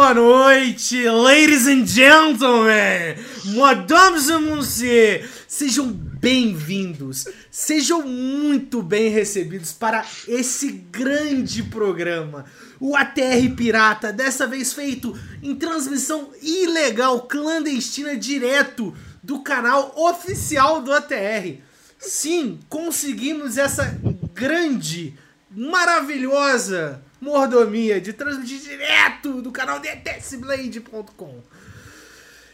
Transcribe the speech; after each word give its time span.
boa 0.00 0.14
noite, 0.14 1.06
ladies 1.10 1.66
and 1.66 1.84
gentlemen, 1.84 3.16
madames 3.54 4.30
et 4.30 4.40
messieurs, 4.40 5.28
sejam 5.46 5.92
bem-vindos, 5.92 7.26
sejam 7.50 8.00
muito 8.08 8.82
bem 8.82 9.10
recebidos 9.10 9.72
para 9.72 10.02
esse 10.26 10.72
grande 10.90 11.62
programa, 11.64 12.46
o 12.80 12.96
ATR 12.96 13.54
Pirata, 13.54 14.10
dessa 14.10 14.46
vez 14.46 14.72
feito 14.72 15.14
em 15.42 15.54
transmissão 15.54 16.30
ilegal, 16.40 17.20
clandestina, 17.28 18.16
direto 18.16 18.96
do 19.22 19.40
canal 19.40 19.92
oficial 19.98 20.80
do 20.80 20.94
ATR. 20.94 21.58
Sim, 21.98 22.58
conseguimos 22.70 23.58
essa 23.58 24.00
grande, 24.32 25.14
maravilhosa 25.50 27.02
mordomia 27.20 28.00
de 28.00 28.12
transmitir 28.12 28.60
direto 28.60 29.42
do 29.42 29.52
canal 29.52 29.78
DTSBlade.com. 29.78 31.42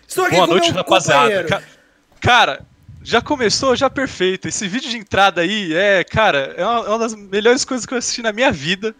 Estou 0.06 0.24
aqui 0.24 0.36
Boa 0.36 0.46
com 0.46 0.52
noite, 0.54 0.72
meu 0.72 0.82
rapaziada. 0.82 1.44
Ca 1.44 1.62
cara, 2.20 2.66
já 3.02 3.22
começou, 3.22 3.76
já 3.76 3.88
perfeito. 3.88 4.48
Esse 4.48 4.66
vídeo 4.66 4.90
de 4.90 4.98
entrada 4.98 5.40
aí 5.40 5.72
é, 5.74 6.02
cara, 6.02 6.54
é 6.56 6.64
uma, 6.64 6.86
é 6.86 6.88
uma 6.88 6.98
das 6.98 7.14
melhores 7.14 7.64
coisas 7.64 7.86
que 7.86 7.94
eu 7.94 7.98
assisti 7.98 8.22
na 8.22 8.32
minha 8.32 8.50
vida. 8.50 8.94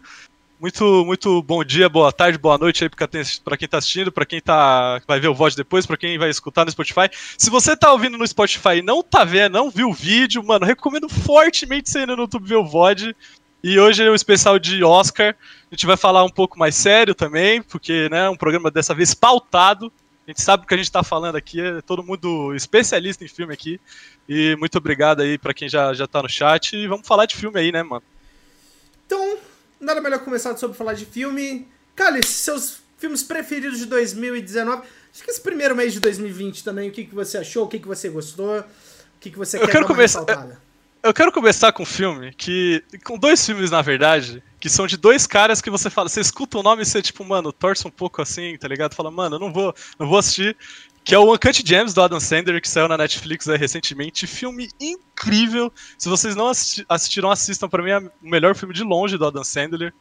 Muito, 0.59 1.05
muito 1.05 1.43
bom 1.43 1.63
dia, 1.63 1.87
boa 1.87 2.11
tarde, 2.11 2.39
boa 2.39 2.57
noite 2.57 2.83
aí 2.83 2.89
para 2.89 3.57
quem 3.59 3.69
tá 3.69 3.77
assistindo, 3.77 4.11
para 4.11 4.25
quem 4.25 4.41
tá 4.41 5.03
vai 5.07 5.21
ver 5.21 5.29
o 5.29 5.35
VOD 5.35 5.55
depois, 5.55 5.85
para 5.85 5.99
quem 5.99 6.17
vai 6.17 6.31
escutar 6.31 6.65
no 6.65 6.71
Spotify. 6.71 7.11
Se 7.37 7.51
você 7.51 7.77
tá 7.77 7.93
ouvindo 7.93 8.17
no 8.17 8.27
Spotify 8.27 8.77
e 8.79 8.83
não 8.83 9.03
tá 9.03 9.23
vendo, 9.23 9.53
não 9.53 9.71
viu 9.71 9.91
o 9.91 9.93
vídeo, 9.93 10.43
mano, 10.43 10.65
recomendo 10.65 11.11
fortemente 11.11 11.91
você 11.91 12.01
ir 12.01 12.07
no 12.07 12.15
YouTube 12.15 12.49
ver 12.49 12.57
o 12.57 12.65
VOD. 12.65 13.15
E 13.63 13.79
hoje 13.79 14.05
é 14.05 14.11
o 14.11 14.15
especial 14.15 14.59
de 14.59 14.85
Oscar. 14.85 15.35
A 15.71 15.75
gente 15.75 15.87
vai 15.87 15.97
falar 15.97 16.25
um 16.25 16.31
pouco 16.31 16.59
mais 16.59 16.75
sério 16.77 17.15
também, 17.15 17.63
porque 17.63 18.09
né, 18.11 18.27
é 18.27 18.31
um 18.31 18.37
programa 18.37 18.71
dessa 18.71 18.95
vez 18.95 19.15
pautado. 19.15 19.93
A 20.27 20.31
gente 20.31 20.43
sabe 20.43 20.65
o 20.65 20.67
que 20.67 20.75
a 20.75 20.77
gente 20.77 20.87
está 20.87 21.03
falando 21.03 21.37
aqui, 21.37 21.61
é 21.61 21.81
todo 21.81 22.03
mundo 22.03 22.53
especialista 22.55 23.25
em 23.25 23.29
filme 23.29 23.55
aqui. 23.55 23.81
E 24.29 24.57
muito 24.57 24.77
obrigado 24.77 25.23
aí 25.23 25.39
para 25.39 25.55
quem 25.55 25.69
já, 25.69 25.95
já 25.95 26.07
tá 26.07 26.23
no 26.23 26.29
chat. 26.29 26.77
E 26.77 26.87
vamos 26.87 27.07
falar 27.07 27.27
de 27.27 27.37
filme 27.37 27.59
aí, 27.59 27.71
né, 27.71 27.83
mano? 27.83 28.03
Então, 29.07 29.39
nada 29.81 30.01
melhor 30.01 30.19
começar 30.21 30.57
sobre 30.57 30.77
falar 30.77 30.95
de 30.95 31.07
filme. 31.07 31.67
Cálice, 31.95 32.33
seus 32.33 32.81
filmes 32.99 33.23
preferidos 33.23 33.79
de 33.79 33.87
2019. 33.87 34.83
Acho 35.13 35.25
que 35.25 35.31
esse 35.31 35.41
primeiro 35.41 35.75
mês 35.75 35.93
de 35.93 36.01
2020 36.01 36.65
também, 36.65 36.89
o 36.89 36.93
que, 36.93 37.05
que 37.05 37.15
você 37.15 37.39
achou, 37.39 37.65
o 37.65 37.69
que, 37.69 37.79
que 37.79 37.89
você 37.89 38.09
gostou, 38.09 38.59
o 38.59 38.65
que, 39.21 39.31
que 39.31 39.39
você 39.39 39.57
eu 39.57 39.63
quer 39.63 39.73
quero 39.73 39.87
começar. 39.87 40.25
Eu 40.29 40.57
quero 41.13 41.33
começar 41.33 41.73
com 41.73 41.83
um 41.83 41.87
filme 41.87 42.33
que. 42.33 42.83
Com 43.05 43.19
dois 43.19 43.45
filmes, 43.45 43.71
na 43.71 43.83
verdade, 43.83 44.43
que 44.59 44.69
são 44.69 44.87
de 44.87 44.97
dois 44.97 45.27
caras 45.27 45.61
que 45.61 45.71
você 45.71 45.91
fala, 45.91 46.09
você 46.09 46.21
escuta 46.21 46.59
o 46.59 46.63
nome 46.63 46.83
e 46.83 46.87
você, 46.87 47.03
tipo, 47.03 47.25
mano, 47.25 47.53
torce 47.53 47.87
um 47.87 47.91
pouco 47.91 48.23
assim, 48.23 48.57
tá 48.57 48.67
ligado? 48.67 48.95
Fala, 48.95 49.11
mano, 49.11 49.37
eu 49.37 49.41
não 49.41 49.53
vou, 49.53 49.75
não 49.99 50.09
vou 50.09 50.19
assistir. 50.19 50.57
Que 51.05 51.15
é 51.15 51.19
o 51.19 51.33
Uncut 51.33 51.63
Gems 51.65 51.95
do 51.95 52.03
Adam 52.03 52.19
Sandler, 52.19 52.61
que 52.61 52.69
saiu 52.69 52.89
na 52.89 52.99
Netflix 52.99 53.49
aí, 53.49 53.57
recentemente. 53.57 54.27
Filme 54.27 54.69
incrível. 54.81 55.73
Se 55.97 56.09
vocês 56.09 56.35
não 56.35 56.49
assisti 56.49 56.85
assistiram, 56.89 57.31
assistam. 57.31 57.69
Pra 57.69 57.81
mim 57.81 57.91
é 57.91 57.99
o 57.99 58.11
melhor 58.23 58.57
filme 58.57 58.75
de 58.75 58.83
longe 58.83 59.17
do 59.17 59.25
Adam 59.25 59.45
Sandler. 59.45 59.95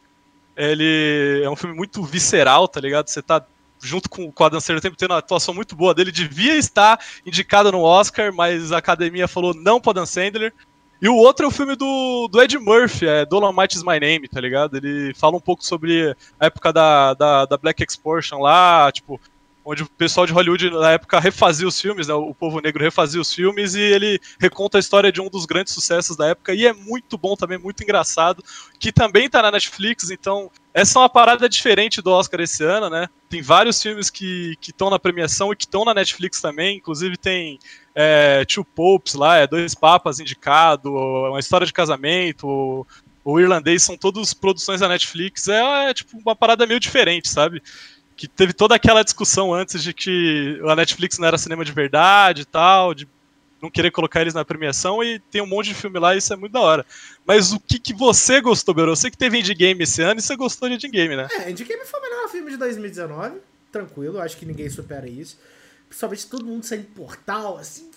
Ele 0.56 1.42
é 1.44 1.48
um 1.48 1.54
filme 1.54 1.76
muito 1.76 2.02
visceral, 2.02 2.66
tá 2.66 2.80
ligado? 2.80 3.08
Você 3.08 3.22
tá 3.22 3.46
junto 3.80 4.08
com, 4.08 4.32
com 4.32 4.42
o 4.42 4.46
Adam 4.46 4.58
Sandler 4.58 4.82
tempo 4.82 4.96
tendo 4.96 5.12
uma 5.12 5.18
atuação 5.18 5.54
muito 5.54 5.76
boa 5.76 5.94
dele. 5.94 6.10
Devia 6.10 6.56
estar 6.56 6.98
indicado 7.24 7.70
no 7.70 7.82
Oscar, 7.82 8.32
mas 8.34 8.72
a 8.72 8.78
academia 8.78 9.28
falou 9.28 9.54
não 9.54 9.80
pro 9.80 9.90
Adam 9.90 10.06
Sandler. 10.06 10.52
E 11.00 11.08
o 11.08 11.14
outro 11.14 11.44
é 11.44 11.48
o 11.48 11.52
filme 11.52 11.76
do, 11.76 12.28
do 12.28 12.40
Ed 12.40 12.58
Murphy, 12.58 13.06
é 13.06 13.26
Dolomite 13.26 13.76
is 13.76 13.82
My 13.82 14.00
Name, 14.00 14.28
tá 14.28 14.40
ligado? 14.40 14.76
Ele 14.76 15.12
fala 15.14 15.36
um 15.36 15.40
pouco 15.40 15.64
sobre 15.64 16.16
a 16.40 16.46
época 16.46 16.72
da, 16.72 17.14
da, 17.14 17.44
da 17.44 17.56
Black 17.56 17.84
Explosion 17.84 18.40
lá, 18.40 18.90
tipo, 18.90 19.20
onde 19.68 19.82
o 19.82 19.90
pessoal 19.90 20.24
de 20.24 20.32
Hollywood 20.32 20.70
na 20.70 20.92
época 20.92 21.18
refazia 21.18 21.66
os 21.66 21.80
filmes, 21.80 22.06
né? 22.06 22.14
O 22.14 22.32
povo 22.32 22.60
negro 22.60 22.84
refazia 22.84 23.20
os 23.20 23.34
filmes 23.34 23.74
e 23.74 23.80
ele 23.80 24.20
reconta 24.38 24.78
a 24.78 24.80
história 24.80 25.10
de 25.10 25.20
um 25.20 25.28
dos 25.28 25.44
grandes 25.44 25.74
sucessos 25.74 26.16
da 26.16 26.28
época 26.28 26.54
e 26.54 26.64
é 26.64 26.72
muito 26.72 27.18
bom 27.18 27.34
também, 27.34 27.58
muito 27.58 27.82
engraçado, 27.82 28.44
que 28.78 28.92
também 28.92 29.28
tá 29.28 29.42
na 29.42 29.50
Netflix, 29.50 30.08
então 30.08 30.48
essa 30.72 30.98
é 30.98 31.02
uma 31.02 31.08
parada 31.08 31.48
diferente 31.48 32.00
do 32.00 32.12
Oscar 32.12 32.40
esse 32.40 32.62
ano, 32.62 32.88
né? 32.88 33.08
Tem 33.28 33.42
vários 33.42 33.82
filmes 33.82 34.08
que 34.08 34.56
estão 34.62 34.88
na 34.88 35.00
premiação 35.00 35.52
e 35.52 35.56
que 35.56 35.64
estão 35.64 35.84
na 35.84 35.92
Netflix 35.92 36.40
também, 36.40 36.76
inclusive 36.76 37.16
tem 37.16 37.58
é, 37.96 38.44
Two 38.44 38.64
Popes 38.64 39.14
lá, 39.14 39.38
é 39.38 39.46
Dois 39.46 39.74
Papas 39.74 40.20
indicado, 40.20 40.94
uma 40.94 41.40
história 41.40 41.66
de 41.66 41.72
casamento, 41.72 42.86
o 43.24 43.40
irlandês 43.40 43.82
são 43.82 43.96
todos 43.96 44.34
produções 44.34 44.80
da 44.80 44.88
Netflix, 44.88 45.48
é, 45.48 45.90
é 45.90 45.94
tipo 45.94 46.18
uma 46.18 46.36
parada 46.36 46.66
meio 46.66 46.78
diferente, 46.78 47.28
sabe? 47.28 47.62
que 48.16 48.26
teve 48.26 48.52
toda 48.52 48.74
aquela 48.74 49.02
discussão 49.02 49.52
antes 49.52 49.82
de 49.82 49.92
que 49.92 50.58
a 50.66 50.74
Netflix 50.74 51.18
não 51.18 51.28
era 51.28 51.36
cinema 51.36 51.64
de 51.64 51.72
verdade 51.72 52.42
e 52.42 52.44
tal, 52.46 52.94
de 52.94 53.06
não 53.60 53.70
querer 53.70 53.90
colocar 53.90 54.22
eles 54.22 54.34
na 54.34 54.44
premiação, 54.44 55.02
e 55.04 55.18
tem 55.18 55.42
um 55.42 55.46
monte 55.46 55.68
de 55.68 55.74
filme 55.74 55.98
lá 55.98 56.14
e 56.14 56.18
isso 56.18 56.32
é 56.32 56.36
muito 56.36 56.52
da 56.52 56.60
hora. 56.60 56.86
Mas 57.26 57.52
o 57.52 57.60
que, 57.60 57.78
que 57.78 57.92
você 57.92 58.40
gostou, 58.40 58.74
Beru? 58.74 58.96
Você 58.96 59.10
que 59.10 59.18
teve 59.18 59.38
Endgame 59.38 59.82
esse 59.82 60.02
ano 60.02 60.18
e 60.18 60.22
você 60.22 60.34
gostou 60.34 60.68
de 60.68 60.74
Endgame, 60.74 61.16
né? 61.16 61.28
É, 61.30 61.50
Endgame 61.50 61.84
foi 61.84 62.00
o 62.00 62.02
melhor 62.02 62.28
filme 62.28 62.50
de 62.50 62.56
2019, 62.56 63.38
tranquilo, 63.70 64.20
acho 64.20 64.36
que 64.36 64.46
ninguém 64.46 64.70
supera 64.70 65.08
isso. 65.08 65.38
Principalmente 65.88 66.26
todo 66.26 66.44
mundo 66.44 66.64
saindo 66.64 66.86
portal, 66.88 67.58
assim, 67.58 67.90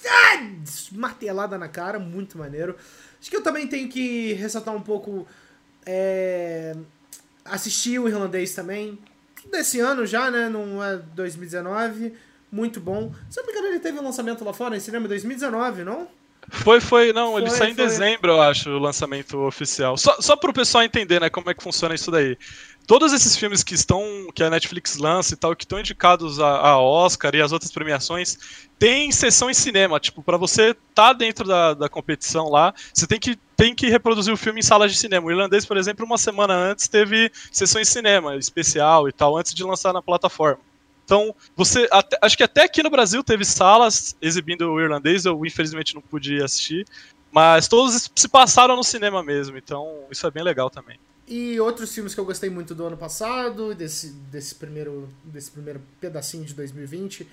martelada 0.91 1.57
na 1.57 1.67
cara, 1.67 1.99
muito 1.99 2.37
maneiro. 2.37 2.75
Acho 3.19 3.29
que 3.29 3.35
eu 3.35 3.43
também 3.43 3.67
tenho 3.67 3.89
que 3.89 4.33
ressaltar 4.33 4.75
um 4.75 4.81
pouco. 4.81 5.27
É, 5.85 6.75
assistir 7.43 7.99
o 7.99 8.07
irlandês 8.07 8.53
também 8.53 8.99
desse 9.49 9.79
ano 9.79 10.05
já, 10.05 10.29
né? 10.29 10.49
Não 10.49 10.83
é 10.83 10.97
2019. 10.97 12.13
Muito 12.51 12.79
bom. 12.79 13.13
Se 13.29 13.39
eu 13.39 13.43
não 13.43 13.51
me 13.51 13.57
engano, 13.57 13.73
ele 13.73 13.79
teve 13.79 13.99
um 13.99 14.03
lançamento 14.03 14.43
lá 14.43 14.53
fora 14.53 14.75
em 14.75 14.79
cinema 14.79 15.05
em 15.05 15.09
2019, 15.09 15.83
não? 15.83 16.07
Foi, 16.51 16.81
foi, 16.81 17.13
não, 17.13 17.33
foi, 17.33 17.41
ele 17.41 17.51
saiu 17.51 17.71
em 17.71 17.75
dezembro, 17.75 18.31
eu 18.31 18.41
acho, 18.41 18.71
o 18.71 18.79
lançamento 18.79 19.37
oficial. 19.37 19.97
Só, 19.97 20.19
só 20.19 20.35
pro 20.35 20.51
pessoal 20.51 20.83
entender, 20.83 21.21
né, 21.21 21.29
como 21.29 21.49
é 21.49 21.53
que 21.53 21.61
funciona 21.61 21.93
isso 21.93 22.09
daí. 22.09 22.37
Todos 22.89 23.13
esses 23.13 23.37
filmes 23.37 23.61
que 23.61 23.75
estão, 23.75 24.03
que 24.33 24.43
a 24.43 24.49
Netflix 24.49 24.97
lança 24.97 25.35
e 25.35 25.37
tal, 25.37 25.55
que 25.55 25.63
estão 25.63 25.79
indicados 25.79 26.39
a, 26.39 26.57
a 26.69 26.81
Oscar 26.81 27.35
e 27.35 27.39
as 27.39 27.51
outras 27.51 27.71
premiações, 27.71 28.65
tem 28.79 29.11
sessão 29.11 29.47
em 29.47 29.53
cinema. 29.53 29.99
Tipo, 29.99 30.23
para 30.23 30.37
você 30.37 30.75
tá 30.95 31.13
dentro 31.13 31.47
da, 31.47 31.75
da 31.75 31.87
competição 31.87 32.49
lá, 32.49 32.73
você 32.91 33.05
tem 33.05 33.19
que 33.19 33.37
tem 33.55 33.75
que 33.75 33.89
reproduzir 33.89 34.33
o 34.33 34.37
filme 34.37 34.61
em 34.61 34.63
salas 34.63 34.91
de 34.91 34.97
cinema. 34.97 35.27
O 35.27 35.29
irlandês, 35.29 35.67
por 35.67 35.77
exemplo, 35.77 36.03
uma 36.03 36.17
semana 36.17 36.55
antes 36.55 36.87
teve 36.87 37.31
sessão 37.51 37.79
em 37.79 37.85
cinema 37.85 38.35
especial 38.37 39.07
e 39.07 39.11
tal, 39.11 39.37
antes 39.37 39.53
de 39.53 39.63
lançar 39.63 39.93
na 39.93 40.01
plataforma. 40.01 40.61
Então, 41.05 41.35
você. 41.55 41.87
Até, 41.91 42.17
acho 42.19 42.35
que 42.35 42.43
até 42.43 42.63
aqui 42.63 42.81
no 42.81 42.89
Brasil 42.89 43.23
teve 43.23 43.45
salas 43.45 44.17
exibindo 44.19 44.67
o 44.67 44.81
irlandês, 44.81 45.25
eu 45.25 45.45
infelizmente 45.45 45.93
não 45.93 46.01
pude 46.01 46.41
assistir. 46.41 46.87
Mas 47.31 47.67
todos 47.67 48.09
se 48.15 48.27
passaram 48.27 48.75
no 48.75 48.83
cinema 48.83 49.21
mesmo, 49.21 49.59
então 49.59 50.05
isso 50.09 50.25
é 50.25 50.31
bem 50.31 50.41
legal 50.41 50.71
também. 50.71 50.97
E 51.29 51.59
outros 51.59 51.93
filmes 51.93 52.15
que 52.15 52.19
eu 52.19 52.25
gostei 52.25 52.49
muito 52.49 52.73
do 52.73 52.83
ano 52.87 52.97
passado, 52.97 53.75
desse, 53.75 54.13
desse, 54.31 54.55
primeiro, 54.55 55.07
desse 55.23 55.51
primeiro 55.51 55.79
pedacinho 56.01 56.43
de 56.43 56.55
2020. 56.55 57.27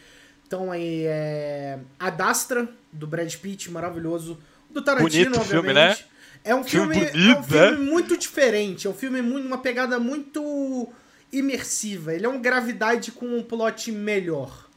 Então 0.47 0.71
aí 0.71 1.05
é. 1.07 1.79
Adastra, 1.99 2.69
do 2.93 3.07
Brad 3.07 3.35
Pitt, 3.37 3.71
maravilhoso. 3.71 4.39
Do 4.69 4.83
Tarantino, 4.83 5.31
Bonito 5.31 5.41
obviamente. 5.41 5.65
Filme, 5.65 5.73
né? 5.73 5.97
É 6.45 6.55
um 6.55 6.63
filme, 6.63 6.95
filme 6.95 7.11
bonito, 7.11 7.37
é 7.37 7.39
um 7.39 7.43
filme 7.43 7.71
né? 7.71 7.91
muito 7.91 8.17
diferente, 8.19 8.87
é 8.87 8.91
um 8.91 8.95
filme 8.95 9.23
muito 9.23 9.47
uma 9.47 9.59
pegada 9.59 9.99
muito 9.99 10.93
imersiva. 11.33 12.15
Ele 12.15 12.27
é 12.27 12.29
um 12.29 12.41
gravidade 12.41 13.11
com 13.13 13.27
um 13.27 13.43
plot 13.43 13.91
melhor. 13.91 14.69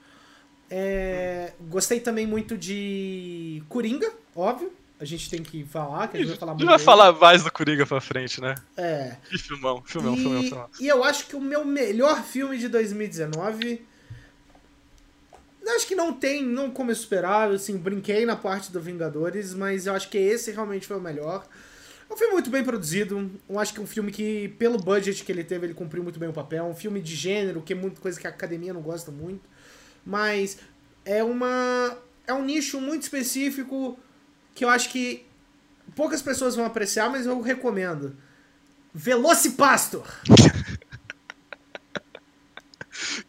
É, 0.69 1.51
gostei 1.67 1.99
também 1.99 2.25
muito 2.25 2.57
de 2.57 3.61
Coringa, 3.67 4.09
óbvio. 4.33 4.71
A 4.99 5.05
gente 5.05 5.29
tem 5.29 5.41
que 5.41 5.63
falar, 5.63 6.09
que 6.09 6.17
a 6.17 6.19
gente 6.19 6.29
vai 6.29 6.37
falar 6.37 6.53
muito. 6.53 6.67
A 6.67 6.71
gente 6.71 6.77
vai 6.77 6.85
falar 6.85 7.13
mais 7.13 7.43
do 7.43 7.51
Coringa 7.51 7.85
pra 7.85 8.01
frente, 8.01 8.41
né? 8.41 8.55
É. 8.75 9.15
Que 9.29 9.37
filmão, 9.37 9.81
filmão, 9.85 10.13
e, 10.13 10.17
filmão, 10.21 10.43
filmão. 10.43 10.69
E 10.79 10.87
eu 10.87 11.03
acho 11.03 11.27
que 11.27 11.35
o 11.35 11.41
meu 11.41 11.63
melhor 11.63 12.21
filme 12.23 12.57
de 12.57 12.67
2019 12.67 13.87
acho 15.79 15.87
que 15.87 15.95
não 15.95 16.13
tem, 16.13 16.43
não 16.43 16.69
como 16.69 16.91
esperar, 16.91 17.51
assim, 17.51 17.77
brinquei 17.77 18.25
na 18.25 18.35
parte 18.35 18.71
do 18.71 18.79
Vingadores, 18.79 19.53
mas 19.53 19.87
eu 19.87 19.93
acho 19.93 20.09
que 20.09 20.17
esse 20.17 20.51
realmente 20.51 20.85
foi 20.85 20.97
o 20.97 21.01
melhor. 21.01 21.47
É 22.09 22.13
um 22.13 22.17
filme 22.17 22.33
muito 22.33 22.49
bem 22.49 22.63
produzido, 22.63 23.31
eu 23.47 23.59
acho 23.59 23.73
que 23.73 23.79
é 23.79 23.83
um 23.83 23.87
filme 23.87 24.11
que, 24.11 24.49
pelo 24.57 24.77
budget 24.77 25.23
que 25.23 25.31
ele 25.31 25.43
teve, 25.43 25.67
ele 25.67 25.73
cumpriu 25.73 26.03
muito 26.03 26.19
bem 26.19 26.27
o 26.27 26.33
papel, 26.33 26.65
um 26.65 26.75
filme 26.75 26.99
de 27.01 27.15
gênero, 27.15 27.61
que 27.61 27.73
é 27.73 27.75
muita 27.75 28.01
coisa 28.01 28.19
que 28.19 28.27
a 28.27 28.29
academia 28.29 28.73
não 28.73 28.81
gosta 28.81 29.11
muito, 29.11 29.47
mas 30.05 30.57
é 31.05 31.23
uma... 31.23 31.97
é 32.25 32.33
um 32.33 32.43
nicho 32.43 32.81
muito 32.81 33.03
específico 33.03 33.97
que 34.59 34.65
eu 34.65 34.69
acho 34.69 34.89
que 34.89 35.25
poucas 35.95 36.21
pessoas 36.21 36.53
vão 36.53 36.65
apreciar, 36.65 37.09
mas 37.09 37.25
eu 37.25 37.39
recomendo. 37.39 38.13
Velocipastor! 38.93 40.05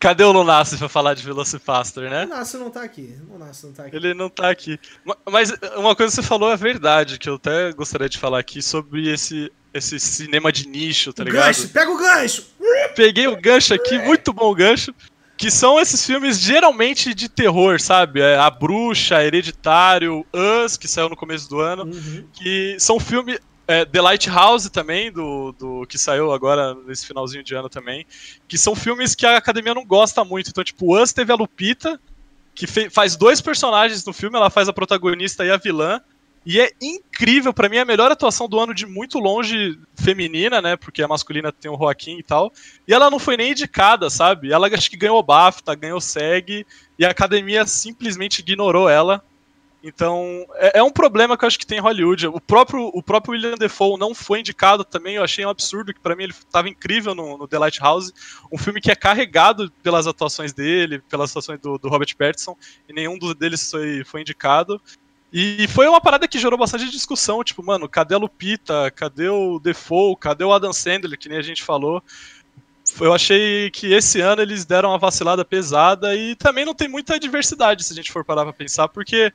Cadê 0.01 0.25
o 0.25 0.33
Lunassi 0.33 0.77
pra 0.77 0.89
falar 0.89 1.15
de 1.15 1.23
Velocipastor, 1.23 2.11
né? 2.11 2.25
O 2.25 2.31
Lunassi 2.31 2.57
não 2.57 2.69
tá 2.69 2.83
aqui. 2.83 3.17
O 3.29 3.35
Lunassi 3.35 3.67
não 3.67 3.73
tá 3.73 3.85
aqui. 3.85 3.95
Ele 3.95 4.13
não 4.13 4.29
tá 4.29 4.51
aqui. 4.51 4.81
Mas 5.31 5.53
uma 5.77 5.95
coisa 5.95 6.11
que 6.11 6.21
você 6.21 6.23
falou 6.27 6.51
é 6.51 6.57
verdade, 6.57 7.17
que 7.17 7.29
eu 7.29 7.37
até 7.37 7.71
gostaria 7.75 8.09
de 8.09 8.19
falar 8.19 8.41
aqui 8.41 8.61
sobre 8.61 9.09
esse, 9.09 9.53
esse 9.73 10.01
cinema 10.01 10.51
de 10.51 10.67
nicho, 10.67 11.13
tá 11.13 11.23
ligado? 11.23 11.47
Gancho, 11.47 11.69
pega 11.69 11.93
o 11.93 11.97
gancho! 11.97 12.45
peguei 12.97 13.29
o 13.29 13.41
gancho 13.41 13.73
aqui, 13.73 14.01
muito 14.01 14.33
bom 14.33 14.51
o 14.51 14.55
gancho. 14.55 14.93
Que 15.41 15.51
são 15.51 15.81
esses 15.81 16.05
filmes 16.05 16.39
geralmente 16.39 17.15
de 17.15 17.27
terror, 17.27 17.81
sabe? 17.81 18.21
É, 18.21 18.37
A 18.37 18.51
Bruxa, 18.51 19.25
Hereditário, 19.25 20.27
Us, 20.35 20.77
que 20.77 20.87
saiu 20.87 21.09
no 21.09 21.17
começo 21.17 21.49
do 21.49 21.61
ano. 21.61 21.85
Uhum. 21.85 22.27
Que 22.31 22.77
são 22.79 23.01
filmes. 23.01 23.39
É, 23.67 23.87
The 23.87 24.03
Lighthouse 24.03 24.69
também, 24.69 25.11
do, 25.11 25.53
do 25.53 25.87
que 25.87 25.97
saiu 25.97 26.31
agora 26.31 26.75
nesse 26.87 27.07
finalzinho 27.07 27.43
de 27.43 27.55
ano 27.55 27.71
também. 27.71 28.05
Que 28.47 28.59
são 28.59 28.75
filmes 28.75 29.15
que 29.15 29.25
a 29.25 29.39
academia 29.39 29.73
não 29.73 29.87
gosta 29.87 30.23
muito. 30.27 30.51
Então, 30.51 30.63
tipo, 30.63 31.01
Us 31.01 31.11
teve 31.15 31.33
a 31.33 31.37
Lupita, 31.37 31.99
que 32.55 32.67
faz 32.91 33.17
dois 33.17 33.41
personagens 33.41 34.05
no 34.05 34.13
filme, 34.13 34.37
ela 34.37 34.51
faz 34.51 34.69
a 34.69 34.75
protagonista 34.75 35.43
e 35.47 35.51
a 35.51 35.57
vilã. 35.57 36.03
E 36.45 36.59
é 36.59 36.71
incrível, 36.81 37.53
para 37.53 37.69
mim, 37.69 37.79
a 37.79 37.85
melhor 37.85 38.11
atuação 38.11 38.49
do 38.49 38.59
ano 38.59 38.75
de 38.75 38.87
muito 38.87 39.19
longe 39.19 39.79
feminina, 39.95 40.63
né? 40.63 40.75
Porque 40.75 41.03
a 41.03 41.09
masculina 41.09 41.53
tem 41.53 41.71
o 41.71 41.77
Joaquim 41.77 42.19
e 42.19 42.23
tal. 42.23 42.51
E 42.89 42.95
ela 42.95 43.11
não 43.11 43.19
foi 43.19 43.37
nem 43.37 43.53
indicada, 43.53 44.09
sabe? 44.09 44.51
Ela 44.51 44.69
acho 44.69 44.89
que 44.89 44.97
ganhou 44.97 45.23
BAFTA, 45.23 45.75
ganhou 45.75 46.01
SEG, 46.01 46.67
e 46.99 47.05
a 47.05 47.11
academia 47.11 47.67
simplesmente 47.67 48.39
ignorou 48.39 48.89
ela. 48.89 49.23
Então, 49.83 50.47
é, 50.57 50.79
é, 50.79 50.83
um 50.83 50.91
problema 50.91 51.37
que 51.37 51.45
eu 51.45 51.47
acho 51.47 51.59
que 51.59 51.67
tem 51.67 51.79
em 51.79 51.81
Hollywood. 51.81 52.27
O 52.27 52.41
próprio, 52.41 52.91
o 52.93 53.03
próprio 53.03 53.33
William 53.33 53.55
Defoe 53.55 53.99
não 53.99 54.15
foi 54.15 54.41
indicado 54.41 54.85
também, 54.85 55.17
eu 55.17 55.25
achei 55.25 55.45
um 55.45 55.49
absurdo, 55.49 55.95
que 55.95 56.01
para 56.01 56.15
mim 56.15 56.25
ele 56.25 56.33
estava 56.33 56.69
incrível 56.69 57.15
no, 57.15 57.39
no, 57.39 57.49
The 57.49 57.59
Lighthouse. 57.59 58.13
Um 58.53 58.59
filme 58.59 58.81
que 58.81 58.91
é 58.91 58.95
carregado 58.95 59.71
pelas 59.83 60.07
atuações 60.07 60.53
dele, 60.53 61.01
pelas 61.09 61.31
atuações 61.31 61.61
do, 61.61 61.79
do 61.79 61.89
Robert 61.89 62.15
Pattinson, 62.17 62.57
e 62.89 62.93
nenhum 62.93 63.19
deles 63.35 63.71
foi, 63.71 64.05
foi 64.05 64.21
indicado. 64.21 64.81
E 65.33 65.67
foi 65.69 65.87
uma 65.87 66.01
parada 66.01 66.27
que 66.27 66.39
gerou 66.39 66.59
bastante 66.59 66.91
discussão, 66.91 67.45
tipo, 67.45 67.63
mano, 67.63 67.89
cadê 67.89 68.15
a 68.15 68.19
Lupita? 68.19 68.91
Cadê 68.91 69.29
o 69.29 69.61
Defoe? 69.61 70.17
Cadê 70.17 70.43
o 70.43 70.53
Adam 70.53 70.73
Sandler, 70.73 71.19
que 71.19 71.29
nem 71.29 71.39
a 71.39 71.43
gente 71.43 71.63
falou? 71.63 72.03
Eu 73.01 73.15
achei 73.15 73.71
que 73.71 73.93
esse 73.93 74.21
ano 74.21 74.43
eles 74.43 74.65
deram 74.65 74.89
uma 74.89 74.99
vacilada 74.99 75.45
pesada 75.45 76.17
e 76.17 76.35
também 76.35 76.65
não 76.65 76.75
tem 76.75 76.89
muita 76.89 77.21
diversidade, 77.21 77.85
se 77.85 77.93
a 77.93 77.97
gente 77.97 78.11
for 78.11 78.25
parar 78.25 78.43
pra 78.43 78.53
pensar, 78.53 78.89
porque 78.89 79.33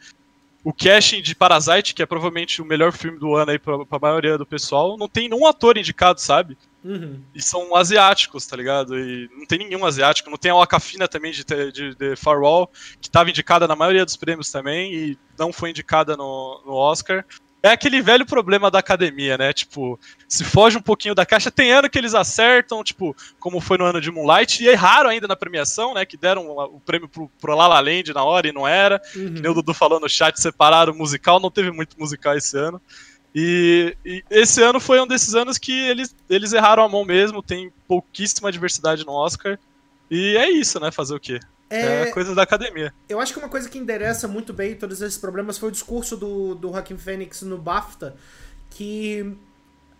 o 0.63 0.73
casting 0.73 1.21
de 1.21 1.35
Parasite, 1.35 1.93
que 1.93 2.01
é 2.01 2.05
provavelmente 2.05 2.61
o 2.61 2.65
melhor 2.65 2.91
filme 2.91 3.17
do 3.17 3.35
ano 3.35 3.51
aí 3.51 3.59
pra, 3.59 3.85
pra 3.85 3.99
maioria 3.99 4.37
do 4.37 4.45
pessoal, 4.45 4.97
não 4.97 5.07
tem 5.07 5.29
nenhum 5.29 5.47
ator 5.47 5.77
indicado, 5.77 6.19
sabe? 6.19 6.57
Uhum. 6.85 7.19
E 7.33 7.41
são 7.41 7.75
asiáticos, 7.75 8.45
tá 8.45 8.55
ligado? 8.55 8.97
E 8.99 9.27
não 9.35 9.45
tem 9.47 9.57
nenhum 9.57 9.83
asiático. 9.83 10.29
Não 10.29 10.37
tem 10.37 10.51
a 10.51 10.55
Wakafina 10.55 11.07
também 11.07 11.31
de, 11.31 11.43
de, 11.43 11.95
de 11.95 12.15
Farwell, 12.15 12.69
que 13.01 13.07
estava 13.07 13.27
indicada 13.27 13.67
na 13.67 13.75
maioria 13.75 14.05
dos 14.05 14.15
prêmios 14.15 14.51
também 14.51 14.93
e 14.93 15.17
não 15.37 15.51
foi 15.51 15.71
indicada 15.71 16.15
no, 16.15 16.61
no 16.63 16.73
Oscar. 16.73 17.25
É 17.63 17.69
aquele 17.69 17.99
velho 17.99 18.27
problema 18.27 18.69
da 18.69 18.77
academia, 18.77 19.35
né? 19.39 19.51
Tipo, 19.51 19.99
se 20.27 20.43
foge 20.43 20.77
um 20.77 20.81
pouquinho 20.81 21.15
da 21.15 21.25
caixa. 21.25 21.49
Tem 21.49 21.71
ano 21.71 21.89
que 21.89 21.97
eles 21.97 22.13
acertam, 22.13 22.83
tipo, 22.83 23.15
como 23.39 23.59
foi 23.59 23.79
no 23.79 23.85
ano 23.85 23.99
de 23.99 24.11
Moonlight, 24.11 24.63
e 24.63 24.67
erraram 24.67 25.09
ainda 25.09 25.27
na 25.27 25.35
premiação, 25.35 25.95
né? 25.95 26.05
Que 26.05 26.15
deram 26.15 26.47
o 26.47 26.79
prêmio 26.79 27.09
pro, 27.09 27.27
pro 27.41 27.55
La 27.55 27.65
La 27.65 27.79
Land 27.79 28.13
na 28.13 28.23
hora 28.23 28.47
e 28.47 28.51
não 28.51 28.67
era. 28.67 29.01
Uhum. 29.15 29.33
Que 29.33 29.41
nem 29.41 29.49
o 29.49 29.55
Dudu 29.55 29.73
falou 29.73 29.99
no 29.99 30.07
chat, 30.07 30.39
separaram 30.39 30.93
o 30.93 30.95
musical. 30.95 31.39
Não 31.39 31.49
teve 31.49 31.71
muito 31.71 31.99
musical 31.99 32.37
esse 32.37 32.55
ano. 32.55 32.79
E, 33.35 33.97
e, 34.05 34.23
esse 34.29 34.63
ano 34.63 34.79
foi 34.79 34.97
um 35.01 35.05
desses 35.05 35.35
anos 35.35 35.57
que 35.57 35.73
eles, 35.73 36.15
eles 36.29 36.53
erraram 36.53 36.83
a 36.83 36.87
mão 36.87 37.03
mesmo, 37.03 37.43
tem 37.43 37.69
pouquíssima 37.85 38.49
diversidade 38.49 39.05
no 39.05 39.11
Oscar. 39.11 39.59
E 40.09 40.37
é 40.37 40.49
isso, 40.49 40.79
né? 40.79 40.89
Fazer 40.89 41.13
o 41.13 41.19
quê? 41.19 41.41
É, 41.69 42.03
é 42.03 42.11
coisa 42.11 42.33
da 42.33 42.43
academia. 42.43 42.93
Eu 43.09 43.19
acho 43.19 43.33
que 43.33 43.39
uma 43.39 43.49
coisa 43.49 43.67
que 43.67 43.77
endereça 43.77 44.25
muito 44.25 44.53
bem 44.53 44.75
todos 44.75 45.01
esses 45.01 45.17
problemas 45.17 45.57
foi 45.57 45.67
o 45.67 45.71
discurso 45.71 46.15
do, 46.15 46.55
do 46.55 46.69
Joaquim 46.69 46.97
Fênix 46.97 47.41
no 47.41 47.57
BAFTA, 47.57 48.15
que 48.69 49.35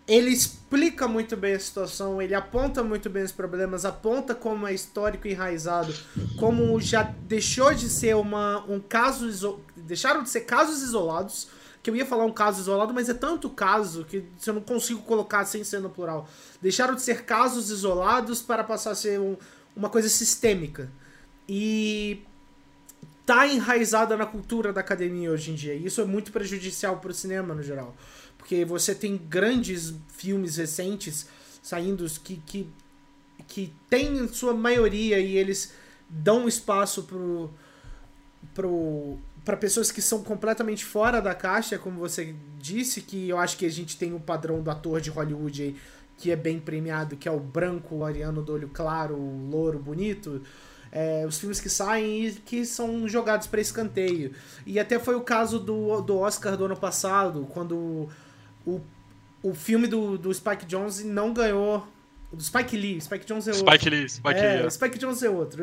ele 0.08 0.30
explica 0.30 1.06
muito 1.06 1.36
bem 1.36 1.54
a 1.54 1.60
situação, 1.60 2.22
ele 2.22 2.34
aponta 2.34 2.82
muito 2.82 3.10
bem 3.10 3.24
os 3.24 3.32
problemas, 3.32 3.84
aponta 3.84 4.34
como 4.34 4.66
é 4.66 4.72
histórico 4.72 5.26
e 5.26 5.32
enraizado, 5.32 5.92
como 6.38 6.80
já 6.80 7.02
deixou 7.02 7.74
de 7.74 7.90
ser 7.90 8.14
uma, 8.14 8.64
um 8.66 8.80
caso. 8.80 9.60
deixaram 9.76 10.22
de 10.22 10.30
ser 10.30 10.42
casos 10.42 10.80
isolados 10.82 11.48
que 11.86 11.90
eu 11.90 11.94
ia 11.94 12.04
falar 12.04 12.24
um 12.24 12.32
caso 12.32 12.60
isolado, 12.60 12.92
mas 12.92 13.08
é 13.08 13.14
tanto 13.14 13.48
caso 13.48 14.04
que 14.04 14.24
eu 14.44 14.54
não 14.54 14.60
consigo 14.60 15.02
colocar 15.02 15.44
sem 15.44 15.62
ser 15.62 15.78
no 15.78 15.88
plural. 15.88 16.28
Deixaram 16.60 16.96
de 16.96 17.02
ser 17.02 17.24
casos 17.24 17.70
isolados 17.70 18.42
para 18.42 18.64
passar 18.64 18.90
a 18.90 18.94
ser 18.96 19.20
um, 19.20 19.36
uma 19.76 19.88
coisa 19.88 20.08
sistêmica. 20.08 20.90
E 21.48 22.24
tá 23.24 23.46
enraizada 23.46 24.16
na 24.16 24.26
cultura 24.26 24.72
da 24.72 24.80
academia 24.80 25.30
hoje 25.30 25.52
em 25.52 25.54
dia. 25.54 25.74
E 25.74 25.86
isso 25.86 26.00
é 26.00 26.04
muito 26.04 26.32
prejudicial 26.32 26.96
para 26.98 27.12
o 27.12 27.14
cinema 27.14 27.54
no 27.54 27.62
geral. 27.62 27.94
Porque 28.36 28.64
você 28.64 28.92
tem 28.92 29.16
grandes 29.16 29.94
filmes 30.08 30.56
recentes 30.56 31.28
saindo 31.62 32.04
que, 32.24 32.42
que, 32.44 32.68
que 33.46 33.72
tem 33.88 34.26
sua 34.26 34.54
maioria 34.54 35.20
e 35.20 35.36
eles 35.36 35.72
dão 36.08 36.48
espaço 36.48 37.04
pro, 37.04 37.48
pro 38.52 39.20
para 39.46 39.56
pessoas 39.56 39.92
que 39.92 40.02
são 40.02 40.24
completamente 40.24 40.84
fora 40.84 41.22
da 41.22 41.32
caixa, 41.32 41.78
como 41.78 42.00
você 42.00 42.34
disse, 42.58 43.00
que 43.00 43.28
eu 43.28 43.38
acho 43.38 43.56
que 43.56 43.64
a 43.64 43.70
gente 43.70 43.96
tem 43.96 44.12
o 44.12 44.18
padrão 44.18 44.60
do 44.60 44.68
ator 44.68 45.00
de 45.00 45.08
Hollywood 45.08 45.62
aí, 45.62 45.76
que 46.18 46.32
é 46.32 46.36
bem 46.36 46.58
premiado, 46.58 47.16
que 47.16 47.28
é 47.28 47.30
o 47.30 47.38
branco, 47.38 47.94
o 47.94 48.04
ariano 48.04 48.42
do 48.42 48.52
olho 48.52 48.68
claro, 48.68 49.14
o 49.14 49.48
louro 49.48 49.78
bonito. 49.78 50.42
É, 50.90 51.24
os 51.26 51.38
filmes 51.38 51.60
que 51.60 51.68
saem 51.68 52.26
e 52.26 52.32
que 52.32 52.66
são 52.66 53.06
jogados 53.06 53.46
para 53.46 53.60
escanteio. 53.60 54.32
E 54.64 54.80
até 54.80 54.98
foi 54.98 55.14
o 55.14 55.20
caso 55.20 55.60
do, 55.60 56.00
do 56.00 56.18
Oscar 56.18 56.56
do 56.56 56.64
ano 56.64 56.76
passado, 56.76 57.46
quando 57.52 58.08
o, 58.66 58.80
o 59.44 59.54
filme 59.54 59.86
do, 59.86 60.18
do 60.18 60.34
Spike 60.34 60.66
Jonze 60.66 61.04
não 61.04 61.32
ganhou 61.32 61.86
do 62.32 62.42
Spike 62.42 62.76
Lee. 62.76 63.00
Spike 63.00 63.26
Jonze 63.26 63.50
é 63.50 63.52
outro. 63.54 63.70
Spike 63.70 63.90
Lee, 63.90 64.08
Spike 64.08 64.38
é, 64.38 64.56
Lee. 64.56 64.66
É. 64.66 64.70
Spike 64.70 64.98
Jonze 64.98 65.26
é 65.26 65.30
outro. 65.30 65.62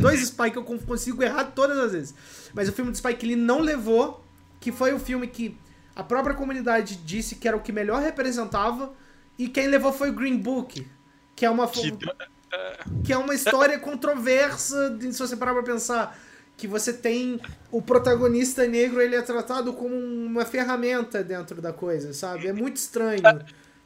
Dois 0.00 0.20
Spike 0.20 0.56
eu 0.56 0.64
consigo 0.64 1.22
errar 1.22 1.44
todas 1.44 1.78
as 1.78 1.92
vezes. 1.92 2.14
Mas 2.52 2.68
o 2.68 2.72
filme 2.72 2.90
do 2.90 2.96
Spike 2.96 3.26
Lee 3.26 3.36
não 3.36 3.60
levou, 3.60 4.24
que 4.60 4.72
foi 4.72 4.92
o 4.92 4.98
filme 4.98 5.26
que 5.26 5.56
a 5.94 6.02
própria 6.02 6.34
comunidade 6.34 6.96
disse 6.96 7.36
que 7.36 7.46
era 7.46 7.56
o 7.56 7.60
que 7.60 7.72
melhor 7.72 8.02
representava, 8.02 8.92
e 9.38 9.48
quem 9.48 9.68
levou 9.68 9.92
foi 9.92 10.10
o 10.10 10.12
Green 10.12 10.38
Book, 10.38 10.86
que 11.36 11.44
é 11.44 11.50
uma 11.50 11.68
que, 11.68 11.92
que 13.04 13.12
é 13.12 13.16
uma 13.16 13.34
história 13.34 13.78
controversa, 13.78 14.96
se 15.00 15.18
você 15.18 15.36
parar 15.36 15.54
pra 15.54 15.62
pensar 15.62 16.18
que 16.56 16.66
você 16.66 16.92
tem 16.92 17.40
o 17.70 17.82
protagonista 17.82 18.66
negro, 18.66 19.00
ele 19.00 19.16
é 19.16 19.22
tratado 19.22 19.72
como 19.72 19.94
uma 19.94 20.44
ferramenta 20.44 21.22
dentro 21.22 21.60
da 21.60 21.72
coisa, 21.72 22.12
sabe? 22.12 22.46
É 22.46 22.52
muito 22.52 22.76
estranho. 22.76 23.22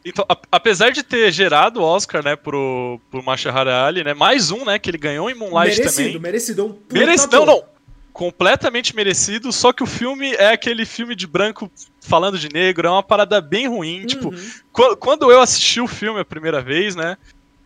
Então, 0.09 0.25
a, 0.29 0.37
apesar 0.53 0.91
de 0.91 1.03
ter 1.03 1.31
gerado 1.33 1.81
o 1.81 1.83
Oscar, 1.83 2.25
né, 2.25 2.37
pro, 2.37 3.00
pro 3.11 3.23
Mashahara 3.23 3.85
Ali, 3.85 4.03
né, 4.03 4.15
mais 4.15 4.50
um, 4.50 4.65
né, 4.65 4.79
que 4.79 4.91
ele 4.91 4.99
ganhou 4.99 5.31
em 5.31 5.35
Moonlight 5.35 5.79
merecido, 5.79 6.07
também. 6.07 6.19
Merecido, 6.21 6.67
um 6.67 6.79
merecido. 6.93 7.37
Não, 7.37 7.47
não. 7.47 7.65
Completamente 8.12 8.97
merecido, 8.97 9.53
só 9.53 9.73
que 9.73 9.83
o 9.83 9.87
filme 9.87 10.33
é 10.35 10.50
aquele 10.50 10.85
filme 10.85 11.15
de 11.15 11.27
branco 11.27 11.71
falando 12.00 12.37
de 12.37 12.49
negro, 12.49 12.88
é 12.88 12.91
uma 12.91 13.03
parada 13.03 13.41
bem 13.41 13.69
ruim. 13.69 14.07
Tipo, 14.07 14.31
uhum. 14.31 14.35
Tipo, 14.35 14.97
quando 14.97 15.31
eu 15.31 15.41
assisti 15.41 15.81
o 15.81 15.87
filme 15.87 16.21
a 16.21 16.25
primeira 16.25 16.61
vez, 16.61 16.97
né, 16.97 17.17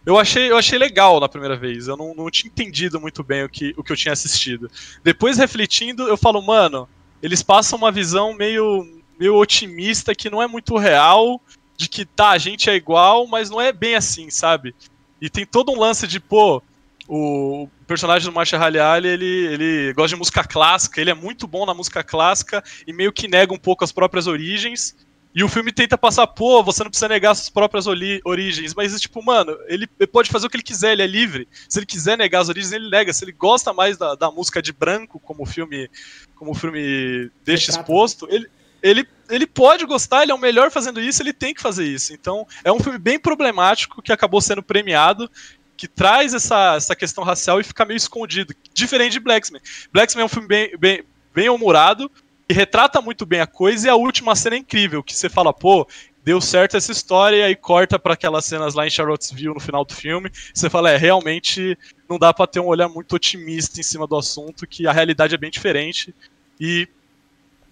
eu 0.05 0.19
achei, 0.19 0.51
eu 0.51 0.57
achei 0.57 0.79
legal 0.79 1.21
na 1.21 1.29
primeira 1.29 1.57
vez. 1.57 1.89
Eu 1.89 1.97
não, 1.97 2.15
não 2.15 2.31
tinha 2.31 2.51
entendido 2.51 3.01
muito 3.01 3.23
bem 3.23 3.45
o 3.45 3.49
que, 3.49 3.73
o 3.77 3.85
que 3.85 3.93
eu 3.93 3.97
tinha 3.97 4.13
assistido. 4.13 4.71
Depois, 5.03 5.39
refletindo, 5.39 6.09
eu 6.09 6.17
falo, 6.17 6.43
mano, 6.43 6.89
eles 7.23 7.43
passam 7.43 7.79
uma 7.79 7.93
visão 7.93 8.35
meio, 8.35 8.87
meio 9.19 9.37
otimista 9.37 10.15
que 10.15 10.29
não 10.29 10.43
é 10.43 10.47
muito 10.47 10.77
real 10.77 11.41
de 11.83 11.89
que 11.89 12.05
tá, 12.05 12.31
a 12.31 12.39
gente 12.39 12.71
é 12.71 12.75
igual, 12.75 13.27
mas 13.27 13.51
não 13.51 13.61
é 13.61 13.73
bem 13.73 13.95
assim, 13.95 14.31
sabe? 14.31 14.75
E 15.21 15.29
tem 15.29 15.45
todo 15.45 15.73
um 15.73 15.79
lance 15.79 16.07
de, 16.07 16.21
pô, 16.21 16.63
o 17.09 17.69
personagem 17.87 18.29
do 18.29 18.35
Marshall 18.35 18.63
Ali, 18.63 19.09
ele, 19.09 19.27
ele 19.27 19.93
gosta 19.93 20.15
de 20.15 20.19
música 20.19 20.45
clássica, 20.45 21.01
ele 21.01 21.11
é 21.11 21.15
muito 21.15 21.47
bom 21.47 21.67
na 21.67 21.75
música 21.75 22.03
clássica 22.03 22.63
e 22.87 22.93
meio 22.93 23.13
que 23.13 23.29
nega 23.29 23.53
um 23.53 23.59
pouco 23.59 23.85
as 23.85 23.93
próprias 23.93 24.27
origens. 24.27 24.97
E 25.35 25.43
o 25.43 25.49
filme 25.49 25.73
tenta 25.73 25.97
passar, 25.97 26.27
pô, 26.27 26.63
você 26.63 26.85
não 26.85 26.91
precisa 26.91 27.09
negar 27.09 27.35
suas 27.35 27.49
próprias 27.49 27.87
origens, 27.87 28.75
mas 28.75 29.01
tipo, 29.01 29.25
mano, 29.25 29.57
ele 29.67 29.87
pode 29.87 30.29
fazer 30.29 30.47
o 30.47 30.51
que 30.51 30.57
ele 30.57 30.63
quiser, 30.63 30.93
ele 30.93 31.03
é 31.03 31.07
livre. 31.07 31.49
Se 31.69 31.79
ele 31.79 31.87
quiser 31.87 32.19
negar 32.19 32.41
as 32.41 32.51
origens, 32.51 32.73
ele 32.73 32.91
nega. 32.91 33.13
Se 33.15 33.25
ele 33.25 33.33
gosta 33.33 33.73
mais 33.73 33.97
da, 33.97 34.15
da 34.15 34.31
música 34.31 34.61
de 34.61 34.73
branco, 34.73 35.19
como 35.19 35.43
o 35.45 35.47
filme, 35.47 35.89
como 36.35 36.51
o 36.51 36.55
filme 36.55 37.31
deixa 37.45 37.71
exposto, 37.71 38.29
ele, 38.31 38.47
ele, 38.83 39.07
ele 39.31 39.47
pode 39.47 39.87
gostar, 39.87 40.23
ele 40.23 40.33
é 40.33 40.35
o 40.35 40.39
melhor 40.39 40.71
fazendo 40.71 41.01
isso, 41.01 41.23
ele 41.23 41.33
tem 41.33 41.55
que 41.55 41.63
fazer 41.63 41.85
isso. 41.85 42.13
Então, 42.13 42.47
é 42.65 42.73
um 42.73 42.81
filme 42.81 42.99
bem 42.99 43.19
problemático 43.19 44.03
que 44.03 44.13
acabou 44.13 44.41
sendo 44.41 44.63
premiado, 44.63 45.31
que 45.77 45.87
traz 45.89 46.35
essa, 46.35 46.75
essa 46.77 46.97
questão 46.97 47.25
racial 47.25 47.61
e 47.61 47.65
fica 47.65 47.85
meio 47.85 47.97
escondido. 47.97 48.55
Diferente 48.75 49.13
de 49.13 49.21
Blacksman. 49.21 49.61
Blacksman 49.93 50.23
é 50.23 50.27
um 50.27 50.29
filme 50.29 50.49
bem, 50.49 50.77
bem, 50.79 51.05
bem 51.35 51.49
humorado, 51.49 52.11
e 52.49 52.55
retrata 52.55 53.01
muito 53.01 53.25
bem 53.25 53.41
a 53.41 53.47
coisa, 53.47 53.87
e 53.87 53.91
a 53.91 53.95
última 53.95 54.35
cena 54.37 54.57
é 54.57 54.59
incrível, 54.59 55.03
que 55.03 55.15
você 55.15 55.29
fala, 55.29 55.53
pô, 55.53 55.89
deu 56.25 56.41
certo 56.41 56.77
essa 56.77 56.93
história, 56.93 57.37
e 57.37 57.43
aí 57.43 57.57
corta 57.57 57.99
para 57.99 58.15
aquelas 58.15 58.45
cenas 58.45 58.75
lá 58.75 58.87
em 58.87 58.91
Charlottesville 58.91 59.55
no 59.55 59.61
final 59.61 59.85
do 59.85 59.95
filme. 59.95 60.31
Você 60.53 60.69
fala, 60.69 60.91
é, 60.91 60.97
realmente 60.97 61.77
não 62.09 62.19
dá 62.19 62.33
para 62.33 62.47
ter 62.47 62.61
um 62.61 62.67
olhar 62.67 62.89
muito 62.89 63.17
otimista 63.17 63.81
em 63.81 63.83
cima 63.83 64.07
do 64.07 64.17
assunto, 64.17 64.67
que 64.67 64.87
a 64.87 64.93
realidade 64.93 65.35
é 65.35 65.39
bem 65.39 65.51
diferente. 65.51 66.15
E 66.61 66.89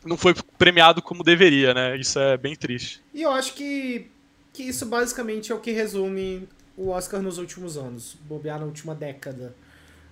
não 0.04 0.16
foi 0.16 0.34
premiado 0.58 1.02
como 1.02 1.22
deveria, 1.22 1.74
né? 1.74 1.96
Isso 1.96 2.18
é 2.18 2.36
bem 2.36 2.56
triste. 2.56 3.02
E 3.12 3.22
eu 3.22 3.30
acho 3.30 3.54
que, 3.54 4.10
que 4.52 4.62
isso 4.62 4.86
basicamente 4.86 5.52
é 5.52 5.54
o 5.54 5.60
que 5.60 5.70
resume 5.70 6.48
o 6.76 6.88
Oscar 6.88 7.20
nos 7.20 7.38
últimos 7.38 7.76
anos, 7.76 8.16
bobear 8.22 8.58
na 8.58 8.64
última 8.64 8.94
década. 8.94 9.54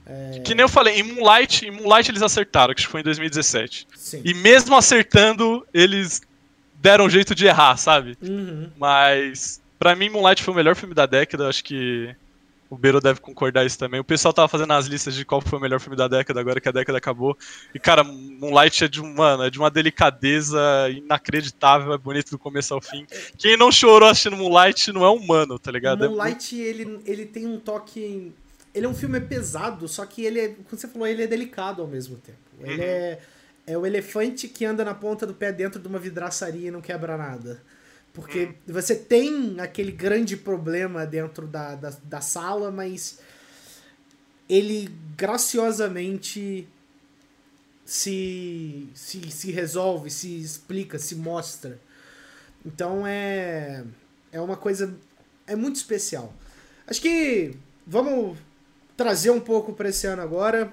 É... 0.07 0.41
Que 0.41 0.55
nem 0.55 0.63
eu 0.63 0.69
falei, 0.69 1.01
em 1.01 1.03
Moonlight, 1.03 1.67
em 1.67 1.71
Moonlight 1.71 2.11
eles 2.11 2.23
acertaram, 2.23 2.75
que 2.75 2.87
foi 2.87 3.01
em 3.01 3.05
2017. 3.05 3.87
Sim. 3.97 4.23
E 4.25 4.35
mesmo 4.35 4.77
acertando, 4.77 5.67
eles 5.73 6.23
deram 6.81 7.07
um 7.07 7.11
jeito 7.11 7.35
de 7.35 7.47
errar, 7.47 7.77
sabe? 7.77 8.17
Uhum. 8.23 8.71
Mas, 8.77 9.61
para 9.79 9.97
mim, 9.97 10.09
Moonlight 10.09 10.43
foi 10.43 10.53
o 10.53 10.57
melhor 10.57 10.77
filme 10.77 10.95
da 10.95 11.07
década, 11.07 11.49
acho 11.49 11.65
que 11.65 12.15
o 12.71 12.77
Beiro 12.77 13.01
deve 13.01 13.21
concordar 13.21 13.65
isso 13.65 13.79
também. 13.79 13.99
O 13.99 14.05
pessoal 14.05 14.33
tava 14.33 14.49
fazendo 14.49 14.73
as 14.73 14.87
listas 14.87 15.15
de 15.15 15.25
qual 15.25 15.41
foi 15.41 15.59
o 15.59 15.63
melhor 15.63 15.81
filme 15.81 15.97
da 15.97 16.07
década, 16.07 16.41
agora 16.41 16.61
que 16.61 16.69
a 16.69 16.73
década 16.73 16.99
acabou. 16.99 17.37
E, 17.75 17.79
cara, 17.79 18.05
Moonlight 18.05 18.85
é 18.85 18.89
de, 18.89 19.03
mano, 19.03 19.45
é 19.45 19.51
de 19.51 19.59
uma 19.59 19.71
delicadeza 19.71 20.61
inacreditável, 20.91 21.93
é 21.95 21.99
bonito 21.99 22.31
do 22.31 22.39
começo 22.39 22.75
ao 22.75 22.81
fim. 22.81 23.07
Quem 23.39 23.57
não 23.57 23.73
chorou 23.73 24.09
assistindo 24.09 24.37
Moonlight 24.37 24.93
não 24.93 25.05
é 25.05 25.09
humano, 25.09 25.59
tá 25.59 25.71
ligado? 25.71 26.09
Moonlight, 26.09 26.61
é 26.61 26.65
ele, 26.65 27.01
ele 27.07 27.27
tem 27.27 27.47
um 27.47 27.59
toque. 27.59 28.33
Ele 28.75 28.85
é 28.87 28.89
um 28.89 28.95
filme 28.95 29.19
pesado, 29.21 29.89
só 29.89 30.05
que 30.05 30.25
ele 30.25 30.41
é. 30.41 30.49
Como 30.49 30.67
você 30.71 30.87
falou, 30.87 31.07
ele 31.07 31.23
é 31.23 31.27
delicado 31.27 31.81
ao 31.81 31.89
mesmo 31.89 32.17
tempo. 32.17 32.39
Ele 32.61 32.75
uhum. 32.75 32.83
é. 32.83 33.19
É 33.67 33.77
o 33.77 33.85
elefante 33.85 34.49
que 34.49 34.65
anda 34.65 34.83
na 34.83 34.95
ponta 34.95 35.27
do 35.27 35.35
pé 35.35 35.53
dentro 35.53 35.79
de 35.79 35.87
uma 35.87 35.99
vidraçaria 35.99 36.69
e 36.69 36.71
não 36.71 36.81
quebra 36.81 37.19
nada. 37.19 37.61
Porque 38.13 38.47
hum. 38.47 38.55
você 38.73 38.95
tem 38.95 39.61
aquele 39.61 39.93
grande 39.93 40.37
problema 40.37 41.07
dentro 41.07 41.47
da, 41.47 41.75
da, 41.75 41.91
da 42.03 42.21
sala, 42.21 42.71
mas 42.71 43.21
ele 44.49 44.91
graciosamente 45.17 46.67
se, 47.85 48.89
se, 48.95 49.31
se 49.31 49.51
resolve, 49.51 50.11
se 50.11 50.41
explica, 50.41 50.99
se 50.99 51.15
mostra. 51.15 51.81
Então 52.65 53.07
é, 53.07 53.85
é 54.33 54.41
uma 54.41 54.57
coisa. 54.57 54.95
É 55.47 55.57
muito 55.57 55.77
especial. 55.77 56.35
Acho 56.87 57.01
que 57.01 57.55
vamos 57.87 58.37
trazer 58.97 59.31
um 59.31 59.41
pouco 59.41 59.73
para 59.73 59.89
esse 59.89 60.07
ano 60.07 60.23
agora. 60.23 60.73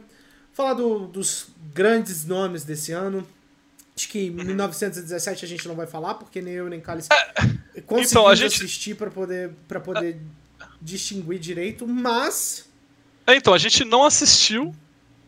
Falar 0.51 0.73
do, 0.73 1.07
dos 1.07 1.47
grandes 1.73 2.25
nomes 2.25 2.63
desse 2.63 2.91
ano. 2.91 3.25
Acho 3.97 4.09
que 4.09 4.27
em 4.27 4.31
1917 4.31 5.45
a 5.45 5.47
gente 5.47 5.67
não 5.67 5.75
vai 5.75 5.87
falar, 5.87 6.15
porque 6.15 6.41
nem 6.41 6.55
eu 6.55 6.69
nem 6.69 6.81
Cálice 6.81 7.07
é, 7.11 7.81
conseguimos 7.81 8.11
então, 8.11 8.27
a 8.27 8.35
gente... 8.35 8.55
assistir 8.55 8.95
para 8.95 9.09
poder, 9.09 9.51
pra 9.67 9.79
poder 9.79 10.19
distinguir 10.81 11.39
direito, 11.39 11.87
mas. 11.87 12.69
É, 13.25 13.35
então, 13.35 13.53
a 13.53 13.57
gente 13.57 13.85
não 13.85 14.03
assistiu, 14.03 14.75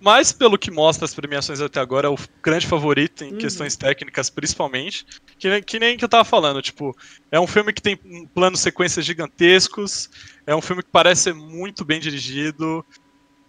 mas 0.02 0.34
pelo 0.34 0.58
que 0.58 0.70
mostra 0.70 1.06
as 1.06 1.14
premiações 1.14 1.62
até 1.62 1.80
agora, 1.80 2.08
é 2.08 2.10
o 2.10 2.18
grande 2.44 2.68
favorito 2.68 3.24
em 3.24 3.34
uhum. 3.34 3.38
questões 3.38 3.78
técnicas, 3.78 4.30
principalmente. 4.30 5.06
Que, 5.40 5.62
que 5.62 5.80
nem 5.80 5.98
que 5.98 6.04
eu 6.04 6.10
tava 6.10 6.26
falando, 6.26 6.62
tipo, 6.62 6.96
é 7.32 7.40
um 7.40 7.48
filme 7.48 7.72
que 7.72 7.82
tem 7.82 7.98
um 8.04 8.28
plano 8.28 8.58
sequências 8.58 9.06
gigantescos, 9.06 10.10
é 10.46 10.56
um 10.56 10.62
filme 10.62 10.84
que 10.84 10.90
parece 10.92 11.24
ser 11.24 11.34
muito 11.34 11.86
bem 11.86 12.00
dirigido, 12.00 12.86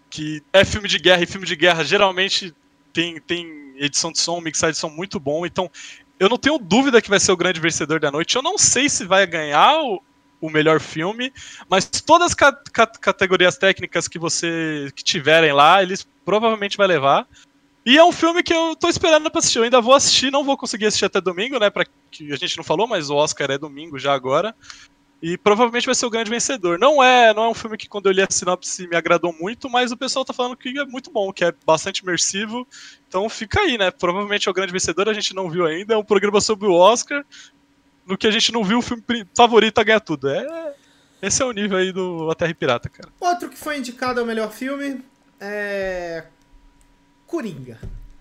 que 0.09 0.43
é 0.53 0.65
filme 0.65 0.89
de 0.89 0.99
guerra, 0.99 1.23
e 1.23 1.27
filme 1.27 1.47
de 1.47 1.57
guerra 1.57 1.85
geralmente 1.85 2.55
tem, 2.93 3.21
tem 3.21 3.68
edição 3.79 4.13
de 4.13 4.21
som, 4.21 4.41
mixagem 4.41 4.73
de 4.73 4.79
som 4.79 4.89
muito 4.89 5.19
bom. 5.19 5.47
Então, 5.47 5.71
eu 6.19 6.29
não 6.29 6.37
tenho 6.37 6.59
dúvida 6.59 7.01
que 7.01 7.11
vai 7.11 7.21
ser 7.21 7.33
o 7.33 7.37
grande 7.37 7.61
vencedor 7.61 8.01
da 8.01 8.11
noite. 8.11 8.37
Eu 8.37 8.43
não 8.43 8.59
sei 8.59 8.89
se 8.89 9.05
vai 9.05 9.27
ganhar 9.27 9.81
o, 9.81 10.03
o 10.41 10.51
melhor 10.51 10.81
filme, 10.81 11.33
mas 11.69 11.85
todas 11.87 12.29
as 12.29 12.35
ca 12.35 12.53
ca 12.53 12.87
categorias 12.87 13.57
técnicas 13.57 14.09
que 14.09 14.19
você 14.19 14.91
que 14.95 15.05
tiverem 15.05 15.53
lá, 15.53 15.83
eles 15.83 16.07
provavelmente 16.25 16.77
vai 16.77 16.87
levar. 16.87 17.27
E 17.87 17.97
é 17.97 18.05
um 18.05 18.13
filme 18.13 18.43
que 18.43 18.53
eu 18.53 18.77
tô 18.77 18.89
esperando 18.89 19.31
pra 19.31 19.39
assistir. 19.39 19.59
Eu 19.59 19.65
ainda 19.65 19.81
vou 19.81 19.95
assistir, 19.95 20.31
não 20.31 20.45
vou 20.45 20.59
conseguir 20.59 20.87
assistir 20.87 21.07
até 21.07 21.21
domingo, 21.21 21.59
né? 21.59 21.71
Pra 21.71 21.87
que 22.11 22.33
a 22.33 22.37
gente 22.37 22.57
não 22.57 22.65
falou, 22.65 22.87
mas 22.87 23.09
o 23.09 23.15
Oscar 23.15 23.51
é 23.51 23.57
domingo 23.57 23.99
já 23.99 24.13
agora. 24.13 24.55
E 25.21 25.37
provavelmente 25.37 25.87
vai 25.87 25.95
ser 25.95 26.07
o 26.07 26.11
grande 26.11 26.31
vencedor. 26.31 26.79
Não 26.79 27.03
é, 27.03 27.35
não 27.35 27.45
é 27.45 27.49
um 27.49 27.55
filme 27.55 27.77
que 27.77 27.89
quando 27.89 28.07
eu 28.07 28.13
li 28.13 28.23
a 28.23 28.29
sinopse 28.31 28.87
me 28.87 28.95
agradou 28.95 29.33
muito, 29.33 29.69
mas 29.69 29.91
o 29.91 29.97
pessoal 29.97 30.25
tá 30.25 30.33
falando 30.33 30.57
que 30.57 30.79
é 30.79 30.85
muito 30.85 31.11
bom, 31.11 31.33
que 31.33 31.45
é 31.45 31.53
bastante 31.67 31.99
imersivo. 31.99 32.67
Então 33.09 33.29
fica 33.29 33.61
aí, 33.61 33.77
né? 33.77 33.91
Provavelmente 33.91 34.47
é 34.47 34.51
o 34.51 34.55
grande 34.55 34.73
vencedor, 34.73 35.09
a 35.09 35.13
gente 35.13 35.35
não 35.35 35.51
viu 35.51 35.67
ainda. 35.67 35.95
É 35.95 35.97
um 35.97 36.05
programa 36.05 36.41
sobre 36.41 36.69
o 36.69 36.73
Oscar. 36.73 37.25
No 38.07 38.17
que 38.17 38.29
a 38.29 38.31
gente 38.31 38.53
não 38.53 38.63
viu, 38.63 38.79
o 38.79 38.83
filme 38.83 39.03
favorito 39.37 39.79
a 39.79 39.85
ganhar 39.85 40.01
tudo. 40.01 40.29
É, 40.29 40.75
esse 41.21 41.43
é 41.43 41.45
o 41.45 41.53
nível 41.53 41.79
aí 41.79 41.93
do 41.93 42.31
A 42.31 42.35
Terra 42.35 42.55
Pirata, 42.55 42.89
cara. 42.89 43.09
Outro 43.19 43.49
que 43.49 43.59
foi 43.59 43.77
indicado 43.79 44.21
ao 44.21 44.27
melhor 44.27 44.53
filme 44.53 45.03
é. 45.41 46.25
Coringa. 47.27 47.79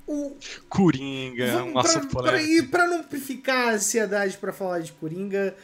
O... 0.08 0.38
Coringa, 0.70 1.64
um 1.64 1.78
assunto 1.78 2.08
polêmico. 2.08 2.50
E 2.50 2.64
pra 2.64 2.88
não 2.88 3.04
ficar 3.04 3.74
ansiedade 3.74 4.38
para 4.38 4.54
falar 4.54 4.80
de 4.80 4.94
Coringa, 4.94 5.56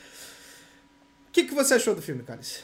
que, 1.34 1.44
que 1.46 1.54
você 1.54 1.74
achou 1.74 1.96
do 1.96 2.02
filme, 2.02 2.24
Cálice? 2.24 2.62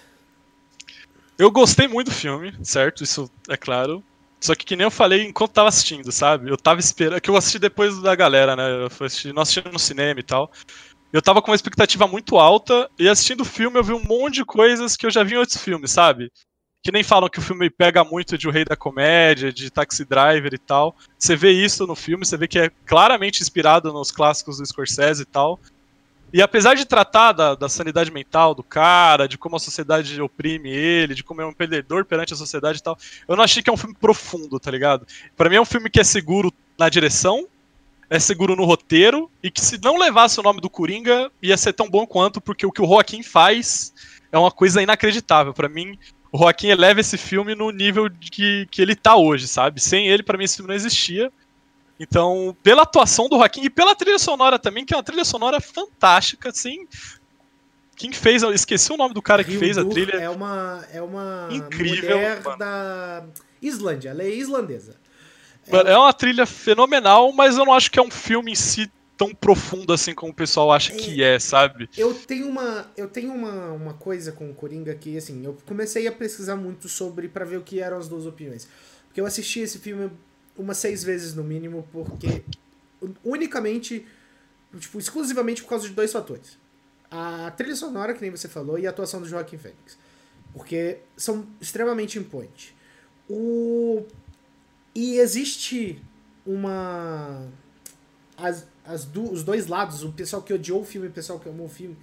Eu 1.38 1.50
gostei 1.50 1.88
muito 1.88 2.10
do 2.10 2.14
filme, 2.14 2.54
certo? 2.64 3.04
Isso 3.04 3.30
é 3.50 3.58
claro. 3.58 4.04
Só 4.40 4.54
que, 4.54 4.64
que 4.64 4.76
nem 4.76 4.86
eu 4.86 4.92
falei 4.92 5.24
enquanto 5.26 5.52
tava 5.52 5.70
assistindo, 5.70 6.12
sabe? 6.12 6.50
Eu 6.50 6.58
tava 6.58 6.80
esperando. 6.80 7.20
Que 7.20 7.30
eu 7.30 7.36
assisti 7.36 7.58
depois 7.58 8.00
da 8.02 8.14
galera, 8.16 8.56
né? 8.56 8.84
Eu 8.84 9.06
assisti, 9.06 9.34
nós 9.34 9.50
assistimos 9.50 9.74
no 9.74 9.80
cinema 9.80 10.20
e 10.20 10.24
tal. 10.24 10.52
Eu 11.12 11.22
tava 11.22 11.42
com 11.42 11.50
uma 11.50 11.56
expectativa 11.56 12.08
muito 12.08 12.38
alta. 12.38 12.90
E 13.00 13.10
assistindo 13.10 13.42
o 13.42 13.46
filme, 13.46 13.80
eu 13.80 13.84
vi 13.84 13.94
um 13.94 14.04
monte 14.04 14.36
de 14.36 14.46
coisas 14.46 14.96
que 14.96 15.06
eu 15.06 15.12
já 15.12 15.24
vi 15.24 15.34
em 15.34 15.38
outros 15.38 15.58
filmes, 15.58 15.92
sabe? 15.92 16.32
Que 16.84 16.92
nem 16.92 17.04
falam 17.04 17.30
que 17.30 17.40
o 17.40 17.42
filme 17.42 17.70
pega 17.70 18.04
muito 18.04 18.38
de 18.38 18.48
O 18.48 18.52
Rei 18.52 18.64
da 18.64 18.76
Comédia, 18.76 19.52
de 19.52 19.70
Taxi 19.72 20.06
Driver 20.06 20.54
e 20.54 20.60
tal. 20.60 20.96
Você 21.18 21.36
vê 21.36 21.52
isso 21.52 21.88
no 21.88 21.96
filme, 21.96 22.26
você 22.26 22.38
vê 22.38 22.48
que 22.48 22.60
é 22.60 22.70
claramente 22.86 23.42
inspirado 23.42 23.92
nos 23.92 24.12
clássicos 24.12 24.58
do 24.60 24.66
Scorsese 24.66 25.24
e 25.24 25.26
tal. 25.26 25.60
E 26.32 26.42
apesar 26.42 26.76
de 26.76 26.86
tratar 26.86 27.32
da, 27.32 27.56
da, 27.56 27.68
sanidade 27.68 28.12
mental 28.12 28.54
do 28.54 28.64
cara, 28.64 29.28
de 29.28 29.38
como 29.38 29.56
a 29.56 29.60
sociedade 29.60 30.22
oprime 30.22 30.70
ele, 30.70 31.16
de 31.16 31.24
como 31.24 31.42
é 31.42 31.46
um 31.46 31.54
perdedor 31.54 32.06
perante 32.06 32.34
a 32.34 32.38
sociedade 32.38 32.80
e 32.80 32.84
tal, 32.84 32.98
eu 33.28 33.36
não 33.36 33.44
achei 33.44 33.64
que 33.64 33.70
é 33.70 33.74
um 33.74 33.78
filme 33.78 33.96
profundo, 34.00 34.60
tá 34.60 34.70
ligado? 34.70 35.08
Para 35.36 35.50
mim 35.50 35.56
é 35.56 35.62
um 35.62 35.66
filme 35.66 35.90
que 35.90 36.00
é 36.00 36.04
seguro 36.04 36.54
na 36.78 36.88
direção, 36.88 37.48
é 38.10 38.20
seguro 38.20 38.56
no 38.56 38.66
roteiro, 38.66 39.30
e 39.42 39.50
que 39.50 39.62
se 39.62 39.80
não 39.84 39.98
levasse 39.98 40.40
o 40.40 40.44
nome 40.44 40.62
do 40.62 40.70
Coringa, 40.70 41.32
ia 41.42 41.58
ser 41.58 41.74
tão 41.74 41.90
bom 41.90 42.06
quanto, 42.06 42.40
porque 42.40 42.66
o 42.66 42.72
que 42.72 42.82
o 42.82 42.88
Joaquim 42.88 43.24
faz 43.24 43.94
é 44.32 44.38
uma 44.38 44.52
coisa 44.52 44.82
inacreditável. 44.82 45.54
para 45.54 45.70
mim, 45.70 45.98
o 46.32 46.38
Joaquim 46.38 46.68
eleva 46.68 47.00
esse 47.00 47.18
filme 47.18 47.56
no 47.56 47.72
nível 47.72 48.10
que, 48.10 48.68
que 48.70 48.82
ele 48.82 48.96
tá 48.96 49.16
hoje, 49.16 49.48
sabe? 49.48 49.82
Sem 49.82 50.08
ele, 50.08 50.22
para 50.22 50.38
mim, 50.38 50.44
esse 50.44 50.58
filme 50.58 50.70
não 50.70 50.76
existia. 50.76 51.32
Então, 52.00 52.56
pela 52.64 52.84
atuação 52.84 53.28
do 53.28 53.38
Joaquim 53.38 53.66
e 53.66 53.70
pela 53.70 53.94
trilha 53.94 54.18
sonora 54.18 54.58
também, 54.58 54.86
que 54.86 54.94
é 54.94 54.98
uma 54.98 55.04
trilha 55.04 55.26
sonora 55.26 55.60
fantástica, 55.60 56.50
assim. 56.50 56.88
Quem 57.96 58.14
fez, 58.14 58.42
eu 58.42 58.54
esqueci 58.54 58.94
o 58.94 58.98
nome 58.98 59.14
do 59.14 59.22
cara 59.22 59.44
que 59.44 59.52
Rio 59.52 59.60
fez 59.60 59.78
a 59.78 59.84
trilha. 59.84 60.16
É 60.16 60.30
uma, 60.30 60.86
é 60.94 61.02
uma 61.02 61.50
incrível, 61.52 62.16
mulher 62.16 62.42
mano. 62.42 62.58
da 62.58 63.26
Islândia, 63.62 64.12
ela 64.12 64.24
é 64.24 64.30
islandesa. 64.30 64.96
É... 65.68 65.92
é 65.92 65.98
uma 65.98 66.14
trilha 66.14 66.46
fenomenal, 66.46 67.34
mas 67.34 67.58
eu 67.58 67.66
não 67.66 67.74
acho 67.74 67.92
que 67.92 68.00
é 68.00 68.02
um 68.02 68.10
filme 68.10 68.54
em 68.54 68.56
si 68.56 68.90
tão 69.18 69.36
profundo 69.36 69.92
assim 69.92 70.16
como 70.16 70.32
o 70.32 70.36
pessoal 70.36 70.72
acha 70.72 70.94
é, 70.94 70.96
que 70.96 71.22
é, 71.22 71.38
sabe? 71.38 71.90
Eu 71.98 72.14
tenho 72.14 72.48
uma, 72.48 72.90
eu 72.96 73.10
tenho 73.10 73.34
uma, 73.34 73.74
uma 73.74 73.94
coisa 73.94 74.32
com 74.32 74.50
o 74.50 74.54
Coringa 74.54 74.96
que 74.96 75.18
assim, 75.18 75.44
eu 75.44 75.58
comecei 75.66 76.08
a 76.08 76.12
pesquisar 76.14 76.56
muito 76.56 76.88
sobre 76.88 77.28
para 77.28 77.44
ver 77.44 77.58
o 77.58 77.62
que 77.62 77.82
eram 77.82 77.98
as 77.98 78.08
duas 78.08 78.26
opiniões. 78.26 78.70
Porque 79.08 79.20
eu 79.20 79.26
assisti 79.26 79.60
esse 79.60 79.78
filme 79.80 80.10
umas 80.62 80.78
seis 80.78 81.04
vezes 81.04 81.34
no 81.34 81.44
mínimo, 81.44 81.88
porque 81.92 82.44
unicamente, 83.24 84.06
tipo, 84.78 85.00
exclusivamente 85.00 85.64
por 85.64 85.70
causa 85.70 85.88
de 85.88 85.94
dois 85.94 86.12
fatores. 86.12 86.58
A 87.10 87.52
trilha 87.52 87.76
sonora, 87.76 88.14
que 88.14 88.22
nem 88.22 88.30
você 88.30 88.48
falou, 88.48 88.78
e 88.78 88.86
a 88.86 88.90
atuação 88.90 89.22
do 89.22 89.28
Joaquim 89.28 89.58
Fênix. 89.58 89.98
Porque 90.54 91.00
são 91.18 91.48
extremamente 91.60 92.20
imponentes. 92.20 92.74
O... 93.30 94.06
E 94.94 95.18
existe 95.18 96.02
uma. 96.46 97.48
As, 98.38 98.66
as 98.86 99.06
do, 99.06 99.32
os 99.32 99.44
dois 99.44 99.68
lados, 99.68 100.04
o 100.04 100.12
pessoal 100.12 100.42
que 100.42 100.54
odiou 100.54 100.82
o 100.82 100.86
filme 100.86 101.08
e 101.08 101.10
o 101.10 101.14
pessoal 101.14 101.40
que 101.40 101.48
amou 101.48 101.68
o 101.68 101.70
filme, 101.70 101.98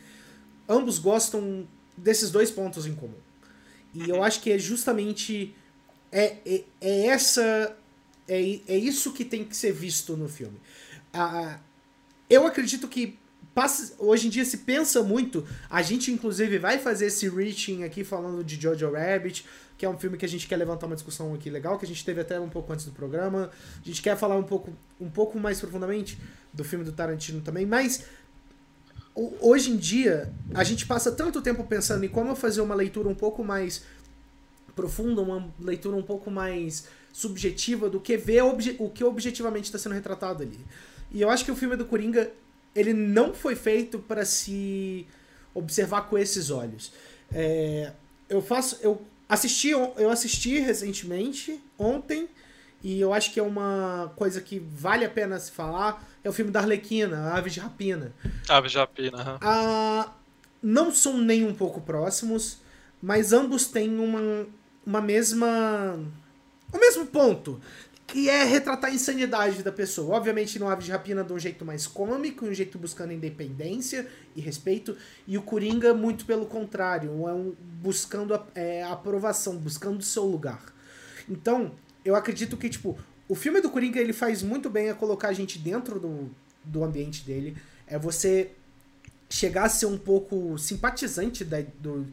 ambos 0.68 0.98
gostam 0.98 1.66
desses 1.96 2.30
dois 2.30 2.50
pontos 2.50 2.86
em 2.86 2.94
comum. 2.94 3.18
E 3.92 4.08
eu 4.08 4.22
acho 4.24 4.40
que 4.40 4.50
é 4.50 4.58
justamente. 4.58 5.54
É, 6.12 6.36
é, 6.46 6.64
é 6.80 7.06
essa 7.06 7.76
é, 8.28 8.60
é 8.66 8.76
isso 8.76 9.12
que 9.12 9.24
tem 9.24 9.44
que 9.44 9.56
ser 9.56 9.72
visto 9.72 10.16
no 10.16 10.28
filme. 10.28 10.58
Ah, 11.12 11.58
eu 12.28 12.46
acredito 12.46 12.88
que 12.88 13.18
passa, 13.54 13.94
hoje 13.98 14.26
em 14.26 14.30
dia 14.30 14.44
se 14.44 14.58
pensa 14.58 15.02
muito. 15.02 15.46
A 15.70 15.80
gente, 15.80 16.10
inclusive, 16.10 16.58
vai 16.58 16.78
fazer 16.78 17.06
esse 17.06 17.28
reaching 17.28 17.84
aqui 17.84 18.04
falando 18.04 18.44
de 18.44 18.60
Jojo 18.60 18.92
Rabbit, 18.92 19.46
que 19.78 19.86
é 19.86 19.88
um 19.88 19.98
filme 19.98 20.16
que 20.16 20.24
a 20.24 20.28
gente 20.28 20.46
quer 20.46 20.56
levantar 20.56 20.86
uma 20.86 20.94
discussão 20.94 21.34
aqui 21.34 21.48
legal, 21.48 21.78
que 21.78 21.84
a 21.84 21.88
gente 21.88 22.04
teve 22.04 22.20
até 22.20 22.38
um 22.38 22.48
pouco 22.48 22.72
antes 22.72 22.84
do 22.84 22.92
programa. 22.92 23.50
A 23.82 23.86
gente 23.86 24.02
quer 24.02 24.16
falar 24.16 24.36
um 24.36 24.42
pouco, 24.42 24.72
um 25.00 25.10
pouco 25.10 25.38
mais 25.38 25.60
profundamente 25.60 26.18
do 26.52 26.64
filme 26.64 26.84
do 26.84 26.92
Tarantino 26.92 27.40
também, 27.40 27.64
mas 27.64 28.04
hoje 29.40 29.70
em 29.70 29.76
dia 29.76 30.30
a 30.54 30.62
gente 30.62 30.86
passa 30.86 31.10
tanto 31.10 31.40
tempo 31.40 31.64
pensando 31.64 32.04
em 32.04 32.08
como 32.08 32.36
fazer 32.36 32.60
uma 32.60 32.74
leitura 32.74 33.08
um 33.08 33.14
pouco 33.14 33.42
mais 33.42 33.82
profunda, 34.74 35.22
uma 35.22 35.50
leitura 35.58 35.96
um 35.96 36.02
pouco 36.02 36.30
mais 36.30 36.86
subjetiva 37.16 37.88
do 37.88 37.98
que 37.98 38.14
ver 38.14 38.42
o 38.42 38.90
que 38.90 39.02
objetivamente 39.02 39.64
está 39.64 39.78
sendo 39.78 39.94
retratado 39.94 40.42
ali. 40.42 40.60
E 41.10 41.22
eu 41.22 41.30
acho 41.30 41.46
que 41.46 41.50
o 41.50 41.56
filme 41.56 41.74
do 41.74 41.86
Coringa 41.86 42.30
ele 42.74 42.92
não 42.92 43.32
foi 43.32 43.56
feito 43.56 43.98
para 43.98 44.22
se 44.26 45.06
observar 45.54 46.02
com 46.02 46.18
esses 46.18 46.50
olhos. 46.50 46.92
É, 47.32 47.90
eu 48.28 48.42
faço. 48.42 48.78
Eu 48.82 49.00
assisti, 49.26 49.70
eu 49.70 50.10
assisti 50.10 50.58
recentemente, 50.58 51.58
ontem, 51.78 52.28
e 52.84 53.00
eu 53.00 53.14
acho 53.14 53.32
que 53.32 53.40
é 53.40 53.42
uma 53.42 54.12
coisa 54.14 54.42
que 54.42 54.58
vale 54.58 55.06
a 55.06 55.08
pena 55.08 55.40
se 55.40 55.50
falar. 55.50 56.06
É 56.22 56.28
o 56.28 56.34
filme 56.34 56.50
da 56.50 56.60
Arlequina, 56.60 57.32
Aves 57.32 57.54
de 57.54 57.60
Rapina. 57.60 58.12
Aves 58.46 58.72
de 58.72 58.78
Rapina, 58.78 59.16
uhum. 59.16 59.38
ah, 59.40 60.12
Não 60.62 60.92
são 60.92 61.16
nem 61.16 61.46
um 61.46 61.54
pouco 61.54 61.80
próximos, 61.80 62.58
mas 63.00 63.32
ambos 63.32 63.68
têm 63.68 63.98
uma, 63.98 64.46
uma 64.84 65.00
mesma. 65.00 65.98
O 66.76 66.78
mesmo 66.78 67.06
ponto 67.06 67.58
que 68.06 68.28
é 68.28 68.44
retratar 68.44 68.90
a 68.90 68.94
insanidade 68.94 69.62
da 69.62 69.72
pessoa. 69.72 70.14
Obviamente 70.16 70.58
no 70.58 70.68
Aves 70.68 70.84
de 70.84 70.92
Rapina 70.92 71.24
de 71.24 71.32
um 71.32 71.38
jeito 71.38 71.64
mais 71.64 71.86
cômico, 71.86 72.44
um 72.44 72.54
jeito 72.54 72.78
buscando 72.78 73.12
independência 73.12 74.06
e 74.36 74.40
respeito, 74.40 74.96
e 75.26 75.36
o 75.36 75.42
Coringa 75.42 75.92
muito 75.92 76.24
pelo 76.24 76.46
contrário, 76.46 77.10
é 77.26 77.32
um, 77.32 77.52
buscando 77.82 78.40
é, 78.54 78.84
aprovação, 78.84 79.56
buscando 79.56 79.98
o 79.98 80.02
seu 80.02 80.24
lugar. 80.24 80.72
Então, 81.28 81.72
eu 82.04 82.14
acredito 82.14 82.56
que, 82.56 82.68
tipo, 82.68 82.96
o 83.28 83.34
filme 83.34 83.60
do 83.60 83.70
Coringa 83.70 83.98
ele 83.98 84.12
faz 84.12 84.42
muito 84.42 84.70
bem 84.70 84.88
a 84.88 84.94
colocar 84.94 85.28
a 85.28 85.32
gente 85.32 85.58
dentro 85.58 85.98
do, 85.98 86.30
do 86.62 86.84
ambiente 86.84 87.24
dele, 87.24 87.56
é 87.88 87.98
você 87.98 88.52
chegar 89.28 89.64
a 89.64 89.68
ser 89.68 89.86
um 89.86 89.98
pouco 89.98 90.56
simpatizante 90.58 91.44
da, 91.44 91.60
do, 91.80 92.06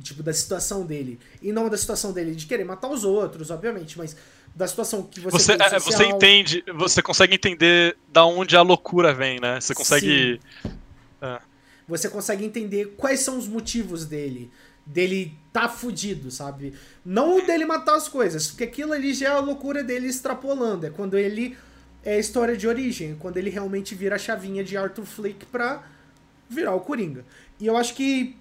tipo, 0.00 0.22
da 0.22 0.32
situação 0.32 0.84
dele, 0.86 1.18
e 1.40 1.52
não 1.52 1.68
da 1.68 1.76
situação 1.76 2.12
dele 2.12 2.34
de 2.34 2.46
querer 2.46 2.64
matar 2.64 2.88
os 2.88 3.04
outros, 3.04 3.50
obviamente, 3.50 3.98
mas 3.98 4.16
da 4.54 4.66
situação 4.66 5.02
que 5.02 5.20
você 5.20 5.30
você, 5.30 5.52
é, 5.52 5.78
você 5.78 6.04
entende, 6.04 6.64
você 6.74 7.02
consegue 7.02 7.34
entender 7.34 7.96
da 8.12 8.24
onde 8.24 8.56
a 8.56 8.62
loucura 8.62 9.14
vem, 9.14 9.40
né? 9.40 9.60
Você 9.60 9.74
consegue 9.74 10.40
é. 11.20 11.40
Você 11.88 12.08
consegue 12.08 12.44
entender 12.44 12.94
quais 12.96 13.20
são 13.20 13.36
os 13.36 13.48
motivos 13.48 14.06
dele, 14.06 14.50
dele 14.86 15.36
tá 15.52 15.68
fudido, 15.68 16.30
sabe? 16.30 16.74
Não 17.04 17.38
o 17.38 17.46
dele 17.46 17.64
matar 17.64 17.96
as 17.96 18.08
coisas, 18.08 18.46
porque 18.48 18.64
aquilo 18.64 18.92
ali 18.92 19.12
já 19.12 19.28
é 19.28 19.32
a 19.32 19.40
loucura 19.40 19.82
dele 19.82 20.06
extrapolando, 20.06 20.86
é 20.86 20.90
quando 20.90 21.18
ele 21.18 21.56
é 22.04 22.14
a 22.14 22.18
história 22.18 22.56
de 22.56 22.66
origem, 22.66 23.16
quando 23.18 23.36
ele 23.36 23.50
realmente 23.50 23.94
vira 23.94 24.16
a 24.16 24.18
chavinha 24.18 24.64
de 24.64 24.76
Arthur 24.76 25.04
Flick 25.04 25.46
pra 25.46 25.82
virar 26.48 26.74
o 26.74 26.80
Coringa. 26.80 27.24
E 27.60 27.66
eu 27.66 27.76
acho 27.76 27.94
que 27.94 28.36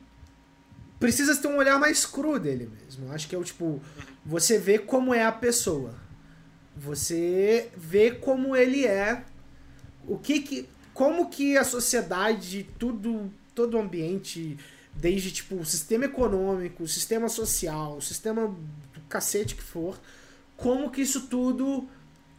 precisa 1.01 1.35
ter 1.35 1.47
um 1.47 1.57
olhar 1.57 1.79
mais 1.79 2.05
cru 2.05 2.39
dele 2.39 2.69
mesmo. 2.79 3.11
Acho 3.11 3.27
que 3.27 3.33
é 3.33 3.37
o 3.37 3.43
tipo, 3.43 3.81
você 4.23 4.59
vê 4.59 4.77
como 4.77 5.11
é 5.13 5.25
a 5.25 5.31
pessoa. 5.31 5.95
Você 6.77 7.69
vê 7.75 8.11
como 8.11 8.55
ele 8.55 8.85
é, 8.85 9.25
o 10.07 10.17
que 10.17 10.39
que, 10.41 10.69
como 10.93 11.27
que 11.27 11.57
a 11.57 11.63
sociedade, 11.63 12.69
tudo, 12.77 13.33
todo 13.55 13.75
o 13.75 13.81
ambiente, 13.81 14.57
desde 14.93 15.31
tipo 15.31 15.55
o 15.55 15.65
sistema 15.65 16.05
econômico, 16.05 16.83
o 16.83 16.87
sistema 16.87 17.27
social, 17.27 17.97
o 17.97 18.01
sistema 18.01 18.47
do 18.47 19.01
cacete 19.09 19.55
que 19.55 19.63
for, 19.63 19.99
como 20.55 20.91
que 20.91 21.01
isso 21.01 21.21
tudo 21.21 21.89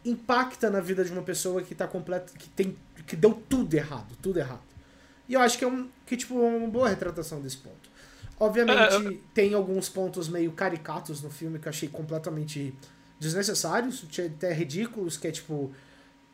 impacta 0.05 0.71
na 0.71 0.79
vida 0.81 1.05
de 1.05 1.11
uma 1.11 1.23
pessoa 1.23 1.63
que 1.63 1.75
tá 1.75 1.89
completa, 1.89 2.33
que 2.39 2.49
tem, 2.49 2.77
que 3.09 3.17
deu 3.17 3.35
tudo 3.49 3.75
errado, 3.75 4.17
tudo 4.23 4.39
errado. 4.39 4.63
E 5.29 5.35
eu 5.35 5.41
acho 5.41 5.59
que 5.59 5.65
é 5.65 5.69
um, 5.69 5.89
que 6.07 6.17
tipo 6.17 6.37
uma 6.37 6.69
boa 6.69 6.89
retratação 6.89 7.41
desse 7.41 7.57
ponto. 7.57 7.82
Obviamente 8.39 9.15
é, 9.15 9.19
tem 9.33 9.55
alguns 9.55 9.89
pontos 9.89 10.29
meio 10.29 10.53
caricatos 10.53 11.23
no 11.23 11.31
filme 11.31 11.59
que 11.59 11.69
eu 11.69 11.71
achei 11.71 11.89
completamente 11.89 12.75
desnecessários, 13.21 14.05
até 14.19 14.53
ridículos, 14.53 15.17
que 15.17 15.29
é 15.29 15.31
tipo 15.31 15.73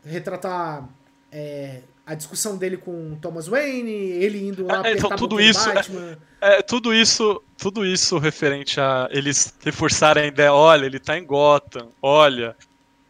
retratar 0.05 0.89
é, 1.31 1.83
a 2.07 2.15
discussão 2.15 2.57
dele 2.57 2.79
com 2.79 3.17
Thomas 3.21 3.47
Wayne, 3.47 3.91
ele 3.91 4.49
indo 4.49 4.67
lá 4.67 4.83
é, 4.87 4.93
então, 4.93 5.15
tudo 5.15 5.39
isso, 5.39 5.73
Batman. 5.73 6.19
É, 6.41 6.59
é, 6.59 6.63
tudo 6.63 6.95
isso, 6.95 7.43
tudo 7.59 7.85
isso 7.85 8.17
referente 8.17 8.81
a 8.81 9.09
eles 9.11 9.55
reforçarem 9.63 10.25
a 10.25 10.27
ideia, 10.27 10.53
olha, 10.53 10.87
ele 10.87 10.99
tá 10.99 11.19
em 11.19 11.25
Gotham, 11.25 11.89
olha, 12.01 12.57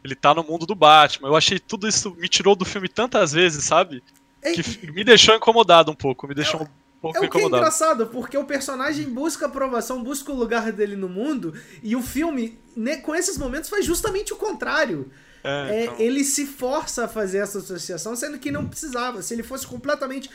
ele 0.03 0.15
tá 0.15 0.33
no 0.33 0.43
mundo 0.43 0.65
do 0.65 0.75
Batman. 0.75 1.29
Eu 1.29 1.35
achei 1.37 1.59
tudo 1.59 1.87
isso 1.87 2.13
me 2.15 2.27
tirou 2.27 2.55
do 2.55 2.65
filme 2.65 2.89
tantas 2.89 3.31
vezes, 3.31 3.63
sabe? 3.63 4.03
É, 4.41 4.51
que 4.51 4.91
me 4.91 5.03
deixou 5.03 5.35
incomodado 5.35 5.91
um 5.91 5.95
pouco, 5.95 6.27
me 6.27 6.35
deixou 6.35 6.61
é, 6.61 6.67
pouco 7.01 7.17
é 7.17 7.21
o 7.21 7.29
que 7.29 7.37
é 7.37 7.43
engraçado, 7.43 8.07
porque 8.07 8.37
o 8.37 8.45
personagem 8.45 9.09
busca 9.09 9.45
aprovação, 9.45 10.03
busca 10.03 10.31
o 10.31 10.35
lugar 10.35 10.71
dele 10.71 10.95
no 10.95 11.07
mundo, 11.07 11.53
e 11.81 11.95
o 11.95 12.01
filme, 12.01 12.59
né, 12.75 12.97
com 12.97 13.15
esses 13.15 13.37
momentos, 13.37 13.69
faz 13.69 13.85
justamente 13.85 14.33
o 14.33 14.35
contrário. 14.35 15.09
É, 15.43 15.49
é, 15.49 15.83
então... 15.85 15.95
Ele 15.99 16.23
se 16.23 16.45
força 16.45 17.05
a 17.05 17.07
fazer 17.07 17.39
essa 17.39 17.59
associação, 17.59 18.15
sendo 18.15 18.37
que 18.37 18.51
não 18.51 18.67
precisava. 18.67 19.21
Se 19.21 19.33
ele 19.33 19.43
fosse 19.43 19.65
completamente. 19.65 20.29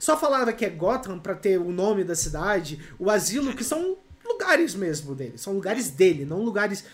Só 0.00 0.16
falava 0.16 0.52
que 0.52 0.64
é 0.64 0.70
Gotham 0.70 1.18
para 1.18 1.34
ter 1.34 1.58
o 1.58 1.70
nome 1.70 2.02
da 2.02 2.14
cidade, 2.14 2.80
o 2.98 3.10
asilo, 3.10 3.54
que 3.54 3.62
são 3.62 3.98
lugares 4.24 4.74
mesmo 4.74 5.14
dele. 5.14 5.38
São 5.38 5.52
lugares 5.52 5.90
dele, 5.90 6.24
não 6.24 6.42
lugares. 6.42 6.84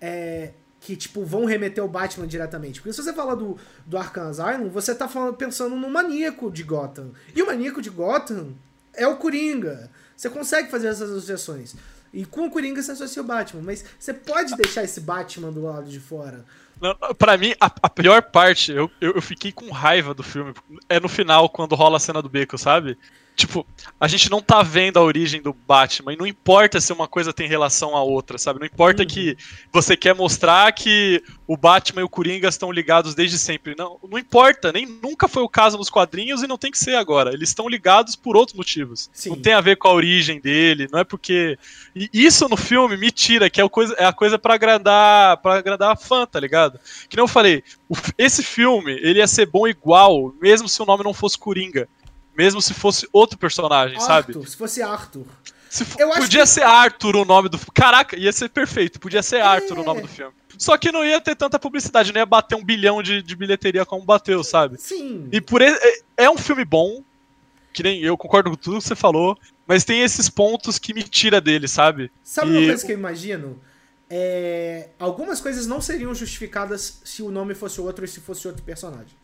É, 0.00 0.52
que, 0.86 0.94
tipo, 0.94 1.24
vão 1.24 1.46
remeter 1.46 1.84
o 1.84 1.88
Batman 1.88 2.28
diretamente. 2.28 2.80
Porque 2.80 2.92
se 2.92 3.02
você 3.02 3.12
fala 3.12 3.34
do, 3.34 3.58
do 3.84 3.98
Arkham 3.98 4.28
Asylum, 4.28 4.68
você 4.68 4.94
tá 4.94 5.08
falando, 5.08 5.34
pensando 5.34 5.74
no 5.74 5.90
maníaco 5.90 6.48
de 6.48 6.62
Gotham. 6.62 7.10
E 7.34 7.42
o 7.42 7.46
maníaco 7.46 7.82
de 7.82 7.90
Gotham 7.90 8.54
é 8.94 9.04
o 9.04 9.16
Coringa. 9.16 9.90
Você 10.16 10.30
consegue 10.30 10.70
fazer 10.70 10.86
essas 10.86 11.10
associações. 11.10 11.74
E 12.12 12.24
com 12.24 12.46
o 12.46 12.50
Coringa 12.52 12.80
você 12.80 12.92
associa 12.92 13.20
o 13.20 13.24
Batman, 13.24 13.62
mas 13.62 13.84
você 13.98 14.14
pode 14.14 14.54
deixar 14.54 14.84
esse 14.84 15.00
Batman 15.00 15.50
do 15.50 15.60
lado 15.60 15.90
de 15.90 15.98
fora. 15.98 16.44
Para 17.18 17.36
mim, 17.38 17.54
a, 17.60 17.66
a, 17.82 17.88
pior 17.88 18.22
parte, 18.22 18.72
eu, 18.72 18.90
eu, 19.00 19.12
eu, 19.12 19.22
fiquei 19.22 19.50
com 19.50 19.70
raiva 19.70 20.12
do 20.12 20.22
filme. 20.22 20.52
É 20.88 21.00
no 21.00 21.08
final, 21.08 21.48
quando 21.48 21.74
rola 21.74 21.96
a 21.96 22.00
cena 22.00 22.20
do 22.20 22.28
beco, 22.28 22.58
sabe? 22.58 22.98
Tipo, 23.36 23.66
a 24.00 24.08
gente 24.08 24.30
não 24.30 24.40
tá 24.40 24.62
vendo 24.62 24.98
a 24.98 25.02
origem 25.02 25.42
do 25.42 25.52
Batman, 25.52 26.14
e 26.14 26.16
não 26.16 26.26
importa 26.26 26.80
se 26.80 26.90
uma 26.90 27.06
coisa 27.06 27.34
tem 27.34 27.46
relação 27.46 27.94
à 27.94 28.02
outra, 28.02 28.38
sabe? 28.38 28.58
Não 28.58 28.66
importa 28.66 29.02
uhum. 29.02 29.08
que 29.08 29.36
você 29.70 29.94
quer 29.94 30.14
mostrar 30.14 30.72
que 30.72 31.22
o 31.46 31.54
Batman 31.54 32.00
e 32.00 32.04
o 32.04 32.08
Coringa 32.08 32.48
estão 32.48 32.72
ligados 32.72 33.14
desde 33.14 33.38
sempre. 33.38 33.74
Não, 33.76 33.98
não 34.10 34.18
importa, 34.18 34.72
nem 34.72 34.86
nunca 34.86 35.28
foi 35.28 35.42
o 35.42 35.50
caso 35.50 35.76
nos 35.76 35.90
quadrinhos 35.90 36.42
e 36.42 36.46
não 36.46 36.56
tem 36.56 36.70
que 36.70 36.78
ser 36.78 36.94
agora. 36.94 37.34
Eles 37.34 37.50
estão 37.50 37.68
ligados 37.68 38.16
por 38.16 38.38
outros 38.38 38.56
motivos. 38.56 39.10
Sim. 39.12 39.28
Não 39.28 39.36
tem 39.36 39.52
a 39.52 39.60
ver 39.60 39.76
com 39.76 39.88
a 39.88 39.92
origem 39.92 40.40
dele, 40.40 40.88
não 40.90 40.98
é 40.98 41.04
porque. 41.04 41.58
E 41.94 42.08
isso 42.14 42.48
no 42.48 42.56
filme 42.56 42.96
me 42.96 43.10
tira, 43.10 43.50
que 43.50 43.60
é, 43.60 43.68
coisa, 43.68 43.94
é 43.98 44.06
a 44.06 44.14
coisa 44.14 44.38
para 44.38 44.54
agradar 44.54 45.36
para 45.42 45.58
agradar 45.58 45.92
a 45.92 45.96
fã, 45.96 46.24
tá 46.24 46.40
ligado? 46.40 46.65
Que 47.08 47.16
nem 47.16 47.22
eu 47.22 47.28
falei, 47.28 47.62
esse 48.16 48.42
filme, 48.42 48.92
ele 48.92 49.18
ia 49.18 49.26
ser 49.26 49.46
bom 49.46 49.66
igual, 49.66 50.34
mesmo 50.40 50.68
se 50.68 50.80
o 50.82 50.86
nome 50.86 51.04
não 51.04 51.14
fosse 51.14 51.38
Coringa. 51.38 51.88
Mesmo 52.36 52.60
se 52.60 52.74
fosse 52.74 53.08
outro 53.12 53.38
personagem, 53.38 53.96
Arthur, 53.96 54.06
sabe? 54.06 54.48
Se 54.48 54.56
fosse 54.56 54.82
Arthur. 54.82 55.26
Se 55.70 55.84
podia 55.84 56.42
que... 56.42 56.46
ser 56.46 56.62
Arthur 56.62 57.16
o 57.16 57.24
nome 57.24 57.48
do 57.48 57.58
Caraca, 57.72 58.16
ia 58.16 58.32
ser 58.32 58.48
perfeito. 58.50 59.00
Podia 59.00 59.22
ser 59.22 59.36
é... 59.36 59.42
Arthur 59.42 59.78
o 59.78 59.84
nome 59.84 60.02
do 60.02 60.08
filme. 60.08 60.32
Só 60.58 60.76
que 60.76 60.92
não 60.92 61.04
ia 61.04 61.20
ter 61.20 61.34
tanta 61.34 61.58
publicidade, 61.58 62.12
não 62.12 62.20
ia 62.20 62.26
bater 62.26 62.54
um 62.54 62.64
bilhão 62.64 63.02
de, 63.02 63.22
de 63.22 63.36
bilheteria 63.36 63.84
como 63.84 64.04
bateu, 64.04 64.42
sabe? 64.42 64.80
Sim. 64.80 65.28
E 65.30 65.40
por 65.40 65.60
é, 65.60 65.76
é 66.16 66.30
um 66.30 66.38
filme 66.38 66.64
bom, 66.64 67.02
que 67.72 67.82
nem 67.82 68.00
eu 68.00 68.16
concordo 68.16 68.50
com 68.50 68.56
tudo 68.56 68.78
que 68.78 68.84
você 68.84 68.94
falou, 68.94 69.38
mas 69.66 69.84
tem 69.84 70.00
esses 70.00 70.30
pontos 70.30 70.78
que 70.78 70.94
me 70.94 71.02
tira 71.02 71.40
dele, 71.40 71.68
sabe? 71.68 72.10
Sabe 72.22 72.52
e... 72.52 72.56
uma 72.56 72.66
coisa 72.68 72.86
que 72.86 72.92
eu 72.92 72.98
imagino? 72.98 73.60
É... 74.08 74.90
Algumas 74.98 75.40
coisas 75.40 75.66
não 75.66 75.80
seriam 75.80 76.14
justificadas 76.14 77.00
se 77.04 77.22
o 77.22 77.30
nome 77.30 77.54
fosse 77.54 77.80
outro 77.80 78.04
e 78.04 78.08
se 78.08 78.20
fosse 78.20 78.46
outro 78.46 78.62
personagem. 78.62 79.16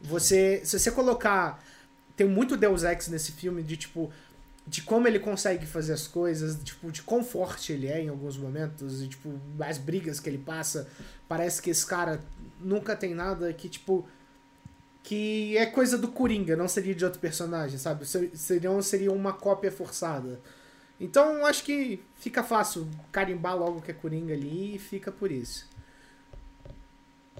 Você, 0.00 0.62
se 0.64 0.78
você 0.78 0.90
colocar 0.90 1.62
tem 2.16 2.26
muito 2.26 2.56
Deus 2.56 2.82
Ex 2.84 3.08
nesse 3.08 3.32
filme 3.32 3.62
de 3.62 3.76
tipo 3.76 4.12
de 4.66 4.82
como 4.82 5.08
ele 5.08 5.18
consegue 5.18 5.66
fazer 5.66 5.92
as 5.92 6.06
coisas, 6.06 6.56
tipo, 6.62 6.90
de 6.92 7.02
quão 7.02 7.24
forte 7.24 7.72
ele 7.72 7.88
é 7.88 8.00
em 8.00 8.08
alguns 8.08 8.36
momentos, 8.36 9.02
e 9.02 9.08
tipo, 9.08 9.40
as 9.58 9.76
brigas 9.76 10.20
que 10.20 10.30
ele 10.30 10.38
passa, 10.38 10.86
parece 11.28 11.60
que 11.60 11.70
esse 11.70 11.84
cara 11.84 12.20
nunca 12.60 12.94
tem 12.94 13.12
nada 13.12 13.52
que, 13.52 13.68
tipo, 13.68 14.06
que 15.02 15.56
é 15.56 15.66
coisa 15.66 15.98
do 15.98 16.08
Coringa, 16.08 16.54
não 16.54 16.68
seria 16.68 16.94
de 16.94 17.04
outro 17.04 17.18
personagem, 17.18 17.76
sabe? 17.76 18.06
Seria, 18.06 18.82
seria 18.82 19.10
uma 19.12 19.32
cópia 19.32 19.72
forçada. 19.72 20.40
Então, 21.02 21.44
acho 21.44 21.64
que 21.64 22.00
fica 22.14 22.44
fácil 22.44 22.88
carimbar 23.10 23.56
logo 23.56 23.82
que 23.82 23.90
é 23.90 23.94
Coringa 23.94 24.32
ali 24.32 24.76
e 24.76 24.78
fica 24.78 25.10
por 25.10 25.32
isso. 25.32 25.68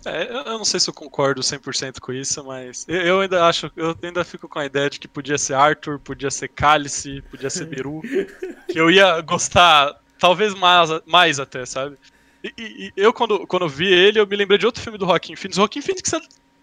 É, 0.05 0.29
eu 0.37 0.59
não 0.59 0.65
sei 0.65 0.81
se 0.81 0.91
eu 0.91 0.95
concordo 0.95 1.43
100% 1.43 2.01
com 2.01 2.13
isso, 2.13 2.43
mas 2.43 2.85
eu 2.89 3.21
ainda 3.21 3.47
acho, 3.47 3.71
eu 3.77 3.97
ainda 4.03 4.25
fico 4.25 4.49
com 4.49 4.59
a 4.59 4.67
ideia 4.67 4.91
de 4.91 4.99
que 4.99 5.07
podia 5.07 5.39
ser 5.39 5.55
Arthur, 5.55 6.01
podia 6.01 6.29
ser 6.29 6.49
Cálice, 6.49 7.23
podia 7.31 7.49
ser 7.49 7.67
Beru, 7.67 8.01
que 8.69 8.81
eu 8.81 8.91
ia 8.91 9.21
gostar, 9.21 9.97
talvez 10.19 10.55
mais, 10.55 10.91
mais 11.07 11.39
até, 11.39 11.65
sabe? 11.65 11.97
E, 12.43 12.53
e, 12.59 12.93
eu, 12.97 13.13
quando, 13.13 13.47
quando 13.47 13.69
vi 13.69 13.87
ele, 13.87 14.19
eu 14.19 14.27
me 14.27 14.35
lembrei 14.35 14.59
de 14.59 14.67
outro 14.67 14.83
filme 14.83 14.99
do 14.99 15.07
Joaquim 15.07 15.37
Phoenix. 15.37 15.57
O 15.57 15.61
Joaquim 15.61 15.81
Phoenix 15.81 16.11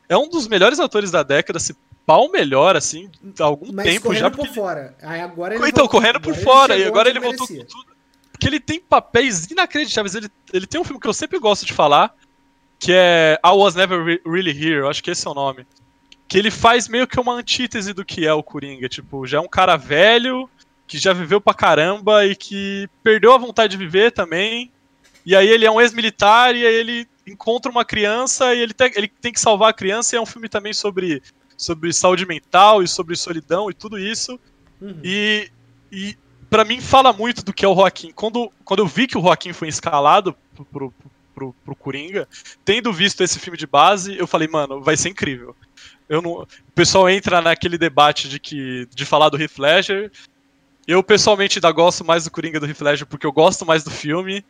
é 0.10 0.18
um 0.18 0.28
dos 0.28 0.50
melhores 0.50 0.82
atores 0.82 1.12
da 1.12 1.24
década, 1.24 1.60
se 1.60 1.74
pau 2.06 2.30
melhor, 2.30 2.76
assim, 2.76 3.10
há 3.40 3.44
algum 3.44 3.72
mas 3.72 3.86
tempo 3.86 4.14
já. 4.14 4.30
Porque... 4.30 4.48
por 4.48 4.54
fora. 4.54 4.96
Aí 5.02 5.22
agora 5.22 5.56
ele 5.56 5.64
então, 5.68 5.86
voltou, 5.86 5.90
correndo 5.90 6.20
por 6.20 6.36
fora, 6.36 6.78
e 6.78 6.84
agora 6.84 7.10
ele 7.10 7.20
voltou 7.20 7.48
com 7.48 7.56
tudo. 7.56 7.90
Porque 8.32 8.48
ele 8.48 8.60
tem 8.60 8.80
papéis 8.80 9.46
inacreditáveis. 9.52 10.16
Ele, 10.16 10.30
ele 10.54 10.66
tem 10.66 10.80
um 10.80 10.84
filme 10.84 11.00
que 11.00 11.08
eu 11.08 11.14
sempre 11.14 11.38
gosto 11.40 11.66
de 11.66 11.74
falar, 11.74 12.16
que 12.80 12.94
é 12.94 13.38
I 13.46 13.50
Was 13.50 13.76
Never 13.76 14.04
Re 14.04 14.22
Really 14.26 14.52
Here, 14.52 14.80
eu 14.80 14.90
acho 14.90 15.04
que 15.04 15.12
esse 15.12 15.28
é 15.28 15.30
o 15.30 15.34
nome. 15.34 15.68
Que 16.28 16.38
ele 16.38 16.50
faz 16.50 16.88
meio 16.88 17.06
que 17.06 17.20
uma 17.20 17.34
antítese 17.34 17.92
do 17.92 18.06
que 18.06 18.26
é 18.26 18.34
o 18.34 18.42
Coringa. 18.42 18.88
Tipo, 18.88 19.28
já 19.28 19.40
é 19.40 19.42
um 19.42 19.48
cara 19.48 19.76
velho, 19.76 20.50
que 20.88 20.98
já 20.98 21.12
viveu 21.12 21.42
pra 21.42 21.54
caramba 21.54 22.26
e 22.26 22.36
que 22.36 22.90
perdeu 23.04 23.34
a 23.34 23.38
vontade 23.38 23.72
de 23.72 23.78
viver 23.78 24.12
também. 24.12 24.72
E 25.26 25.36
aí 25.36 25.48
ele 25.48 25.66
é 25.66 25.72
um 25.72 25.80
ex-militar 25.82 26.56
e 26.56 26.66
aí 26.66 26.74
ele 26.74 27.08
encontra 27.28 27.72
uma 27.72 27.86
criança 27.86 28.56
e 28.56 28.60
ele 28.60 28.74
tem, 28.74 28.92
ele 28.96 29.08
tem 29.08 29.32
que 29.32 29.40
salvar 29.40 29.70
a 29.70 29.74
criança. 29.74 30.16
E 30.16 30.18
é 30.18 30.22
um 30.22 30.26
filme 30.26 30.48
também 30.48 30.74
sobre, 30.74 31.22
sobre 31.60 31.92
saúde 31.92 32.26
mental 32.26 32.82
e 32.82 32.88
sobre 32.88 33.18
solidão 33.18 33.70
e 33.70 33.74
tudo 33.74 34.00
isso. 34.00 34.40
Uhum. 34.82 34.98
E, 35.04 35.52
e 35.92 36.18
para 36.50 36.64
mim 36.64 36.80
fala 36.80 37.12
muito 37.12 37.44
do 37.44 37.54
que 37.54 37.66
é 37.66 37.68
o 37.68 37.76
Joaquim. 37.76 38.12
Quando, 38.14 38.50
quando 38.64 38.80
eu 38.80 38.88
vi 38.88 39.06
que 39.06 39.18
o 39.18 39.22
Joaquim 39.22 39.52
foi 39.52 39.68
escalado 39.68 40.34
pro, 40.56 40.66
pro, 40.66 40.94
pro, 41.36 41.54
pro 41.66 41.76
Coringa, 41.76 42.28
tendo 42.64 42.94
visto 42.94 43.22
esse 43.22 43.38
filme 43.38 43.58
de 43.58 43.68
base, 43.68 44.18
eu 44.18 44.26
falei, 44.26 44.48
mano, 44.48 44.82
vai 44.82 44.96
ser 44.96 45.10
incrível. 45.10 45.54
Eu 46.08 46.22
não, 46.22 46.32
o 46.32 46.48
pessoal 46.74 47.10
entra 47.10 47.42
naquele 47.42 47.78
debate 47.78 48.30
de 48.30 48.40
que 48.40 48.88
de 48.96 49.06
falar 49.06 49.28
do 49.28 49.40
Heath 49.40 49.60
Ledger. 49.60 50.12
Eu 50.88 51.04
pessoalmente 51.04 51.60
ainda 51.60 51.72
gosto 51.72 52.06
mais 52.06 52.24
do 52.24 52.32
Coringa 52.32 52.60
do 52.60 52.66
Heath 52.66 52.82
Ledger 52.82 53.06
porque 53.06 53.28
eu 53.28 53.34
gosto 53.34 53.66
mais 53.66 53.84
do 53.84 53.92
filme, 53.92 54.46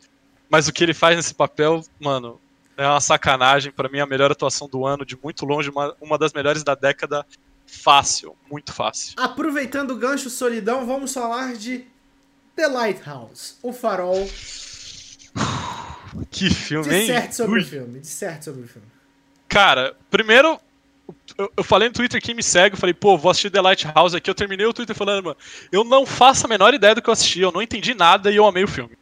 mas 0.48 0.68
o 0.68 0.72
que 0.72 0.84
ele 0.84 0.94
faz 0.94 1.18
nesse 1.18 1.34
papel, 1.34 1.84
mano, 2.00 2.40
é 2.80 2.88
uma 2.88 3.02
sacanagem. 3.02 3.72
Para 3.72 3.90
mim, 3.90 4.00
a 4.00 4.06
melhor 4.06 4.32
atuação 4.32 4.68
do 4.68 4.86
ano, 4.86 5.06
de 5.06 5.18
muito 5.22 5.46
longe, 5.46 5.70
uma, 5.70 5.96
uma 6.00 6.18
das 6.18 6.34
melhores 6.34 6.64
da 6.64 6.76
década. 6.76 7.26
Fácil, 7.68 8.36
muito 8.50 8.74
fácil. 8.74 9.14
Aproveitando 9.18 9.92
o 9.92 9.96
gancho 9.96 10.30
solidão, 10.30 10.88
vamos 10.88 11.14
falar 11.14 11.54
de 11.54 11.86
The 12.56 12.68
Lighthouse, 12.68 13.56
O 13.62 13.72
Farol. 13.72 14.28
Que 16.32 16.50
filme, 16.50 16.92
hein? 16.92 17.02
Disserte 17.02 17.36
sobre 17.36 17.60
Ui. 17.60 17.62
o 17.62 17.66
filme, 17.66 18.00
disserte 18.00 18.46
sobre 18.46 18.64
o 18.64 18.68
filme. 18.68 18.88
Cara, 19.48 19.96
primeiro, 20.10 20.60
eu, 21.38 21.52
eu, 21.58 21.64
falei 21.64 21.88
no 21.88 21.94
Twitter, 21.94 22.20
quem 22.20 22.34
me 22.34 22.42
segue, 22.42 22.76
eu 22.76 22.80
falei, 22.80 22.96
pô, 22.96 23.16
vou 23.16 23.30
assistir 23.30 23.52
The 23.52 23.62
Lighthouse 23.62 24.16
aqui. 24.16 24.30
Eu 24.30 24.36
terminei 24.36 24.66
o 24.66 24.74
Twitter 24.74 24.96
falando, 24.96 25.24
mano, 25.24 25.38
eu 25.72 25.84
não 25.84 26.08
faço 26.08 26.48
a 26.48 26.50
menor 26.50 26.74
ideia 26.74 26.96
do 26.96 27.02
que 27.02 27.10
eu 27.10 27.14
assisti, 27.14 27.42
eu 27.42 27.52
não 27.52 27.62
entendi 27.62 27.94
nada 27.94 28.32
e 28.32 28.36
eu 28.36 28.46
amei 28.46 28.64
o 28.64 28.68
filme. 28.68 28.98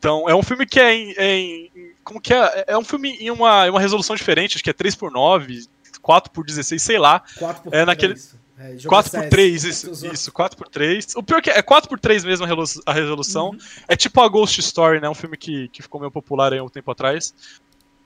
Então, 0.00 0.26
é 0.26 0.34
um 0.34 0.42
filme 0.42 0.64
que 0.64 0.80
é 0.80 0.94
em. 0.94 1.14
É 1.18 1.36
em 1.36 1.70
como 2.02 2.18
que 2.22 2.32
é? 2.32 2.64
É 2.68 2.78
um 2.78 2.82
filme 2.82 3.10
em 3.20 3.30
uma, 3.30 3.66
em 3.66 3.70
uma 3.70 3.78
resolução 3.78 4.16
diferente, 4.16 4.56
acho 4.56 4.64
que 4.64 4.70
é 4.70 4.72
3x9, 4.72 5.68
4x16, 6.02 6.78
sei 6.78 6.98
lá. 6.98 7.22
4x3. 7.38 7.68
É 7.70 7.84
naquele. 7.84 8.14
É, 8.58 8.76
4x3, 8.76 9.68
isso, 9.68 9.90
isso, 10.06 10.32
4x3. 10.32 11.12
O 11.16 11.22
pior 11.22 11.38
é 11.38 11.42
que 11.42 11.50
é 11.50 11.62
4x3 11.62 12.24
mesmo 12.24 12.46
a 12.86 12.92
resolução. 12.94 13.50
Uhum. 13.50 13.58
É 13.86 13.94
tipo 13.94 14.22
a 14.22 14.28
Ghost 14.28 14.58
Story, 14.60 15.00
né? 15.00 15.08
Um 15.08 15.14
filme 15.14 15.36
que, 15.36 15.68
que 15.68 15.82
ficou 15.82 16.00
meio 16.00 16.10
popular 16.10 16.50
aí 16.54 16.60
um 16.62 16.68
tempo 16.68 16.90
atrás. 16.90 17.34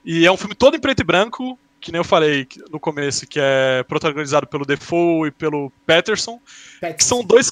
E 0.03 0.25
é 0.25 0.31
um 0.31 0.37
filme 0.37 0.53
todo 0.53 0.75
em 0.75 0.79
preto 0.79 0.99
e 0.99 1.05
branco, 1.05 1.57
que 1.85 1.91
nem 1.91 1.99
eu 1.99 2.03
falei 2.03 2.47
no 2.71 2.79
começo, 2.79 3.27
que 3.27 3.39
é 3.39 3.83
protagonizado 3.83 4.47
pelo 4.47 4.65
Defoe 4.65 5.27
e 5.27 5.31
pelo 5.31 5.71
Patterson, 5.85 6.41
Patterson. 6.81 6.97
que 6.97 7.03
são 7.03 7.23
dois, 7.23 7.51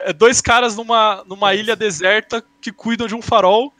é, 0.00 0.12
dois 0.12 0.42
caras 0.42 0.76
numa, 0.76 1.24
numa 1.26 1.54
ilha 1.54 1.74
deserta 1.74 2.44
que 2.60 2.70
cuidam 2.70 3.08
de 3.08 3.14
um 3.14 3.22
farol. 3.22 3.72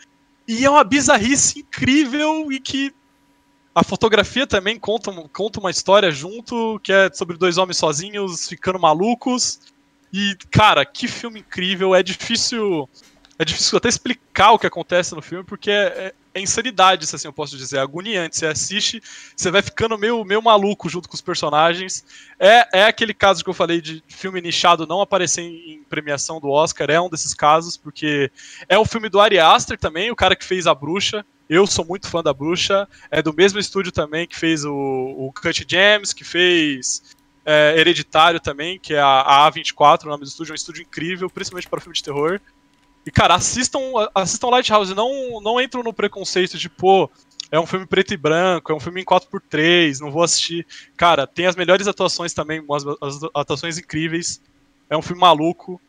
E 0.49 0.65
é 0.65 0.71
uma 0.71 0.83
bizarrice 0.85 1.59
incrível 1.59 2.51
e 2.51 2.59
que 2.59 2.95
a 3.75 3.85
fotografia 3.85 4.47
também 4.47 4.79
conta, 4.79 5.13
conta 5.35 5.61
uma 5.61 5.71
história 5.71 6.11
junto, 6.11 6.81
que 6.83 6.95
é 6.95 7.13
sobre 7.13 7.37
dois 7.37 7.59
homens 7.59 7.77
sozinhos 7.77 8.49
ficando 8.49 8.79
malucos. 8.79 9.61
E, 10.11 10.35
cara, 10.51 10.83
que 10.87 11.07
filme 11.07 11.41
incrível. 11.41 11.95
É 11.95 12.03
difícil. 12.03 12.89
É 13.39 13.45
difícil 13.45 13.77
até 13.77 13.91
explicar 13.91 14.53
o 14.53 14.59
que 14.59 14.67
acontece 14.67 15.15
no 15.15 15.21
filme, 15.21 15.45
porque 15.45 15.71
é, 15.71 16.15
é 16.33 16.41
insanidade, 16.41 17.07
se 17.07 17.17
assim 17.17 17.29
eu 17.29 17.33
posso 17.33 17.57
dizer, 17.57 17.79
é 17.79 17.81
agoniante. 17.81 18.37
Você 18.37 18.47
assiste, 18.47 19.03
você 19.37 19.51
vai 19.51 19.63
ficando 19.63 19.99
meio, 19.99 20.25
meio 20.25 20.43
maluco 20.43 20.89
junto 20.89 21.09
com 21.09 21.15
os 21.15 21.21
personagens. 21.21 22.05
É, 22.39 22.81
é 22.81 22.85
aquele 22.85 23.13
caso 23.13 23.43
que 23.43 23.51
eu 23.51 23.55
falei 23.55 23.81
de 23.81 24.03
filme 24.09 24.41
nichado 24.41 24.87
não 24.87 25.01
aparecer 25.01 25.43
em, 25.43 25.73
em 25.73 25.83
premiação 25.85 26.41
do 26.41 26.49
Oscar, 26.49 26.91
é 26.91 27.01
um 27.01 27.11
desses 27.11 27.35
casos, 27.35 27.77
porque 27.77 28.31
é 28.69 28.79
o 28.79 28.85
filme 28.85 29.09
do 29.09 29.21
Ari 29.21 29.39
Aster 29.39 29.79
também, 29.79 30.11
o 30.11 30.17
cara 30.17 30.37
que 30.37 30.45
fez 30.45 30.67
A 30.67 30.75
Bruxa. 30.75 31.25
Eu 31.49 31.67
sou 31.67 31.85
muito 31.85 32.09
fã 32.09 32.23
da 32.23 32.33
Bruxa. 32.33 32.89
É 33.11 33.21
do 33.21 33.35
mesmo 33.35 33.59
estúdio 33.59 33.91
também 33.91 34.25
que 34.25 34.39
fez 34.39 34.65
o, 34.65 34.73
o 34.73 35.33
Cut 35.33 35.67
James, 35.69 36.13
que 36.13 36.23
fez 36.23 37.03
é, 37.45 37.75
Hereditário 37.77 38.39
também, 38.39 38.79
que 38.79 38.95
é 38.95 39.01
a, 39.01 39.21
a 39.21 39.51
A24, 39.51 40.05
o 40.05 40.09
nome 40.11 40.23
do 40.23 40.29
estúdio, 40.29 40.53
é 40.53 40.55
um 40.55 40.55
estúdio 40.55 40.83
incrível, 40.83 41.29
principalmente 41.29 41.69
para 41.69 41.81
filme 41.81 41.97
de 41.97 42.05
terror. 42.05 42.41
E, 43.05 43.11
cara, 43.11 43.35
assistam, 43.35 43.81
assistam 44.15 44.49
Lighthouse. 44.49 44.95
Não, 44.95 45.41
não 45.41 45.61
entram 45.61 45.83
no 45.83 45.93
preconceito 45.93 46.59
de, 46.59 46.69
pô, 46.69 47.11
é 47.51 47.59
um 47.59 47.67
filme 47.67 47.87
preto 47.87 48.15
e 48.15 48.17
branco, 48.17 48.71
é 48.71 48.75
um 48.75 48.81
filme 48.81 49.01
em 49.01 49.05
4x3, 49.05 50.01
não 50.01 50.11
vou 50.11 50.23
assistir. 50.23 50.67
Cara, 50.97 51.27
tem 51.27 51.47
as 51.47 51.57
melhores 51.57 51.89
atuações 51.89 52.33
também, 52.33 52.65
as, 52.71 53.21
atuações 53.35 53.79
incríveis. 53.79 54.41
É 54.89 54.97
um 54.97 55.03
filme 55.03 55.21
maluco, 55.21 55.81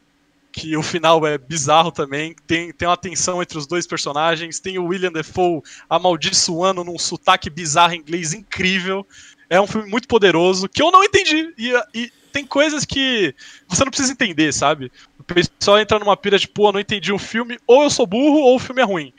que 0.52 0.76
o 0.76 0.84
final 0.84 1.26
é 1.26 1.38
bizarro 1.38 1.92
também. 1.92 2.36
Tem, 2.48 2.74
tem 2.74 2.88
uma 2.88 2.98
tensão 2.98 3.42
entre 3.42 3.58
os 3.58 3.68
dois 3.68 3.88
personagens. 3.88 4.60
Tem 4.60 4.78
o 4.78 4.86
William 4.86 5.12
Defoe 5.12 5.62
amaldiçoando 5.90 6.84
num 6.84 6.98
sotaque 6.98 7.50
bizarro 7.50 7.94
em 7.94 8.00
inglês 8.00 8.34
incrível. 8.34 9.06
É 9.50 9.60
um 9.60 9.68
filme 9.68 9.90
muito 9.90 10.08
poderoso, 10.08 10.68
que 10.68 10.82
eu 10.82 10.92
não 10.92 11.04
entendi. 11.04 11.54
E, 11.58 11.74
e 11.94 12.12
tem 12.32 12.46
coisas 12.46 12.86
que 12.86 13.36
você 13.68 13.84
não 13.84 13.92
precisa 13.92 14.14
entender, 14.14 14.54
sabe? 14.54 14.92
O 15.22 15.24
pessoal 15.24 15.80
entra 15.80 16.00
numa 16.00 16.18
pira 16.18 16.40
de, 16.40 16.48
pô, 16.48 16.72
não 16.72 16.80
entendi 16.80 17.14
o 17.14 17.20
filme, 17.20 17.60
ou 17.68 17.84
eu 17.84 17.90
sou 17.92 18.08
burro, 18.08 18.40
ou 18.40 18.56
o 18.56 18.60
filme 18.60 18.82
é 18.82 18.86
ruim. 18.86 19.14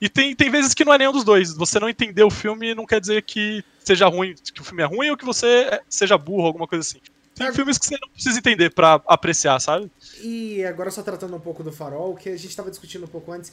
E 0.00 0.08
tem, 0.08 0.34
tem 0.34 0.48
vezes 0.48 0.72
que 0.72 0.84
não 0.84 0.94
é 0.94 0.98
nenhum 0.98 1.12
dos 1.12 1.24
dois. 1.24 1.52
Você 1.54 1.80
não 1.80 1.88
entender 1.88 2.22
o 2.22 2.30
filme 2.30 2.74
não 2.74 2.86
quer 2.86 3.00
dizer 3.00 3.22
que 3.22 3.64
seja 3.80 4.06
ruim, 4.06 4.34
que 4.54 4.60
o 4.60 4.64
filme 4.64 4.82
é 4.82 4.86
ruim 4.86 5.10
ou 5.10 5.16
que 5.16 5.24
você 5.24 5.46
é, 5.46 5.82
seja 5.88 6.16
burro, 6.16 6.46
alguma 6.46 6.68
coisa 6.68 6.82
assim. 6.82 7.00
Tem 7.34 7.52
filmes 7.52 7.78
que 7.78 7.86
você 7.86 7.98
não 8.00 8.08
precisa 8.08 8.38
entender 8.38 8.70
para 8.70 9.02
apreciar, 9.06 9.58
sabe? 9.60 9.90
E 10.20 10.64
agora 10.64 10.90
só 10.90 11.02
tratando 11.02 11.34
um 11.36 11.40
pouco 11.40 11.64
do 11.64 11.72
Farol, 11.72 12.14
que 12.14 12.28
a 12.28 12.36
gente 12.36 12.50
estava 12.50 12.70
discutindo 12.70 13.04
um 13.04 13.08
pouco 13.08 13.32
antes, 13.32 13.52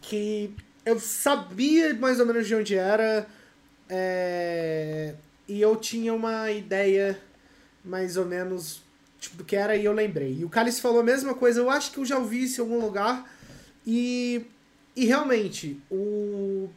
que 0.00 0.54
eu 0.84 0.98
sabia 0.98 1.92
mais 1.94 2.20
ou 2.20 2.26
menos 2.26 2.46
de 2.46 2.54
onde 2.54 2.74
era, 2.74 3.26
é... 3.88 5.14
e 5.46 5.60
eu 5.60 5.76
tinha 5.76 6.14
uma 6.14 6.50
ideia 6.50 7.18
mais 7.84 8.16
ou 8.16 8.24
menos 8.24 8.82
tipo, 9.20 9.36
do 9.36 9.44
que 9.44 9.56
era 9.56 9.76
e 9.76 9.84
eu 9.84 9.92
lembrei. 9.92 10.38
E 10.40 10.44
o 10.44 10.48
Cálice 10.48 10.80
falou 10.80 11.00
a 11.00 11.04
mesma 11.04 11.34
coisa, 11.34 11.60
eu 11.60 11.70
acho 11.70 11.90
que 11.92 11.98
eu 11.98 12.04
já 12.04 12.18
ouvi 12.18 12.44
isso 12.44 12.60
em 12.60 12.64
algum 12.64 12.80
lugar. 12.80 13.24
E, 13.86 14.42
e 14.94 15.06
realmente, 15.06 15.80
o, 15.90 16.68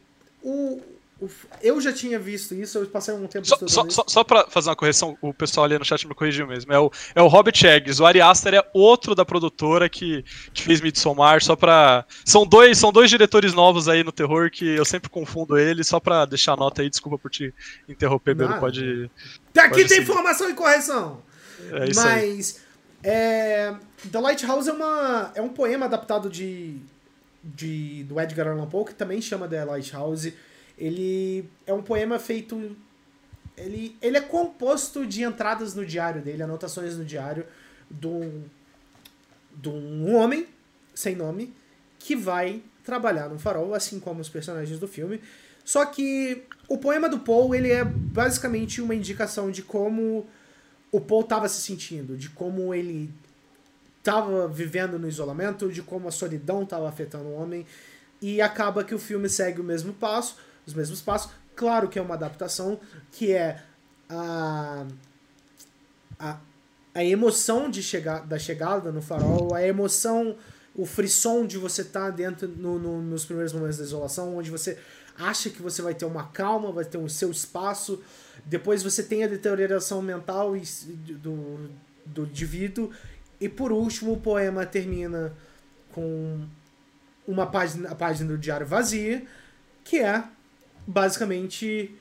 o, 0.42 0.80
o 1.20 1.30
eu 1.62 1.80
já 1.80 1.92
tinha 1.92 2.18
visto 2.18 2.54
isso, 2.54 2.78
eu 2.78 2.86
passei 2.86 3.14
um 3.14 3.26
tempo 3.26 3.46
só, 3.46 3.56
só, 3.66 3.88
só, 3.88 4.04
só, 4.06 4.24
pra 4.24 4.46
fazer 4.48 4.70
uma 4.70 4.76
correção, 4.76 5.16
o 5.20 5.32
pessoal 5.32 5.64
ali 5.64 5.78
no 5.78 5.84
chat 5.84 6.06
me 6.06 6.14
corrigiu 6.14 6.46
mesmo. 6.46 6.72
É 6.72 6.78
o, 6.78 6.90
é 7.14 7.22
o 7.22 7.28
Robert 7.28 7.54
Eggs. 7.64 8.00
O 8.00 8.06
Ari 8.06 8.20
Aster 8.20 8.54
é 8.54 8.70
outro 8.72 9.14
da 9.14 9.24
produtora 9.24 9.88
que, 9.88 10.24
que 10.52 10.62
fez 10.62 10.80
Midsommar, 10.80 11.42
só 11.42 11.54
pra. 11.54 12.04
São 12.24 12.46
dois, 12.46 12.78
são 12.78 12.90
dois 12.90 13.08
diretores 13.08 13.52
novos 13.52 13.88
aí 13.88 14.02
no 14.02 14.10
terror 14.10 14.50
que 14.50 14.66
eu 14.66 14.84
sempre 14.84 15.08
confundo 15.08 15.56
eles, 15.56 15.86
só 15.86 16.00
pra 16.00 16.24
deixar 16.24 16.54
a 16.54 16.56
nota 16.56 16.82
aí, 16.82 16.90
desculpa 16.90 17.18
por 17.18 17.30
te 17.30 17.54
interromper, 17.88 18.34
Beiro. 18.34 18.58
Pode. 18.58 19.10
Aqui 19.56 19.68
pode 19.68 19.74
tem 19.74 19.88
seguir. 19.88 20.02
informação 20.02 20.50
e 20.50 20.54
correção! 20.54 21.22
É 21.70 21.88
isso 21.88 22.00
Mas 22.02 22.60
é, 23.02 23.74
The 24.10 24.20
Lighthouse 24.20 24.68
é, 24.68 24.72
uma, 24.72 25.32
é 25.34 25.42
um 25.42 25.48
poema 25.48 25.86
adaptado 25.86 26.30
de, 26.30 26.78
de, 27.42 28.04
do 28.04 28.20
Edgar 28.20 28.48
Allan 28.48 28.68
Poe, 28.68 28.86
que 28.86 28.94
também 28.94 29.20
chama 29.20 29.48
The 29.48 29.64
Lighthouse. 29.64 30.34
Ele 30.78 31.48
é 31.66 31.72
um 31.72 31.82
poema 31.82 32.18
feito. 32.18 32.76
Ele, 33.56 33.96
ele 34.00 34.16
é 34.16 34.20
composto 34.20 35.06
de 35.06 35.22
entradas 35.22 35.74
no 35.74 35.84
diário 35.84 36.22
dele, 36.22 36.42
anotações 36.42 36.96
no 36.96 37.04
diário 37.04 37.44
de 37.90 38.06
um, 38.06 38.44
de 39.54 39.68
um 39.68 40.14
homem 40.16 40.46
sem 40.94 41.14
nome 41.14 41.52
que 41.98 42.16
vai 42.16 42.62
trabalhar 42.84 43.28
no 43.28 43.38
farol, 43.38 43.74
assim 43.74 44.00
como 44.00 44.20
os 44.20 44.28
personagens 44.28 44.78
do 44.78 44.88
filme. 44.88 45.20
Só 45.64 45.84
que 45.84 46.42
o 46.68 46.78
poema 46.78 47.08
do 47.08 47.20
Poe 47.20 47.56
ele 47.56 47.70
é 47.70 47.84
basicamente 47.84 48.80
uma 48.80 48.94
indicação 48.94 49.50
de 49.50 49.62
como 49.62 50.26
o 50.92 51.00
Paul 51.00 51.22
estava 51.22 51.48
se 51.48 51.62
sentindo, 51.62 52.16
de 52.16 52.28
como 52.28 52.74
ele 52.74 53.10
estava 53.98 54.46
vivendo 54.46 54.98
no 54.98 55.08
isolamento, 55.08 55.72
de 55.72 55.82
como 55.82 56.06
a 56.06 56.10
solidão 56.10 56.62
estava 56.62 56.86
afetando 56.88 57.24
o 57.24 57.34
homem. 57.34 57.66
E 58.20 58.42
acaba 58.42 58.84
que 58.84 58.94
o 58.94 58.98
filme 58.98 59.28
segue 59.28 59.60
o 59.60 59.64
mesmo 59.64 59.94
passo, 59.94 60.36
os 60.66 60.74
mesmos 60.74 61.00
passos. 61.00 61.32
Claro 61.56 61.88
que 61.88 61.98
é 61.98 62.02
uma 62.02 62.14
adaptação, 62.14 62.78
que 63.10 63.32
é 63.32 63.62
a, 64.08 64.86
a, 66.18 66.38
a 66.94 67.04
emoção 67.04 67.70
de 67.70 67.82
chegar, 67.82 68.26
da 68.26 68.38
chegada 68.38 68.92
no 68.92 69.00
farol, 69.00 69.54
a 69.54 69.66
emoção, 69.66 70.36
o 70.74 70.84
frisson 70.84 71.46
de 71.46 71.56
você 71.56 71.82
estar 71.82 72.06
tá 72.06 72.10
dentro 72.10 72.46
no, 72.48 72.78
no, 72.78 73.00
nos 73.00 73.24
primeiros 73.24 73.52
momentos 73.52 73.78
da 73.78 73.84
isolação, 73.84 74.36
onde 74.36 74.50
você 74.50 74.78
acha 75.18 75.50
que 75.50 75.62
você 75.62 75.82
vai 75.82 75.94
ter 75.94 76.04
uma 76.04 76.24
calma, 76.28 76.72
vai 76.72 76.84
ter 76.84 76.98
o 76.98 77.08
seu 77.08 77.30
espaço, 77.30 78.02
depois 78.44 78.82
você 78.82 79.02
tem 79.02 79.24
a 79.24 79.26
deterioração 79.26 80.02
mental 80.02 80.54
do, 81.22 81.70
do 82.04 82.24
indivíduo. 82.24 82.90
E 83.40 83.48
por 83.48 83.72
último, 83.72 84.12
o 84.12 84.20
poema 84.20 84.64
termina 84.64 85.32
com 85.92 86.46
uma 87.26 87.46
página, 87.46 87.90
a 87.90 87.94
página 87.94 88.30
do 88.30 88.38
diário 88.38 88.66
vazia, 88.66 89.24
que 89.84 89.98
é 89.98 90.24
basicamente 90.86 91.94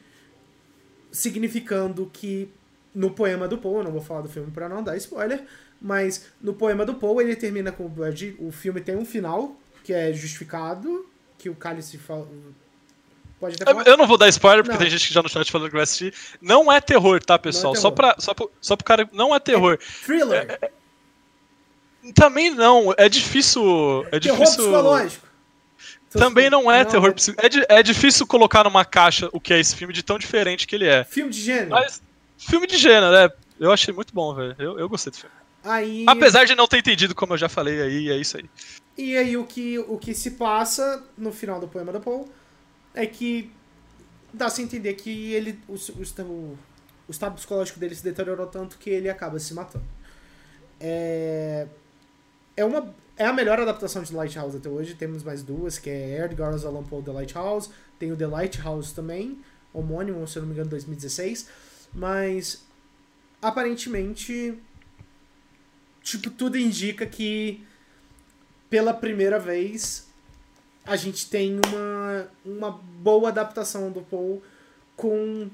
significando 1.12 2.10
que 2.12 2.52
no 2.94 3.12
poema 3.12 3.48
do 3.48 3.58
Poe, 3.58 3.84
não 3.84 3.92
vou 3.92 4.02
falar 4.02 4.22
do 4.22 4.30
filme 4.30 4.52
para 4.52 4.68
não 4.68 4.84
dar 4.84 4.98
spoiler, 4.98 5.46
Mas 5.82 6.28
no 6.42 6.54
poema 6.54 6.86
do 6.86 6.96
Poe, 6.96 7.24
ele 7.24 7.36
termina 7.36 7.72
com 7.72 7.90
o 8.40 8.52
filme 8.52 8.82
tem 8.82 8.96
um 8.96 9.06
final 9.06 9.56
que 9.84 9.94
é 9.94 10.14
justificado, 10.14 11.08
que 11.38 11.50
o 11.50 11.56
cálice 11.56 11.98
Pode 13.42 13.56
até 13.56 13.66
falar. 13.66 13.88
Eu 13.88 13.98
não 13.98 14.06
vou 14.06 14.20
dar 14.20 14.30
spoiler, 14.30 14.64
porque 14.64 14.78
não. 14.78 14.80
tem 14.80 14.92
gente 14.92 15.08
que 15.08 15.14
já 15.14 15.24
no 15.24 15.28
chat 15.28 15.52
falando 15.52 15.70
que 15.70 15.74
vai 15.74 15.82
assistir. 15.82 16.14
Não 16.40 16.72
é 16.72 16.80
terror, 16.80 17.20
tá, 17.24 17.40
pessoal? 17.40 17.74
É 17.74 17.76
terror. 17.76 17.82
Só, 17.82 17.92
pra, 17.92 18.16
só, 18.20 18.34
pro, 18.36 18.52
só 18.62 18.76
pro 18.76 18.86
cara. 18.86 19.10
Não 19.12 19.34
é 19.34 19.40
terror. 19.40 19.80
É 19.82 20.06
thriller. 20.06 20.60
É, 20.62 20.66
é, 20.66 22.12
também 22.14 22.52
não. 22.52 22.94
É 22.96 23.10
difícil. 23.10 24.06
É 24.12 24.20
terror 24.20 24.38
difícil. 24.38 24.64
psicológico. 24.64 25.28
Também 26.12 26.52
não 26.52 26.72
é 26.72 26.84
não, 26.84 26.92
terror 26.92 27.14
psicológico. 27.16 27.66
É, 27.68 27.80
é 27.80 27.84
difícil 27.84 28.28
colocar 28.28 28.64
numa 28.64 28.86
caixa 28.86 29.28
o 29.34 29.40
que 29.40 29.56
é 29.56 29.60
esse 29.60 29.76
filme 29.76 29.92
de 29.92 30.04
tão 30.04 30.20
diferente 30.20 30.68
que 30.68 30.76
ele 30.76 30.86
é. 30.86 31.04
Filme 31.04 31.32
de 31.32 31.42
gênero. 31.42 31.72
Mas, 31.72 32.00
filme 32.38 32.68
de 32.68 32.78
gênero, 32.78 33.16
é. 33.16 33.34
Eu 33.60 33.72
achei 33.72 33.92
muito 33.92 34.14
bom, 34.14 34.36
velho. 34.36 34.56
Eu, 34.60 34.78
eu 34.78 34.88
gostei 34.88 35.10
do 35.10 35.18
filme. 35.18 35.36
Aí... 35.64 36.06
Apesar 36.08 36.46
de 36.46 36.54
não 36.54 36.68
ter 36.68 36.78
entendido, 36.78 37.16
como 37.16 37.34
eu 37.34 37.38
já 37.38 37.50
falei 37.50 37.82
aí, 37.82 38.10
é 38.10 38.18
isso 38.18 38.38
aí. 38.38 38.46
E 38.98 39.18
aí 39.18 39.36
o 39.36 39.46
que, 39.46 39.80
o 39.80 39.98
que 39.98 40.14
se 40.14 40.32
passa 40.32 41.04
no 41.18 41.32
final 41.32 41.60
do 41.60 41.68
poema 41.68 41.92
da 41.92 42.00
Paul 42.00 42.30
é 42.94 43.06
que 43.06 43.52
dá-se 44.34 44.62
a 44.62 44.64
entender 44.64 44.94
que 44.94 45.34
ele, 45.34 45.60
o, 45.68 45.74
o, 45.74 46.58
o 47.08 47.12
estado 47.12 47.36
psicológico 47.36 47.80
dele 47.80 47.96
se 47.96 48.04
deteriorou 48.04 48.48
tanto 48.48 48.78
que 48.78 48.90
ele 48.90 49.10
acaba 49.10 49.40
se 49.40 49.54
matando. 49.54 49.86
É, 50.80 51.68
é, 52.58 52.66
uma, 52.66 52.94
é 53.18 53.26
a 53.26 53.34
melhor 53.34 53.60
adaptação 53.60 54.02
de 54.02 54.14
Lighthouse 54.14 54.58
até 54.58 54.70
hoje. 54.70 54.96
Temos 54.96 55.24
mais 55.24 55.44
duas, 55.44 55.78
que 55.78 55.90
é 55.90 56.26
Edgar 56.26 56.54
Allan 56.54 56.84
Poe 56.84 57.04
The 57.04 57.12
Lighthouse. 57.12 57.70
Tem 58.00 58.12
o 58.12 58.18
The 58.18 58.28
Lighthouse 58.28 58.94
também, 58.94 59.40
homônimo, 59.74 60.28
se 60.28 60.38
eu 60.38 60.42
não 60.42 60.48
me 60.48 60.56
engano, 60.56 60.70
2016. 60.70 61.48
Mas, 61.94 62.66
aparentemente, 63.42 64.58
tipo, 66.02 66.30
tudo 66.32 66.58
indica 66.58 67.06
que, 67.06 67.64
pela 68.70 68.94
primeira 68.94 69.38
vez, 69.38 70.11
a 70.86 70.96
gente 70.96 71.30
tem 71.30 71.60
uma, 71.68 72.28
uma 72.46 72.72
boa 72.72 73.30
adaptação 73.30 73.92
do 73.92 74.02
Paul 74.02 74.42
com 74.96 75.50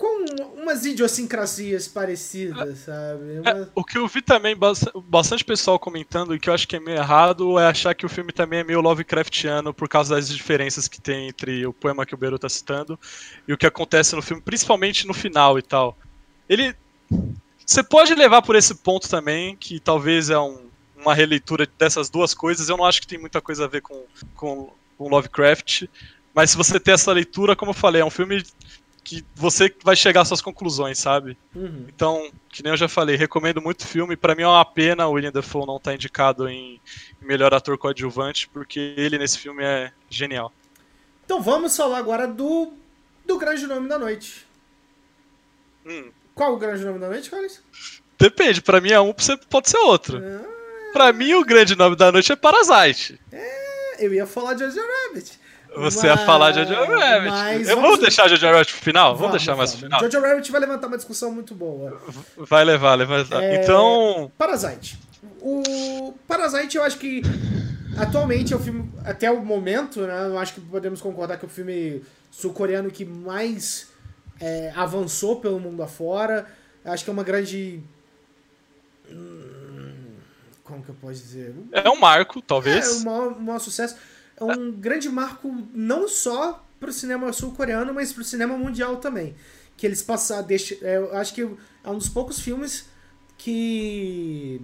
com 0.00 0.24
umas 0.56 0.86
idiosincrasias 0.86 1.86
parecidas, 1.86 2.78
sabe? 2.78 3.34
É, 3.34 3.40
Uma... 3.40 3.50
É, 3.50 3.68
o 3.74 3.84
que 3.84 3.98
eu 3.98 4.08
vi 4.08 4.22
também, 4.22 4.56
bastante 5.04 5.44
pessoal 5.44 5.78
comentando, 5.78 6.34
e 6.34 6.40
que 6.40 6.48
eu 6.48 6.54
acho 6.54 6.66
que 6.66 6.76
é 6.76 6.80
meio 6.80 6.96
errado, 6.96 7.58
é 7.58 7.66
achar 7.66 7.94
que 7.94 8.06
o 8.06 8.08
filme 8.08 8.32
também 8.32 8.60
é 8.60 8.64
meio 8.64 8.80
Lovecraftiano 8.80 9.74
por 9.74 9.90
causa 9.90 10.14
das 10.14 10.30
diferenças 10.30 10.88
que 10.88 10.98
tem 10.98 11.28
entre 11.28 11.66
o 11.66 11.72
poema 11.74 12.06
que 12.06 12.14
o 12.14 12.16
Beru 12.16 12.38
tá 12.38 12.48
citando 12.48 12.98
e 13.46 13.52
o 13.52 13.58
que 13.58 13.66
acontece 13.66 14.16
no 14.16 14.22
filme, 14.22 14.42
principalmente 14.42 15.06
no 15.06 15.12
final 15.12 15.58
e 15.58 15.62
tal. 15.62 15.94
Ele. 16.48 16.74
Você 17.66 17.82
pode 17.82 18.14
levar 18.14 18.40
por 18.40 18.56
esse 18.56 18.74
ponto 18.76 19.06
também, 19.06 19.54
que 19.54 19.78
talvez 19.78 20.30
é 20.30 20.38
um, 20.38 20.69
uma 21.00 21.14
releitura 21.14 21.68
dessas 21.78 22.08
duas 22.08 22.34
coisas. 22.34 22.68
Eu 22.68 22.76
não 22.76 22.84
acho 22.84 23.00
que 23.00 23.06
tem 23.06 23.18
muita 23.18 23.40
coisa 23.40 23.64
a 23.64 23.68
ver 23.68 23.82
com, 23.82 24.04
com, 24.34 24.72
com 24.96 25.08
Lovecraft. 25.08 25.84
Mas 26.34 26.50
se 26.50 26.56
você 26.56 26.78
ter 26.78 26.92
essa 26.92 27.12
leitura, 27.12 27.56
como 27.56 27.70
eu 27.70 27.74
falei, 27.74 28.02
é 28.02 28.04
um 28.04 28.10
filme 28.10 28.42
que 29.02 29.24
você 29.34 29.74
vai 29.82 29.96
chegar 29.96 30.20
às 30.20 30.28
suas 30.28 30.40
conclusões, 30.40 30.98
sabe? 30.98 31.36
Uhum. 31.54 31.86
Então, 31.88 32.30
que 32.48 32.62
nem 32.62 32.72
eu 32.72 32.76
já 32.76 32.88
falei, 32.88 33.16
recomendo 33.16 33.60
muito 33.60 33.82
o 33.82 33.86
filme. 33.86 34.16
Para 34.16 34.34
mim 34.34 34.42
é 34.42 34.46
uma 34.46 34.64
pena 34.64 35.08
o 35.08 35.12
William 35.12 35.32
Dafoe 35.32 35.66
não 35.66 35.76
estar 35.76 35.90
tá 35.90 35.94
indicado 35.94 36.48
em 36.48 36.80
melhor 37.20 37.52
ator 37.52 37.76
coadjuvante, 37.76 38.48
porque 38.48 38.94
ele 38.96 39.18
nesse 39.18 39.38
filme 39.38 39.64
é 39.64 39.92
genial. 40.08 40.52
Então 41.24 41.40
vamos 41.42 41.76
falar 41.76 41.98
agora 41.98 42.26
do, 42.26 42.72
do 43.26 43.38
grande 43.38 43.66
nome 43.66 43.88
da 43.88 43.98
noite. 43.98 44.46
Hum. 45.86 46.10
Qual 46.34 46.54
o 46.54 46.58
grande 46.58 46.84
nome 46.84 46.98
da 46.98 47.08
noite, 47.08 47.30
Carlos? 47.30 47.60
Depende, 48.18 48.60
para 48.60 48.80
mim 48.80 48.90
é 48.90 49.00
um, 49.00 49.14
pode 49.48 49.70
ser 49.70 49.78
outro. 49.78 50.18
Ah. 50.18 50.49
Pra 50.92 51.12
mim, 51.12 51.34
o 51.34 51.44
grande 51.44 51.76
nome 51.76 51.96
da 51.96 52.10
noite 52.10 52.32
é 52.32 52.36
Parasite. 52.36 53.20
É, 53.32 54.04
eu 54.04 54.12
ia 54.12 54.26
falar 54.26 54.54
de 54.54 54.64
Jojo 54.64 54.80
Rabbit. 55.08 55.38
Você 55.76 56.08
mas... 56.08 56.18
ia 56.20 56.26
falar 56.26 56.50
de 56.50 56.64
Jojo 56.64 56.74
Rabbit. 56.74 57.30
Mas 57.30 57.68
eu 57.68 57.76
vamos... 57.76 57.90
vou 57.90 58.00
deixar 58.00 58.28
Jojo 58.28 58.46
Rabbit 58.46 58.72
pro 58.72 58.82
final? 58.82 59.06
Vamos, 59.08 59.20
vamos 59.20 59.36
deixar 59.36 59.56
mais 59.56 59.70
pro 59.70 59.80
final. 59.80 60.00
Jojo 60.00 60.20
Rabbit 60.20 60.52
vai 60.52 60.60
levantar 60.60 60.86
uma 60.88 60.96
discussão 60.96 61.32
muito 61.32 61.54
boa. 61.54 62.00
Vai 62.36 62.64
levar, 62.64 62.94
levantar. 62.94 63.42
É... 63.42 63.62
Então. 63.62 64.30
Parasite. 64.36 64.98
O 65.40 66.14
Parasite, 66.26 66.76
eu 66.76 66.82
acho 66.82 66.98
que 66.98 67.22
atualmente 67.96 68.52
é 68.52 68.56
o 68.56 68.58
filme, 68.58 68.90
até 69.04 69.30
o 69.30 69.44
momento, 69.44 70.00
né? 70.00 70.26
Eu 70.26 70.38
acho 70.38 70.54
que 70.54 70.60
podemos 70.60 71.00
concordar 71.00 71.38
que 71.38 71.44
é 71.44 71.48
o 71.48 71.50
filme 71.50 72.02
sul-coreano 72.30 72.90
que 72.90 73.04
mais 73.04 73.88
é, 74.40 74.72
avançou 74.74 75.40
pelo 75.40 75.60
mundo 75.60 75.82
afora. 75.82 76.46
Eu 76.84 76.92
acho 76.92 77.04
que 77.04 77.10
é 77.10 77.12
uma 77.12 77.24
grande 77.24 77.80
como 80.70 80.82
que 80.82 80.90
eu 80.90 80.94
posso 80.94 81.14
dizer? 81.20 81.54
É 81.72 81.88
um 81.90 81.98
marco, 81.98 82.40
talvez. 82.40 82.86
É, 82.86 83.00
um 83.00 83.04
maior, 83.04 83.32
um 83.32 83.40
maior 83.40 83.58
sucesso. 83.58 83.96
É 84.36 84.44
um 84.44 84.68
é. 84.68 84.72
grande 84.72 85.08
marco 85.08 85.52
não 85.74 86.08
só 86.08 86.64
para 86.78 86.88
o 86.88 86.92
cinema 86.92 87.32
sul-coreano, 87.32 87.92
mas 87.92 88.12
para 88.12 88.22
o 88.22 88.24
cinema 88.24 88.56
mundial 88.56 88.96
também. 88.96 89.34
Que 89.76 89.86
eles 89.86 90.02
passaram. 90.02 90.46
Deixa, 90.46 90.74
é, 90.82 90.96
eu 90.96 91.16
acho 91.16 91.34
que 91.34 91.42
é 91.42 91.90
um 91.90 91.98
dos 91.98 92.08
poucos 92.08 92.40
filmes 92.40 92.88
que. 93.36 94.60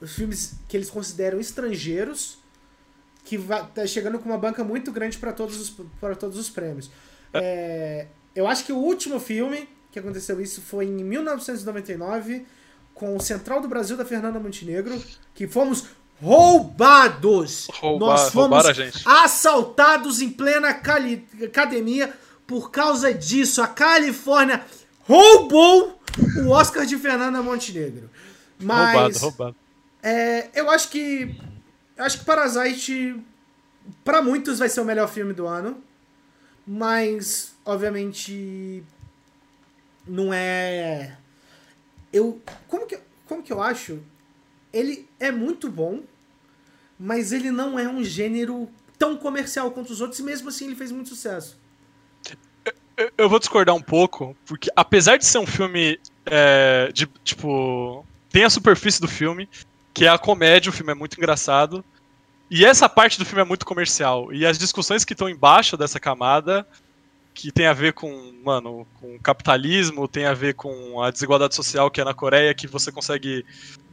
Os 0.00 0.14
filmes 0.14 0.54
que 0.68 0.76
eles 0.76 0.90
consideram 0.90 1.38
estrangeiros, 1.38 2.38
que 3.24 3.38
vai, 3.38 3.66
tá 3.68 3.86
chegando 3.86 4.18
com 4.18 4.28
uma 4.28 4.36
banca 4.36 4.64
muito 4.64 4.90
grande 4.90 5.16
para 5.18 5.32
todos, 5.32 5.60
os, 5.60 5.76
todos 6.18 6.36
os 6.36 6.50
prêmios. 6.50 6.90
É. 7.32 7.38
é, 7.38 8.08
eu 8.34 8.46
acho 8.46 8.64
que 8.64 8.72
o 8.72 8.76
último 8.76 9.20
filme 9.20 9.68
que 9.92 9.98
aconteceu 10.00 10.40
isso 10.40 10.60
foi 10.60 10.86
em 10.86 11.04
1999 11.04 12.44
com 12.94 13.16
o 13.16 13.20
Central 13.20 13.60
do 13.60 13.68
Brasil 13.68 13.96
da 13.96 14.04
Fernanda 14.04 14.38
Montenegro, 14.38 15.02
que 15.34 15.48
fomos 15.48 15.84
roubados. 16.22 17.68
Roubar, 17.72 18.08
Nós 18.08 18.30
fomos 18.30 18.64
assaltados 19.04 20.22
em 20.22 20.30
plena 20.30 20.72
cali 20.72 21.26
academia 21.42 22.12
por 22.46 22.70
causa 22.70 23.12
disso. 23.12 23.60
A 23.60 23.66
Califórnia 23.66 24.64
roubou 25.00 26.00
o 26.44 26.50
Oscar 26.50 26.86
de 26.86 26.96
Fernanda 26.96 27.42
Montenegro. 27.42 28.08
Mas 28.58 28.94
roubado, 28.94 29.18
roubado. 29.18 29.56
É, 30.02 30.48
eu 30.54 30.70
acho 30.70 30.88
que 30.88 31.36
eu 31.96 32.04
acho 32.04 32.18
que 32.18 32.24
Parasite 32.24 33.20
para 34.04 34.22
muitos 34.22 34.58
vai 34.58 34.68
ser 34.68 34.80
o 34.80 34.84
melhor 34.84 35.08
filme 35.08 35.32
do 35.32 35.46
ano, 35.46 35.82
mas 36.66 37.54
obviamente 37.64 38.82
não 40.06 40.32
é 40.32 41.16
eu 42.14 42.40
como 42.68 42.86
que 42.86 42.98
como 43.26 43.42
que 43.42 43.52
eu 43.52 43.60
acho? 43.60 44.00
Ele 44.72 45.08
é 45.18 45.30
muito 45.30 45.70
bom, 45.70 46.02
mas 46.98 47.32
ele 47.32 47.50
não 47.50 47.78
é 47.78 47.88
um 47.88 48.02
gênero 48.02 48.68
tão 48.98 49.16
comercial 49.16 49.70
quanto 49.70 49.90
os 49.90 50.00
outros 50.00 50.20
e 50.20 50.22
mesmo 50.22 50.48
assim 50.48 50.66
ele 50.66 50.76
fez 50.76 50.92
muito 50.92 51.08
sucesso. 51.08 51.58
Eu, 52.96 53.10
eu 53.18 53.28
vou 53.28 53.40
discordar 53.40 53.74
um 53.74 53.82
pouco, 53.82 54.36
porque 54.46 54.70
apesar 54.76 55.16
de 55.16 55.26
ser 55.26 55.38
um 55.38 55.46
filme 55.46 55.98
é, 56.24 56.90
de 56.92 57.06
tipo 57.24 58.06
tem 58.30 58.44
a 58.44 58.50
superfície 58.50 59.00
do 59.00 59.08
filme, 59.08 59.48
que 59.92 60.04
é 60.04 60.08
a 60.08 60.18
comédia, 60.18 60.70
o 60.70 60.72
filme 60.72 60.92
é 60.92 60.94
muito 60.94 61.18
engraçado. 61.18 61.84
E 62.50 62.64
essa 62.64 62.88
parte 62.88 63.18
do 63.18 63.24
filme 63.24 63.42
é 63.42 63.44
muito 63.44 63.66
comercial. 63.66 64.32
E 64.32 64.44
as 64.44 64.58
discussões 64.58 65.04
que 65.04 65.12
estão 65.12 65.28
embaixo 65.28 65.76
dessa 65.76 65.98
camada 65.98 66.66
que 67.34 67.50
tem 67.50 67.66
a 67.66 67.72
ver 67.72 67.92
com, 67.92 68.32
mano, 68.44 68.86
com 69.00 69.18
capitalismo, 69.18 70.06
tem 70.06 70.24
a 70.24 70.32
ver 70.32 70.54
com 70.54 71.02
a 71.02 71.10
desigualdade 71.10 71.54
social 71.54 71.90
que 71.90 72.00
é 72.00 72.04
na 72.04 72.14
Coreia, 72.14 72.54
que 72.54 72.68
você 72.68 72.92
consegue 72.92 73.44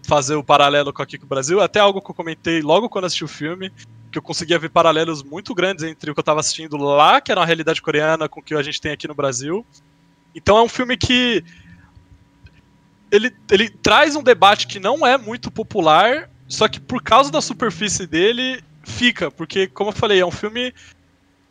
fazer 0.08 0.36
o 0.36 0.44
paralelo 0.44 0.94
com 0.94 1.02
aqui 1.02 1.18
com 1.18 1.26
o 1.26 1.30
Brasil. 1.30 1.60
Até 1.60 1.80
algo 1.80 2.02
que 2.02 2.12
eu 2.12 2.16
comentei 2.16 2.62
logo 2.62 2.88
quando 2.88 3.06
assisti 3.06 3.24
o 3.24 3.28
filme, 3.28 3.72
que 4.12 4.20
eu 4.20 4.22
conseguia 4.22 4.60
ver 4.60 4.70
paralelos 4.70 5.24
muito 5.24 5.56
grandes 5.56 5.84
entre 5.84 6.12
o 6.12 6.14
que 6.14 6.20
eu 6.20 6.22
estava 6.22 6.40
assistindo 6.40 6.78
lá, 6.78 7.20
que 7.20 7.32
era 7.32 7.42
uma 7.42 7.46
realidade 7.46 7.82
coreana, 7.82 8.30
com 8.30 8.40
o 8.40 8.44
que 8.44 8.54
a 8.54 8.62
gente 8.62 8.80
tem 8.80 8.92
aqui 8.92 9.08
no 9.08 9.16
Brasil. 9.16 9.66
Então 10.36 10.58
é 10.58 10.62
um 10.62 10.70
filme 10.70 10.96
que 10.96 11.44
ele, 13.12 13.36
ele 13.50 13.70
traz 13.70 14.16
um 14.16 14.22
debate 14.22 14.68
que 14.68 14.80
não 14.80 15.06
é 15.06 15.18
muito 15.18 15.50
popular, 15.50 16.30
só 16.48 16.68
que 16.68 16.80
por 16.80 17.02
causa 17.02 17.32
da 17.32 17.42
superfície 17.42 18.06
dele 18.06 18.64
fica, 18.84 19.32
porque 19.32 19.68
como 19.68 19.90
eu 19.90 19.96
falei, 19.96 20.20
é 20.20 20.26
um 20.26 20.32
filme 20.32 20.74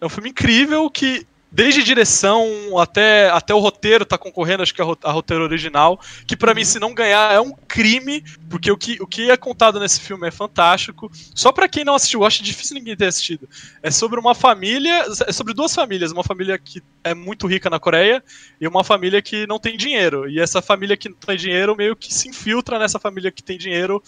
é 0.01 0.07
um 0.07 0.09
filme 0.09 0.31
incrível 0.31 0.89
que 0.89 1.27
desde 1.51 1.83
direção 1.83 2.79
até, 2.79 3.29
até 3.31 3.55
o 3.55 3.59
roteiro 3.59 4.05
tá 4.05 4.17
concorrendo, 4.17 4.63
acho 4.63 4.75
que 4.75 4.83
a, 4.83 4.85
a 4.85 5.11
roteiro 5.11 5.43
original, 5.43 6.01
que 6.27 6.37
para 6.37 6.55
mim 6.55 6.65
se 6.65 6.79
não 6.79 6.95
ganhar 6.95 7.33
é 7.33 7.41
um 7.41 7.53
crime, 7.67 8.23
porque 8.49 8.71
o 8.71 8.77
que, 8.77 8.99
o 9.01 9.07
que 9.07 9.31
é 9.31 9.37
contado 9.37 9.81
nesse 9.81 10.01
filme 10.01 10.29
é 10.29 10.31
fantástico. 10.31 11.11
Só 11.35 11.51
para 11.51 11.69
quem 11.69 11.85
não 11.85 11.95
assistiu, 11.95 12.25
acho 12.25 12.43
difícil 12.43 12.77
ninguém 12.77 12.97
ter 12.97 13.07
assistido. 13.07 13.49
É 13.83 13.91
sobre 13.91 14.21
uma 14.21 14.35
família, 14.35 15.07
é 15.27 15.33
sobre 15.33 15.53
duas 15.53 15.75
famílias, 15.75 16.13
uma 16.13 16.25
família 16.25 16.59
que 16.59 16.83
é 17.03 17.15
muito 17.15 17.47
rica 17.47 17.69
na 17.69 17.81
Coreia 17.81 18.23
e 18.61 18.69
uma 18.69 18.85
família 18.85 19.21
que 19.21 19.47
não 19.47 19.59
tem 19.59 19.77
dinheiro. 19.77 20.29
E 20.29 20.39
essa 20.39 20.63
família 20.63 20.97
que 20.97 21.09
não 21.09 21.17
tem 21.17 21.37
dinheiro 21.37 21.77
meio 21.77 21.97
que 21.97 22.13
se 22.13 22.29
infiltra 22.29 22.79
nessa 22.79 22.99
família 22.99 23.33
que 23.33 23.43
tem 23.43 23.59
dinheiro 23.59 24.03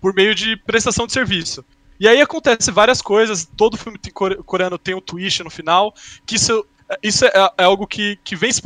por 0.00 0.12
meio 0.12 0.34
de 0.34 0.56
prestação 0.56 1.06
de 1.06 1.12
serviço. 1.12 1.64
E 2.02 2.08
aí 2.08 2.20
acontece 2.20 2.72
várias 2.72 3.00
coisas, 3.00 3.48
todo 3.56 3.76
filme 3.76 3.96
coreano 4.44 4.76
tem 4.76 4.92
um 4.92 5.00
twist 5.00 5.44
no 5.44 5.50
final, 5.50 5.94
que 6.26 6.34
isso 6.34 6.66
isso 7.02 7.24
é, 7.24 7.30
é, 7.58 7.64
algo 7.64 7.86
que, 7.86 8.18
que 8.24 8.34
vem 8.34 8.52
se 8.52 8.60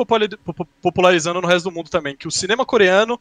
popularizando 0.83 1.41
no 1.41 1.47
resto 1.47 1.69
do 1.69 1.75
mundo 1.75 1.91
também, 1.91 2.17
que 2.17 2.29
o 2.29 2.31
cinema 2.31 2.65
coreano 2.65 3.21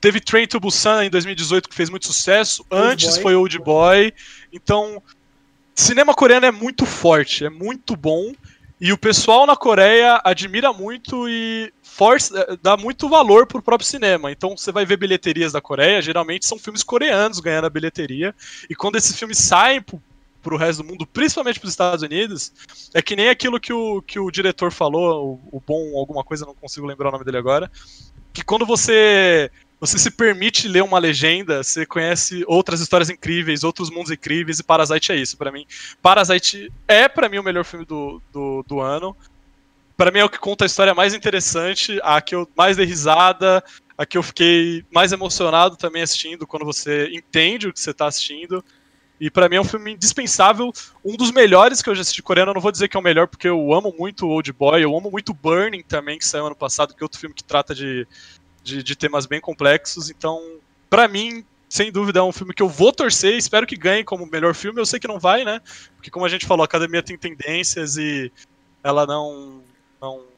teve 0.00 0.20
Train 0.20 0.46
to 0.46 0.58
Busan 0.58 1.04
em 1.04 1.10
2018 1.10 1.68
que 1.68 1.74
fez 1.74 1.88
muito 1.88 2.06
sucesso. 2.06 2.64
Old 2.68 2.84
Antes 2.84 3.14
Boy. 3.14 3.22
foi 3.22 3.34
Old 3.36 3.58
Boy. 3.60 4.12
Então, 4.52 5.00
cinema 5.74 6.12
coreano 6.12 6.46
é 6.46 6.50
muito 6.50 6.84
forte, 6.84 7.44
é 7.44 7.50
muito 7.50 7.96
bom. 7.96 8.32
E 8.80 8.92
o 8.92 8.98
pessoal 8.98 9.46
na 9.46 9.54
Coreia 9.54 10.20
admira 10.24 10.72
muito 10.72 11.28
e 11.28 11.72
force, 11.84 12.36
eh, 12.36 12.58
dá 12.60 12.76
muito 12.76 13.08
valor 13.08 13.46
pro 13.46 13.62
próprio 13.62 13.88
cinema. 13.88 14.32
Então 14.32 14.56
você 14.56 14.72
vai 14.72 14.84
ver 14.84 14.96
bilheterias 14.96 15.52
da 15.52 15.60
Coreia, 15.60 16.02
geralmente 16.02 16.46
são 16.46 16.58
filmes 16.58 16.82
coreanos 16.82 17.38
ganhando 17.38 17.66
a 17.66 17.70
bilheteria. 17.70 18.34
E 18.68 18.74
quando 18.74 18.96
esses 18.96 19.16
filmes 19.16 19.38
saem 19.38 19.80
pro, 19.80 20.02
pro 20.42 20.56
resto 20.56 20.82
do 20.82 20.88
mundo, 20.88 21.06
principalmente 21.06 21.60
pros 21.60 21.72
Estados 21.72 22.02
Unidos, 22.02 22.52
é 22.92 23.00
que 23.00 23.16
nem 23.16 23.28
aquilo 23.28 23.60
que 23.60 23.72
o, 23.72 24.02
que 24.02 24.18
o 24.18 24.30
diretor 24.30 24.72
falou, 24.72 25.40
o, 25.52 25.58
o 25.58 25.60
bom 25.60 25.96
alguma 25.96 26.24
coisa, 26.24 26.44
não 26.44 26.54
consigo 26.54 26.86
lembrar 26.86 27.08
o 27.08 27.12
nome 27.12 27.24
dele 27.24 27.38
agora. 27.38 27.70
Que 28.32 28.42
quando 28.44 28.66
você 28.66 29.50
você 29.82 29.98
se 29.98 30.12
permite 30.12 30.68
ler 30.68 30.84
uma 30.84 31.00
legenda, 31.00 31.60
você 31.60 31.84
conhece 31.84 32.44
outras 32.46 32.80
histórias 32.80 33.10
incríveis, 33.10 33.64
outros 33.64 33.90
mundos 33.90 34.12
incríveis, 34.12 34.60
e 34.60 34.62
Parasite 34.62 35.10
é 35.10 35.16
isso, 35.16 35.36
pra 35.36 35.50
mim. 35.50 35.66
Parasite 36.00 36.72
é, 36.86 37.08
pra 37.08 37.28
mim, 37.28 37.38
o 37.38 37.42
melhor 37.42 37.64
filme 37.64 37.84
do, 37.84 38.22
do, 38.32 38.64
do 38.64 38.80
ano. 38.80 39.16
Pra 39.96 40.12
mim 40.12 40.20
é 40.20 40.24
o 40.24 40.28
que 40.28 40.38
conta 40.38 40.64
a 40.64 40.66
história 40.66 40.94
mais 40.94 41.14
interessante, 41.14 41.98
a 42.04 42.20
que 42.20 42.32
eu 42.32 42.48
mais 42.56 42.76
dei 42.76 42.86
risada, 42.86 43.62
a 43.98 44.06
que 44.06 44.16
eu 44.16 44.22
fiquei 44.22 44.84
mais 44.88 45.10
emocionado 45.10 45.76
também 45.76 46.02
assistindo, 46.02 46.46
quando 46.46 46.64
você 46.64 47.08
entende 47.12 47.66
o 47.66 47.72
que 47.72 47.80
você 47.80 47.92
tá 47.92 48.06
assistindo. 48.06 48.64
E 49.22 49.30
pra 49.30 49.48
mim 49.48 49.54
é 49.54 49.60
um 49.60 49.64
filme 49.64 49.92
indispensável, 49.92 50.72
um 51.04 51.16
dos 51.16 51.30
melhores 51.30 51.80
que 51.80 51.88
eu 51.88 51.94
já 51.94 52.00
assisti 52.00 52.20
coreano. 52.20 52.50
Eu 52.50 52.54
não 52.54 52.60
vou 52.60 52.72
dizer 52.72 52.88
que 52.88 52.96
é 52.96 53.00
o 53.00 53.02
melhor, 53.02 53.28
porque 53.28 53.46
eu 53.46 53.72
amo 53.72 53.94
muito 53.96 54.26
Old 54.26 54.52
Boy, 54.52 54.82
eu 54.82 54.96
amo 54.96 55.12
muito 55.12 55.32
Burning 55.32 55.84
também, 55.84 56.18
que 56.18 56.26
saiu 56.26 56.46
ano 56.46 56.56
passado, 56.56 56.92
que 56.92 57.00
é 57.00 57.04
outro 57.04 57.20
filme 57.20 57.32
que 57.32 57.44
trata 57.44 57.72
de, 57.72 58.04
de, 58.64 58.82
de 58.82 58.96
temas 58.96 59.24
bem 59.24 59.40
complexos. 59.40 60.10
Então, 60.10 60.56
pra 60.90 61.06
mim, 61.06 61.44
sem 61.68 61.92
dúvida, 61.92 62.18
é 62.18 62.22
um 62.24 62.32
filme 62.32 62.52
que 62.52 62.64
eu 62.64 62.68
vou 62.68 62.92
torcer, 62.92 63.36
espero 63.36 63.64
que 63.64 63.76
ganhe 63.76 64.02
como 64.02 64.26
melhor 64.26 64.56
filme. 64.56 64.80
Eu 64.80 64.86
sei 64.86 64.98
que 64.98 65.06
não 65.06 65.20
vai, 65.20 65.44
né? 65.44 65.60
Porque, 65.94 66.10
como 66.10 66.26
a 66.26 66.28
gente 66.28 66.44
falou, 66.44 66.62
a 66.62 66.64
academia 66.64 67.00
tem 67.00 67.16
tendências 67.16 67.96
e 67.96 68.32
ela 68.82 69.06
não. 69.06 69.62
não 70.00 70.31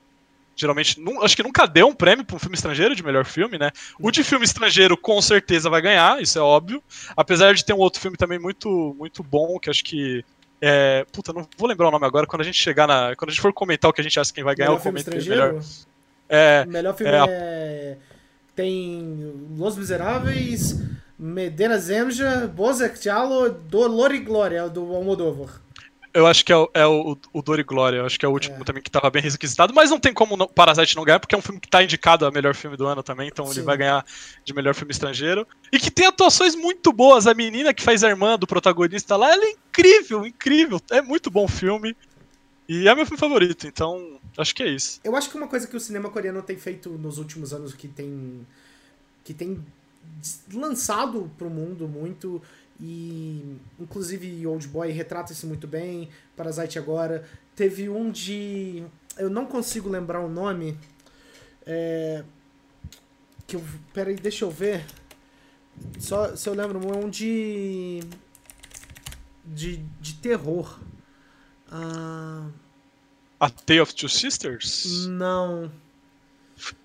geralmente, 0.57 1.01
nu- 1.01 1.23
acho 1.23 1.35
que 1.37 1.43
nunca 1.43 1.67
deu 1.67 1.87
um 1.89 1.95
prêmio 1.95 2.25
para 2.25 2.37
um 2.37 2.39
filme 2.39 2.55
estrangeiro 2.55 2.95
de 2.95 3.03
melhor 3.03 3.25
filme, 3.25 3.59
né? 3.59 3.71
O 3.99 4.11
de 4.11 4.23
filme 4.25 4.45
estrangeiro 4.45 4.97
com 4.97 5.21
certeza 5.21 5.69
vai 5.71 5.81
ganhar, 5.83 6.21
isso 6.23 6.39
é 6.39 6.43
óbvio. 6.43 6.83
Apesar 7.17 7.55
de 7.55 7.65
ter 7.65 7.73
um 7.73 7.79
outro 7.79 8.01
filme 8.01 8.17
também 8.17 8.39
muito, 8.39 8.95
muito 8.99 9.23
bom, 9.23 9.59
que 9.59 9.69
acho 9.71 9.83
que. 9.85 10.25
É, 10.61 11.05
puta, 11.13 11.33
não 11.33 11.47
vou 11.59 11.69
lembrar 11.69 11.89
o 11.89 11.91
nome 11.91 12.07
agora. 12.07 12.27
Quando 12.27 12.41
a 12.41 12.45
gente 12.45 12.57
chegar 12.59 12.87
na. 12.87 13.15
Quando 13.17 13.29
a 13.31 13.33
gente 13.33 13.43
for 13.43 13.53
comentar 13.53 13.91
o 13.91 13.93
que 13.95 14.01
a 14.01 14.05
gente 14.05 14.19
acha 14.19 14.33
quem 14.33 14.45
vai 14.45 14.55
ganhar, 14.55 14.69
Melhor 14.71 14.79
eu 14.79 14.83
filme 14.83 14.99
estrangeiro? 14.99 15.47
melhor. 15.47 15.63
É, 16.29 16.65
O 16.67 16.71
melhor 16.71 16.97
filme 16.97 17.13
é 17.13 17.25
é... 17.29 17.97
Tem 18.57 19.35
Los 19.59 19.77
Miseráveis, 19.77 20.81
Medena 21.19 21.77
Zemja, 21.79 22.47
Bozek 22.55 22.99
Diallo, 23.01 23.51
Dolor 23.51 24.15
e 24.15 24.21
Glória, 24.21 24.69
do 24.69 24.95
Almodóvar. 24.95 25.61
Eu 26.15 26.29
acho 26.29 26.45
que 26.45 26.53
é, 26.53 26.57
o, 26.57 26.71
é 26.73 26.87
o, 26.87 27.19
o 27.33 27.43
Dor 27.43 27.59
e 27.59 27.65
Glória, 27.65 27.97
eu 27.99 28.07
acho 28.07 28.17
que 28.19 28.25
é 28.25 28.29
o 28.29 28.31
último 28.33 28.57
É. 28.61 28.65
também 28.65 28.81
que 28.81 28.89
tava 28.91 29.11
bem 29.11 29.21
requisitado, 29.21 29.75
mas 29.75 29.91
não 29.91 29.99
tem 29.99 30.15
como 30.15 30.37
não- 30.37 30.47
Parasite 30.47 30.95
não 30.95 31.03
ganhar, 31.03 31.19
porque 31.19 31.35
é 31.35 31.39
um 31.39 31.43
filme 31.43 31.61
que 31.61 31.69
tá 31.69 31.83
indicado 31.83 32.25
a 32.25 32.31
melhor 32.31 32.55
filme 32.55 32.77
do 32.77 32.87
ano 32.87 33.03
também, 33.03 33.27
então 33.29 33.45
ele 33.47 33.55
Sim. 33.55 33.63
vai 33.63 33.77
ganhar 33.77 34.07
de 34.45 34.55
melhor 34.55 34.75
filme 34.77 34.93
estrangeiro. 34.93 35.45
E 35.73 35.79
que 35.81 35.91
tem 35.91 36.07
atuações 36.07 36.55
muito 36.55 36.93
boas, 36.93 37.27
a 37.27 37.35
menina 37.35 37.75
que 37.75 37.83
faz 37.83 38.05
a 38.05 38.09
irmã 38.09 38.39
do 38.39 38.47
protagonista 38.47 39.17
lá, 39.17 39.33
ela 39.33 39.45
é 39.45 39.51
incrível, 39.51 40.25
incrível, 40.25 40.81
é 40.91 41.03
muito 41.03 41.31
bom 41.33 41.49
filme. 41.49 41.97
E 42.69 42.89
é 42.89 42.95
meu 42.95 43.05
filme 43.05 43.19
favorito, 43.19 43.67
então 43.67 44.19
acho 44.39 44.55
que 44.55 44.63
é 44.63 44.69
isso. 44.69 45.01
Eu 45.03 45.17
acho 45.17 45.29
que 45.29 45.37
uma 45.37 45.49
coisa 45.49 45.67
que 45.67 45.77
o 45.77 45.81
cinema 45.81 46.09
coreano 46.11 46.41
tem 46.43 46.57
feito 46.57 46.91
nos 46.91 47.19
últimos 47.19 47.53
anos 47.53 47.75
que 47.75 47.89
tem 47.89 48.47
que 49.25 49.35
tem 49.35 49.59
lançado 50.53 51.31
pro 51.37 51.51
mundo 51.51 51.89
muito 51.89 52.41
e 52.81 53.57
inclusive 53.79 54.47
Old 54.47 54.67
Boy 54.69 54.91
retrata 54.91 55.33
isso 55.33 55.47
muito 55.47 55.67
bem, 55.67 56.09
Parasite 56.37 56.79
agora. 56.79 57.25
Teve 57.55 57.89
um 57.89 58.11
de 58.11 58.85
eu 59.17 59.31
não 59.31 59.47
consigo 59.47 59.89
lembrar 59.89 60.21
o 60.21 60.29
nome 60.29 60.77
é, 61.67 62.25
que 63.47 63.57
eu 63.57 63.65
peraí, 63.93 64.17
deixa 64.17 64.45
eu 64.45 64.51
ver. 64.51 64.85
Só 65.99 66.37
se 66.37 66.49
eu 66.49 66.55
lembro 66.55 66.81
um 66.97 67.09
de 67.09 68.01
de, 69.45 69.77
de 70.01 70.15
terror. 70.15 70.79
Ah, 71.71 72.49
A 73.39 73.51
Tale 73.51 73.81
of 73.81 73.95
Two 73.95 74.09
Sisters, 74.09 75.07
não. 75.07 75.71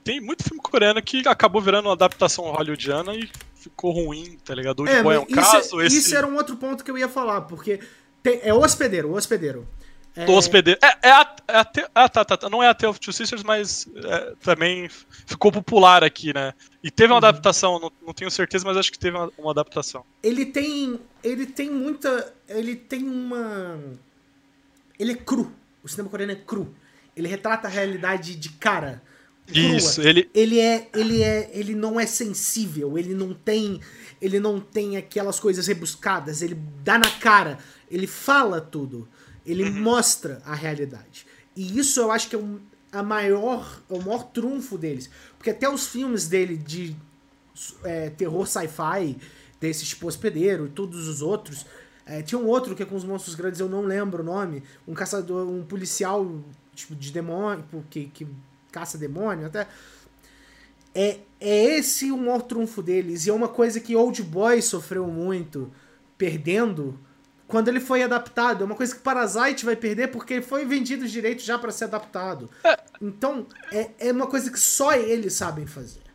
Tem 0.04 0.20
muito 0.20 0.44
filme 0.44 0.62
coreano 0.62 1.02
que 1.02 1.28
acabou 1.28 1.62
virando 1.62 1.86
uma 1.86 1.94
adaptação 1.94 2.46
hollywoodiana 2.46 3.16
e 3.16 3.30
ficou 3.60 3.92
ruim, 3.92 4.38
tá 4.44 4.56
ligado? 4.56 4.80
O 4.82 4.86
Boy 5.04 5.16
é 5.16 5.20
um 5.20 5.24
isso, 5.24 5.36
caso, 5.36 5.82
esse... 5.82 5.98
isso 5.98 6.16
era 6.16 6.26
um 6.26 6.36
outro 6.36 6.56
ponto 6.56 6.84
que 6.84 6.90
eu 6.90 6.98
ia 6.98 7.10
falar, 7.10 7.42
porque 7.42 7.80
tem- 8.24 8.40
é 8.42 8.54
o 8.54 8.60
hospedeiro, 8.60 9.10
o 9.10 9.14
hospedeiro. 9.16 9.68
É, 10.16 10.30
hospedeiro. 10.30 10.80
É, 10.84 11.08
é 11.10 11.12
a, 11.12 11.36
é 11.48 11.56
a 11.58 11.64
te- 11.66 11.86
ah, 11.94 12.10
tá, 12.10 12.26
tá, 12.26 12.36
tá. 12.36 12.50
Não 12.50 12.64
é 12.64 12.68
a 12.68 12.74
Tale 12.74 12.90
of 12.90 13.00
Two 13.00 13.14
Sisters, 13.14 13.44
mas 13.44 13.88
é, 13.96 14.34
também 14.42 14.90
ficou 15.26 15.52
popular 15.52 16.04
aqui, 16.04 16.34
né? 16.34 16.54
E 16.84 16.90
teve 16.90 17.14
uma 17.14 17.20
Uhum. 17.20 17.28
adaptação, 17.28 17.80
não, 17.80 17.92
não 18.06 18.14
tenho 18.14 18.32
certeza, 18.32 18.66
mas 18.66 18.76
acho 18.76 18.92
que 18.92 18.98
teve 19.00 19.16
uma, 19.16 19.32
uma 19.38 19.52
adaptação. 19.52 20.04
Ele 20.24 20.46
tem. 20.46 21.00
Ele 21.24 21.46
tem 21.46 21.70
muita. 21.70 22.34
Ele 22.50 22.76
tem 22.76 23.04
uma. 23.08 23.80
Ele 24.98 25.12
é 25.14 25.16
cru. 25.16 25.52
O 25.84 25.88
cinema 25.88 26.10
coreano 26.10 26.34
é 26.34 26.36
cru. 26.36 26.74
Ele 27.16 27.28
retrata 27.28 27.68
a 27.68 27.72
realidade 27.72 28.36
de 28.36 28.50
cara. 28.50 29.02
Crua. 29.54 29.76
Isso, 29.78 30.02
ele. 30.02 30.30
Ele 30.34 30.60
é, 30.60 30.90
ele 30.96 31.22
é, 31.22 31.50
ele 31.54 31.76
não 31.76 32.00
é 32.00 32.06
sensível, 32.06 32.98
ele 32.98 33.14
não 33.14 33.34
tem, 33.34 33.80
ele 34.22 34.40
não 34.40 34.60
tem 34.60 34.98
aquelas 34.98 35.40
coisas 35.40 35.68
rebuscadas, 35.68 36.42
ele 36.42 36.56
dá 36.84 36.98
na 36.98 37.10
cara, 37.20 37.58
ele 37.90 38.08
fala 38.08 38.62
tudo, 38.62 39.08
ele 39.46 39.64
Uhum. 39.64 39.82
mostra 39.82 40.42
a 40.46 40.54
realidade. 40.56 41.26
E 41.56 41.78
isso 41.78 42.00
eu 42.00 42.12
acho 42.12 42.30
que 42.30 42.36
é 42.36 42.40
um, 42.40 42.60
a 42.92 43.04
maior, 43.04 43.82
é 43.90 43.94
o 43.94 44.02
maior 44.02 44.24
trunfo 44.32 44.78
deles, 44.78 45.10
porque 45.38 45.50
até 45.50 45.70
os 45.70 45.88
filmes 45.88 46.28
dele 46.28 46.56
de 46.58 46.96
é, 47.84 48.10
terror 48.10 48.48
sci-fi, 48.48 49.18
desse 49.60 49.86
tipo 49.86 50.08
hospedeiro 50.08 50.68
e 50.68 50.70
todos 50.70 51.08
os 51.08 51.22
outros, 51.22 51.66
é, 52.06 52.22
tinha 52.22 52.40
um 52.40 52.48
outro 52.48 52.76
que 52.76 52.82
é 52.82 52.86
com 52.86 52.96
os 52.96 53.04
monstros 53.04 53.36
grandes, 53.36 53.60
eu 53.60 53.68
não 53.70 53.82
lembro 53.82 54.24
o 54.24 54.26
nome, 54.26 54.64
um 54.88 54.94
caçador, 54.94 55.48
um 55.48 55.64
policial 55.64 56.40
tipo 56.74 56.96
de 56.96 57.12
demônio, 57.12 57.66
que, 57.90 58.06
que 58.06 58.26
caça 58.72 58.98
demônio, 58.98 59.48
até. 59.48 59.68
É, 60.94 61.20
é 61.40 61.78
esse 61.78 62.12
o 62.12 62.18
maior 62.18 62.42
trunfo 62.42 62.82
deles. 62.82 63.26
E 63.26 63.30
é 63.30 63.34
uma 63.34 63.48
coisa 63.48 63.80
que 63.80 63.96
Old 63.96 64.22
Boy 64.24 64.62
sofreu 64.62 65.08
muito, 65.08 65.72
perdendo, 66.18 67.00
quando 67.48 67.68
ele 67.68 67.80
foi 67.80 68.04
adaptado. 68.04 68.64
É 68.64 68.66
uma 68.66 68.76
coisa 68.76 68.96
que 68.96 69.02
Parasite 69.02 69.66
vai 69.66 69.76
perder 69.76 70.10
porque 70.10 70.36
ele 70.36 70.42
foi 70.44 70.66
vendido 70.66 71.06
os 71.06 71.12
direitos 71.12 71.46
já 71.46 71.58
para 71.58 71.72
ser 71.72 71.86
adaptado. 71.86 72.50
Então, 73.02 73.46
é, 73.72 73.92
é 74.00 74.12
uma 74.12 74.28
coisa 74.28 74.52
que 74.52 74.60
só 74.60 74.94
eles 74.94 75.34
sabem 75.34 75.66
fazer. 75.66 76.09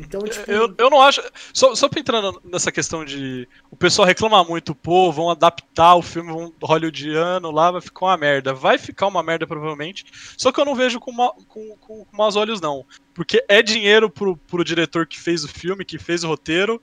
Então, 0.00 0.20
tipo. 0.22 0.50
Eu, 0.50 0.74
eu 0.78 0.90
não 0.90 1.00
acho. 1.00 1.22
Só, 1.52 1.74
só 1.74 1.88
pra 1.88 2.00
entrar 2.00 2.22
nessa 2.44 2.72
questão 2.72 3.04
de. 3.04 3.46
O 3.70 3.76
pessoal 3.76 4.06
reclama 4.08 4.42
muito, 4.42 4.74
pô, 4.74 5.12
vão 5.12 5.30
adaptar 5.30 5.94
o 5.96 6.02
filme 6.02 6.32
vão, 6.32 6.52
hollywoodiano 6.62 7.50
lá, 7.50 7.70
vai 7.70 7.80
ficar 7.80 8.06
uma 8.06 8.16
merda. 8.16 8.54
Vai 8.54 8.78
ficar 8.78 9.06
uma 9.06 9.22
merda, 9.22 9.46
provavelmente. 9.46 10.04
Só 10.36 10.50
que 10.50 10.60
eu 10.60 10.64
não 10.64 10.74
vejo 10.74 10.98
com, 10.98 11.12
ma- 11.12 11.32
com, 11.48 11.76
com, 11.78 12.04
com 12.04 12.16
maus 12.16 12.36
olhos, 12.36 12.60
não. 12.60 12.84
Porque 13.14 13.44
é 13.48 13.62
dinheiro 13.62 14.08
pro, 14.08 14.36
pro 14.36 14.64
diretor 14.64 15.06
que 15.06 15.20
fez 15.20 15.44
o 15.44 15.48
filme, 15.48 15.84
que 15.84 15.98
fez 15.98 16.24
o 16.24 16.28
roteiro, 16.28 16.80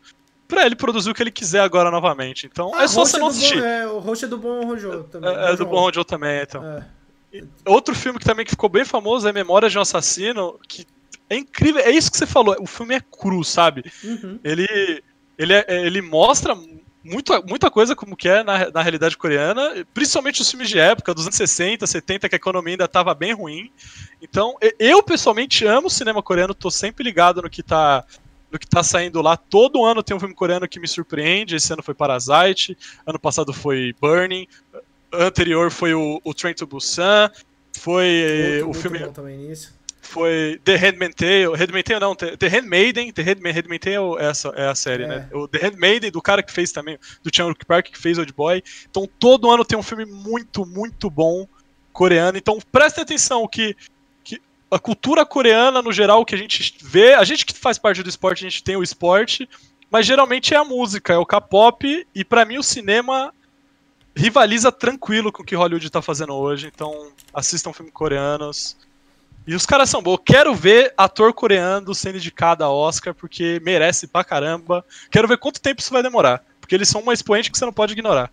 pra 0.47 0.65
ele 0.65 0.75
produzir 0.75 1.09
o 1.09 1.13
que 1.13 1.23
ele 1.23 1.31
quiser 1.31 1.61
agora 1.61 1.89
novamente. 1.91 2.45
Então 2.45 2.71
Ah, 2.75 2.83
é 2.83 2.87
só 2.87 3.03
você 3.05 3.17
não 3.17 3.27
do 3.27 3.33
Bom- 3.33 3.37
assistir. 3.37 3.63
é, 3.63 3.87
o 3.87 3.99
Rocha 3.99 4.27
do 4.27 4.37
Bom 4.37 4.63
Rojo 4.65 5.03
também. 5.05 5.35
É, 5.35 5.51
é 5.51 5.55
do 5.55 5.65
Bom 5.65 5.91
Joe 5.91 6.05
também, 6.05 6.41
então. 6.41 6.63
É. 6.63 6.97
Outro 7.65 7.93
filme 7.93 8.17
que 8.19 8.25
também 8.25 8.45
que 8.45 8.51
ficou 8.51 8.69
bem 8.69 8.85
famoso 8.85 9.27
é 9.27 9.33
Memórias 9.33 9.71
de 9.71 9.77
um 9.77 9.81
Assassino, 9.81 10.57
que 10.67 10.85
é 11.29 11.35
incrível, 11.37 11.81
é 11.81 11.91
isso 11.91 12.11
que 12.11 12.17
você 12.17 12.25
falou, 12.25 12.55
o 12.59 12.67
filme 12.67 12.95
é 12.95 12.99
cru, 13.01 13.43
sabe? 13.43 13.83
Uhum. 14.03 14.39
Ele, 14.43 15.03
ele, 15.37 15.53
é- 15.53 15.85
ele 15.85 16.01
mostra 16.01 16.55
muito, 17.03 17.31
muita 17.47 17.71
coisa 17.71 17.95
como 17.95 18.17
que 18.17 18.27
é 18.27 18.43
na, 18.43 18.69
na 18.69 18.81
realidade 18.81 19.17
coreana, 19.17 19.85
principalmente 19.93 20.41
os 20.41 20.49
filmes 20.49 20.69
de 20.69 20.77
época, 20.77 21.13
dos 21.13 21.25
anos 21.25 21.35
60, 21.35 21.87
70, 21.87 22.27
que 22.27 22.35
a 22.35 22.37
economia 22.37 22.73
ainda 22.73 22.85
estava 22.85 23.13
bem 23.13 23.33
ruim. 23.33 23.71
Então, 24.21 24.55
eu 24.77 25.01
pessoalmente 25.01 25.65
amo 25.65 25.87
o 25.87 25.91
cinema 25.91 26.21
coreano, 26.21 26.53
tô 26.53 26.69
sempre 26.69 27.03
ligado 27.03 27.41
no 27.41 27.49
que 27.49 27.63
tá 27.63 28.03
no 28.51 28.57
que 28.57 28.67
tá 28.67 28.81
saindo 28.81 29.21
lá. 29.21 29.35
Todo 29.35 29.83
ano 29.85 30.01
tem 30.01 30.15
um 30.15 30.19
filme 30.19 30.33
coreano 30.33 30.67
que 30.67 30.79
me 30.79 30.87
surpreende. 30.87 31.55
Esse 31.55 31.71
ano 31.73 31.83
foi 31.83 31.93
Parasite, 31.93 32.77
ano 33.05 33.19
passado 33.19 33.51
foi 33.53 33.93
Burning, 33.99 34.47
anterior 35.13 35.69
foi 35.71 35.93
o, 35.93 36.21
o 36.23 36.33
Train 36.33 36.53
to 36.53 36.65
Busan, 36.65 37.29
foi 37.77 38.23
Outro 38.41 38.63
o 38.63 38.65
muito 38.67 38.81
filme 38.81 38.99
bom 38.99 39.11
também 39.11 39.37
nisso. 39.37 39.76
Foi 40.07 40.59
The 40.63 40.75
Handmaid's 40.75 41.15
Tale, 41.15 41.55
Handmaid's 41.57 41.83
Tale 41.87 41.99
não, 41.99 42.15
The 42.15 42.47
Handmaiden, 42.47 43.11
The 43.11 43.21
Handma- 43.21 43.51
Handmaid's 43.51 43.83
Tale 43.93 44.17
é, 44.19 44.25
essa, 44.25 44.47
é 44.49 44.67
a 44.67 44.75
série, 44.75 45.03
É. 45.03 45.07
né? 45.07 45.29
O 45.33 45.47
The 45.47 45.59
Handmaiden, 45.59 46.11
do 46.11 46.21
cara 46.21 46.41
que 46.41 46.51
fez 46.51 46.71
também, 46.71 46.97
do 47.23 47.29
Chan-wook 47.33 47.65
Park, 47.65 47.87
que 47.91 47.97
fez 47.97 48.17
Old 48.17 48.33
Boy. 48.33 48.63
Então 48.89 49.07
todo 49.19 49.51
ano 49.51 49.63
tem 49.65 49.77
um 49.77 49.83
filme 49.83 50.05
muito, 50.05 50.65
muito 50.65 51.09
bom 51.09 51.47
coreano. 51.93 52.37
Então 52.37 52.59
prestem 52.71 53.03
atenção 53.03 53.47
que, 53.47 53.75
que 54.23 54.41
a 54.71 54.79
cultura 54.79 55.25
coreana, 55.25 55.81
no 55.81 55.91
geral, 55.91 56.25
que 56.25 56.35
a 56.35 56.37
gente 56.37 56.75
vê, 56.81 57.13
a 57.13 57.23
gente 57.23 57.45
que 57.45 57.53
faz 57.53 57.77
parte 57.77 58.01
do 58.03 58.09
esporte, 58.09 58.45
a 58.45 58.49
gente 58.49 58.63
tem 58.63 58.75
o 58.75 58.83
esporte, 58.83 59.47
mas 59.89 60.05
geralmente 60.05 60.53
é 60.53 60.57
a 60.57 60.63
música, 60.63 61.13
é 61.13 61.17
o 61.17 61.25
K-pop, 61.25 62.05
e 62.13 62.23
para 62.25 62.45
mim 62.45 62.57
o 62.57 62.63
cinema 62.63 63.33
rivaliza 64.15 64.71
tranquilo 64.71 65.31
com 65.31 65.43
o 65.43 65.45
que 65.45 65.55
Hollywood 65.55 65.89
tá 65.89 66.01
fazendo 66.01 66.33
hoje, 66.33 66.69
então 66.73 67.11
assistam 67.33 67.71
filmes 67.71 67.93
coreanos. 67.93 68.75
E 69.47 69.55
os 69.55 69.65
caras 69.65 69.89
são 69.89 70.01
bons. 70.01 70.19
Quero 70.25 70.53
ver 70.53 70.93
ator 70.97 71.33
coreano 71.33 71.95
sendo 71.95 72.17
indicado 72.17 72.65
a 72.65 72.69
Oscar, 72.69 73.13
porque 73.15 73.61
merece 73.63 74.05
pra 74.05 74.21
caramba. 74.21 74.85
Quero 75.09 75.25
ver 75.25 75.37
quanto 75.37 75.61
tempo 75.61 75.79
isso 75.79 75.93
vai 75.93 76.03
demorar. 76.03 76.43
Porque 76.59 76.75
eles 76.75 76.89
são 76.89 76.99
uma 76.99 77.13
expoente 77.13 77.49
que 77.49 77.57
você 77.57 77.63
não 77.63 77.71
pode 77.71 77.93
ignorar. 77.93 78.29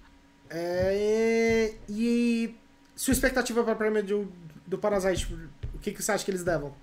É, 0.50 1.74
e 1.88 2.52
sua 2.96 3.12
expectativa 3.12 3.62
para 3.62 3.74
o 3.74 3.76
prêmio 3.76 4.02
do, 4.02 4.32
do 4.66 4.76
Parasite, 4.76 5.32
o 5.72 5.78
que, 5.78 5.92
que 5.92 6.02
você 6.02 6.10
acha 6.10 6.24
que 6.24 6.32
eles 6.32 6.44
levam? 6.44 6.74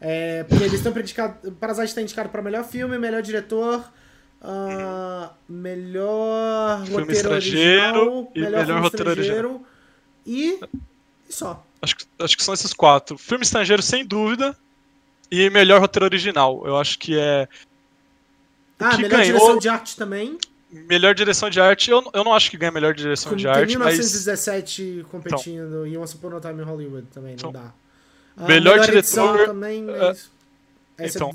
É, 0.00 0.44
porque 0.44 0.64
eles 0.64 0.74
estão 0.74 0.92
indicados. 0.98 1.52
Parasite 1.60 1.88
está 1.88 2.00
indicado 2.00 2.30
para 2.30 2.40
melhor 2.40 2.64
filme, 2.64 2.98
melhor 2.98 3.20
diretor, 3.20 3.92
uh, 4.40 5.30
melhor 5.46 6.84
filme 6.86 7.02
roteiro 7.02 7.30
original, 7.30 8.32
e 8.34 8.40
melhor, 8.40 8.66
melhor 8.66 8.82
roteiro 8.82 9.10
original. 9.10 9.62
E, 10.24 10.60
e 11.28 11.32
só. 11.32 11.66
Acho 11.80 11.96
que, 11.96 12.04
acho 12.18 12.36
que 12.36 12.44
são 12.44 12.54
esses 12.54 12.72
quatro. 12.72 13.16
Filme 13.16 13.44
estrangeiro, 13.44 13.82
sem 13.82 14.04
dúvida. 14.04 14.56
E 15.30 15.48
melhor 15.50 15.80
roteiro 15.80 16.06
original. 16.06 16.62
Eu 16.66 16.76
acho 16.76 16.98
que 16.98 17.18
é. 17.18 17.48
Ah, 18.78 18.90
que 18.90 19.02
melhor 19.02 19.18
ganhou... 19.18 19.24
direção 19.24 19.58
de 19.58 19.68
arte 19.68 19.96
também. 19.96 20.38
Melhor 20.70 21.14
direção 21.14 21.48
de 21.48 21.60
arte, 21.60 21.90
eu, 21.90 22.10
eu 22.12 22.22
não 22.22 22.34
acho 22.34 22.50
que 22.50 22.58
ganha 22.58 22.70
melhor 22.70 22.92
direção 22.92 23.34
de 23.34 23.48
arte. 23.48 23.68
Tem 23.68 23.68
1917 23.68 24.96
mas... 24.96 25.06
competindo 25.06 25.66
então. 25.66 25.86
e 25.86 25.96
Once 25.96 26.14
Upon 26.14 26.36
a 26.36 26.40
Time 26.40 26.60
in 26.60 26.64
Hollywood 26.64 27.06
também, 27.06 27.30
não 27.30 27.48
então. 27.48 27.52
dá. 27.52 27.72
Ah, 28.36 28.46
melhor, 28.46 28.74
melhor 28.74 28.86
diretor. 28.86 29.46
Também, 29.46 29.84
mas... 29.84 30.30
é, 30.98 31.06
então. 31.06 31.34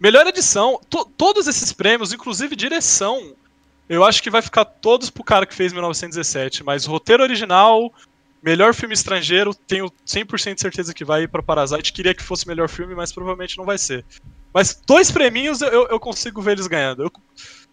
Melhor 0.00 0.26
edição. 0.26 0.80
To, 0.90 1.04
todos 1.16 1.46
esses 1.46 1.72
prêmios, 1.72 2.12
inclusive 2.12 2.56
direção, 2.56 3.34
eu 3.88 4.04
acho 4.04 4.20
que 4.20 4.30
vai 4.30 4.42
ficar 4.42 4.64
todos 4.64 5.10
pro 5.10 5.22
cara 5.22 5.46
que 5.46 5.54
fez 5.54 5.72
1917. 5.72 6.64
Mas 6.64 6.84
roteiro 6.86 7.22
original, 7.22 7.92
melhor 8.42 8.74
filme 8.74 8.94
estrangeiro, 8.94 9.54
tenho 9.54 9.90
100% 10.06 10.54
de 10.54 10.60
certeza 10.60 10.94
que 10.94 11.04
vai 11.04 11.22
ir 11.22 11.28
pra 11.28 11.42
Parasite. 11.42 11.92
Queria 11.92 12.14
que 12.14 12.22
fosse 12.22 12.46
melhor 12.46 12.68
filme, 12.68 12.94
mas 12.94 13.12
provavelmente 13.12 13.58
não 13.58 13.64
vai 13.64 13.78
ser. 13.78 14.04
Mas 14.52 14.80
dois 14.86 15.10
prêmios 15.10 15.60
eu, 15.60 15.86
eu 15.88 16.00
consigo 16.00 16.40
ver 16.40 16.52
eles 16.52 16.66
ganhando. 16.66 17.02
Eu, 17.02 17.12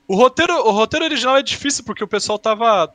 o, 0.08 0.16
roteiro, 0.16 0.54
o 0.54 0.72
roteiro 0.72 1.06
original 1.06 1.38
é 1.38 1.44
difícil 1.44 1.84
porque 1.84 2.04
o 2.04 2.08
pessoal 2.08 2.38
tava. 2.38 2.94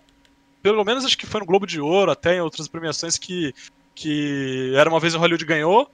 Pelo 0.62 0.84
menos 0.84 1.04
acho 1.04 1.16
que 1.16 1.26
foi 1.26 1.40
no 1.40 1.46
Globo 1.46 1.66
de 1.66 1.80
Ouro, 1.80 2.10
até 2.10 2.36
em 2.36 2.40
outras 2.40 2.68
premiações 2.68 3.16
que, 3.16 3.54
que 3.94 4.72
era 4.76 4.90
uma 4.90 5.00
vez 5.00 5.14
o 5.14 5.18
Hollywood 5.18 5.44
ganhou. 5.44 5.90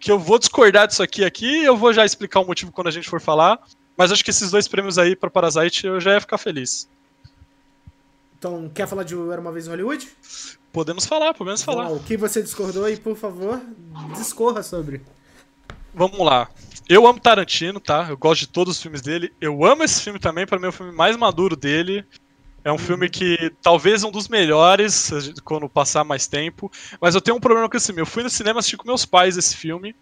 Que 0.00 0.10
eu 0.10 0.18
vou 0.18 0.38
discordar 0.38 0.88
disso 0.88 1.02
aqui 1.02 1.24
aqui 1.24 1.64
eu 1.64 1.76
vou 1.76 1.92
já 1.92 2.04
explicar 2.04 2.40
o 2.40 2.46
motivo 2.46 2.72
quando 2.72 2.88
a 2.88 2.90
gente 2.90 3.08
for 3.08 3.20
falar. 3.20 3.60
Mas 3.96 4.10
acho 4.10 4.24
que 4.24 4.30
esses 4.30 4.50
dois 4.50 4.66
prêmios 4.66 4.98
aí 4.98 5.14
para 5.14 5.30
Parasite 5.30 5.86
eu 5.86 6.00
já 6.00 6.14
ia 6.14 6.20
ficar 6.20 6.38
feliz. 6.38 6.88
Então, 8.36 8.68
quer 8.74 8.86
falar 8.86 9.04
de 9.04 9.14
Era 9.14 9.40
uma 9.40 9.52
vez 9.52 9.66
em 9.66 9.70
Hollywood? 9.70 10.08
Podemos 10.74 11.06
falar, 11.06 11.32
podemos 11.34 11.62
falar. 11.62 11.92
o 11.92 12.00
que 12.00 12.16
você 12.16 12.42
discordou 12.42 12.88
e, 12.88 12.96
por 12.96 13.16
favor, 13.16 13.62
discorra 14.18 14.60
sobre. 14.60 15.00
Vamos 15.94 16.18
lá. 16.18 16.50
Eu 16.88 17.06
amo 17.06 17.20
Tarantino, 17.20 17.78
tá? 17.78 18.08
Eu 18.10 18.16
gosto 18.16 18.40
de 18.40 18.48
todos 18.48 18.76
os 18.76 18.82
filmes 18.82 19.00
dele. 19.00 19.32
Eu 19.40 19.64
amo 19.64 19.84
esse 19.84 20.02
filme 20.02 20.18
também, 20.18 20.44
para 20.44 20.58
mim 20.58 20.66
é 20.66 20.70
o 20.70 20.72
filme 20.72 20.90
mais 20.90 21.16
maduro 21.16 21.54
dele. 21.54 22.04
É 22.64 22.72
um 22.72 22.78
filme 22.78 23.08
que 23.08 23.52
talvez 23.62 24.02
um 24.02 24.10
dos 24.10 24.26
melhores 24.26 25.12
quando 25.44 25.68
passar 25.68 26.02
mais 26.02 26.26
tempo. 26.26 26.68
Mas 27.00 27.14
eu 27.14 27.20
tenho 27.20 27.36
um 27.36 27.40
problema 27.40 27.68
com 27.68 27.76
esse 27.76 27.86
filme. 27.86 28.00
Eu 28.00 28.06
fui 28.06 28.24
no 28.24 28.30
cinema 28.30 28.58
assistir 28.58 28.76
com 28.76 28.88
meus 28.88 29.06
pais 29.06 29.36
esse 29.36 29.56
filme. 29.56 29.94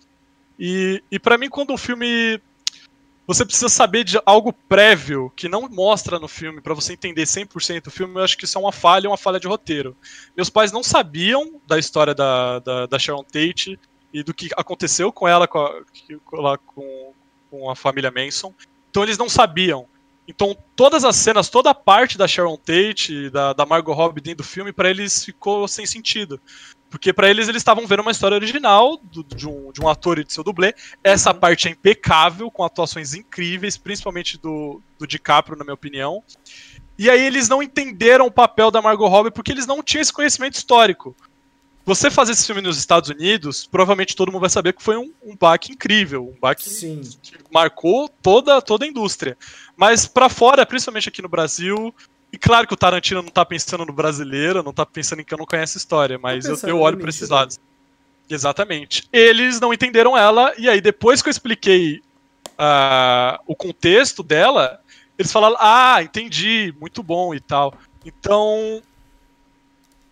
E, 0.58 1.04
e 1.10 1.18
para 1.18 1.36
mim, 1.36 1.50
quando 1.50 1.74
um 1.74 1.76
filme. 1.76 2.40
Você 3.26 3.44
precisa 3.44 3.68
saber 3.68 4.02
de 4.02 4.20
algo 4.26 4.52
prévio 4.52 5.32
que 5.36 5.48
não 5.48 5.68
mostra 5.68 6.18
no 6.18 6.26
filme 6.26 6.60
para 6.60 6.74
você 6.74 6.92
entender 6.92 7.22
100% 7.22 7.86
o 7.86 7.90
filme, 7.90 8.16
eu 8.16 8.24
acho 8.24 8.36
que 8.36 8.44
isso 8.44 8.58
é 8.58 8.60
uma 8.60 8.72
falha, 8.72 9.08
uma 9.08 9.16
falha 9.16 9.38
de 9.38 9.46
roteiro. 9.46 9.96
Meus 10.36 10.50
pais 10.50 10.72
não 10.72 10.82
sabiam 10.82 11.60
da 11.66 11.78
história 11.78 12.14
da, 12.14 12.58
da, 12.58 12.86
da 12.86 12.98
Sharon 12.98 13.22
Tate 13.22 13.78
e 14.12 14.22
do 14.22 14.34
que 14.34 14.48
aconteceu 14.56 15.12
com 15.12 15.28
ela, 15.28 15.46
com 15.46 15.58
a, 15.58 16.58
com, 16.58 17.12
com 17.48 17.70
a 17.70 17.76
família 17.76 18.10
Manson. 18.10 18.52
Então 18.90 19.04
eles 19.04 19.16
não 19.16 19.28
sabiam. 19.28 19.86
Então 20.26 20.56
todas 20.74 21.04
as 21.04 21.14
cenas, 21.14 21.48
toda 21.48 21.70
a 21.70 21.74
parte 21.74 22.18
da 22.18 22.26
Sharon 22.26 22.56
Tate, 22.56 23.30
da, 23.30 23.52
da 23.52 23.64
Margot 23.64 23.92
Robbie 23.92 24.20
dentro 24.20 24.44
do 24.44 24.48
filme, 24.48 24.72
para 24.72 24.90
eles 24.90 25.24
ficou 25.24 25.68
sem 25.68 25.86
sentido. 25.86 26.40
Porque 26.92 27.10
para 27.10 27.30
eles 27.30 27.48
eles 27.48 27.60
estavam 27.60 27.86
vendo 27.86 28.00
uma 28.00 28.10
história 28.10 28.34
original 28.34 28.98
do, 28.98 29.24
de, 29.24 29.48
um, 29.48 29.72
de 29.72 29.80
um 29.80 29.88
ator 29.88 30.18
e 30.18 30.24
de 30.24 30.32
seu 30.32 30.44
dublê. 30.44 30.74
Essa 31.02 31.32
uhum. 31.32 31.40
parte 31.40 31.66
é 31.66 31.70
impecável, 31.70 32.50
com 32.50 32.62
atuações 32.62 33.14
incríveis, 33.14 33.78
principalmente 33.78 34.36
do, 34.36 34.80
do 34.98 35.06
DiCaprio, 35.06 35.56
na 35.56 35.64
minha 35.64 35.74
opinião. 35.74 36.22
E 36.98 37.08
aí 37.08 37.24
eles 37.24 37.48
não 37.48 37.62
entenderam 37.62 38.26
o 38.26 38.30
papel 38.30 38.70
da 38.70 38.82
Margot 38.82 39.08
Robbie 39.08 39.30
porque 39.30 39.50
eles 39.50 39.66
não 39.66 39.82
tinham 39.82 40.02
esse 40.02 40.12
conhecimento 40.12 40.54
histórico 40.54 41.16
você 41.84 42.10
fazer 42.10 42.32
esse 42.32 42.46
filme 42.46 42.62
nos 42.62 42.78
Estados 42.78 43.10
Unidos, 43.10 43.66
provavelmente 43.66 44.14
todo 44.14 44.30
mundo 44.30 44.42
vai 44.42 44.50
saber 44.50 44.72
que 44.72 44.82
foi 44.82 44.96
um, 44.96 45.12
um 45.22 45.36
baque 45.36 45.72
incrível, 45.72 46.28
um 46.28 46.40
baque 46.40 46.68
Sim. 46.68 47.00
que 47.20 47.36
marcou 47.52 48.08
toda, 48.08 48.62
toda 48.62 48.84
a 48.84 48.88
indústria. 48.88 49.36
Mas 49.76 50.06
para 50.06 50.28
fora, 50.28 50.64
principalmente 50.64 51.08
aqui 51.08 51.20
no 51.20 51.28
Brasil, 51.28 51.92
e 52.32 52.38
claro 52.38 52.66
que 52.66 52.72
o 52.72 52.76
Tarantino 52.76 53.20
não 53.20 53.30
tá 53.30 53.44
pensando 53.44 53.84
no 53.84 53.92
brasileiro, 53.92 54.62
não 54.62 54.72
tá 54.72 54.86
pensando 54.86 55.20
em 55.20 55.24
que 55.24 55.34
eu 55.34 55.38
não 55.38 55.44
conheço 55.44 55.76
a 55.76 55.80
história, 55.80 56.18
mas 56.18 56.46
eu, 56.46 56.56
eu 56.66 56.80
olho 56.80 56.96
para 56.98 57.10
esses 57.10 57.28
lados. 57.28 57.60
Exatamente. 58.30 59.06
Eles 59.12 59.60
não 59.60 59.72
entenderam 59.72 60.16
ela, 60.16 60.54
e 60.56 60.68
aí 60.68 60.80
depois 60.80 61.20
que 61.20 61.28
eu 61.28 61.30
expliquei 61.30 62.00
uh, 62.52 63.38
o 63.46 63.54
contexto 63.54 64.22
dela, 64.22 64.80
eles 65.18 65.30
falaram: 65.30 65.56
Ah, 65.58 66.02
entendi, 66.02 66.74
muito 66.80 67.02
bom 67.02 67.34
e 67.34 67.40
tal. 67.40 67.74
Então, 68.04 68.82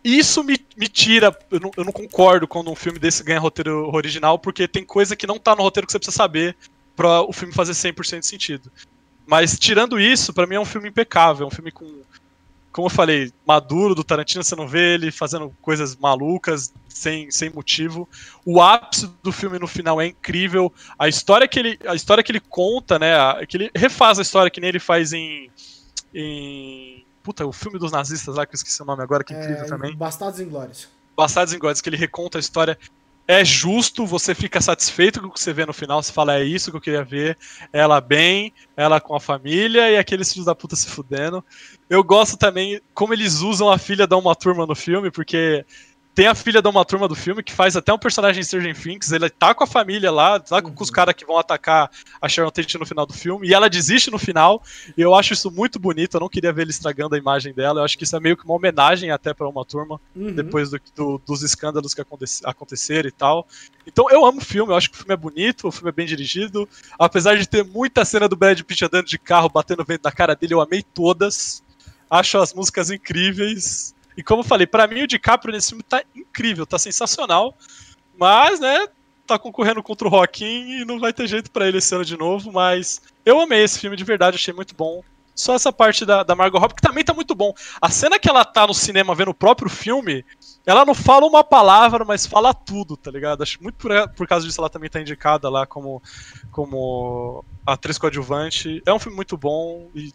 isso 0.05 0.45
me, 0.45 0.59
me 0.77 0.89
tira. 0.89 1.37
Eu 1.51 1.61
não, 1.61 1.71
eu 1.77 1.85
não, 1.85 1.93
concordo 1.93 2.47
quando 2.47 2.71
um 2.71 2.77
filme 2.77 2.99
desse 2.99 3.23
ganha 3.23 3.41
roteiro 3.41 3.95
original, 3.95 4.39
porque 4.39 4.68
tem 4.68 4.85
coisa 4.85 5.16
que 5.16 5.27
não 5.27 5.39
tá 5.39 5.57
no 5.57 5.62
roteiro 5.62 5.87
que 5.87 5.93
você 5.93 5.99
precisa 5.99 6.16
saber 6.16 6.57
para 6.95 7.23
o 7.23 7.33
filme 7.33 7.55
fazer 7.55 7.73
100% 7.73 8.21
de 8.21 8.27
sentido. 8.27 8.71
Mas 9.31 9.57
tirando 9.57 10.01
isso, 10.01 10.33
para 10.33 10.47
mim 10.47 10.57
é 10.57 10.61
um 10.61 10.64
filme 10.64 10.89
impecável, 10.89 11.45
é 11.45 11.47
um 11.47 11.53
filme 11.53 11.70
com, 11.70 11.87
como 12.72 12.87
eu 12.87 12.91
falei, 12.91 13.33
maduro 13.47 13.95
do 13.95 14.03
Tarantino, 14.03 14.43
você 14.43 14.57
não 14.57 14.66
vê 14.66 14.95
ele 14.95 15.12
fazendo 15.12 15.55
coisas 15.62 15.95
malucas, 15.95 16.72
sem, 16.89 17.31
sem 17.31 17.49
motivo. 17.49 18.09
O 18.45 18.61
ápice 18.61 19.09
do 19.22 19.31
filme 19.31 19.57
no 19.57 19.68
final 19.68 20.01
é 20.01 20.07
incrível. 20.09 20.72
A 20.99 21.09
história 21.09 21.47
que 21.47 21.61
ele, 21.61 21.78
a 21.87 21.95
história 21.95 22.24
que 22.24 22.33
ele 22.33 22.41
conta, 22.41 22.99
né, 22.99 23.14
que 23.47 23.57
ele 23.57 23.70
refaz 23.72 24.18
a 24.18 24.22
história 24.22 24.51
que 24.51 24.61
nem 24.61 24.68
ele 24.68 24.81
faz 24.81 25.12
em, 25.12 25.49
em 26.12 27.05
Puta, 27.22 27.47
o 27.47 27.53
filme 27.53 27.78
dos 27.78 27.93
nazistas 27.93 28.35
lá, 28.35 28.47
que 28.47 28.55
eu 28.55 28.57
esqueci 28.57 28.83
o 28.83 28.85
nome 28.85 29.03
agora, 29.03 29.22
que 29.22 29.33
é 29.33 29.41
incrível 29.41 29.66
também. 29.66 29.95
Bastardos 29.95 30.41
Inglórios. 30.41 30.89
Bastardos 31.16 31.55
Inglórios, 31.55 31.81
que 31.81 31.89
ele 31.89 31.97
reconta 31.97 32.39
a 32.39 32.41
história. 32.41 32.78
É 33.33 33.45
justo, 33.45 34.05
você 34.05 34.35
fica 34.35 34.61
satisfeito 34.61 35.20
com 35.20 35.28
o 35.28 35.31
que 35.31 35.39
você 35.39 35.53
vê 35.53 35.64
no 35.64 35.72
final, 35.72 36.03
você 36.03 36.12
fala, 36.12 36.41
é 36.41 36.43
isso 36.43 36.68
que 36.68 36.76
eu 36.76 36.81
queria 36.81 37.05
ver, 37.05 37.39
ela 37.72 38.01
bem, 38.01 38.53
ela 38.76 39.01
com 39.01 39.14
a 39.14 39.20
família 39.20 39.89
e 39.89 39.97
aqueles 39.97 40.33
filhos 40.33 40.47
da 40.47 40.55
puta 40.55 40.74
se 40.74 40.89
fudendo. 40.89 41.45
Eu 41.89 42.03
gosto 42.03 42.37
também 42.37 42.81
como 42.93 43.14
eles 43.14 43.41
usam 43.41 43.70
a 43.70 43.78
filha 43.78 44.05
da 44.05 44.16
uma 44.16 44.35
turma 44.35 44.66
no 44.66 44.74
filme, 44.74 45.12
porque 45.12 45.64
tem 46.15 46.27
a 46.27 46.35
filha 46.35 46.61
de 46.61 46.69
uma 46.69 46.85
turma 46.85 47.07
do 47.07 47.15
filme 47.15 47.43
que 47.43 47.53
faz 47.53 47.77
até 47.77 47.93
um 47.93 47.99
personagem 47.99 48.43
Stranger 48.43 48.77
Things. 48.77 49.13
Ele 49.13 49.31
tá 49.31 49.55
com 49.55 49.63
a 49.63 49.67
família 49.67 50.11
lá, 50.11 50.41
tá 50.41 50.61
com 50.61 50.71
os 50.71 50.89
uhum. 50.89 50.95
caras 50.95 51.15
que 51.15 51.25
vão 51.25 51.39
atacar 51.39 51.91
a 52.21 52.29
Sharon 52.29 52.51
Tate 52.51 52.79
no 52.79 52.85
final 52.85 53.07
do 53.07 53.13
filme. 53.13 53.49
E 53.49 53.55
ela 53.55 53.71
desiste 53.71 54.11
no 54.11 54.19
final. 54.19 54.63
E 54.97 55.01
eu 55.01 55.15
acho 55.15 55.33
isso 55.33 55.51
muito 55.51 55.79
bonito. 55.79 56.17
Eu 56.17 56.21
não 56.21 56.29
queria 56.29 56.53
ver 56.53 56.63
ele 56.63 56.73
estragando 56.73 57.15
a 57.15 57.19
imagem 57.19 57.55
dela. 57.55 57.81
Eu 57.81 57.85
acho 57.85 57.97
que 57.97 58.05
isso 58.05 58.17
é 58.17 58.21
meio 58.21 58.37
que 58.37 58.45
uma 58.45 58.55
homenagem 58.55 59.11
até 59.11 59.33
para 59.33 59.49
uma 59.49 59.65
turma. 59.65 60.01
Uhum. 60.15 60.33
Depois 60.33 60.71
do, 60.71 60.81
do, 60.97 61.23
dos 61.25 61.43
escândalos 61.43 61.95
que 61.95 62.01
aconte, 62.01 62.25
aconteceram 62.45 63.09
e 63.09 63.13
tal. 63.13 63.47
Então 63.87 64.11
eu 64.11 64.27
amo 64.27 64.41
o 64.41 64.45
filme. 64.45 64.73
Eu 64.73 64.77
acho 64.77 64.91
que 64.91 64.97
o 64.97 64.99
filme 64.99 65.15
é 65.15 65.17
bonito. 65.17 65.69
O 65.69 65.73
filme 65.73 65.91
é 65.91 65.93
bem 65.93 66.07
dirigido. 66.07 66.69
Apesar 66.99 67.37
de 67.37 67.49
ter 67.49 67.65
muita 67.65 68.05
cena 68.05 68.29
do 68.29 68.37
Brad 68.37 68.61
Pitt 68.63 68.85
andando 68.85 69.07
de 69.07 69.19
carro, 69.19 69.49
batendo 69.49 69.85
vento 69.85 70.03
na 70.05 70.13
cara 70.13 70.35
dele, 70.35 70.55
eu 70.55 70.61
amei 70.61 70.83
todas. 70.83 71.63
Acho 72.11 72.39
as 72.39 72.53
músicas 72.53 72.91
incríveis. 72.91 73.95
E 74.17 74.23
como 74.23 74.41
eu 74.41 74.47
falei, 74.47 74.67
para 74.67 74.87
mim 74.87 75.03
o 75.03 75.07
DiCaprio 75.07 75.53
nesse 75.53 75.71
filme 75.71 75.83
tá 75.83 76.03
incrível, 76.15 76.67
tá 76.67 76.79
sensacional. 76.79 77.55
Mas, 78.19 78.61
né, 78.61 78.87
tá 79.27 79.39
concorrendo 79.39 79.83
contra 79.83 80.09
o 80.09 80.11
Joaquim 80.11 80.81
e 80.81 80.85
não 80.85 80.99
vai 80.99 81.13
ter 81.13 81.27
jeito 81.27 81.51
para 81.51 81.67
ele 81.69 81.79
esse 81.79 81.95
ano 81.95 82.05
de 82.05 82.17
novo. 82.17 82.53
Mas 82.53 83.01
eu 83.25 83.41
amei 83.41 83.63
esse 83.63 83.79
filme 83.79 83.97
de 83.97 84.05
verdade, 84.05 84.37
achei 84.37 84.53
muito 84.53 84.75
bor 84.75 85.05
Só 85.35 85.55
essa 85.55 85.73
parte 85.73 86.05
da, 86.05 86.23
da 86.23 86.35
Margot 86.35 86.59
Robbie, 86.59 86.75
que 86.75 86.83
também 86.83 87.05
tá 87.05 87.15
muito 87.15 87.35
bom. 87.35 87.55
A 87.81 87.89
cena 87.91 88.19
que 88.19 88.29
ela 88.29 88.45
tá 88.45 88.67
no 88.67 88.75
cinema 88.75 89.15
vendo 89.15 89.31
o 89.31 89.35
próprio 89.35 89.71
filme, 89.71 90.25
ela 90.67 90.85
não 90.85 90.95
fala 90.95 91.27
uma 91.27 91.45
palavra, 91.45 92.05
mas 92.05 92.27
fala 92.27 92.53
tudo, 92.53 92.97
tá 92.97 93.11
ligado? 93.11 93.43
Acho 93.43 93.63
muito 93.63 93.77
por, 93.77 93.91
por 94.11 94.27
causa 94.27 94.47
disso 94.47 94.61
ela 94.61 94.69
também 94.69 94.91
tá 94.91 95.01
indicada 95.01 95.49
lá 95.49 95.65
como, 95.67 96.03
como 96.51 97.45
atriz 97.67 97.97
coadjuvante. 97.99 98.83
É 98.85 98.93
um 98.93 98.99
filme 98.99 99.17
muito 99.17 99.37
bom 99.37 99.89
e 99.95 100.13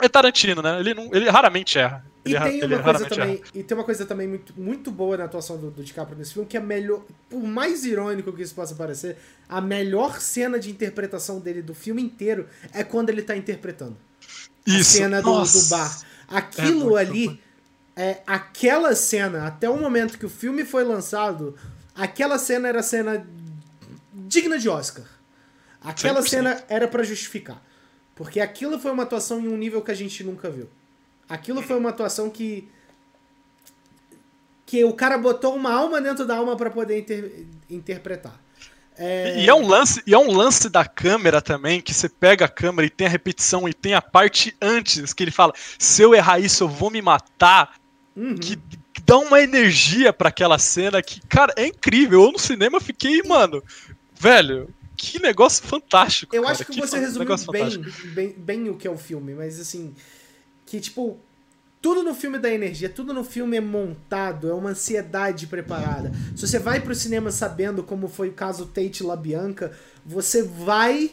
É 0.00 0.08
Tarantino, 0.08 0.62
né? 0.62 0.78
Ele, 0.78 0.94
não, 0.94 1.10
ele 1.12 1.28
raramente 1.28 1.78
erra. 1.78 2.04
E 2.30 2.58
tem, 2.58 2.64
uma 2.64 2.82
coisa 2.82 3.06
também, 3.06 3.42
e 3.54 3.62
tem 3.62 3.76
uma 3.76 3.84
coisa 3.84 4.06
também 4.06 4.28
muito, 4.28 4.54
muito 4.56 4.90
boa 4.90 5.16
na 5.16 5.24
atuação 5.24 5.56
do, 5.56 5.70
do 5.70 5.82
DiCaprio 5.82 6.16
nesse 6.18 6.34
filme, 6.34 6.48
que 6.48 6.56
é 6.56 6.60
melhor, 6.60 7.02
por 7.28 7.42
mais 7.42 7.84
irônico 7.84 8.32
que 8.32 8.42
isso 8.42 8.54
possa 8.54 8.74
parecer, 8.74 9.16
a 9.48 9.60
melhor 9.60 10.20
cena 10.20 10.58
de 10.58 10.70
interpretação 10.70 11.40
dele 11.40 11.62
do 11.62 11.74
filme 11.74 12.02
inteiro 12.02 12.48
é 12.72 12.84
quando 12.84 13.10
ele 13.10 13.22
tá 13.22 13.36
interpretando. 13.36 13.96
Isso. 14.66 14.98
A 14.98 15.02
cena 15.02 15.22
do, 15.22 15.42
do 15.42 15.66
bar. 15.68 16.00
Aquilo 16.28 16.98
é 16.98 17.00
ali, 17.00 17.40
é, 17.96 18.18
aquela 18.26 18.94
cena, 18.94 19.46
até 19.46 19.68
o 19.68 19.76
momento 19.76 20.18
que 20.18 20.26
o 20.26 20.30
filme 20.30 20.64
foi 20.64 20.84
lançado, 20.84 21.56
aquela 21.94 22.38
cena 22.38 22.68
era 22.68 22.82
cena 22.82 23.26
digna 24.12 24.58
de 24.58 24.68
Oscar. 24.68 25.04
Aquela 25.80 26.20
100%. 26.20 26.28
cena 26.28 26.64
era 26.68 26.86
para 26.86 27.02
justificar. 27.02 27.62
Porque 28.14 28.40
aquilo 28.40 28.78
foi 28.78 28.90
uma 28.90 29.04
atuação 29.04 29.40
em 29.40 29.48
um 29.48 29.56
nível 29.56 29.80
que 29.80 29.90
a 29.90 29.94
gente 29.94 30.22
nunca 30.24 30.50
viu. 30.50 30.68
Aquilo 31.28 31.62
foi 31.62 31.76
uma 31.76 31.90
atuação 31.90 32.30
que. 32.30 32.68
que 34.64 34.84
o 34.84 34.92
cara 34.92 35.18
botou 35.18 35.54
uma 35.54 35.72
alma 35.72 36.00
dentro 36.00 36.26
da 36.26 36.36
alma 36.36 36.56
para 36.56 36.70
poder 36.70 37.00
inter, 37.00 37.46
interpretar. 37.68 38.40
É... 38.96 39.40
E 39.40 39.48
é 39.48 39.54
um 39.54 39.66
lance, 39.66 40.02
e 40.06 40.12
é 40.12 40.18
um 40.18 40.32
lance 40.32 40.68
da 40.68 40.84
câmera 40.84 41.40
também, 41.40 41.80
que 41.80 41.94
você 41.94 42.08
pega 42.08 42.46
a 42.46 42.48
câmera 42.48 42.86
e 42.86 42.90
tem 42.90 43.06
a 43.06 43.10
repetição 43.10 43.68
e 43.68 43.72
tem 43.72 43.94
a 43.94 44.02
parte 44.02 44.56
antes, 44.60 45.12
que 45.12 45.22
ele 45.22 45.30
fala: 45.30 45.52
se 45.78 46.02
eu 46.02 46.14
errar 46.14 46.40
isso, 46.40 46.64
eu 46.64 46.68
vou 46.68 46.90
me 46.90 47.00
matar. 47.00 47.76
Uhum. 48.16 48.34
Que, 48.34 48.58
dá 49.06 49.16
uma 49.16 49.40
energia 49.40 50.12
para 50.12 50.28
aquela 50.28 50.58
cena 50.58 51.02
que, 51.02 51.18
cara, 51.28 51.54
é 51.56 51.66
incrível. 51.66 52.24
Eu 52.24 52.32
no 52.32 52.38
cinema 52.38 52.78
fiquei, 52.78 53.22
mano, 53.22 53.64
velho, 54.14 54.68
que 54.94 55.18
negócio 55.18 55.64
fantástico. 55.64 56.36
Eu 56.36 56.42
cara. 56.42 56.52
acho 56.52 56.66
que, 56.66 56.72
que 56.72 56.80
você 56.80 56.98
resumiu 56.98 57.36
bem, 57.50 57.80
bem, 58.12 58.34
bem 58.36 58.68
o 58.68 58.76
que 58.76 58.86
é 58.86 58.90
o 58.90 58.98
filme, 58.98 59.32
mas 59.32 59.58
assim, 59.58 59.94
que 60.68 60.80
tipo, 60.80 61.18
tudo 61.80 62.02
no 62.02 62.14
filme 62.14 62.38
dá 62.38 62.50
energia, 62.50 62.88
tudo 62.88 63.14
no 63.14 63.24
filme 63.24 63.56
é 63.56 63.60
montado, 63.60 64.50
é 64.50 64.54
uma 64.54 64.70
ansiedade 64.70 65.46
preparada. 65.46 66.12
Se 66.36 66.46
você 66.46 66.58
vai 66.58 66.80
pro 66.80 66.94
cinema 66.94 67.30
sabendo 67.30 67.82
como 67.82 68.06
foi 68.06 68.28
o 68.28 68.32
caso 68.32 68.66
Tate 68.66 69.02
LaBianca, 69.02 69.72
você 70.04 70.42
vai 70.42 71.12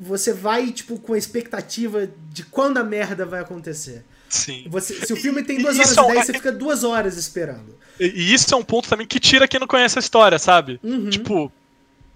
você 0.00 0.32
vai 0.32 0.70
tipo 0.70 0.96
com 1.00 1.12
a 1.12 1.18
expectativa 1.18 2.08
de 2.30 2.44
quando 2.44 2.78
a 2.78 2.84
merda 2.84 3.26
vai 3.26 3.40
acontecer. 3.40 4.04
Sim. 4.28 4.66
Você, 4.68 4.94
se 5.06 5.12
o 5.12 5.16
filme 5.16 5.42
tem 5.42 5.58
duas 5.58 5.76
horas 5.76 5.92
e 5.92 6.06
dez, 6.06 6.18
é... 6.18 6.24
você 6.24 6.32
fica 6.34 6.52
duas 6.52 6.84
horas 6.84 7.16
esperando. 7.16 7.74
E 7.98 8.32
isso 8.32 8.54
é 8.54 8.56
um 8.56 8.62
ponto 8.62 8.88
também 8.88 9.06
que 9.06 9.18
tira 9.18 9.48
quem 9.48 9.58
não 9.58 9.66
conhece 9.66 9.98
a 9.98 10.00
história, 10.00 10.38
sabe? 10.38 10.78
Uhum. 10.84 11.10
Tipo, 11.10 11.50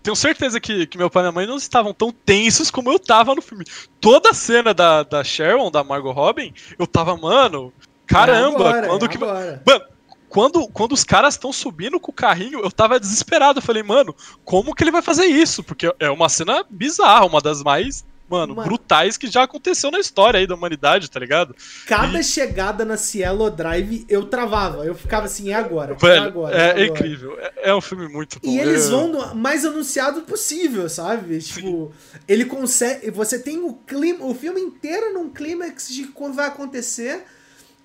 tenho 0.03 0.17
certeza 0.17 0.61
que, 0.61 0.87
que 0.87 0.99
meu 0.99 1.09
pai 1.09 1.23
e 1.23 1.25
minha 1.25 1.33
mãe 1.33 1.47
não 1.47 1.57
estavam 1.57 1.95
tão 1.95 2.11
tensos 2.11 2.71
como 2.71 2.91
eu 2.91 2.99
tava 2.99 3.35
no 3.35 3.43
filme. 3.43 3.65
Toda 4.01 4.31
a 4.31 4.35
cena 4.35 4.75
da, 4.75 5.03
da 5.03 5.23
Sharon, 5.23 5.71
da 5.71 5.85
Margot 5.85 6.13
Robin, 6.13 6.53
eu 6.79 6.87
tava, 6.87 7.17
mano, 7.17 7.73
caramba, 8.07 8.65
é 8.65 8.69
agora, 8.69 8.87
quando 8.89 9.05
é 9.05 9.09
que. 9.09 9.17
Agora. 9.17 9.63
Mano, 9.65 9.85
quando, 10.29 10.67
quando 10.69 10.93
os 10.93 11.05
caras 11.05 11.35
estão 11.35 11.53
subindo 11.53 12.01
com 12.01 12.11
o 12.11 12.15
carrinho, 12.15 12.61
eu 12.61 12.71
tava 12.71 12.99
desesperado. 12.99 13.59
Eu 13.59 13.63
falei, 13.63 13.83
mano, 13.83 14.15
como 14.45 14.75
que 14.75 14.83
ele 14.83 14.91
vai 14.91 15.03
fazer 15.03 15.27
isso? 15.27 15.63
Porque 15.63 15.95
é 16.01 16.11
uma 16.11 16.29
cena 16.29 16.65
bizarra, 16.69 17.27
uma 17.27 17.41
das 17.41 17.63
mais 17.63 18.05
mano, 18.33 18.55
mano, 18.55 18.69
brutais 18.69 19.17
que 19.17 19.27
já 19.27 19.43
aconteceu 19.43 19.91
na 19.91 19.99
história 19.99 20.41
aí 20.41 20.47
da 20.47 20.55
humanidade, 20.55 21.11
tá 21.11 21.21
ligado? 21.21 21.55
Cada 21.87 22.21
e... 22.21 22.25
chegada 22.25 22.85
na 22.85 22.97
Cielo 22.97 23.51
Drive 23.51 24.05
eu 24.09 24.27
travava, 24.27 24.85
eu 24.85 24.95
ficava 24.95 25.27
assim, 25.27 25.51
é 25.51 25.55
agora, 25.55 25.95
Velho, 25.95 26.25
é 26.25 26.27
agora. 26.27 26.57
É, 26.57 26.83
é 26.83 26.87
incrível, 26.87 27.39
é, 27.39 27.71
é, 27.71 27.75
um 27.75 27.81
filme 27.81 28.09
muito 28.09 28.41
bom. 28.41 28.49
E 28.49 28.59
eles 28.59 28.87
é. 28.87 28.91
vão 28.91 29.09
no 29.09 29.35
mais 29.35 29.65
anunciado 29.65 30.23
possível, 30.23 30.89
sabe? 30.89 31.39
Tipo, 31.39 31.93
ele 32.27 32.45
consegue, 32.45 33.11
você 33.11 33.39
tem 33.39 33.59
o 33.59 33.75
clima, 33.87 34.25
o 34.25 34.35
filme 34.35 34.61
inteiro 34.61 35.13
num 35.13 35.29
clímax 35.29 35.89
de 35.89 36.05
quando 36.05 36.35
vai 36.35 36.49
acontecer 36.49 37.25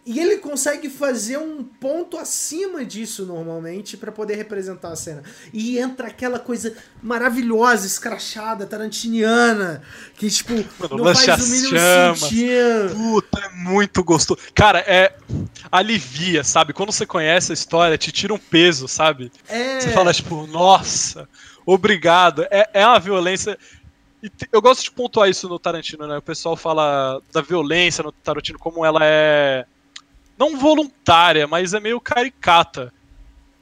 e 0.08 0.22
ele 0.22 0.38
consegue 0.38 0.90
fazer 0.90 1.38
um 1.38 1.62
ponto 1.62 2.18
acima 2.18 2.86
disso 2.86 3.26
normalmente 3.26 3.98
para 3.98 4.10
poder 4.10 4.36
representar 4.36 4.94
a 4.94 4.96
cena. 4.96 5.22
E 5.52 5.78
entra 5.78 6.08
aquela 6.08 6.40
coisa 6.40 6.74
maravilhosa, 7.04 7.86
escrachada, 7.86 8.66
tarantiniana, 8.66 9.84
que 10.16 10.30
tipo, 10.30 10.54
Mano, 10.80 11.04
não 11.04 11.14
faz 11.14 11.46
o 11.46 11.50
mínimo 11.50 11.78
sentido. 12.16 12.96
Puta, 12.96 13.38
é 13.38 13.50
muito 13.50 14.02
gostoso. 14.02 14.40
Cara, 14.56 14.80
é 14.80 15.14
alivia, 15.70 16.42
sabe? 16.42 16.72
Quando 16.72 16.94
você 16.94 17.06
conhece 17.06 17.52
a 17.52 17.54
história, 17.54 17.98
te 17.98 18.10
tira 18.10 18.34
um 18.34 18.40
peso, 18.40 18.88
sabe? 18.88 19.30
É... 19.50 19.82
Você 19.82 19.90
fala 19.90 20.14
tipo, 20.14 20.48
nossa, 20.48 21.28
obrigado. 21.66 22.48
É, 22.50 22.70
é 22.74 22.88
uma 22.88 23.00
violência 23.00 23.58
eu 24.52 24.62
gosto 24.62 24.84
de 24.84 24.92
pontuar 24.92 25.30
isso 25.30 25.48
no 25.48 25.60
Tarantino, 25.60 26.08
né? 26.08 26.18
O 26.18 26.22
pessoal 26.22 26.56
fala 26.56 27.22
da 27.32 27.42
violência 27.42 28.04
no 28.04 28.12
Tarantino 28.12 28.58
como 28.58 28.84
ela 28.84 29.02
é 29.04 29.66
não 30.38 30.58
voluntária, 30.58 31.48
mas 31.48 31.74
é 31.74 31.80
meio 31.80 32.00
caricata. 32.00 32.94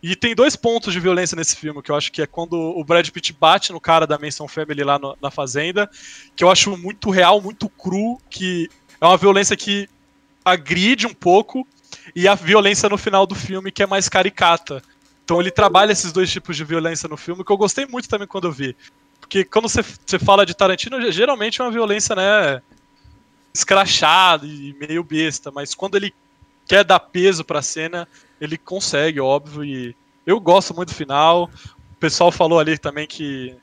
E 0.03 0.15
tem 0.15 0.35
dois 0.35 0.55
pontos 0.55 0.93
de 0.93 0.99
violência 0.99 1.35
nesse 1.35 1.55
filme, 1.55 1.81
que 1.81 1.89
eu 1.89 1.95
acho 1.95 2.11
que 2.11 2.21
é 2.21 2.27
quando 2.27 2.53
o 2.53 2.83
Brad 2.83 3.09
Pitt 3.09 3.33
bate 3.33 3.71
no 3.71 3.81
cara 3.81 4.05
da 4.05 4.19
Manson 4.19 4.47
Family 4.47 4.83
lá 4.83 4.99
no, 4.99 5.17
na 5.19 5.31
fazenda, 5.31 5.89
que 6.35 6.43
eu 6.43 6.51
acho 6.51 6.77
muito 6.77 7.09
real, 7.09 7.41
muito 7.41 7.67
cru, 7.69 8.21
que 8.29 8.69
é 9.01 9.05
uma 9.05 9.17
violência 9.17 9.57
que 9.57 9.89
agride 10.43 11.07
um 11.07 11.13
pouco, 11.13 11.67
e 12.15 12.27
a 12.27 12.35
violência 12.35 12.87
no 12.87 12.97
final 12.97 13.25
do 13.25 13.33
filme 13.33 13.71
que 13.71 13.81
é 13.81 13.87
mais 13.87 14.07
caricata. 14.07 14.83
Então 15.23 15.41
ele 15.41 15.49
trabalha 15.49 15.91
esses 15.91 16.11
dois 16.11 16.31
tipos 16.31 16.55
de 16.55 16.63
violência 16.63 17.09
no 17.09 17.17
filme, 17.17 17.43
que 17.43 17.51
eu 17.51 17.57
gostei 17.57 17.87
muito 17.87 18.07
também 18.07 18.27
quando 18.27 18.45
eu 18.45 18.51
vi. 18.51 18.75
Porque 19.19 19.43
quando 19.43 19.67
você, 19.67 19.81
você 19.81 20.19
fala 20.19 20.45
de 20.45 20.53
Tarantino, 20.53 21.11
geralmente 21.11 21.59
é 21.59 21.63
uma 21.63 21.71
violência, 21.71 22.15
né, 22.15 22.61
escrachada 23.51 24.45
e 24.45 24.75
meio 24.79 25.03
besta, 25.03 25.49
mas 25.49 25.73
quando 25.73 25.95
ele 25.95 26.13
quer 26.67 26.83
dar 26.83 26.99
peso 26.99 27.43
pra 27.43 27.61
cena, 27.61 28.07
ele 28.39 28.57
consegue, 28.57 29.19
óbvio, 29.19 29.63
e 29.63 29.95
eu 30.25 30.39
gosto 30.39 30.73
muito 30.73 30.89
do 30.89 30.95
final. 30.95 31.49
O 31.91 31.95
pessoal 31.99 32.31
falou 32.31 32.59
ali 32.59 32.77
também 32.77 33.07
que 33.07 33.55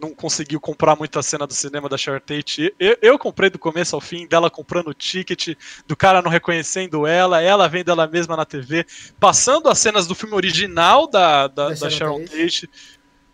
não 0.00 0.14
conseguiu 0.14 0.58
comprar 0.58 0.96
muita 0.96 1.22
cena 1.22 1.46
do 1.46 1.52
cinema 1.52 1.88
da 1.88 1.98
Sharon 1.98 2.20
Tate. 2.20 2.74
Eu, 2.78 2.96
eu, 3.02 3.18
comprei 3.18 3.50
do 3.50 3.58
começo 3.58 3.94
ao 3.94 4.00
fim, 4.00 4.26
dela 4.26 4.48
comprando 4.50 4.88
o 4.88 4.94
ticket, 4.94 5.54
do 5.86 5.94
cara 5.94 6.22
não 6.22 6.30
reconhecendo 6.30 7.06
ela, 7.06 7.42
ela 7.42 7.68
vendo 7.68 7.90
ela 7.90 8.06
mesma 8.06 8.36
na 8.36 8.46
TV, 8.46 8.86
passando 9.18 9.68
as 9.68 9.78
cenas 9.78 10.06
do 10.06 10.14
filme 10.14 10.34
original 10.34 11.06
da, 11.06 11.46
da, 11.46 11.68
da, 11.68 11.74
da 11.74 11.90
Sharon 11.90 12.20
Tate. 12.24 12.66
Tate. 12.66 12.70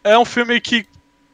É 0.02 0.18
um 0.18 0.24
filme 0.24 0.60
que 0.60 0.86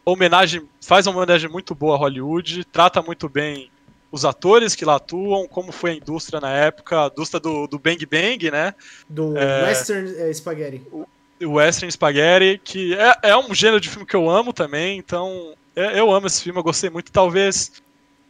homenagem, 0.04 0.68
faz 0.80 1.06
uma 1.06 1.16
homenagem 1.16 1.48
muito 1.48 1.74
boa 1.74 1.94
a 1.94 1.98
Hollywood, 1.98 2.64
trata 2.64 3.00
muito 3.00 3.28
bem 3.28 3.70
os 4.12 4.26
atores 4.26 4.74
que 4.74 4.84
lá 4.84 4.96
atuam, 4.96 5.48
como 5.48 5.72
foi 5.72 5.92
a 5.92 5.94
indústria 5.94 6.38
na 6.38 6.50
época, 6.50 7.06
a 7.06 7.06
indústria 7.06 7.40
do, 7.40 7.66
do 7.66 7.78
Bang 7.78 8.04
Bang, 8.04 8.50
né? 8.50 8.74
Do 9.08 9.36
é, 9.36 9.64
Western 9.64 10.14
é, 10.18 10.32
Spaghetti. 10.34 10.82
O, 10.92 11.06
o, 11.42 11.52
Western 11.52 11.90
Spaghetti, 11.90 12.60
que 12.62 12.94
é, 12.94 13.30
é 13.30 13.36
um 13.36 13.54
gênero 13.54 13.80
de 13.80 13.88
filme 13.88 14.06
que 14.06 14.14
eu 14.14 14.28
amo 14.28 14.52
também, 14.52 14.98
então 14.98 15.54
é, 15.74 15.98
eu 15.98 16.12
amo 16.12 16.26
esse 16.26 16.42
filme, 16.42 16.58
eu 16.58 16.62
gostei 16.62 16.90
muito, 16.90 17.10
talvez 17.10 17.72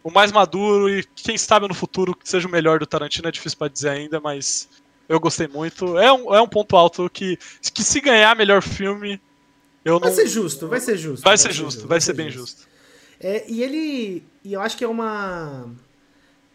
o 0.04 0.10
mais 0.10 0.30
maduro 0.30 0.88
e 0.88 1.04
quem 1.16 1.36
sabe 1.36 1.66
no 1.66 1.74
futuro 1.74 2.16
seja 2.22 2.46
o 2.46 2.50
melhor 2.50 2.78
do 2.78 2.86
Tarantino, 2.86 3.28
é 3.28 3.32
difícil 3.32 3.58
para 3.58 3.68
dizer 3.68 3.90
ainda, 3.90 4.20
mas 4.20 4.68
eu 5.08 5.18
gostei 5.18 5.48
muito. 5.48 5.98
É 5.98 6.12
um, 6.12 6.34
é 6.34 6.40
um 6.40 6.48
ponto 6.48 6.76
alto 6.76 7.10
que, 7.10 7.36
que 7.74 7.82
se 7.82 8.00
ganhar 8.00 8.36
melhor 8.36 8.62
filme, 8.62 9.20
eu 9.84 9.98
vai 9.98 10.10
não... 10.10 10.16
ser 10.16 10.28
justo, 10.28 10.68
vai 10.68 10.80
ser 10.80 10.96
justo. 10.96 11.24
Vai, 11.24 11.30
vai 11.30 11.38
ser, 11.38 11.52
justo, 11.52 11.88
vai 11.88 12.00
ser, 12.00 12.12
bem 12.12 12.30
justo. 12.30 12.58
justo. 12.58 12.71
É, 13.22 13.44
e 13.48 13.62
ele. 13.62 14.24
E 14.44 14.52
eu 14.52 14.60
acho 14.60 14.76
que 14.76 14.82
é 14.82 14.88
uma. 14.88 15.70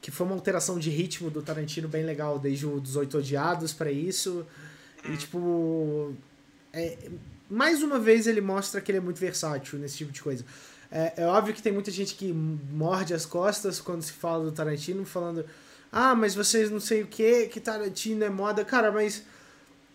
Que 0.02 0.12
foi 0.12 0.26
uma 0.28 0.36
alteração 0.36 0.78
de 0.78 0.90
ritmo 0.90 1.32
do 1.32 1.42
Tarantino 1.42 1.88
bem 1.88 2.04
legal, 2.04 2.38
desde 2.38 2.66
o 2.66 2.80
dos 2.80 2.96
Oito 2.98 3.18
Odiados 3.18 3.72
para 3.72 3.90
isso. 3.90 4.46
E 5.06 5.16
tipo. 5.16 6.14
É, 6.74 6.98
mais 7.50 7.82
uma 7.82 7.98
vez 7.98 8.28
ele 8.28 8.42
mostra 8.42 8.82
que 8.82 8.92
ele 8.92 8.98
é 8.98 9.02
muito 9.02 9.20
versátil 9.20 9.80
nesse 9.80 9.98
tipo 9.98 10.12
de 10.12 10.22
coisa. 10.22 10.44
É, 10.92 11.14
é, 11.18 11.26
óbvio 11.26 11.54
que 11.54 11.62
tem 11.62 11.72
muita 11.72 11.90
gente 11.90 12.16
que 12.16 12.32
morde 12.34 13.14
as 13.14 13.26
costas 13.26 13.80
quando 13.80 14.02
se 14.02 14.12
fala 14.12 14.44
do 14.44 14.52
Tarantino, 14.52 15.06
falando: 15.06 15.46
Ah, 15.90 16.14
mas 16.14 16.36
vocês 16.36 16.70
não 16.70 16.82
sei 16.82 17.04
o 17.04 17.08
que, 17.08 17.48
que 17.48 17.62
Tarantino 17.62 18.26
é 18.26 18.30
moda. 18.30 18.66
Cara, 18.66 18.92
mas 18.92 19.24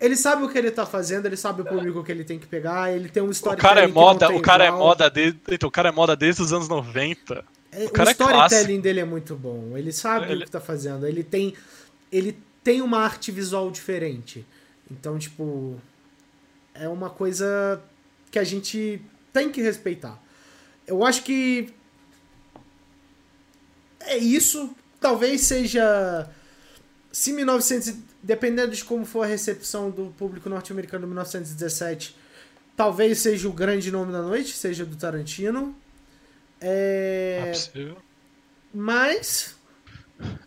ele 0.03 0.17
sabe 0.17 0.43
o 0.43 0.49
que 0.49 0.59
ele 0.59 0.73
tá 0.73 0.85
fazendo, 0.85 1.27
ele 1.27 1.37
sabe 1.37 1.63
o 1.63 1.65
público 1.65 2.03
que 2.03 2.11
ele 2.11 2.25
tem 2.25 2.37
que 2.37 2.47
pegar, 2.47 2.93
ele 2.93 3.09
tem 3.09 3.23
um 3.23 3.31
histórico. 3.31 3.65
O 3.65 3.69
cara 3.69 3.83
é 3.83 3.87
moda, 3.87 4.33
o 4.33 4.43
cara 4.43 4.65
é 4.65 4.71
moda 4.71 5.09
desde, 5.09 5.39
então, 5.49 5.69
o 5.69 5.73
cara 5.73 5.91
é 5.91 5.93
moda 5.93 6.17
desde 6.17 6.43
os 6.43 6.53
anos 6.53 6.69
90. 6.69 7.45
É, 7.71 7.85
o, 7.85 7.87
o, 7.87 7.91
o 7.97 8.09
é 8.09 8.11
storytelling 8.11 8.79
é 8.79 8.81
dele 8.81 9.01
é 9.01 9.05
muito 9.05 9.37
bom. 9.37 9.79
Ele 9.79 9.93
sabe 9.93 10.33
ele... 10.33 10.43
o 10.43 10.45
que 10.45 10.51
tá 10.51 10.61
fazendo. 10.61 11.07
Ele 11.07 11.23
tem 11.23 11.55
ele 12.11 12.37
tem 12.65 12.83
uma 12.83 12.99
arte 12.99 13.31
visual 13.31 13.71
diferente. 13.71 14.45
Então, 14.91 15.17
tipo, 15.17 15.81
é 16.75 16.89
uma 16.89 17.09
coisa 17.09 17.81
que 18.29 18.41
a 18.41 18.45
gente 18.45 19.01
tem 19.33 19.53
que 19.53 19.63
respeitar. 19.63 20.21
Eu 20.85 21.05
acho 21.05 21.23
que 21.23 21.73
é 24.01 24.17
isso. 24.19 24.75
Talvez 25.01 25.43
seja 25.43 26.29
se 27.13 27.33
1900 27.33 27.95
dependendo 28.23 28.73
de 28.73 28.85
como 28.85 29.05
for 29.05 29.23
a 29.23 29.27
recepção 29.27 29.91
do 29.91 30.15
público 30.17 30.49
norte-americano 30.49 31.05
em 31.05 31.09
1917, 31.09 32.17
talvez 32.77 33.19
seja 33.19 33.49
o 33.49 33.53
grande 33.53 33.91
nome 33.91 34.13
da 34.13 34.23
noite, 34.23 34.53
seja 34.53 34.85
do 34.85 34.97
Tarantino. 34.97 35.75
É, 36.61 37.41
é 37.43 37.49
possível. 37.51 37.97
Mas 38.73 39.57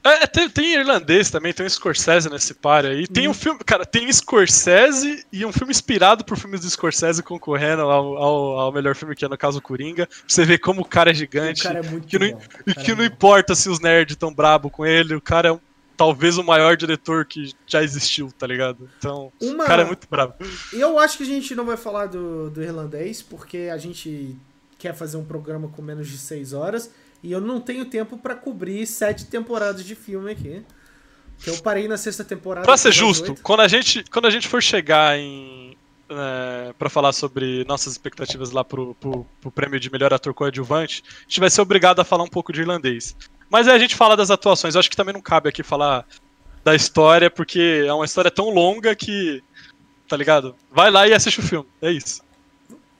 É, 0.03 0.23
é, 0.23 0.27
tem, 0.27 0.49
tem, 0.49 0.73
irlandês 0.73 1.29
também, 1.29 1.51
tem 1.51 1.65
um 1.65 1.69
Scorsese 1.69 2.29
nesse 2.29 2.53
par 2.53 2.85
aí. 2.85 3.07
Tem 3.07 3.27
hum. 3.27 3.31
um 3.31 3.33
filme, 3.33 3.59
cara, 3.65 3.85
tem 3.85 4.11
Scorsese 4.11 5.25
e 5.31 5.45
um 5.45 5.51
filme 5.51 5.71
inspirado 5.71 6.23
por 6.23 6.37
filmes 6.37 6.61
do 6.61 6.69
Scorsese 6.69 7.21
concorrendo 7.21 7.81
ao, 7.81 8.17
ao, 8.17 8.59
ao 8.59 8.71
melhor 8.71 8.95
filme, 8.95 9.15
que 9.15 9.25
é 9.25 9.27
no 9.27 9.37
caso 9.37 9.61
Coringa. 9.61 10.07
você 10.27 10.45
vê 10.45 10.57
como 10.57 10.81
o 10.81 10.85
cara 10.85 11.11
é 11.11 11.13
gigante. 11.13 11.61
O 11.61 11.63
cara 11.63 11.79
é 11.79 11.83
muito 11.83 12.07
que 12.07 12.17
não, 12.17 12.25
E 12.65 12.73
que 12.73 12.91
é 12.91 12.95
não 12.95 13.03
importa 13.03 13.53
se 13.53 13.67
os 13.67 13.79
nerds 13.79 14.15
estão 14.15 14.33
brabo 14.33 14.69
com 14.69 14.85
ele, 14.85 15.15
o 15.15 15.21
cara 15.21 15.49
é 15.49 15.59
talvez 15.95 16.37
o 16.37 16.43
maior 16.43 16.75
diretor 16.75 17.25
que 17.25 17.53
já 17.65 17.83
existiu, 17.83 18.31
tá 18.37 18.45
ligado? 18.45 18.89
Então, 18.97 19.31
Uma... 19.41 19.63
o 19.63 19.67
cara 19.67 19.83
é 19.83 19.85
muito 19.85 20.07
brabo. 20.09 20.33
Eu 20.73 20.99
acho 20.99 21.17
que 21.17 21.23
a 21.23 21.27
gente 21.27 21.55
não 21.55 21.65
vai 21.65 21.77
falar 21.77 22.07
do, 22.07 22.49
do 22.49 22.61
irlandês, 22.61 23.21
porque 23.21 23.69
a 23.71 23.77
gente 23.77 24.35
quer 24.77 24.93
fazer 24.93 25.17
um 25.17 25.25
programa 25.25 25.67
com 25.69 25.81
menos 25.81 26.07
de 26.07 26.17
seis 26.17 26.53
horas. 26.53 26.91
E 27.23 27.31
eu 27.31 27.41
não 27.41 27.59
tenho 27.59 27.85
tempo 27.85 28.17
para 28.17 28.35
cobrir 28.35 28.85
sete 28.85 29.25
temporadas 29.25 29.83
de 29.83 29.95
filme 29.95 30.31
aqui. 30.31 30.63
Que 31.39 31.49
eu 31.49 31.57
parei 31.57 31.87
na 31.87 31.97
sexta 31.97 32.23
temporada. 32.23 32.65
Pra 32.65 32.77
ser 32.77 32.91
justo, 32.91 33.35
quando 33.41 33.61
a, 33.61 33.67
gente, 33.67 34.03
quando 34.09 34.25
a 34.25 34.29
gente 34.29 34.47
for 34.47 34.61
chegar 34.61 35.17
em. 35.17 35.75
É, 36.07 36.71
para 36.77 36.87
falar 36.87 37.11
sobre 37.13 37.65
nossas 37.65 37.93
expectativas 37.93 38.51
lá 38.51 38.63
pro, 38.63 38.93
pro, 38.95 39.25
pro, 39.41 39.49
prêmio 39.49 39.79
de 39.79 39.91
melhor 39.91 40.13
ator 40.13 40.35
coadjuvante, 40.35 41.03
a 41.07 41.21
gente 41.23 41.39
vai 41.39 41.49
ser 41.49 41.61
obrigado 41.61 41.99
a 41.99 42.03
falar 42.03 42.23
um 42.23 42.27
pouco 42.27 42.53
de 42.53 42.61
irlandês. 42.61 43.15
Mas 43.55 43.69
aí 43.69 43.75
a 43.75 43.79
gente 43.79 43.95
fala 43.95 44.17
das 44.17 44.29
atuações. 44.29 44.75
Eu 44.75 44.79
acho 44.79 44.89
que 44.89 44.97
também 44.97 45.13
não 45.13 45.21
cabe 45.21 45.47
aqui 45.47 45.63
falar 45.63 46.05
da 46.61 46.75
história, 46.75 47.31
porque 47.31 47.85
é 47.87 47.93
uma 47.93 48.03
história 48.03 48.29
tão 48.29 48.49
longa 48.49 48.93
que. 48.93 49.41
Tá 50.09 50.17
ligado? 50.17 50.57
Vai 50.69 50.91
lá 50.91 51.07
e 51.07 51.13
assiste 51.13 51.39
o 51.39 51.41
filme. 51.41 51.65
É 51.81 51.89
isso. 51.89 52.21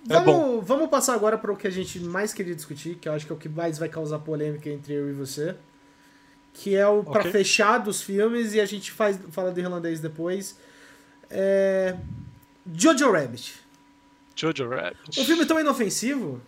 É 0.10 0.18
vamos, 0.18 0.66
vamos 0.66 0.90
passar 0.90 1.14
agora 1.14 1.38
para 1.38 1.52
o 1.52 1.58
que 1.58 1.68
a 1.68 1.70
gente 1.70 2.00
mais 2.00 2.32
queria 2.32 2.56
discutir, 2.56 2.96
que 2.96 3.10
eu 3.10 3.12
acho 3.12 3.26
que 3.26 3.34
é 3.34 3.36
o 3.36 3.38
que 3.38 3.50
mais 3.50 3.78
vai 3.78 3.90
causar 3.90 4.20
polêmica 4.20 4.70
entre 4.70 4.94
eu 4.94 5.10
e 5.10 5.12
você. 5.12 5.58
Que 6.54 6.74
é 6.74 6.88
o 6.88 7.00
okay. 7.00 7.12
para 7.12 7.24
fechar 7.30 7.80
dos 7.80 8.02
filmes 8.02 8.54
e 8.54 8.62
a 8.62 8.66
gente 8.66 8.94
faz, 8.94 9.20
fala 9.32 9.52
do 9.52 9.60
irlandês 9.60 10.00
depois. 10.00 10.58
É... 11.30 11.98
Jojo 12.74 13.12
Rabbit. 13.12 13.56
Jojo 14.34 14.70
Rabbit. 14.70 15.20
Um 15.20 15.26
filme 15.26 15.46
tão 15.46 15.60
inofensivo. 15.60 16.40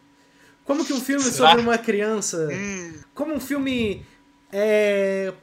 Como 0.67 0.85
que 0.85 0.91
um 0.91 0.99
filme 0.99 1.23
Será? 1.23 1.51
sobre 1.51 1.63
uma 1.63 1.77
criança. 1.77 2.49
Hum. 2.51 2.93
Como 3.15 3.33
um 3.33 3.39
filme 3.39 4.05
é, 4.51 5.33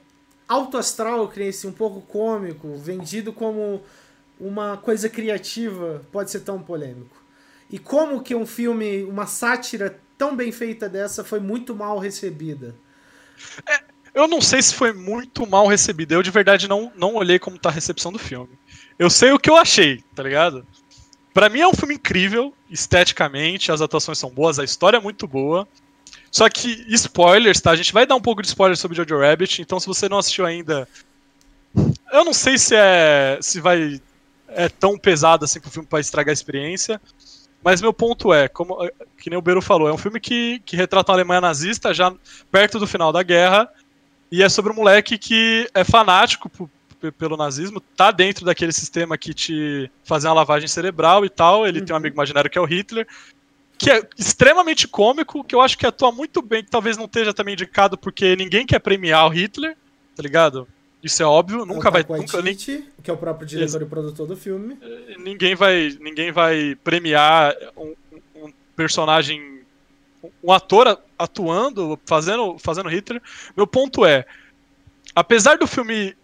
alto 0.46 0.76
astral, 0.76 1.32
um 1.64 1.72
pouco 1.72 2.02
cômico, 2.02 2.76
vendido 2.76 3.32
como 3.32 3.82
uma 4.38 4.76
coisa 4.76 5.08
criativa, 5.08 6.02
pode 6.12 6.30
ser 6.30 6.40
tão 6.40 6.60
polêmico. 6.60 7.16
E 7.70 7.78
como 7.78 8.22
que 8.22 8.34
um 8.34 8.44
filme, 8.44 9.02
uma 9.04 9.26
sátira 9.26 9.98
tão 10.18 10.36
bem 10.36 10.52
feita 10.52 10.90
dessa 10.90 11.24
foi 11.24 11.40
muito 11.40 11.74
mal 11.74 11.98
recebida? 11.98 12.74
É, 13.66 13.80
eu 14.12 14.28
não 14.28 14.42
sei 14.42 14.60
se 14.60 14.74
foi 14.74 14.92
muito 14.92 15.46
mal 15.46 15.66
recebida. 15.66 16.14
Eu 16.14 16.22
de 16.22 16.30
verdade 16.30 16.68
não, 16.68 16.92
não 16.94 17.14
olhei 17.14 17.38
como 17.38 17.58
tá 17.58 17.70
a 17.70 17.72
recepção 17.72 18.12
do 18.12 18.18
filme. 18.18 18.58
Eu 18.98 19.08
sei 19.08 19.32
o 19.32 19.38
que 19.38 19.48
eu 19.48 19.56
achei, 19.56 20.04
tá 20.14 20.22
ligado? 20.22 20.66
Para 21.35 21.49
mim 21.49 21.61
é 21.61 21.66
um 21.66 21.74
filme 21.74 21.97
incrível, 21.97 22.55
esteticamente, 22.70 23.72
as 23.72 23.80
atuações 23.80 24.18
são 24.18 24.30
boas, 24.30 24.61
a 24.61 24.64
história 24.64 24.99
é 24.99 25.01
muito 25.01 25.26
boa. 25.26 25.66
Só 26.30 26.49
que, 26.49 26.85
spoilers, 26.89 27.61
tá? 27.61 27.72
A 27.72 27.76
gente 27.76 27.93
vai 27.93 28.07
dar 28.07 28.14
um 28.14 28.20
pouco 28.20 28.41
de 28.41 28.47
spoiler 28.47 28.76
sobre 28.76 28.97
Jojo 28.97 29.18
Rabbit, 29.18 29.61
então 29.61 29.80
se 29.80 29.87
você 29.87 30.09
não 30.09 30.18
assistiu 30.18 30.47
ainda. 30.47 30.89
Eu 32.12 32.24
não 32.24 32.32
sei 32.32 32.57
se 32.57 32.74
é. 32.76 33.39
se 33.41 33.61
vai. 33.61 34.01
É 34.49 34.68
tão 34.68 34.97
pesado 34.97 35.45
assim 35.45 35.59
pro 35.59 35.70
filme 35.70 35.89
pra 35.89 35.99
estragar 35.99 36.30
a 36.30 36.32
experiência. 36.32 37.01
Mas 37.64 37.80
meu 37.80 37.93
ponto 37.93 38.32
é, 38.32 38.47
como 38.47 38.76
que 39.18 39.28
nem 39.28 39.39
o 39.39 39.43
Beru 39.43 39.62
falou, 39.62 39.89
é 39.89 39.93
um 39.93 39.99
filme 39.99 40.20
que, 40.20 40.61
que 40.66 40.76
retrata 40.76 41.11
a 41.11 41.14
Alemanha 41.14 41.41
nazista 41.41 41.95
já 41.95 42.14
perto 42.53 42.78
do 42.78 42.87
final 42.87 43.11
da 43.11 43.22
guerra 43.22 43.68
e 44.30 44.43
é 44.43 44.49
sobre 44.49 44.70
um 44.70 44.76
moleque 44.76 45.16
que 45.16 45.68
é 45.72 45.82
fanático 45.82 46.51
pelo 47.12 47.36
nazismo, 47.36 47.80
tá 47.80 48.11
dentro 48.11 48.44
daquele 48.44 48.72
sistema 48.72 49.18
que 49.18 49.34
te 49.34 49.90
fazia 50.05 50.30
uma 50.30 50.36
lavagem 50.36 50.68
cerebral 50.68 51.24
e 51.24 51.30
tal. 51.30 51.66
Ele 51.66 51.80
uhum. 51.80 51.84
tem 51.84 51.94
um 51.94 51.96
amigo 51.96 52.14
imaginário 52.14 52.50
que 52.50 52.59
é 52.59 52.61
o 52.61 52.66
Hitler, 52.66 53.07
que 53.78 53.90
é 53.90 54.02
extremamente 54.16 54.86
cômico, 54.86 55.44
que 55.44 55.55
eu 55.55 55.61
acho 55.61 55.76
que 55.76 55.86
atua 55.86 56.12
muito 56.12 56.40
bem, 56.40 56.64
que 56.64 56.70
talvez 56.70 56.96
não 56.96 57.07
esteja 57.07 57.34
também 57.34 57.55
indicado 57.55 57.98
porque 57.98 58.36
ninguém 58.36 58.66
quer 58.66 58.78
premiar 58.78 59.26
o 59.26 59.30
Hitler, 59.30 59.76
tá 60.14 60.22
ligado? 60.22 60.66
Isso 61.02 61.22
é 61.22 61.26
óbvio, 61.26 61.66
nunca 61.66 61.90
vai. 61.90 62.02
Nunca, 62.09 62.40
nem... 62.40 62.57
que 62.57 62.84
é 63.07 63.12
o 63.12 63.16
próprio 63.16 63.46
diretor 63.46 63.82
e 63.82 63.84
produtor 63.84 64.26
do 64.26 64.36
filme. 64.36 64.78
É, 64.80 65.18
ninguém 65.18 65.55
vai, 65.55 65.94
ninguém 66.00 66.32
vai 66.32 66.76
premiar 66.82 67.55
um, 67.76 67.94
um 68.36 68.52
personagem, 68.74 69.61
um 70.42 70.50
ator 70.50 70.98
atuando, 71.18 72.00
fazendo, 72.07 72.57
fazendo 72.59 72.88
Hitler. 72.88 73.20
Meu 73.55 73.66
ponto 73.66 74.07
é, 74.07 74.24
apesar 75.14 75.59
do 75.59 75.66
filme 75.66 76.16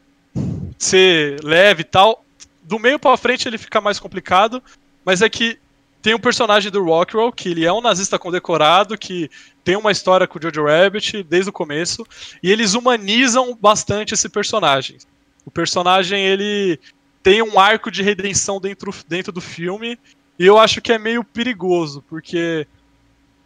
ser 0.80 1.44
leve 1.44 1.82
e 1.82 1.84
tal, 1.84 2.24
do 2.62 2.78
meio 2.78 2.98
para 2.98 3.16
frente 3.16 3.46
ele 3.46 3.58
fica 3.58 3.80
mais 3.80 4.00
complicado, 4.00 4.62
mas 5.04 5.20
é 5.20 5.28
que 5.28 5.58
tem 6.00 6.14
um 6.14 6.18
personagem 6.18 6.72
do 6.72 6.82
Rockwell, 6.82 7.30
que 7.30 7.50
ele 7.50 7.66
é 7.66 7.72
um 7.72 7.82
nazista 7.82 8.18
condecorado, 8.18 8.96
que 8.96 9.30
tem 9.62 9.76
uma 9.76 9.92
história 9.92 10.26
com 10.26 10.38
o 10.38 10.42
Jojo 10.42 10.64
Rabbit 10.64 11.22
desde 11.22 11.50
o 11.50 11.52
começo, 11.52 12.06
e 12.42 12.50
eles 12.50 12.72
humanizam 12.72 13.56
bastante 13.60 14.14
esse 14.14 14.28
personagem. 14.28 14.96
O 15.44 15.50
personagem, 15.50 16.24
ele 16.24 16.80
tem 17.22 17.42
um 17.42 17.60
arco 17.60 17.90
de 17.90 18.02
redenção 18.02 18.58
dentro, 18.58 18.94
dentro 19.06 19.30
do 19.30 19.42
filme, 19.42 19.98
e 20.38 20.46
eu 20.46 20.58
acho 20.58 20.80
que 20.80 20.92
é 20.92 20.98
meio 20.98 21.22
perigoso, 21.22 22.02
porque 22.08 22.66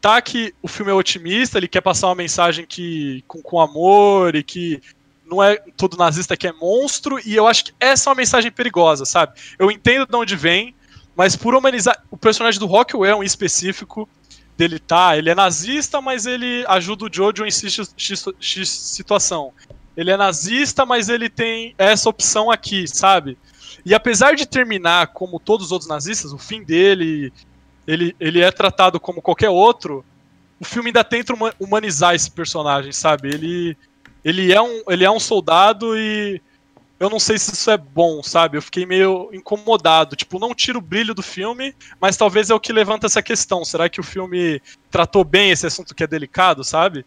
tá 0.01 0.22
que 0.22 0.55
o 0.62 0.68
filme 0.68 0.93
é 0.93 0.95
otimista, 0.95 1.59
ele 1.59 1.66
quer 1.66 1.80
passar 1.80 2.07
uma 2.07 2.14
mensagem 2.14 2.64
que 2.64 3.24
com, 3.26 3.43
com 3.43 3.61
amor 3.61 4.37
e 4.37 4.45
que 4.45 4.80
não 5.25 5.43
é 5.43 5.57
todo 5.77 5.97
nazista 5.97 6.37
que 6.37 6.47
é 6.47 6.53
monstro, 6.53 7.18
e 7.25 7.35
eu 7.35 7.47
acho 7.47 7.66
que 7.66 7.75
essa 7.81 8.09
é 8.09 8.11
uma 8.11 8.16
mensagem 8.16 8.51
perigosa, 8.51 9.05
sabe? 9.05 9.39
Eu 9.59 9.70
entendo 9.70 10.07
de 10.07 10.16
onde 10.16 10.37
vem, 10.37 10.75
mas 11.16 11.37
por 11.37 11.55
humanizar. 11.55 12.03
O 12.11 12.16
personagem 12.16 12.61
do 12.61 12.66
Rockwell 12.66 13.22
em 13.22 13.27
específico, 13.27 14.09
dele 14.57 14.79
tá, 14.79 15.16
ele 15.16 15.31
é 15.31 15.35
nazista, 15.35 16.01
mas 16.01 16.27
ele 16.27 16.64
ajuda 16.68 17.07
o 17.07 17.12
Jojo 17.12 17.45
em 17.45 17.51
X, 17.51 17.93
X, 17.97 18.25
X 18.39 18.68
situação. 18.68 19.53
Ele 19.97 20.11
é 20.11 20.16
nazista, 20.16 20.85
mas 20.85 21.09
ele 21.09 21.29
tem 21.29 21.75
essa 21.79 22.09
opção 22.09 22.51
aqui, 22.51 22.87
sabe? 22.87 23.39
E 23.85 23.95
apesar 23.95 24.35
de 24.35 24.47
terminar 24.47 25.09
como 25.09 25.39
todos 25.39 25.66
os 25.66 25.72
outros 25.72 25.89
nazistas, 25.89 26.33
o 26.33 26.39
fim 26.39 26.62
dele, 26.62 27.33
ele, 27.87 28.14
ele 28.18 28.41
é 28.41 28.51
tratado 28.51 28.99
como 28.99 29.22
qualquer 29.22 29.51
outro, 29.51 30.05
o 30.59 30.64
filme 30.64 30.89
ainda 30.89 31.05
tenta 31.05 31.35
humanizar 31.61 32.14
esse 32.14 32.31
personagem, 32.31 32.93
sabe? 32.93 33.29
Ele, 33.29 33.77
ele, 34.25 34.53
é, 34.53 34.61
um, 34.61 34.83
ele 34.89 35.05
é 35.05 35.11
um 35.11 35.20
soldado 35.20 35.97
e 35.97 36.41
eu 36.99 37.11
não 37.11 37.18
sei 37.18 37.37
se 37.39 37.53
isso 37.53 37.70
é 37.70 37.77
bom, 37.77 38.22
sabe? 38.22 38.57
Eu 38.57 38.62
fiquei 38.62 38.87
meio 38.87 39.29
incomodado. 39.33 40.16
Tipo, 40.16 40.39
não 40.39 40.55
tira 40.55 40.79
o 40.79 40.83
brilho 40.83 41.14
do 41.14 41.22
filme, 41.22 41.75
mas 42.01 42.16
talvez 42.16 42.51
é 42.51 42.55
o 42.55 42.61
que 42.61 42.72
levanta 42.72 43.07
essa 43.07 43.22
questão. 43.22 43.64
Será 43.64 43.89
que 43.89 44.01
o 44.01 44.05
filme 44.05 44.62
tratou 44.91 45.25
bem 45.25 45.51
esse 45.51 45.66
assunto 45.66 45.95
que 45.95 46.05
é 46.05 46.07
delicado, 46.07 46.64
sabe? 46.64 47.05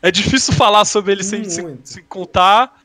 É 0.00 0.10
difícil 0.10 0.54
falar 0.54 0.84
sobre 0.84 1.12
ele 1.12 1.24
sem, 1.24 1.44
sem, 1.44 1.78
sem, 1.84 2.04
contar. 2.04 2.80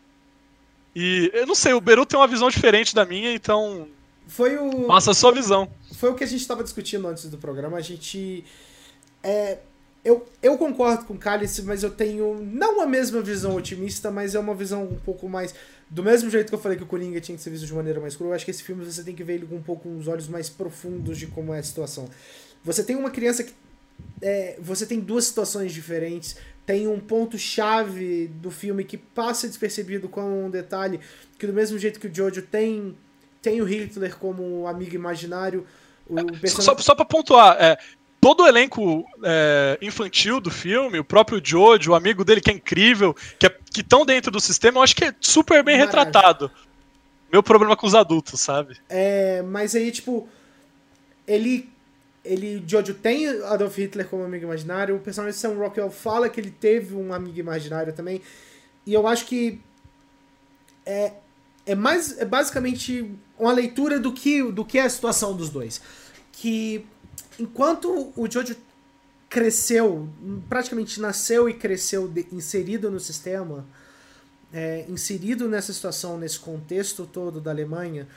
E 0.95 1.31
eu 1.33 1.47
não 1.47 1.55
sei, 1.55 1.73
o 1.73 1.81
Beru 1.81 2.05
tem 2.05 2.19
uma 2.19 2.27
visão 2.27 2.49
diferente 2.49 2.93
da 2.93 3.05
minha, 3.05 3.33
então. 3.33 3.87
Foi 4.27 4.57
o. 4.57 4.87
Nossa, 4.87 5.11
a 5.11 5.13
sua 5.13 5.31
visão. 5.31 5.69
Foi 5.93 6.11
o 6.11 6.15
que 6.15 6.23
a 6.23 6.27
gente 6.27 6.41
estava 6.41 6.63
discutindo 6.63 7.07
antes 7.07 7.29
do 7.29 7.37
programa. 7.37 7.77
A 7.77 7.81
gente. 7.81 8.43
É, 9.23 9.59
eu, 10.07 10.25
eu 10.41 10.57
concordo 10.57 11.03
com 11.03 11.15
o 11.15 11.17
Cálice, 11.17 11.61
mas 11.63 11.83
eu 11.83 11.91
tenho 11.91 12.39
não 12.41 12.79
a 12.79 12.85
mesma 12.85 13.21
visão 13.21 13.53
otimista, 13.55 14.09
mas 14.09 14.35
é 14.35 14.39
uma 14.39 14.55
visão 14.55 14.85
um 14.85 14.95
pouco 14.95 15.27
mais. 15.27 15.53
Do 15.89 16.01
mesmo 16.01 16.29
jeito 16.29 16.47
que 16.47 16.55
eu 16.55 16.59
falei 16.59 16.77
que 16.77 16.83
o 16.83 16.87
Coringa 16.87 17.19
tinha 17.19 17.37
que 17.37 17.43
ser 17.43 17.49
visto 17.49 17.65
de 17.65 17.73
maneira 17.73 17.99
mais 17.99 18.15
crua, 18.15 18.29
eu 18.29 18.33
acho 18.33 18.45
que 18.45 18.51
esse 18.51 18.63
filme 18.63 18.85
você 18.85 19.03
tem 19.03 19.13
que 19.13 19.21
ver 19.21 19.33
ele 19.33 19.45
com 19.45 19.55
um 19.55 19.61
pouco 19.61 19.89
uns 19.89 20.07
olhos 20.07 20.29
mais 20.29 20.47
profundos 20.47 21.17
de 21.17 21.27
como 21.27 21.53
é 21.53 21.59
a 21.59 21.63
situação. 21.63 22.09
Você 22.63 22.85
tem 22.85 22.95
uma 22.95 23.11
criança 23.11 23.43
que. 23.43 23.53
É, 24.21 24.55
você 24.61 24.85
tem 24.85 25.01
duas 25.01 25.25
situações 25.25 25.73
diferentes. 25.73 26.37
Tem 26.65 26.87
um 26.87 27.01
ponto-chave 27.01 28.27
do 28.27 28.49
filme 28.49 28.85
que 28.85 28.97
passa 28.97 29.45
despercebido 29.45 30.07
como 30.07 30.45
um 30.45 30.49
detalhe, 30.49 31.01
que 31.37 31.45
do 31.45 31.53
mesmo 31.53 31.77
jeito 31.77 31.99
que 31.99 32.07
o 32.07 32.15
Jojo 32.15 32.41
tem, 32.43 32.95
tem 33.41 33.61
o 33.61 33.65
Hitler 33.65 34.15
como 34.17 34.65
amigo 34.67 34.95
imaginário. 34.95 35.67
O 36.09 36.15
personagem... 36.15 36.61
Só, 36.61 36.77
só 36.77 36.95
pra 36.95 37.03
pontuar, 37.03 37.57
é, 37.59 37.77
todo 38.19 38.43
o 38.43 38.47
elenco 38.47 39.05
é, 39.23 39.77
infantil 39.81 40.39
do 40.39 40.49
filme, 40.49 40.99
o 40.99 41.03
próprio 41.03 41.41
Jojo, 41.43 41.91
o 41.91 41.95
amigo 41.95 42.25
dele 42.25 42.41
que 42.41 42.49
é 42.49 42.53
incrível, 42.53 43.15
que 43.39 43.47
é, 43.47 43.57
estão 43.75 44.05
dentro 44.05 44.31
do 44.31 44.39
sistema, 44.39 44.79
eu 44.79 44.83
acho 44.83 44.95
que 44.95 45.05
é 45.05 45.15
super 45.19 45.63
bem 45.63 45.77
Maravilha. 45.77 46.01
retratado. 46.03 46.51
Meu 47.31 47.43
problema 47.43 47.75
com 47.75 47.85
os 47.85 47.95
adultos, 47.95 48.39
sabe? 48.39 48.77
É, 48.89 49.41
mas 49.41 49.75
aí, 49.75 49.91
tipo, 49.91 50.27
ele. 51.27 51.69
Ele, 52.25 52.61
Jojo 52.67 52.93
tem 52.93 53.25
Adolf 53.43 53.77
Hitler 53.77 54.05
como 54.05 54.25
amigo 54.25 54.43
imaginário, 54.43 54.97
o 54.97 54.99
personagem 54.99 55.33
de 55.33 55.39
Sam 55.39 55.53
Rockwell 55.53 55.89
fala 55.89 56.27
que 56.27 56.37
ele 56.37 56.51
teve 56.51 56.93
um 56.93 57.13
amigo 57.13 57.39
imaginário 57.39 57.93
também, 57.93 58.21
e 58.85 58.93
eu 58.93 59.07
acho 59.07 59.25
que 59.25 59.61
é, 60.85 61.13
é 61.65 61.73
mais 61.73 62.17
é 62.17 62.25
basicamente 62.25 63.09
uma 63.39 63.53
leitura 63.53 63.97
do 63.97 64.11
que, 64.11 64.43
do 64.51 64.65
que 64.65 64.77
é 64.77 64.83
a 64.83 64.89
situação 64.89 65.35
dos 65.35 65.49
dois. 65.49 65.81
Que 66.33 66.85
enquanto 67.39 68.13
o 68.15 68.29
Jojo 68.29 68.55
cresceu, 69.29 70.09
praticamente 70.47 70.99
nasceu 70.99 71.49
e 71.49 71.53
cresceu 71.53 72.07
de, 72.07 72.27
inserido 72.31 72.89
no 72.89 72.99
sistema, 72.99 73.65
é, 74.53 74.85
inserido 74.87 75.47
nessa 75.47 75.73
situação, 75.73 76.17
nesse 76.17 76.39
contexto 76.39 77.05
todo 77.05 77.41
da 77.41 77.51
Alemanha, 77.51 78.07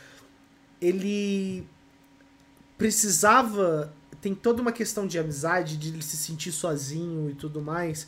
ele 0.81 1.67
precisava. 2.79 3.93
Tem 4.21 4.35
toda 4.35 4.61
uma 4.61 4.73
questão 4.73 5.07
de 5.07 5.19
amizade, 5.19 5.77
de 5.77 5.89
ele 5.89 6.03
se 6.03 6.17
sentir 6.17 6.53
sozinho 6.53 7.31
e 7.31 7.35
tudo 7.35 7.61
mais. 7.61 8.07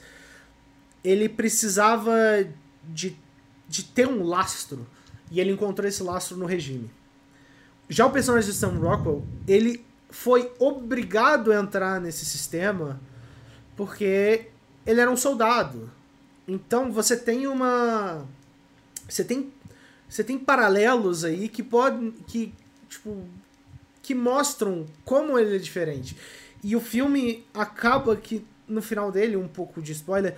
Ele 1.02 1.28
precisava 1.28 2.12
de, 2.84 3.16
de 3.68 3.82
ter 3.82 4.06
um 4.06 4.22
lastro. 4.22 4.86
E 5.30 5.40
ele 5.40 5.52
encontrou 5.52 5.88
esse 5.88 6.02
lastro 6.02 6.36
no 6.36 6.44
regime. 6.44 6.90
Já 7.88 8.06
o 8.06 8.10
personagem 8.10 8.50
de 8.50 8.56
Sam 8.56 8.78
Rockwell, 8.78 9.24
ele 9.48 9.84
foi 10.12 10.52
obrigado 10.58 11.50
a 11.50 11.56
entrar 11.56 12.00
nesse 12.00 12.24
sistema 12.24 13.00
porque 13.74 14.46
ele 14.86 15.00
era 15.00 15.10
um 15.10 15.16
soldado. 15.16 15.90
Então 16.46 16.92
você 16.92 17.16
tem 17.16 17.46
uma. 17.46 18.24
Você 19.08 19.24
tem. 19.24 19.52
Você 20.08 20.22
tem 20.22 20.38
paralelos 20.38 21.24
aí 21.24 21.48
que 21.48 21.62
podem. 21.62 22.12
que. 22.26 22.52
Tipo. 22.88 23.26
que 24.02 24.14
mostram 24.14 24.86
como 25.04 25.38
ele 25.38 25.56
é 25.56 25.58
diferente. 25.58 26.16
E 26.62 26.76
o 26.76 26.80
filme 26.80 27.44
acaba 27.54 28.14
que, 28.14 28.46
no 28.68 28.82
final 28.82 29.10
dele, 29.10 29.36
um 29.36 29.48
pouco 29.48 29.80
de 29.82 29.92
spoiler, 29.92 30.36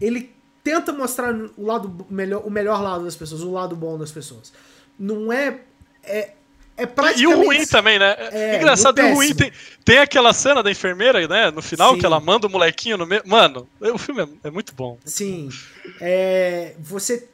ele 0.00 0.34
tenta 0.62 0.92
mostrar 0.92 1.34
o 1.34 1.66
lado 1.66 2.06
melhor, 2.08 2.46
o 2.46 2.50
melhor 2.50 2.80
lado 2.80 3.04
das 3.04 3.16
pessoas, 3.16 3.42
o 3.42 3.50
lado 3.50 3.74
bom 3.74 3.98
das 3.98 4.12
pessoas. 4.12 4.52
Não 4.98 5.32
é. 5.32 5.60
É, 6.04 6.34
é 6.76 6.86
praticamente... 6.86 7.22
E 7.22 7.26
o 7.26 7.44
ruim 7.44 7.66
também, 7.66 7.98
né? 7.98 8.16
É, 8.30 8.56
Engraçado, 8.56 8.98
o, 9.00 9.04
o 9.04 9.14
ruim 9.14 9.34
tem, 9.34 9.52
tem 9.84 9.98
aquela 9.98 10.32
cena 10.32 10.62
da 10.62 10.70
enfermeira, 10.70 11.26
né? 11.28 11.50
No 11.50 11.62
final, 11.62 11.94
Sim. 11.94 12.00
que 12.00 12.06
ela 12.06 12.20
manda 12.20 12.46
o 12.46 12.50
molequinho 12.50 12.96
no 12.96 13.06
meio. 13.06 13.22
Mano, 13.26 13.68
o 13.80 13.98
filme 13.98 14.22
é, 14.22 14.48
é 14.48 14.50
muito 14.50 14.74
bom. 14.74 14.98
Sim. 15.04 15.48
É, 16.00 16.74
você. 16.78 17.28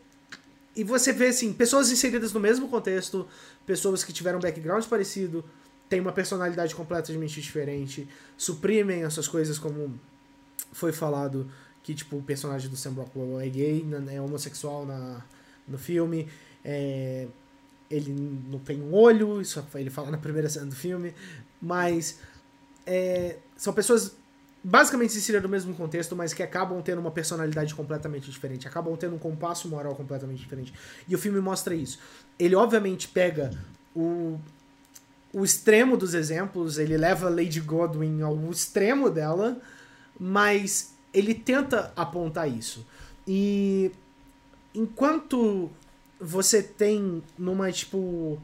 E 0.74 0.84
você 0.84 1.12
vê, 1.12 1.26
assim, 1.26 1.52
pessoas 1.52 1.90
inseridas 1.90 2.32
no 2.32 2.38
mesmo 2.38 2.68
contexto, 2.68 3.26
pessoas 3.66 4.04
que 4.04 4.12
tiveram 4.12 4.38
background 4.38 4.84
parecido, 4.84 5.44
têm 5.88 6.00
uma 6.00 6.12
personalidade 6.12 6.74
completamente 6.74 7.40
diferente, 7.40 8.08
suprimem 8.36 9.02
essas 9.02 9.26
coisas 9.26 9.58
como 9.58 9.98
foi 10.72 10.92
falado 10.92 11.50
que, 11.82 11.94
tipo, 11.94 12.16
o 12.16 12.22
personagem 12.22 12.68
do 12.68 12.76
Sam 12.76 12.92
Rockwell 12.92 13.40
é 13.40 13.48
gay, 13.48 13.82
né, 13.82 14.16
é 14.16 14.20
homossexual 14.20 14.84
na, 14.84 15.24
no 15.66 15.78
filme. 15.78 16.28
É, 16.64 17.26
ele 17.90 18.12
não 18.50 18.58
tem 18.58 18.80
um 18.80 18.94
olho, 18.94 19.40
isso 19.40 19.64
ele 19.74 19.90
fala 19.90 20.10
na 20.10 20.18
primeira 20.18 20.48
cena 20.48 20.66
do 20.66 20.76
filme, 20.76 21.14
mas 21.60 22.18
é, 22.86 23.36
são 23.56 23.72
pessoas 23.72 24.16
basicamente 24.62 25.16
inseridas 25.16 25.42
no 25.42 25.48
mesmo 25.48 25.74
contexto, 25.74 26.14
mas 26.16 26.34
que 26.34 26.42
acabam 26.42 26.82
tendo 26.82 27.00
uma 27.00 27.10
personalidade 27.10 27.74
completamente 27.74 28.30
diferente, 28.30 28.66
acabam 28.66 28.96
tendo 28.96 29.14
um 29.14 29.18
compasso 29.18 29.68
moral 29.68 29.94
completamente 29.94 30.38
diferente. 30.38 30.74
E 31.06 31.14
o 31.14 31.18
filme 31.18 31.40
mostra 31.40 31.74
isso. 31.74 31.98
Ele 32.38 32.54
obviamente 32.54 33.08
pega 33.08 33.50
o, 33.94 34.38
o 35.32 35.44
extremo 35.44 35.96
dos 35.96 36.14
exemplos, 36.14 36.78
ele 36.78 36.96
leva 36.96 37.28
Lady 37.28 37.60
Godwin 37.60 38.20
ao 38.22 38.36
extremo 38.50 39.08
dela, 39.08 39.60
mas 40.18 40.94
ele 41.14 41.34
tenta 41.34 41.92
apontar 41.96 42.50
isso. 42.50 42.86
E 43.26 43.92
enquanto 44.74 45.70
você 46.20 46.62
tem 46.62 47.22
numa, 47.38 47.70
tipo. 47.72 48.40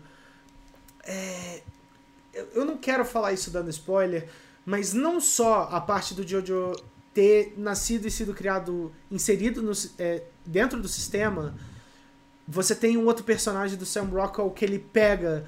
É, 1.05 1.63
eu 2.55 2.65
não 2.65 2.77
quero 2.77 3.05
falar 3.05 3.33
isso 3.33 3.51
dando 3.51 3.71
spoiler, 3.71 4.29
mas 4.65 4.93
não 4.93 5.21
só 5.21 5.69
a 5.71 5.81
parte 5.81 6.15
do 6.15 6.27
Jojo 6.27 6.73
ter 7.13 7.55
nascido 7.57 8.07
e 8.07 8.11
sido 8.11 8.35
criado, 8.35 8.93
inserido 9.11 9.63
no, 9.63 9.73
é, 9.99 10.25
dentro 10.45 10.81
do 10.81 10.89
sistema, 10.89 11.55
você 12.47 12.75
tem 12.75 12.97
um 12.97 13.07
outro 13.07 13.25
personagem 13.25 13.79
do 13.79 13.87
Sam 13.87 14.07
Rockwell 14.07 14.51
que 14.51 14.65
ele 14.65 14.79
pega 14.79 15.47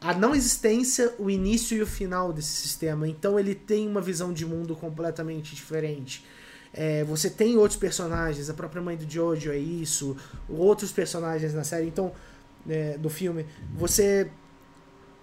a 0.00 0.12
não 0.12 0.34
existência, 0.34 1.14
o 1.18 1.30
início 1.30 1.76
e 1.76 1.82
o 1.82 1.86
final 1.86 2.32
desse 2.32 2.50
sistema. 2.50 3.08
Então 3.08 3.38
ele 3.38 3.54
tem 3.54 3.88
uma 3.88 4.00
visão 4.00 4.32
de 4.32 4.44
mundo 4.44 4.74
completamente 4.74 5.54
diferente. 5.54 6.24
É, 6.74 7.04
você 7.04 7.28
tem 7.28 7.56
outros 7.58 7.78
personagens, 7.78 8.48
a 8.48 8.54
própria 8.54 8.80
mãe 8.80 8.96
do 8.96 9.08
Jojo 9.08 9.50
é 9.50 9.58
isso, 9.58 10.16
outros 10.48 10.90
personagens 10.90 11.52
na 11.52 11.64
série, 11.64 11.86
então, 11.86 12.12
é, 12.68 12.96
do 12.96 13.10
filme. 13.10 13.46
Você. 13.74 14.30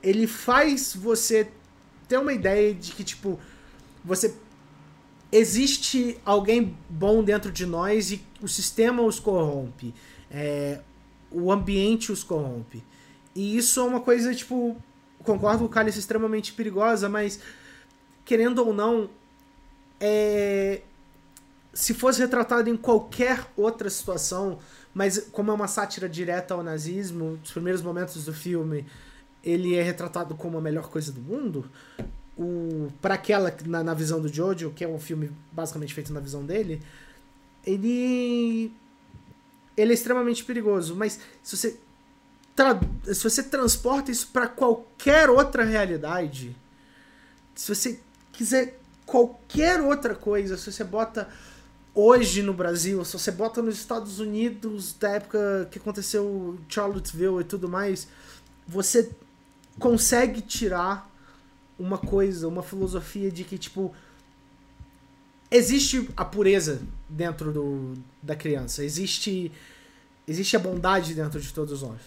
Ele 0.02 0.28
faz 0.28 0.96
você 0.96 1.50
ter 2.08 2.18
uma 2.18 2.32
ideia 2.32 2.74
de 2.74 2.92
que, 2.92 3.04
tipo, 3.04 3.40
você. 4.04 4.34
Existe 5.32 6.20
alguém 6.26 6.76
bom 6.90 7.24
dentro 7.24 7.52
de 7.52 7.64
nós 7.64 8.12
e 8.12 8.24
o 8.42 8.48
sistema 8.48 9.04
os 9.04 9.20
corrompe. 9.20 9.94
É, 10.32 10.80
o 11.30 11.52
ambiente 11.52 12.12
os 12.12 12.24
corrompe. 12.24 12.84
E 13.36 13.58
isso 13.58 13.80
é 13.80 13.84
uma 13.84 14.02
coisa, 14.02 14.34
tipo. 14.34 14.76
Concordo 15.24 15.60
com 15.60 15.66
o 15.66 15.70
Cálice 15.70 16.00
extremamente 16.00 16.54
perigosa, 16.54 17.10
mas 17.10 17.40
querendo 18.24 18.60
ou 18.60 18.74
não, 18.74 19.10
é, 20.00 20.82
se 21.80 21.94
fosse 21.94 22.20
retratado 22.20 22.70
em 22.70 22.76
qualquer 22.76 23.48
outra 23.56 23.90
situação, 23.90 24.60
mas 24.94 25.30
como 25.32 25.50
é 25.50 25.54
uma 25.54 25.68
sátira 25.68 26.10
direta 26.10 26.54
ao 26.54 26.62
nazismo, 26.62 27.38
nos 27.40 27.52
primeiros 27.52 27.82
momentos 27.82 28.26
do 28.26 28.34
filme, 28.34 28.86
ele 29.42 29.76
é 29.76 29.82
retratado 29.82 30.36
como 30.36 30.58
a 30.58 30.62
melhor 30.62 30.90
coisa 30.90 31.10
do 31.10 31.22
mundo. 31.22 31.72
O 32.38 32.90
para 33.02 33.14
aquela 33.14 33.56
na, 33.66 33.82
na 33.82 33.94
visão 33.94 34.20
do 34.20 34.28
Jojo, 34.28 34.72
que 34.72 34.84
é 34.84 34.90
um 34.90 35.00
filme 35.00 35.32
basicamente 35.54 35.94
feito 35.94 36.12
na 36.12 36.20
visão 36.20 36.46
dele, 36.46 36.82
ele 37.66 38.74
ele 39.78 39.92
é 39.92 39.94
extremamente 39.94 40.44
perigoso, 40.44 40.98
mas 40.98 41.18
se 41.42 41.56
você 41.56 41.80
se 43.06 43.24
você 43.24 43.42
transporta 43.42 44.12
isso 44.12 44.28
para 44.34 44.48
qualquer 44.48 45.30
outra 45.30 45.64
realidade, 45.64 46.54
se 47.56 47.74
você 47.74 48.02
quiser 48.34 48.78
qualquer 49.06 49.80
outra 49.80 50.14
coisa, 50.14 50.58
se 50.58 50.70
você 50.70 50.84
bota 50.84 51.30
hoje 51.94 52.42
no 52.42 52.54
Brasil, 52.54 53.04
se 53.04 53.14
você 53.14 53.32
bota 53.32 53.62
nos 53.62 53.76
Estados 53.76 54.20
Unidos, 54.20 54.94
da 54.94 55.12
época 55.12 55.68
que 55.72 55.80
aconteceu 55.80 56.58
Charlottesville 56.68 57.42
e 57.42 57.44
tudo 57.44 57.68
mais, 57.68 58.08
você 58.68 59.10
consegue 59.80 60.42
tirar 60.42 61.10
uma 61.78 61.98
coisa, 61.98 62.48
uma 62.48 62.62
filosofia 62.62 63.32
de 63.32 63.44
que, 63.44 63.58
tipo, 63.58 63.94
existe 65.50 66.10
a 66.16 66.26
pureza 66.26 66.82
dentro 67.08 67.52
do, 67.52 67.94
da 68.22 68.36
criança, 68.36 68.84
existe, 68.84 69.52
existe 70.28 70.56
a 70.56 70.60
bondade 70.60 71.14
dentro 71.14 71.40
de 71.40 71.54
todos 71.54 71.82
nós. 71.82 72.02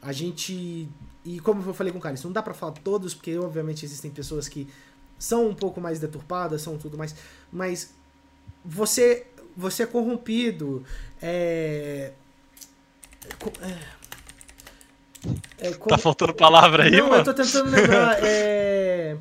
A 0.00 0.12
gente. 0.12 0.88
E 1.24 1.38
como 1.38 1.62
eu 1.62 1.74
falei 1.74 1.92
com 1.92 1.98
o 2.00 2.02
Carlos, 2.02 2.24
não 2.24 2.32
dá 2.32 2.42
pra 2.42 2.52
falar 2.52 2.72
todos, 2.72 3.14
porque 3.14 3.38
obviamente 3.38 3.84
existem 3.84 4.10
pessoas 4.10 4.48
que 4.48 4.66
são 5.16 5.46
um 5.46 5.54
pouco 5.54 5.80
mais 5.80 6.00
deturpadas, 6.00 6.62
são 6.62 6.76
tudo 6.76 6.98
mais. 6.98 7.14
Mas 7.52 7.94
você 8.64 9.26
você 9.56 9.82
é 9.82 9.86
corrompido. 9.86 10.84
É, 11.20 12.12
é, 13.60 13.78
é 15.58 15.70
Tá 15.70 15.98
faltando 15.98 16.34
palavra 16.34 16.84
aí, 16.84 16.92
Não, 16.92 17.08
mano? 17.08 17.20
eu 17.20 17.24
tô 17.24 17.34
tentando 17.34 17.70
lembrar. 17.70 18.18
É, 18.24 19.16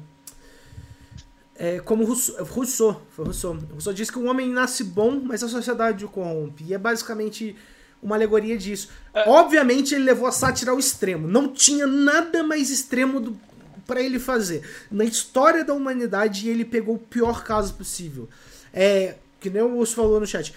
é 1.56 1.80
como 1.80 2.04
Rousseau, 2.04 2.44
Rousseau, 2.46 3.02
foi 3.12 3.26
Rousseau. 3.26 3.58
Rousseau 3.72 3.94
diz 3.94 4.10
que 4.10 4.18
o 4.18 4.26
homem 4.26 4.50
nasce 4.50 4.84
bom, 4.84 5.22
mas 5.24 5.44
a 5.44 5.48
sociedade 5.48 6.04
o 6.04 6.10
corrompe. 6.10 6.64
E 6.64 6.74
é 6.74 6.78
basicamente 6.78 7.56
uma 8.02 8.16
alegoria 8.16 8.58
disso. 8.58 8.90
É. 9.14 9.30
Obviamente 9.30 9.94
ele 9.94 10.06
levou 10.06 10.28
a 10.28 10.32
sátira 10.32 10.72
ao 10.72 10.80
extremo. 10.80 11.28
Não 11.28 11.50
tinha 11.50 11.86
nada 11.86 12.42
mais 12.42 12.72
extremo 12.72 13.40
para 13.86 14.02
ele 14.02 14.18
fazer. 14.18 14.68
Na 14.90 15.04
história 15.04 15.64
da 15.64 15.74
humanidade, 15.74 16.50
ele 16.50 16.66
pegou 16.66 16.96
o 16.96 17.00
pior 17.00 17.44
caso 17.44 17.76
possível. 17.76 18.28
É, 18.74 19.16
que 19.42 19.50
nem 19.50 19.62
o 19.62 19.76
Urso 19.76 19.96
falou 19.96 20.20
no 20.20 20.26
chat, 20.26 20.54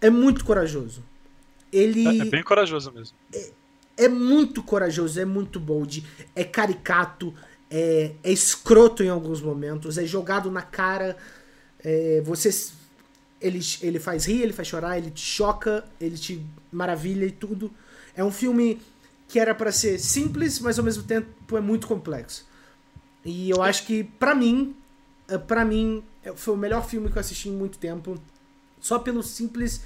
é 0.00 0.10
muito 0.10 0.44
corajoso. 0.44 1.02
Ele. 1.72 2.06
É, 2.06 2.18
é 2.18 2.24
bem 2.26 2.42
corajoso 2.42 2.92
mesmo. 2.92 3.16
É, 3.32 3.50
é, 3.96 4.08
muito 4.08 4.62
corajoso, 4.62 5.18
é 5.18 5.24
muito 5.24 5.58
bold, 5.58 6.04
é 6.34 6.44
caricato, 6.44 7.32
é, 7.70 8.12
é 8.22 8.30
escroto 8.30 9.02
em 9.02 9.08
alguns 9.08 9.40
momentos, 9.40 9.96
é 9.96 10.04
jogado 10.04 10.50
na 10.50 10.60
cara. 10.60 11.16
É, 11.82 12.20
você. 12.22 12.50
Ele, 13.40 13.60
ele 13.82 13.98
faz 13.98 14.26
rir, 14.26 14.42
ele 14.42 14.52
faz 14.52 14.68
chorar, 14.68 14.98
ele 14.98 15.10
te 15.10 15.20
choca, 15.20 15.84
ele 16.00 16.16
te 16.16 16.44
maravilha 16.72 17.24
e 17.24 17.30
tudo. 17.30 17.70
É 18.16 18.24
um 18.24 18.30
filme 18.32 18.80
que 19.28 19.38
era 19.38 19.54
para 19.54 19.70
ser 19.70 19.98
simples, 19.98 20.58
mas 20.60 20.78
ao 20.78 20.84
mesmo 20.84 21.02
tempo 21.02 21.56
é 21.56 21.60
muito 21.60 21.86
complexo. 21.86 22.46
E 23.24 23.50
eu 23.50 23.62
acho 23.62 23.86
que, 23.86 24.04
para 24.04 24.34
mim, 24.34 24.74
eh, 25.28 25.38
para 25.38 25.64
mim, 25.64 26.02
é, 26.04 26.04
foi 26.36 26.54
o 26.54 26.56
melhor 26.56 26.86
filme 26.86 27.10
que 27.10 27.16
eu 27.16 27.20
assisti 27.20 27.48
em 27.48 27.52
muito 27.52 27.78
tempo. 27.78 28.20
Só 28.80 28.98
pelo 28.98 29.22
simples. 29.22 29.82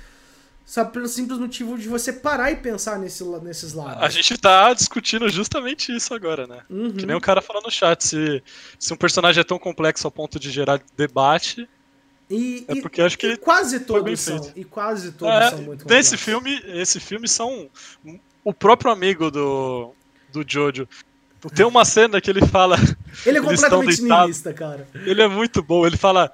Só 0.67 0.85
pelo 0.85 1.09
simples 1.09 1.39
motivo 1.39 1.79
de 1.79 1.89
você 1.89 2.13
parar 2.13 2.51
e 2.53 2.57
pensar 2.57 2.99
nesse, 2.99 3.25
nesses 3.43 3.73
lados. 3.73 4.03
A 4.03 4.09
gente 4.11 4.37
tá 4.37 4.75
discutindo 4.75 5.27
justamente 5.31 5.95
isso 5.97 6.13
agora, 6.13 6.47
né? 6.47 6.63
Uhum. 6.69 6.93
Que 6.93 7.07
nem 7.07 7.17
o 7.17 7.21
cara 7.21 7.41
falou 7.41 7.63
no 7.63 7.71
chat. 7.71 8.05
Se, 8.07 8.43
se 8.79 8.93
um 8.93 8.97
personagem 8.97 9.41
é 9.41 9.45
tão 9.45 9.59
complexo 9.59 10.07
ao 10.07 10.11
ponto 10.11 10.39
de 10.39 10.51
gerar 10.51 10.81
debate, 10.97 11.67
E, 12.31 12.67
É 12.69 12.75
e- 12.75 12.83
porque 12.83 13.01
acho 13.01 13.17
que 13.17 13.27
e 13.29 13.37
quase 13.39 13.81
todos 13.81 14.21
são. 14.21 14.43
feito. 14.43 14.59
E 14.59 14.63
quase 14.63 15.13
todos 15.13 15.35
É, 15.35 15.49
são 15.49 15.63
muito 15.63 15.87
nesse 15.89 16.11
complexos. 16.11 16.21
filme, 16.21 16.63
esse 16.79 17.01
filme 17.01 17.27
são 17.27 17.71
o 18.45 18.53
próprio 18.53 18.91
amigo 18.93 19.31
do 19.31 19.95
do 20.31 20.45
Jojo. 20.47 20.87
Tem 21.55 21.65
uma 21.67 21.85
cena 21.85 22.21
que 22.21 22.31
ele 22.31 22.45
fala, 22.47 22.77
Ele 23.25 23.39
é 23.39 23.41
completamente 23.41 24.03
niilista, 24.03 24.53
cara. 24.53 24.89
ele 24.95 25.23
é 25.23 25.29
muito 25.29 25.63
bom, 25.63 25.87
ele 25.87 25.97
fala 25.97 26.31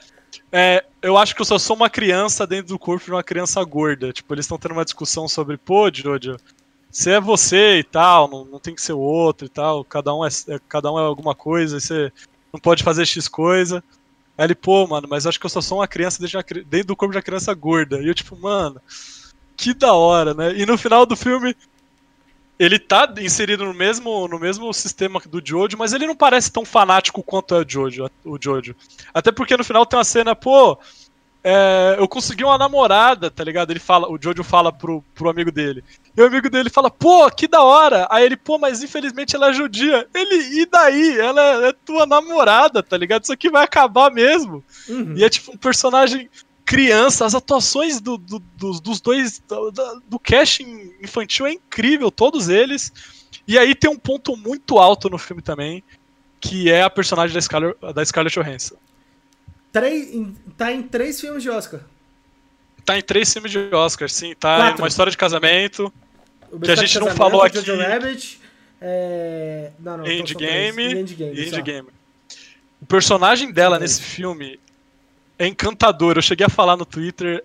é, 0.51 0.85
eu 1.03 1.17
acho 1.17 1.35
que 1.35 1.41
eu 1.41 1.45
só 1.45 1.59
sou 1.59 1.77
uma 1.77 1.91
criança 1.91 2.47
dentro 2.47 2.69
do 2.69 2.79
corpo 2.79 3.05
de 3.05 3.11
uma 3.11 3.23
criança 3.23 3.63
gorda. 3.65 4.13
Tipo, 4.13 4.35
eles 4.35 4.45
estão 4.45 4.59
tendo 4.59 4.73
uma 4.73 4.85
discussão 4.85 5.29
sobre, 5.29 5.57
pô, 5.57 5.91
Jojo, 5.93 6.37
você 6.91 7.13
é 7.13 7.21
você 7.21 7.79
e 7.79 7.85
tal, 7.85 8.29
não, 8.29 8.45
não 8.45 8.59
tem 8.61 8.75
que 8.75 8.83
ser 8.83 8.93
o 8.93 8.99
outro 9.01 9.47
e 9.47 9.49
tal, 9.49 9.85
cada 9.85 10.15
um 10.15 10.25
é, 10.25 10.29
é- 10.49 10.61
cada 10.69 10.93
um 10.93 10.99
é 10.99 11.03
alguma 11.03 11.35
coisa, 11.35 11.79
você 11.81 12.13
não 12.53 12.61
pode 12.61 12.83
fazer 12.83 13.05
X 13.07 13.29
coisa. 13.29 13.83
Aí 14.39 14.47
ele, 14.47 14.55
pô, 14.55 14.87
mano, 14.87 15.07
mas 15.09 15.25
eu 15.25 15.29
acho 15.29 15.39
que 15.39 15.47
eu 15.47 15.51
só 15.51 15.61
sou 15.61 15.79
uma 15.79 15.89
criança 15.89 16.19
dentro, 16.21 16.31
de 16.31 16.37
uma 16.37 16.65
dentro 16.65 16.89
do 16.89 16.97
corpo 16.97 17.13
de 17.13 17.19
uma 17.19 17.23
criança 17.23 17.53
gorda. 17.55 18.01
E 18.01 18.09
eu, 18.09 18.15
tipo, 18.15 18.37
mano, 18.37 18.81
que 19.57 19.75
da 19.75 19.93
hora, 19.93 20.35
né? 20.35 20.53
E 20.57 20.67
no 20.67 20.77
final 20.79 21.07
do 21.07 21.17
filme, 21.17 21.57
ele 22.59 22.79
tá 22.79 23.13
inserido 23.19 23.65
no 23.65 23.75
mesmo, 23.75 24.29
no 24.29 24.39
mesmo 24.39 24.73
sistema 24.73 25.21
do 25.27 25.43
Jojo, 25.45 25.77
mas 25.77 25.93
ele 25.93 26.07
não 26.07 26.15
parece 26.15 26.53
tão 26.53 26.65
fanático 26.65 27.23
quanto 27.23 27.55
é 27.55 27.59
o 27.59 27.69
Jojo, 27.69 28.11
o 28.25 28.39
Jojo. 28.41 28.77
Até 29.13 29.33
porque 29.33 29.57
no 29.57 29.65
final 29.65 29.85
tem 29.85 29.99
uma 29.99 30.05
cena, 30.05 30.37
pô, 30.37 30.79
é, 31.47 31.97
eu 31.99 32.09
consegui 32.09 32.43
uma 32.43 32.57
namorada, 32.57 33.31
tá 33.31 33.45
ligado? 33.45 33.71
Ele 33.71 33.79
fala, 33.79 34.11
o 34.11 34.17
Jojo 34.19 34.43
fala 34.43 34.73
pro, 34.73 35.05
pro 35.15 35.29
amigo 35.29 35.53
dele. 35.53 35.85
E 36.17 36.23
o 36.23 36.27
amigo 36.27 36.49
dele 36.49 36.71
fala, 36.71 36.91
pô, 36.91 37.31
que 37.31 37.47
da 37.47 37.61
hora. 37.61 38.07
Aí 38.11 38.25
ele, 38.25 38.37
pô, 38.37 38.57
mas 38.57 38.83
infelizmente 38.83 39.37
ela 39.37 39.51
é 39.51 39.53
judia. 39.53 40.09
Ele, 40.15 40.63
e 40.63 40.65
daí? 40.65 41.21
Ela 41.21 41.43
é, 41.43 41.69
é 41.69 41.73
tua 41.85 42.07
namorada, 42.07 42.83
tá 42.83 42.97
ligado? 42.97 43.25
Isso 43.25 43.33
aqui 43.33 43.51
vai 43.51 43.65
acabar 43.65 44.11
mesmo. 44.11 44.65
Uhum. 44.89 45.15
E 45.17 45.23
é 45.23 45.29
tipo 45.29 45.53
um 45.53 45.57
personagem 45.57 46.31
criança, 46.65 47.25
as 47.27 47.35
atuações 47.35 48.01
do, 48.01 48.17
do- 48.17 48.39
dos, 48.57 48.81
dos 48.81 49.01
dois, 49.01 49.39
do, 49.41 49.71
do 50.09 50.19
casting 50.19 50.93
infantil 51.03 51.47
é 51.47 51.53
incrível, 51.53 52.11
todos 52.11 52.49
eles. 52.49 52.93
E 53.47 53.59
aí 53.59 53.75
tem 53.75 53.91
um 53.91 53.99
ponto 53.99 54.37
muito 54.37 54.79
alto 54.79 55.11
no 55.11 55.19
filme 55.19 55.43
também, 55.43 55.83
que 56.41 56.71
é 56.71 56.83
a 56.83 56.91
personagem 56.91 57.35
da 57.35 57.41
Scarlett, 57.41 57.79
da 57.95 58.05
Scarlett 58.05 58.35
Johansson. 58.39 58.77
Três, 59.73 60.15
em- 60.15 60.35
tá 60.57 60.73
em 60.73 60.83
três 60.83 61.21
filmes 61.21 61.43
de 61.43 61.51
Oscar. 61.51 61.81
Tá 62.85 62.99
em 62.99 63.03
três 63.03 63.33
filmes 63.33 63.51
de 63.51 63.59
Oscar, 63.75 64.09
sim, 64.11 64.35
tá 64.35 64.57
Quatro. 64.57 64.79
em 64.79 64.83
uma 64.83 64.89
história 64.89 65.11
de 65.11 65.17
casamento, 65.17 65.93
O 66.53 66.61
Que 66.61 66.71
a 66.71 66.77
gente 66.77 66.99
não 66.99 67.09
falou 67.11 67.47
Jojo 67.49 67.73
aqui. 67.73 67.83
Rabbit, 67.83 68.41
é... 68.81 69.71
Não, 69.81 69.97
não. 69.99 70.07
Endgame 70.07 71.01
Endgame. 71.01 71.47
Endgame. 71.47 71.89
O 72.81 72.87
personagem 72.87 73.51
dela 73.53 73.79
nesse 73.79 74.01
filme 74.03 74.61
é 75.39 75.47
encantador. 75.47 76.17
Eu 76.17 76.23
cheguei 76.23 76.47
a 76.47 76.51
falar 76.51 76.77
no 76.77 76.85
Twitter. 76.85 77.45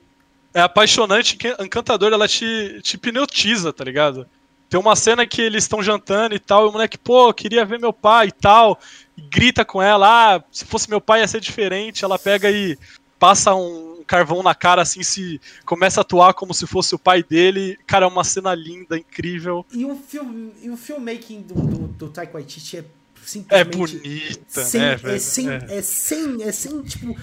É 0.54 0.62
apaixonante, 0.62 1.38
encantador, 1.60 2.12
ela 2.12 2.28
te, 2.28 2.80
te 2.82 2.96
hipnotiza, 2.96 3.72
tá 3.72 3.84
ligado? 3.84 4.26
Tem 4.68 4.80
uma 4.80 4.96
cena 4.96 5.26
que 5.26 5.42
eles 5.42 5.64
estão 5.64 5.82
jantando 5.82 6.34
e 6.36 6.40
tal, 6.40 6.66
e 6.66 6.70
o 6.70 6.72
moleque, 6.72 6.98
pô, 6.98 7.32
queria 7.34 7.64
ver 7.66 7.80
meu 7.80 7.94
pai 7.94 8.28
e 8.28 8.32
tal, 8.32 8.80
e 9.16 9.22
grita 9.22 9.64
com 9.64 9.82
ela, 9.82 10.36
ah, 10.38 10.44
se 10.52 10.66
fosse 10.66 10.90
meu 10.90 11.00
pai 11.00 11.22
ia 11.22 11.28
ser 11.28 11.40
diferente. 11.40 12.04
Ela 12.04 12.18
pega 12.18 12.50
e 12.50 12.78
passa 13.20 13.54
um 13.54 14.04
carvão 14.08 14.42
na 14.42 14.56
cara, 14.56 14.82
assim, 14.82 15.04
se 15.04 15.40
começa 15.66 16.00
a 16.00 16.02
atuar 16.02 16.34
como 16.34 16.52
se 16.52 16.66
fosse 16.66 16.96
o 16.96 17.00
pai 17.00 17.22
dele. 17.22 17.78
Cara, 17.86 18.06
é 18.06 18.08
uma 18.08 18.24
cena 18.24 18.56
linda, 18.56 18.98
incrível. 18.98 19.64
E 19.72 19.86
o, 19.86 19.96
film, 19.96 20.50
e 20.64 20.70
o 20.72 20.78
filmmaking 20.78 21.42
do, 21.44 21.54
do, 21.54 21.88
do 21.90 22.10
Taika 22.10 22.34
Waititi 22.34 22.78
é 22.78 22.80
É 22.80 22.86
simplesmente... 23.24 23.78
bonita, 23.78 24.64
sem, 24.66 24.82
né, 24.82 25.00
é, 25.04 25.20
sem, 25.20 25.50
É. 25.50 25.66
é 25.70 25.82
sem, 25.84 26.44
é 26.44 26.52
sem, 26.52 26.82
tipo, 26.82 27.12
é- 27.12 27.12
é- 27.12 27.16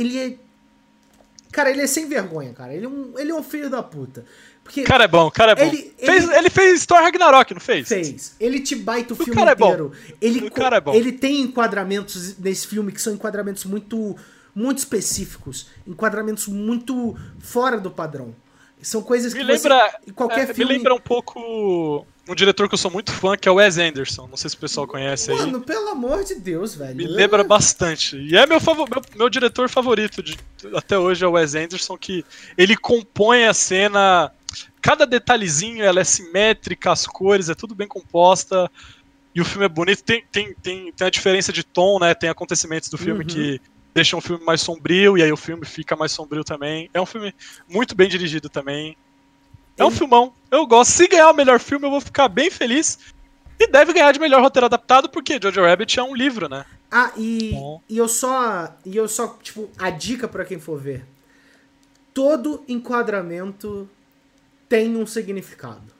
ele 0.00 0.18
é, 0.18 0.36
cara, 1.52 1.70
ele 1.70 1.80
é 1.82 1.86
sem 1.86 2.06
vergonha, 2.08 2.52
cara, 2.52 2.74
ele 2.74 2.86
é 2.86 2.88
um, 2.88 3.18
ele 3.18 3.30
é 3.30 3.34
um 3.34 3.42
filho 3.42 3.68
da 3.70 3.82
puta, 3.82 4.24
porque 4.62 4.82
Cara 4.82 5.04
é 5.04 5.08
bom, 5.08 5.30
cara 5.30 5.52
é 5.52 5.54
bom. 5.54 5.62
Ele- 5.62 5.94
fez, 5.98 6.28
ele- 6.30 6.50
fez 6.50 6.84
Thor 6.86 6.98
Ragnarok, 6.98 7.54
não 7.54 7.60
fez? 7.60 7.88
fez, 7.88 8.34
ele 8.38 8.60
te 8.60 8.76
baita 8.76 9.14
o, 9.14 9.16
O 9.20 9.24
filme 9.24 9.40
é 9.42 9.54
bom. 9.54 9.66
inteiro, 9.66 9.92
ele, 10.20 10.46
O 10.46 10.50
cara 10.50 10.76
é 10.76 10.80
bom. 10.80 10.94
ele 10.94 11.12
tem 11.12 11.40
enquadramentos 11.40 12.36
nesse 12.38 12.66
filme 12.66 12.92
que 12.92 13.00
são 13.00 13.14
enquadramentos 13.14 13.64
muito, 13.64 14.16
muito 14.54 14.78
específicos, 14.78 15.68
enquadramentos 15.86 16.46
muito 16.48 17.16
fora 17.40 17.78
do 17.80 17.90
padrão, 17.90 18.34
são 18.82 19.02
coisas 19.02 19.32
Me 19.34 19.40
que 19.40 19.44
lembra, 19.46 19.90
você, 20.04 20.12
qualquer 20.12 20.50
é, 20.50 20.54
filme, 20.54 20.72
me 20.72 20.76
lembra 20.78 20.94
um 20.94 21.00
pouco 21.00 22.06
um 22.28 22.34
diretor 22.34 22.68
que 22.68 22.74
eu 22.74 22.78
sou 22.78 22.90
muito 22.90 23.10
fã, 23.12 23.36
que 23.36 23.48
é 23.48 23.52
o 23.52 23.56
Wes 23.56 23.78
Anderson. 23.78 24.26
Não 24.28 24.36
sei 24.36 24.50
se 24.50 24.56
o 24.56 24.58
pessoal 24.58 24.86
conhece 24.86 25.30
aí. 25.30 25.38
mano, 25.38 25.60
pelo 25.60 25.88
amor 25.88 26.22
de 26.24 26.34
Deus, 26.34 26.74
velho, 26.74 26.94
Me 26.96 27.06
lembra 27.06 27.42
bastante. 27.42 28.16
E 28.16 28.36
é 28.36 28.46
meu, 28.46 28.60
favor, 28.60 28.88
meu, 28.90 29.02
meu 29.16 29.28
diretor 29.30 29.68
favorito 29.68 30.22
de, 30.22 30.36
até 30.74 30.98
hoje 30.98 31.24
é 31.24 31.28
o 31.28 31.32
Wes 31.32 31.54
Anderson, 31.54 31.96
que 31.96 32.24
ele 32.56 32.76
compõe 32.76 33.44
a 33.44 33.54
cena. 33.54 34.30
Cada 34.80 35.06
detalhezinho 35.06 35.82
ela 35.84 36.00
é 36.00 36.04
simétrica, 36.04 36.92
as 36.92 37.06
cores, 37.06 37.48
é 37.48 37.54
tudo 37.54 37.74
bem 37.74 37.88
composta. 37.88 38.70
E 39.34 39.40
o 39.40 39.44
filme 39.44 39.64
é 39.66 39.68
bonito. 39.68 40.02
Tem, 40.02 40.24
tem, 40.30 40.54
tem, 40.54 40.92
tem 40.92 41.06
a 41.06 41.10
diferença 41.10 41.52
de 41.52 41.62
tom, 41.62 41.98
né? 41.98 42.14
Tem 42.14 42.28
acontecimentos 42.30 42.88
do 42.88 42.98
filme 42.98 43.20
Uhum. 43.20 43.26
que 43.26 43.60
deixam 43.94 44.18
o 44.18 44.22
filme 44.22 44.44
mais 44.44 44.60
sombrio, 44.60 45.18
e 45.18 45.22
aí 45.22 45.32
o 45.32 45.36
filme 45.36 45.64
fica 45.66 45.96
mais 45.96 46.12
sombrio 46.12 46.44
também. 46.44 46.88
É 46.94 47.00
um 47.00 47.06
filme 47.06 47.34
muito 47.68 47.96
bem 47.96 48.08
dirigido 48.08 48.48
também. 48.48 48.96
É 49.78 49.84
um 49.84 49.90
filmão. 49.90 50.34
Eu 50.50 50.66
gosto. 50.66 50.92
Se 50.92 51.06
ganhar 51.06 51.30
o 51.30 51.34
melhor 51.34 51.60
filme, 51.60 51.86
eu 51.86 51.90
vou 51.90 52.00
ficar 52.00 52.28
bem 52.28 52.50
feliz. 52.50 52.98
E 53.58 53.66
deve 53.66 53.92
ganhar 53.92 54.12
de 54.12 54.20
melhor 54.20 54.40
roteiro 54.42 54.66
adaptado, 54.66 55.08
porque 55.08 55.38
Jojo 55.42 55.62
Rabbit 55.62 55.98
é 55.98 56.02
um 56.02 56.14
livro, 56.14 56.48
né? 56.48 56.64
Ah, 56.90 57.12
e, 57.16 57.52
Bom. 57.52 57.82
e 57.88 57.98
eu 57.98 58.08
só. 58.08 58.76
E 58.84 58.96
eu 58.96 59.08
só, 59.08 59.36
tipo, 59.42 59.68
a 59.78 59.90
dica 59.90 60.26
pra 60.28 60.44
quem 60.44 60.58
for 60.58 60.80
ver. 60.80 61.04
Todo 62.14 62.64
enquadramento 62.68 63.88
tem 64.68 64.96
um 64.96 65.06
significado. 65.06 65.98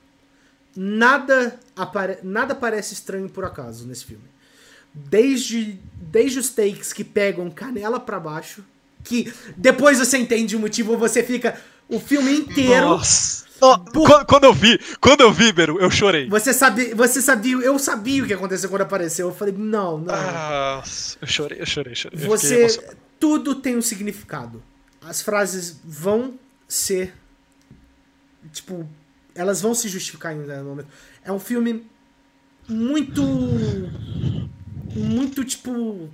Nada, 0.74 1.58
apare, 1.74 2.18
nada 2.22 2.54
parece 2.54 2.94
estranho 2.94 3.28
por 3.28 3.44
acaso 3.44 3.86
nesse 3.86 4.04
filme. 4.04 4.24
Desde, 4.94 5.78
desde 5.94 6.38
os 6.38 6.50
takes 6.50 6.92
que 6.92 7.04
pegam 7.04 7.50
canela 7.50 7.98
pra 7.98 8.18
baixo, 8.18 8.64
que 9.04 9.32
depois 9.56 9.98
você 9.98 10.18
entende 10.18 10.56
o 10.56 10.60
motivo, 10.60 10.96
você 10.96 11.22
fica 11.22 11.60
o 11.88 11.98
filme 11.98 12.32
inteiro. 12.32 12.86
Nossa. 12.86 13.47
Ó, 13.60 13.78
quando, 13.78 14.26
quando 14.26 14.44
eu 14.44 14.52
vi, 14.52 14.78
quando 15.00 15.20
eu 15.20 15.32
vi, 15.32 15.52
Beru, 15.52 15.80
eu 15.80 15.90
chorei. 15.90 16.28
Você 16.28 16.52
sabia, 16.52 16.94
você 16.94 17.20
sabia, 17.20 17.56
eu 17.56 17.78
sabia 17.78 18.22
o 18.22 18.26
que 18.26 18.32
aconteceu 18.32 18.68
quando 18.68 18.82
apareceu. 18.82 19.28
Eu 19.28 19.34
falei, 19.34 19.54
não, 19.56 19.98
não. 19.98 20.14
Ah, 20.14 20.82
eu 21.20 21.26
chorei, 21.26 21.60
eu 21.60 21.66
chorei, 21.66 21.92
eu 21.92 21.96
chorei. 21.96 22.18
Você. 22.26 22.96
Tudo 23.18 23.56
tem 23.56 23.76
um 23.76 23.82
significado. 23.82 24.62
As 25.02 25.22
frases 25.22 25.80
vão 25.84 26.38
ser. 26.68 27.14
Tipo. 28.52 28.88
Elas 29.34 29.60
vão 29.60 29.74
se 29.74 29.88
justificar 29.88 30.34
em 30.34 30.40
um 30.40 30.64
momento. 30.64 30.88
É 31.24 31.32
um 31.32 31.40
filme 31.40 31.84
muito. 32.68 33.22
Muito, 34.94 35.44
tipo. 35.44 36.08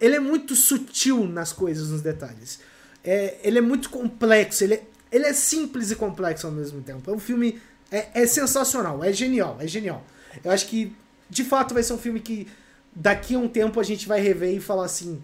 Ele 0.00 0.16
é 0.16 0.20
muito 0.20 0.54
sutil 0.54 1.26
nas 1.26 1.52
coisas, 1.52 1.90
nos 1.90 2.02
detalhes. 2.02 2.60
É, 3.04 3.38
ele 3.42 3.58
é 3.58 3.62
muito 3.62 3.88
complexo. 3.88 4.64
Ele 4.64 4.74
é, 4.74 4.82
ele 5.10 5.26
é 5.26 5.32
simples 5.32 5.90
e 5.90 5.96
complexo 5.96 6.46
ao 6.46 6.52
mesmo 6.52 6.80
tempo. 6.82 7.10
É 7.10 7.14
um 7.14 7.18
filme. 7.18 7.60
É, 7.90 8.22
é 8.22 8.26
sensacional. 8.26 9.02
É 9.02 9.12
genial. 9.12 9.56
É 9.60 9.66
genial. 9.66 10.04
Eu 10.44 10.50
acho 10.50 10.66
que, 10.66 10.94
de 11.30 11.44
fato, 11.44 11.74
vai 11.74 11.82
ser 11.82 11.92
um 11.92 11.98
filme 11.98 12.20
que 12.20 12.48
daqui 12.94 13.34
a 13.34 13.38
um 13.38 13.48
tempo 13.48 13.78
a 13.78 13.82
gente 13.82 14.06
vai 14.06 14.20
rever 14.20 14.54
e 14.54 14.60
falar 14.60 14.84
assim. 14.84 15.20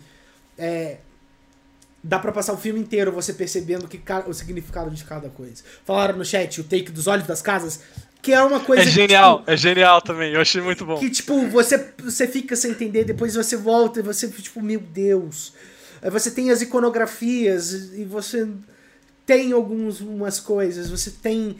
É, 0.56 0.98
dá 2.02 2.18
pra 2.18 2.32
passar 2.32 2.52
o 2.52 2.56
filme 2.56 2.80
inteiro 2.80 3.12
você 3.12 3.32
percebendo 3.32 3.86
que 3.86 4.00
o 4.26 4.32
significado 4.32 4.90
de 4.90 5.04
cada 5.04 5.28
coisa. 5.28 5.62
Falaram 5.84 6.16
no 6.18 6.24
chat 6.24 6.60
o 6.60 6.64
take 6.64 6.90
dos 6.90 7.06
olhos 7.06 7.26
das 7.26 7.40
casas, 7.40 7.80
que 8.20 8.32
é 8.32 8.42
uma 8.42 8.60
coisa 8.60 8.82
É 8.82 8.86
que, 8.86 8.90
genial, 8.90 9.38
tipo, 9.38 9.50
é 9.50 9.56
genial 9.56 10.02
também. 10.02 10.32
Eu 10.32 10.40
achei 10.40 10.60
muito 10.60 10.84
bom. 10.84 10.98
que 10.98 11.10
tipo, 11.10 11.46
você, 11.48 11.92
você 12.02 12.26
fica 12.26 12.56
sem 12.56 12.72
entender, 12.72 13.04
depois 13.04 13.34
você 13.34 13.56
volta 13.56 14.00
e 14.00 14.02
você 14.02 14.28
fica 14.28 14.42
tipo, 14.42 14.60
meu 14.60 14.80
Deus. 14.80 15.52
Aí 16.00 16.10
você 16.10 16.30
tem 16.30 16.50
as 16.50 16.60
iconografias 16.60 17.72
e 17.94 18.04
você 18.04 18.48
tem 19.26 19.52
algumas 19.52 20.00
umas 20.00 20.40
coisas, 20.40 20.90
você 20.90 21.10
tem 21.10 21.56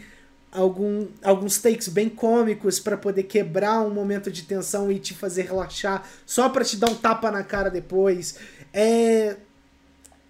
algum, 0.51 1.07
alguns 1.23 1.59
takes 1.59 1.89
bem 1.89 2.09
cômicos 2.09 2.79
pra 2.79 2.97
poder 2.97 3.23
quebrar 3.25 3.81
um 3.81 3.91
momento 3.91 4.31
de 4.31 4.43
tensão 4.43 4.93
e 4.93 4.99
te 4.99 5.15
fazer 5.15 5.43
relaxar, 5.43 6.07
só 6.27 6.49
pra 6.49 6.65
te 6.65 6.77
dar 6.77 6.91
um 6.91 6.95
tapa 6.95 7.31
na 7.31 7.43
cara 7.43 7.71
depois. 7.71 8.39
É 8.73 9.37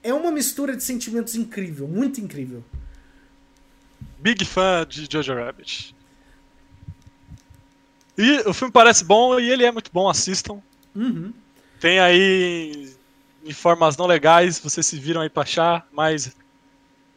é 0.03 0.13
uma 0.13 0.33
mistura 0.33 0.77
de 0.77 0.83
sentimentos 0.83 1.37
incrível, 1.37 1.87
muito 1.87 2.21
incrível. 2.21 2.65
Big 4.19 4.45
fã 4.45 4.85
de 4.89 5.07
Jojo 5.11 5.35
Rabbit. 5.35 5.95
E 8.19 8.39
o 8.49 8.53
filme 8.53 8.73
parece 8.73 9.05
bom 9.05 9.39
e 9.39 9.51
ele 9.51 9.65
é 9.65 9.71
muito 9.71 9.91
bom, 9.93 10.09
assistam. 10.09 10.61
Uhum. 10.95 11.33
Tem 11.81 11.99
aí 11.99 12.93
em 13.45 13.53
formas 13.53 13.97
não 13.97 14.07
legais, 14.07 14.59
vocês 14.59 14.87
se 14.87 14.99
viram 14.99 15.21
aí 15.21 15.29
pra 15.29 15.43
achar, 15.43 15.87
mas 15.93 16.35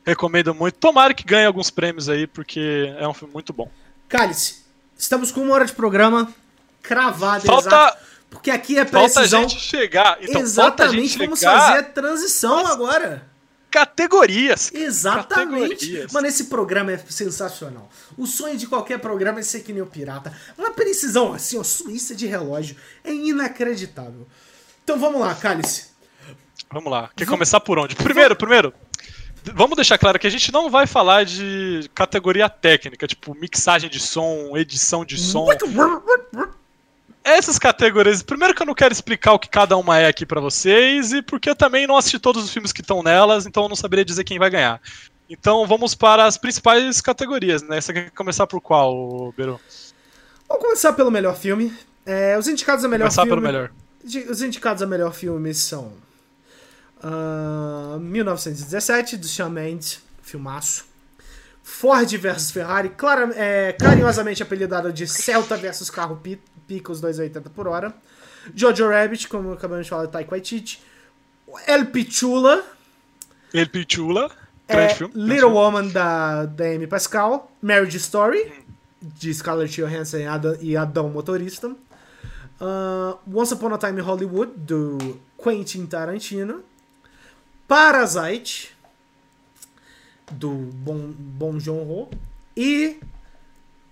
recomendo 0.05 0.53
muito. 0.53 0.75
Tomara 0.75 1.13
que 1.13 1.23
ganhe 1.23 1.45
alguns 1.45 1.69
prêmios 1.69 2.07
aí, 2.07 2.27
porque 2.27 2.93
é 2.97 3.07
um 3.07 3.13
filme 3.13 3.33
muito 3.33 3.51
bom. 3.51 3.69
Cálice, 4.07 4.63
estamos 4.97 5.31
com 5.31 5.41
uma 5.41 5.53
hora 5.55 5.65
de 5.65 5.73
programa 5.73 6.31
cravado, 6.81 7.45
Falta, 7.45 7.67
exato. 7.67 7.97
Porque 8.29 8.51
aqui 8.51 8.77
é 8.77 8.85
precisão. 8.85 9.23
Falta 9.23 9.35
a 9.37 9.49
gente 9.49 9.59
chegar. 9.59 10.17
Então, 10.21 10.41
Exatamente, 10.41 11.17
vamos 11.17 11.39
chegar 11.39 11.59
fazer 11.59 11.79
a 11.79 11.83
transição 11.83 12.63
Mas- 12.63 12.71
agora. 12.71 13.27
categorias. 13.71 14.71
Exatamente. 14.73 15.69
Categorias. 15.69 16.11
Mano, 16.13 16.27
esse 16.27 16.45
programa 16.45 16.91
é 16.93 16.97
sensacional. 16.97 17.89
O 18.17 18.25
sonho 18.27 18.57
de 18.57 18.67
qualquer 18.67 18.99
programa 18.99 19.39
é 19.39 19.43
ser 19.43 19.61
que 19.61 19.73
nem 19.73 19.81
o 19.81 19.85
pirata. 19.85 20.33
Uma 20.57 20.71
precisão 20.71 21.33
assim, 21.33 21.57
ó, 21.57 21.63
suíça 21.63 22.13
de 22.15 22.25
relógio. 22.25 22.75
É 23.03 23.11
inacreditável. 23.13 24.27
Então 24.83 24.99
vamos 24.99 25.19
lá, 25.19 25.33
Cálice. 25.35 25.87
Vamos 26.71 26.91
lá. 26.91 27.09
Quer 27.15 27.25
começar 27.27 27.59
por 27.59 27.77
onde? 27.79 27.95
Primeiro, 27.95 28.35
primeiro. 28.35 28.73
Vamos 29.53 29.75
deixar 29.75 29.97
claro 29.97 30.17
que 30.17 30.27
a 30.27 30.29
gente 30.29 30.51
não 30.51 30.69
vai 30.69 30.87
falar 30.87 31.23
de 31.23 31.89
categoria 31.93 32.49
técnica, 32.49 33.07
tipo 33.07 33.35
mixagem 33.35 33.89
de 33.89 33.99
som, 33.99 34.57
edição 34.57 35.05
de 35.05 35.17
som. 35.17 35.47
Essas 37.23 37.57
categorias, 37.57 38.21
primeiro 38.21 38.53
que 38.53 38.61
eu 38.61 38.65
não 38.67 38.75
quero 38.75 38.93
explicar 38.93 39.33
o 39.33 39.39
que 39.39 39.49
cada 39.49 39.75
uma 39.77 39.97
é 39.97 40.07
aqui 40.07 40.25
pra 40.25 40.39
vocês 40.39 41.11
e 41.11 41.21
porque 41.21 41.49
eu 41.49 41.55
também 41.55 41.87
não 41.87 41.97
assisti 41.97 42.19
todos 42.19 42.43
os 42.43 42.51
filmes 42.51 42.71
que 42.71 42.81
estão 42.81 43.01
nelas, 43.01 43.45
então 43.47 43.63
eu 43.63 43.69
não 43.69 43.75
saberia 43.75 44.05
dizer 44.05 44.23
quem 44.23 44.37
vai 44.37 44.49
ganhar. 44.49 44.79
Então 45.27 45.65
vamos 45.65 45.95
para 45.95 46.25
as 46.25 46.37
principais 46.37 47.01
categorias, 47.01 47.63
né? 47.63 47.81
Você 47.81 47.93
quer 47.93 48.11
começar 48.11 48.45
por 48.45 48.61
qual, 48.61 49.33
Beru? 49.35 49.59
Vamos 50.47 50.63
começar 50.63 50.93
pelo 50.93 51.09
melhor 51.09 51.35
filme. 51.35 51.73
É, 52.05 52.37
os 52.37 52.47
indicados 52.47 52.85
a 52.85 52.87
melhor 52.87 53.05
Começar 53.05 53.23
filme. 53.23 53.41
pelo 53.41 53.41
melhor. 53.41 53.71
Os 54.29 54.41
indicados 54.43 54.83
a 54.83 54.85
melhor 54.85 55.11
filme 55.11 55.51
são. 55.53 55.93
Ah, 57.05 57.97
1917, 57.99 59.17
do 59.17 59.27
Sean 59.27 59.49
Mendes, 59.49 59.99
filmaço. 60.23 60.85
Ford 61.63 62.07
vs 62.17 62.51
Ferrari, 62.51 62.89
clara- 62.89 63.31
é, 63.35 63.73
carinhosamente 63.73 64.41
apelidado 64.43 64.91
de 64.93 65.07
Celta 65.07 65.55
vs 65.57 65.89
Carro 65.89 66.15
Pi- 66.17 66.41
Pica, 66.67 66.91
os 66.91 66.99
280 67.01 67.49
por 67.49 67.67
hora. 67.67 67.93
Jojo 68.53 68.87
Rabbit, 68.87 69.27
como 69.27 69.53
acabamos 69.53 69.85
de 69.85 69.89
falar, 69.89 70.07
Taika 70.07 70.31
Waititi. 70.31 70.79
El 71.67 71.87
Pichula, 71.87 72.63
El 73.53 73.69
Pichula, 73.69 74.29
é, 74.67 74.89
filme. 74.89 75.13
Little. 75.15 75.45
Woman, 75.51 75.89
da, 75.89 76.45
da 76.45 76.65
Amy 76.65 76.85
Pascal. 76.87 77.51
Marriage 77.61 77.97
Story, 77.97 78.51
de 79.01 79.33
Scarlett 79.33 79.79
Johansson 79.81 80.17
e 80.17 80.25
Ada- 80.27 80.57
e 80.61 80.75
Adão 80.77 81.09
Motorista. 81.09 81.71
Ah, 82.59 83.17
Once 83.31 83.53
Upon 83.53 83.73
a 83.73 83.77
Time 83.79 83.99
in 83.99 84.03
Hollywood, 84.03 84.51
do 84.55 85.19
Quentin 85.41 85.85
Tarantino. 85.87 86.63
Parasite, 87.67 88.75
do 90.31 90.49
Bon, 90.49 91.13
bon 91.17 91.59
Joon-ho. 91.59 92.09
E 92.55 92.99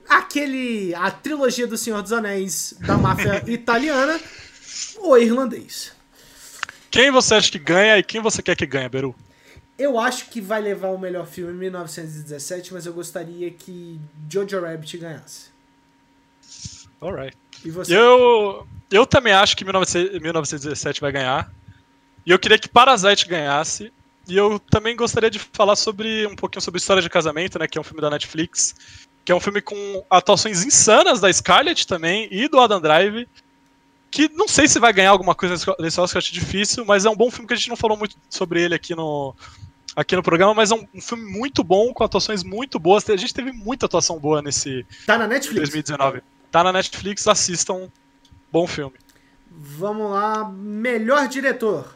aquele... 0.08 0.94
A 0.96 1.10
trilogia 1.12 1.68
do 1.68 1.78
Senhor 1.78 2.02
dos 2.02 2.14
Anéis, 2.14 2.76
da 2.80 2.98
máfia 2.98 3.44
italiana, 3.52 4.20
O 5.00 5.18
Irlandês. 5.18 5.94
Quem 6.90 7.10
você 7.10 7.36
acha 7.36 7.52
que 7.52 7.60
ganha 7.60 7.98
e 7.98 8.04
quem 8.04 8.22
você 8.22 8.42
quer 8.42 8.56
que 8.56 8.66
ganhe, 8.66 8.88
Beru? 8.88 9.16
Eu 9.78 10.00
acho 10.00 10.30
que 10.30 10.40
vai 10.40 10.62
levar 10.62 10.90
o 10.90 10.98
melhor 10.98 11.26
filme 11.26 11.52
em 11.52 11.58
1917, 11.58 12.74
mas 12.74 12.86
eu 12.86 12.94
gostaria 12.94 13.50
que 13.50 14.00
Jojo 14.30 14.62
Rabbit 14.62 14.98
ganhasse. 15.00 15.50
Alright. 17.02 17.36
E 17.66 17.72
você? 17.72 17.98
Eu, 17.98 18.68
eu 18.92 19.06
também 19.06 19.34
acho 19.34 19.58
que 19.58 19.66
19- 19.66 20.22
1917 20.22 21.02
vai 21.02 21.12
ganhar. 21.12 21.52
E 22.26 22.32
eu 22.32 22.40
queria 22.40 22.58
que 22.58 22.70
Parasite 22.70 23.28
ganhasse. 23.28 23.92
E 24.28 24.38
eu 24.38 24.58
também 24.58 24.96
gostaria 24.96 25.30
de 25.30 25.40
falar 25.40 25.76
sobre 25.76 26.26
um 26.28 26.36
pouquinho 26.36 26.62
sobre 26.62 26.80
História 26.80 27.02
de 27.02 27.10
Casamento, 27.10 27.60
né? 27.60 27.68
Que 27.68 27.78
é 27.78 27.82
um 27.82 27.84
filme 27.84 28.02
da 28.02 28.10
Netflix. 28.10 28.76
Que 29.26 29.32
é 29.32 29.36
um 29.36 29.40
filme 29.40 29.62
com 29.62 30.06
atuações 30.10 30.66
insanas 30.66 31.20
da 31.20 31.32
Scarlett 31.32 31.86
também 31.86 32.28
e 32.32 32.48
do 32.48 32.60
Adam 32.60 32.80
Drive. 32.80 33.28
Que 34.10 34.30
não 34.30 34.48
sei 34.48 34.68
se 34.68 34.80
vai 34.80 34.94
ganhar 34.94 35.10
alguma 35.10 35.36
coisa 35.36 35.56
nesse 35.80 36.00
Oscar, 36.00 36.20
acho 36.20 36.32
difícil, 36.32 36.86
mas 36.86 37.04
é 37.04 37.10
um 37.10 37.16
bom 37.16 37.32
filme 37.32 37.48
que 37.48 37.54
a 37.54 37.58
gente 37.58 37.70
não 37.70 37.76
falou 37.76 37.98
muito 37.98 38.16
sobre 38.30 38.62
ele 38.62 38.76
aqui 38.76 38.94
no, 38.94 39.36
aqui 39.96 40.16
no 40.16 40.22
programa, 40.22 40.54
mas 40.54 40.72
é 40.72 40.76
um, 40.76 40.88
um 40.94 41.02
filme 41.02 41.26
muito 41.26 41.64
bom, 41.64 41.92
com 41.94 42.04
atuações 42.04 42.44
muito 42.44 42.78
boas. 42.80 43.10
A 43.10 43.18
gente 43.18 43.34
teve 43.34 43.52
muita 43.52 43.88
atuação 43.88 44.20
boa 44.20 44.42
nesse 44.42 44.86
Tá 45.06 45.18
na 45.18 45.28
Netflix? 45.28 45.70
2019. 45.72 46.22
Tá 46.52 46.64
na 46.64 46.72
Netflix, 46.72 47.28
assistam. 47.28 47.90
Bom 48.52 48.68
filme. 48.68 48.96
Vamos 49.50 50.12
lá. 50.12 50.48
Melhor 50.48 51.28
diretor. 51.28 51.96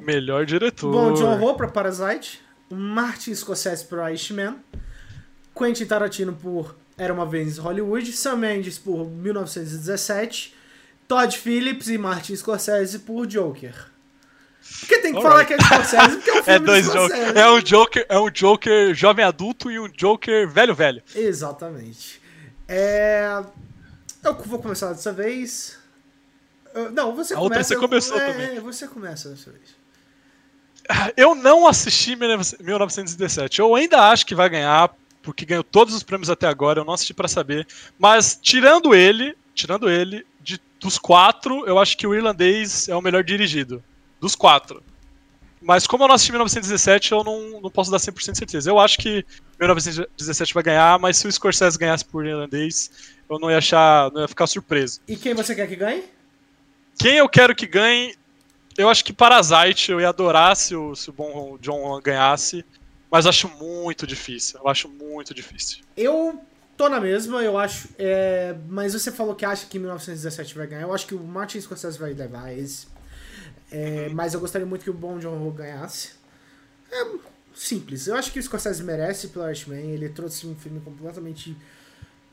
Melhor 0.00 0.46
diretor. 0.46 0.90
Bom 0.92 1.12
John 1.14 1.40
Ho 1.42 1.54
pra 1.54 1.68
Parasite. 1.68 2.40
Martin 2.70 3.34
Scorsese 3.34 3.84
por 3.84 3.98
Irishman. 4.08 4.56
Quentin 5.56 5.86
Tarantino 5.86 6.32
por 6.32 6.76
Era 6.96 7.12
Uma 7.12 7.26
Vez 7.26 7.58
em 7.58 7.60
Hollywood. 7.60 8.12
Sam 8.12 8.36
Mendes 8.36 8.78
por 8.78 9.06
1917. 9.08 10.54
Todd 11.08 11.36
Phillips 11.36 11.88
e 11.88 11.98
Martin 11.98 12.36
Scorsese 12.36 13.00
por 13.00 13.26
Joker. 13.26 13.74
Porque 14.80 14.98
tem 14.98 15.12
que 15.12 15.18
Alright. 15.18 15.22
falar 15.22 15.44
que 15.46 15.54
é 15.54 15.56
de 15.56 15.64
Scorsese, 15.64 16.16
porque 16.16 16.30
é 16.30 16.34
um 16.34 16.42
filme 16.44 16.56
É 16.56 16.58
dois 16.60 16.84
de 16.84 16.92
Joker. 16.92 17.08
Scorsese. 17.16 17.38
É 17.38 17.50
um 17.50 17.60
Joker, 17.60 18.06
é 18.08 18.18
um 18.18 18.30
Joker 18.30 18.94
jovem 18.94 19.24
adulto 19.24 19.70
e 19.70 19.80
um 19.80 19.88
Joker 19.88 20.48
velho 20.48 20.74
velho. 20.74 21.02
Exatamente. 21.14 22.20
É... 22.68 23.42
Eu 24.22 24.34
vou 24.34 24.60
começar 24.60 24.92
dessa 24.92 25.12
vez. 25.12 25.79
Eu- 26.74 26.90
Não, 26.92 27.14
você 27.14 27.34
A 27.34 27.36
começa. 27.36 27.42
outra 27.42 27.64
você 27.64 27.74
eu- 27.76 27.80
começou 27.80 28.18
é, 28.20 28.32
também. 28.32 28.56
É, 28.56 28.60
você 28.60 28.86
começa 28.86 29.28
dessa 29.30 29.50
vez. 29.50 29.80
Eu 31.16 31.34
não 31.34 31.66
assisti 31.66 32.16
1917. 32.16 33.60
Eu 33.60 33.74
ainda 33.74 34.08
acho 34.10 34.26
que 34.26 34.34
vai 34.34 34.48
ganhar, 34.48 34.90
porque 35.22 35.44
ganhou 35.44 35.62
todos 35.64 35.94
os 35.94 36.02
prêmios 36.02 36.30
até 36.30 36.46
agora. 36.46 36.80
Eu 36.80 36.84
não 36.84 36.94
assisti 36.94 37.14
pra 37.14 37.28
saber. 37.28 37.66
Mas 37.98 38.38
tirando 38.40 38.94
ele, 38.94 39.36
tirando 39.54 39.88
ele, 39.90 40.26
de, 40.40 40.60
dos 40.80 40.98
quatro, 40.98 41.66
eu 41.66 41.78
acho 41.78 41.96
que 41.96 42.06
o 42.06 42.14
irlandês 42.14 42.88
é 42.88 42.94
o 42.96 43.02
melhor 43.02 43.22
dirigido. 43.22 43.82
Dos 44.20 44.34
quatro. 44.34 44.82
Mas 45.62 45.86
como 45.86 46.04
eu 46.04 46.08
não 46.08 46.14
assisti 46.14 46.32
1917, 46.32 47.12
eu 47.12 47.22
não, 47.22 47.60
não 47.60 47.70
posso 47.70 47.90
dar 47.90 47.98
100% 47.98 48.32
de 48.32 48.38
certeza. 48.38 48.70
Eu 48.70 48.78
acho 48.78 48.96
que 48.98 49.24
1917 49.60 50.54
vai 50.54 50.62
ganhar, 50.62 50.98
mas 50.98 51.18
se 51.18 51.28
o 51.28 51.32
Scorsese 51.32 51.78
ganhasse 51.78 52.04
por 52.04 52.24
irlandês, 52.24 52.90
eu 53.28 53.38
não 53.38 53.50
ia 53.50 53.58
achar, 53.58 54.10
não 54.10 54.22
ia 54.22 54.28
ficar 54.28 54.46
surpreso. 54.46 55.00
E 55.06 55.16
quem 55.16 55.34
você 55.34 55.54
quer 55.54 55.66
que 55.68 55.76
ganhe? 55.76 56.04
Quem 57.00 57.16
eu 57.16 57.30
quero 57.30 57.54
que 57.54 57.66
ganhe, 57.66 58.14
eu 58.76 58.90
acho 58.90 59.02
que 59.02 59.10
Parasite, 59.10 59.90
eu 59.90 60.02
ia 60.02 60.10
adorar 60.10 60.54
se 60.54 60.76
o, 60.76 60.94
se 60.94 61.08
o 61.08 61.12
bom 61.14 61.56
John 61.58 61.98
ganhasse, 62.02 62.62
mas 63.10 63.24
acho 63.24 63.48
muito 63.48 64.06
difícil. 64.06 64.60
Eu 64.60 64.68
acho 64.68 64.86
muito 64.86 65.32
difícil. 65.32 65.82
Eu 65.96 66.38
tô 66.76 66.90
na 66.90 67.00
mesma, 67.00 67.42
eu 67.42 67.56
acho. 67.56 67.88
é, 67.98 68.54
Mas 68.68 68.92
você 68.92 69.10
falou 69.10 69.34
que 69.34 69.46
acha 69.46 69.64
que 69.66 69.78
1917 69.78 70.54
vai 70.54 70.66
ganhar. 70.66 70.82
Eu 70.82 70.92
acho 70.92 71.06
que 71.06 71.14
o 71.14 71.24
Martin 71.24 71.58
Scorsese 71.58 71.98
vai 71.98 72.12
levar 72.12 72.52
esse. 72.52 72.86
É, 73.72 74.10
Mas 74.10 74.34
eu 74.34 74.40
gostaria 74.40 74.66
muito 74.66 74.84
que 74.84 74.90
o 74.90 74.94
Bom 74.94 75.18
John 75.18 75.42
Ho 75.48 75.50
ganhasse. 75.52 76.10
É 76.92 77.06
simples. 77.54 78.08
Eu 78.08 78.14
acho 78.16 78.30
que 78.30 78.38
o 78.38 78.42
Scorsese 78.42 78.84
merece 78.84 79.28
pelo 79.28 79.46
Irishman. 79.46 79.90
Ele 79.90 80.10
trouxe 80.10 80.46
um 80.46 80.54
filme 80.54 80.80
completamente. 80.80 81.56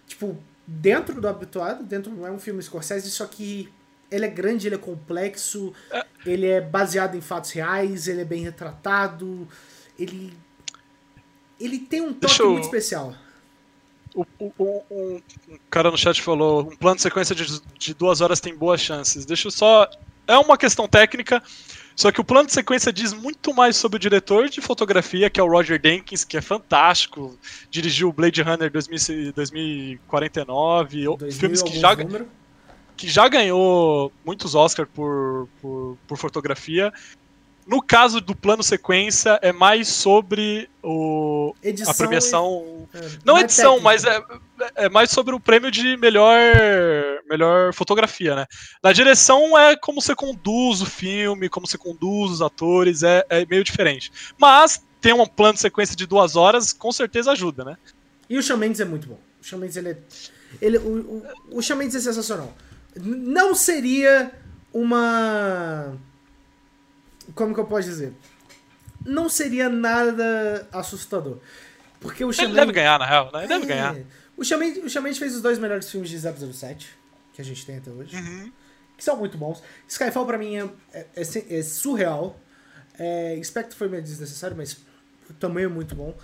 Tipo, 0.05 0.37
dentro 0.67 1.21
do 1.21 1.27
habituado. 1.29 1.85
Dentro 1.85 2.25
é 2.25 2.31
um 2.31 2.37
filme 2.37 2.61
Scorsese, 2.61 3.09
só 3.09 3.25
que 3.25 3.71
ele 4.11 4.25
é 4.25 4.29
grande, 4.29 4.67
ele 4.67 4.75
é 4.75 4.79
complexo. 4.79 5.73
Ele 6.25 6.45
é 6.47 6.59
baseado 6.61 7.15
em 7.15 7.21
fatos 7.21 7.51
reais. 7.51 8.07
Ele 8.07 8.21
é 8.21 8.25
bem 8.25 8.43
retratado. 8.43 9.47
Ele. 9.97 10.33
Ele 11.59 11.79
tem 11.79 12.01
um 12.01 12.13
toque 12.13 12.39
eu- 12.41 12.51
muito 12.51 12.65
especial. 12.65 13.13
O, 14.15 14.25
o- 14.39 14.53
o- 14.89 15.21
um, 15.49 15.57
cara 15.69 15.91
no 15.91 15.97
chat 15.97 16.21
falou: 16.21 16.61
um 16.61 16.75
plano 16.75 16.95
de 16.95 17.01
sequência 17.03 17.35
de, 17.35 17.45
de 17.77 17.93
duas 17.93 18.19
horas 18.21 18.39
tem 18.39 18.55
boas 18.55 18.81
chances. 18.81 19.25
Deixa 19.25 19.47
eu 19.47 19.51
só. 19.51 19.89
É 20.25 20.37
uma 20.37 20.57
questão 20.57 20.87
técnica, 20.89 21.41
só 21.95 22.11
que 22.11 22.19
o 22.19 22.23
plano 22.23 22.47
de 22.47 22.53
sequência 22.53 22.91
diz 22.91 23.13
muito 23.13 23.53
mais 23.53 23.77
sobre 23.77 23.95
o 23.95 23.99
diretor 23.99 24.49
de 24.49 24.59
fotografia, 24.59 25.29
que 25.29 25.39
é 25.39 25.43
o 25.43 25.47
Roger 25.49 25.79
Denkins, 25.79 26.25
que 26.25 26.35
é 26.35 26.41
fantástico. 26.41 27.37
Dirigiu 27.69 28.09
o 28.09 28.13
Blade 28.13 28.41
Runner 28.41 28.69
2000 28.69 29.31
2049, 29.31 31.07
ou 31.07 31.17
2000 31.17 31.39
filmes 31.39 31.61
que 31.61 31.79
já, 31.79 31.95
número. 31.95 32.27
Que 32.97 33.07
já 33.07 33.27
ganhou 33.27 34.11
muitos 34.25 34.55
Oscars 34.55 34.89
por, 34.93 35.47
por, 35.61 35.97
por 36.07 36.17
fotografia. 36.17 36.91
No 37.65 37.81
caso 37.81 38.21
do 38.21 38.33
plano 38.33 38.63
sequência, 38.63 39.37
é 39.41 39.51
mais 39.51 39.89
sobre 39.89 40.69
o, 40.81 41.53
Edição 41.61 41.91
a 41.91 41.95
premiação. 41.95 42.87
e- 42.93 42.97
é, 42.97 43.09
Não 43.25 43.37
é 43.37 43.41
edição, 43.41 43.75
técnica. 43.81 43.83
mas 43.83 44.03
é, 44.05 44.85
é 44.85 44.89
mais 44.89 45.11
sobre 45.11 45.35
o 45.35 45.39
prêmio 45.39 45.69
de 45.69 45.97
melhor, 45.97 46.39
melhor 47.29 47.73
fotografia, 47.73 48.35
né? 48.35 48.45
Na 48.81 48.93
direção 48.93 49.57
é 49.57 49.75
como 49.75 50.01
você 50.01 50.15
conduz 50.15 50.81
o 50.81 50.85
filme, 50.85 51.49
como 51.49 51.67
você 51.67 51.77
conduz 51.77 52.31
os 52.31 52.41
atores, 52.41 53.03
é, 53.03 53.25
é 53.29 53.45
meio 53.45 53.63
diferente. 53.65 54.11
Mas 54.37 54.81
ter 55.01 55.13
um 55.13 55.25
plano 55.25 55.55
de 55.55 55.59
sequência 55.59 55.95
de 55.95 56.05
duas 56.07 56.37
horas 56.37 56.71
com 56.71 56.91
certeza 56.93 57.33
ajuda, 57.33 57.65
né? 57.65 57.77
E 58.29 58.37
o 58.37 58.41
Shawn 58.41 58.57
Mendes 58.57 58.79
é 58.79 58.85
muito 58.85 59.07
bom. 59.09 59.19
O 59.41 59.45
Shawn 59.45 59.59
Mendes, 59.59 59.75
ele 59.75 59.89
é... 59.89 59.97
Ele, 60.61 60.77
o, 60.77 61.23
o, 61.51 61.57
o 61.57 61.61
Shawn 61.61 61.77
Mendes 61.77 61.95
é 61.95 61.99
sensacional. 61.99 62.55
Não 63.01 63.53
seria 63.55 64.31
uma... 64.73 65.97
Como 67.35 67.53
que 67.53 67.59
eu 67.59 67.65
posso 67.65 67.87
dizer? 67.87 68.13
Não 69.05 69.29
seria 69.29 69.69
nada 69.69 70.67
assustador. 70.71 71.37
Porque 71.99 72.23
o 72.23 72.31
Shawn 72.31 72.45
Ele 72.45 72.55
deve 72.55 72.71
ganhar, 72.71 72.99
na 72.99 73.05
real, 73.05 73.31
né? 73.33 73.39
Ele 73.39 73.47
deve 73.47 73.65
É. 73.65 73.67
ganhar. 73.67 73.95
O 74.37 74.57
Mendes, 74.57 74.95
o 74.95 75.01
Mendes 75.01 75.17
fez 75.17 75.35
os 75.35 75.41
dois 75.41 75.57
melhores 75.57 75.89
filmes 75.89 76.09
de 76.09 76.19
007 76.19 76.95
que 77.33 77.41
a 77.41 77.45
gente 77.45 77.65
tem 77.65 77.77
até 77.77 77.91
hoje. 77.91 78.15
Uhum. 78.15 78.51
que 78.97 79.03
são 79.03 79.15
muito 79.15 79.37
bons. 79.37 79.61
Skyfall 79.87 80.25
pra 80.25 80.37
mim 80.39 80.57
é, 80.57 80.69
é, 80.93 81.05
é, 81.15 81.57
é 81.59 81.63
surreal. 81.63 82.39
É, 82.97 83.39
Spectre 83.43 83.77
foi 83.77 83.87
meio 83.87 84.01
desnecessário, 84.01 84.57
mas 84.57 84.77
o 85.29 85.33
tamanho 85.33 85.65
é 85.65 85.71
muito 85.71 85.93
bom. 85.93 86.17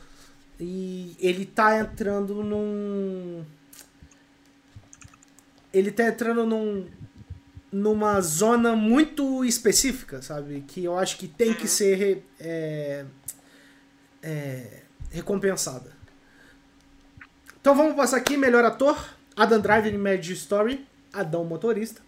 E 0.59 1.15
ele 1.19 1.45
tá 1.45 1.77
entrando 1.79 2.43
num. 2.43 3.45
Ele 5.73 5.91
tá 5.91 6.05
entrando 6.05 6.45
num. 6.45 6.87
numa 7.71 8.21
zona 8.21 8.75
muito 8.75 9.43
específica, 9.43 10.21
sabe? 10.21 10.63
Que 10.67 10.83
eu 10.83 10.97
acho 10.97 11.17
que 11.17 11.27
tem 11.27 11.53
que 11.53 11.67
ser 11.67 12.23
é, 12.39 13.05
é, 14.21 14.81
recompensada. 15.11 15.91
Então 17.59 17.75
vamos 17.75 17.95
passar 17.95 18.17
aqui, 18.17 18.37
melhor 18.37 18.63
ator. 18.63 18.97
Adam 19.35 19.59
Driver 19.59 19.93
em 19.93 19.97
Mad 19.97 20.25
Story. 20.29 20.85
Adão 21.11 21.43
Motorista. 21.45 22.01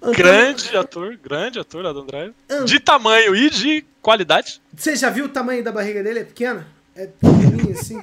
Antônio... 0.00 0.16
Grande 0.16 0.76
ator, 0.76 1.16
grande 1.16 1.58
ator, 1.58 1.84
Adam 1.84 2.06
Driver. 2.06 2.34
Ant... 2.48 2.66
De 2.66 2.80
tamanho 2.80 3.36
e 3.36 3.50
de 3.50 3.84
qualidade. 4.00 4.62
Você 4.74 4.96
já 4.96 5.10
viu 5.10 5.26
o 5.26 5.28
tamanho 5.28 5.62
da 5.62 5.70
barriga 5.70 6.02
dele? 6.02 6.20
É 6.20 6.24
pequena? 6.24 6.66
É 6.94 7.06
pequenininho 7.20 7.72
assim. 7.78 8.00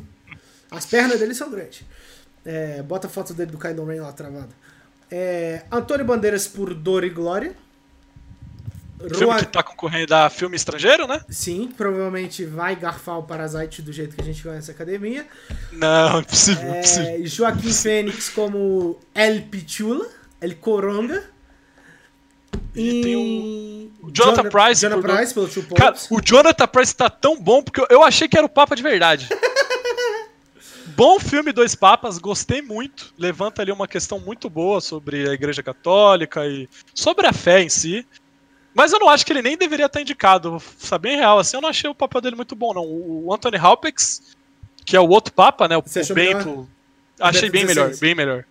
As 0.70 0.86
pernas 0.86 1.20
dele 1.20 1.34
são 1.34 1.50
grandes. 1.50 1.82
É, 2.48 2.82
bota 2.82 3.08
a 3.08 3.10
foto 3.10 3.34
dele 3.34 3.52
do 3.52 3.58
Kylo 3.58 3.84
Ren 3.84 4.00
lá 4.00 4.14
travada. 4.14 4.48
É, 5.12 5.64
Antônio 5.70 6.06
Bandeiras 6.06 6.48
por 6.48 6.74
Dor 6.74 7.04
e 7.04 7.10
Glória. 7.10 7.54
Filme 9.16 9.36
que 9.36 9.46
tá 9.48 9.62
concorrendo 9.62 10.16
a 10.16 10.30
filme 10.30 10.56
estrangeiro, 10.56 11.06
né? 11.06 11.20
Sim, 11.30 11.70
provavelmente 11.76 12.46
vai 12.46 12.74
garfar 12.76 13.20
o 13.20 13.24
Parasite 13.24 13.82
do 13.82 13.92
jeito 13.92 14.16
que 14.16 14.22
a 14.22 14.24
gente 14.24 14.42
conhece 14.42 14.72
a 14.72 14.74
academia. 14.74 15.28
Não, 15.74 16.22
impossível, 16.22 16.72
é, 16.72 16.80
impossível. 16.80 17.28
Joaquim 17.28 17.74
Fênix 17.74 18.30
como 18.30 18.98
El 19.14 19.42
Pichula, 19.44 20.08
El 20.40 20.56
Coronga. 20.56 21.24
E, 22.74 22.90
e 22.90 23.02
tem 23.04 23.16
o, 24.02 24.08
o 24.08 24.12
Jonathan, 24.12 24.44
Jonathan 24.44 24.50
Price. 24.50 24.82
Jonathan 24.82 25.02
por... 25.02 25.16
Price 25.16 25.34
pelo 25.34 25.48
Two 25.50 25.64
Cara, 25.76 25.96
o 26.10 26.22
Jonathan 26.22 26.68
Price 26.68 26.96
tá 26.96 27.10
tão 27.10 27.40
bom 27.40 27.62
porque 27.62 27.86
eu 27.90 28.02
achei 28.04 28.28
que 28.28 28.38
era 28.38 28.46
o 28.46 28.50
Papa 28.50 28.74
de 28.74 28.82
verdade. 28.82 29.28
bom 30.98 31.20
filme 31.20 31.54
Dois 31.54 31.76
Papas, 31.76 32.18
gostei 32.18 32.60
muito. 32.60 33.14
Levanta 33.16 33.62
ali 33.62 33.72
uma 33.72 33.88
questão 33.88 34.20
muito 34.20 34.50
boa 34.50 34.82
sobre 34.82 35.30
a 35.30 35.34
Igreja 35.34 35.62
Católica 35.62 36.48
e 36.48 36.68
sobre 36.92 37.28
a 37.28 37.32
fé 37.32 37.62
em 37.62 37.70
si. 37.70 38.04
Mas 38.74 38.92
eu 38.92 39.00
não 39.00 39.08
acho 39.08 39.24
que 39.24 39.32
ele 39.32 39.44
nem 39.44 39.56
deveria 39.56 39.86
estar 39.86 40.02
indicado, 40.02 40.60
ser 40.80 40.98
bem 40.98 41.16
real. 41.16 41.38
Assim, 41.38 41.56
eu 41.56 41.62
não 41.62 41.70
achei 41.70 41.88
o 41.88 41.96
papel 41.96 42.20
dele 42.20 42.36
muito 42.36 42.56
bom, 42.56 42.74
não. 42.74 42.84
O 42.84 43.32
Anthony 43.32 43.58
Hopkins, 43.58 44.36
que 44.84 44.98
é 44.98 45.00
o 45.00 45.08
outro 45.08 45.32
Papa, 45.34 45.68
né? 45.68 45.78
O, 45.78 45.84
Você 45.86 46.12
o 46.12 46.16
Bento. 46.16 46.68
Achei 47.20 47.50
bem 47.50 47.66
16. 47.66 47.78
melhor, 47.78 48.00
bem 48.00 48.16
melhor. 48.16 48.46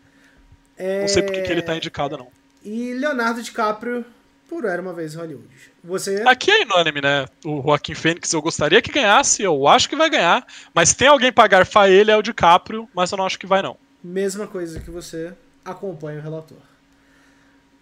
É... 0.76 1.00
Não 1.00 1.08
sei 1.08 1.22
porque 1.22 1.42
que 1.42 1.50
ele 1.50 1.62
tá 1.62 1.76
indicado, 1.76 2.16
não. 2.16 2.28
E 2.64 2.94
Leonardo 2.94 3.42
DiCaprio 3.42 4.04
por 4.48 4.64
Era 4.64 4.80
Uma 4.80 4.92
Vez 4.92 5.14
em 5.14 5.18
Hollywood. 5.18 5.48
Você... 5.82 6.22
Aqui 6.26 6.50
é 6.50 6.64
unânime, 6.64 7.00
né? 7.00 7.26
O 7.44 7.62
Joaquim 7.62 7.94
Fênix 7.94 8.32
eu 8.32 8.42
gostaria 8.42 8.80
que 8.80 8.92
ganhasse, 8.92 9.42
eu 9.42 9.66
acho 9.66 9.88
que 9.88 9.96
vai 9.96 10.08
ganhar, 10.08 10.46
mas 10.74 10.94
tem 10.94 11.08
alguém 11.08 11.32
pra 11.32 11.46
garfar 11.46 11.88
ele, 11.88 12.10
é 12.10 12.16
o 12.16 12.22
DiCaprio, 12.22 12.88
mas 12.94 13.10
eu 13.10 13.18
não 13.18 13.26
acho 13.26 13.38
que 13.38 13.46
vai, 13.46 13.62
não. 13.62 13.76
Mesma 14.02 14.46
coisa 14.46 14.80
que 14.80 14.90
você, 14.90 15.32
acompanha 15.64 16.20
o 16.20 16.22
relator. 16.22 16.58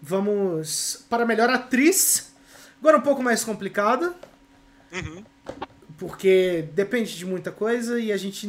Vamos 0.01 1.05
para 1.09 1.23
a 1.23 1.27
melhor 1.27 1.49
atriz. 1.49 2.33
Agora 2.79 2.97
um 2.97 3.01
pouco 3.01 3.23
mais 3.23 3.43
complicada. 3.43 4.13
Uhum. 4.91 5.23
Porque 5.97 6.67
depende 6.73 7.15
de 7.15 7.25
muita 7.25 7.51
coisa 7.51 7.99
e 7.99 8.11
a 8.11 8.17
gente. 8.17 8.47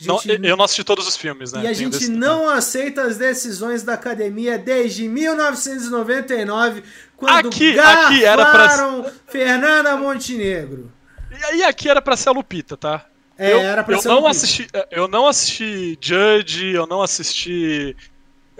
Gente 0.00 0.38
não, 0.38 0.48
eu 0.48 0.56
não 0.56 0.64
assisti 0.64 0.82
todos 0.82 1.06
os 1.06 1.16
filmes, 1.16 1.52
né? 1.52 1.62
E 1.62 1.66
a 1.66 1.74
Tenho 1.74 1.92
gente 1.92 2.08
não 2.08 2.48
aceita 2.48 3.02
as 3.02 3.18
decisões 3.18 3.82
da 3.82 3.94
academia 3.94 4.58
desde 4.58 5.06
1999, 5.06 6.82
quando 7.16 7.48
aqui, 7.48 7.78
aqui 7.78 8.24
era 8.24 8.46
pra... 8.46 9.12
Fernanda 9.26 9.96
Montenegro. 9.96 10.90
E 11.30 11.44
aí 11.44 11.62
aqui 11.62 11.88
era 11.88 12.00
pra 12.00 12.16
ser 12.16 12.30
a 12.30 12.32
Lupita, 12.32 12.76
tá? 12.76 13.06
É, 13.36 13.52
eu, 13.52 13.60
era 13.60 13.84
pra 13.84 13.94
eu 13.94 14.00
ser 14.00 14.08
não 14.08 14.16
Lupita. 14.16 14.30
assisti 14.30 14.68
Eu 14.90 15.06
não 15.06 15.26
assisti 15.26 15.98
Judge, 16.00 16.72
eu 16.74 16.86
não 16.86 17.02
assisti 17.02 17.96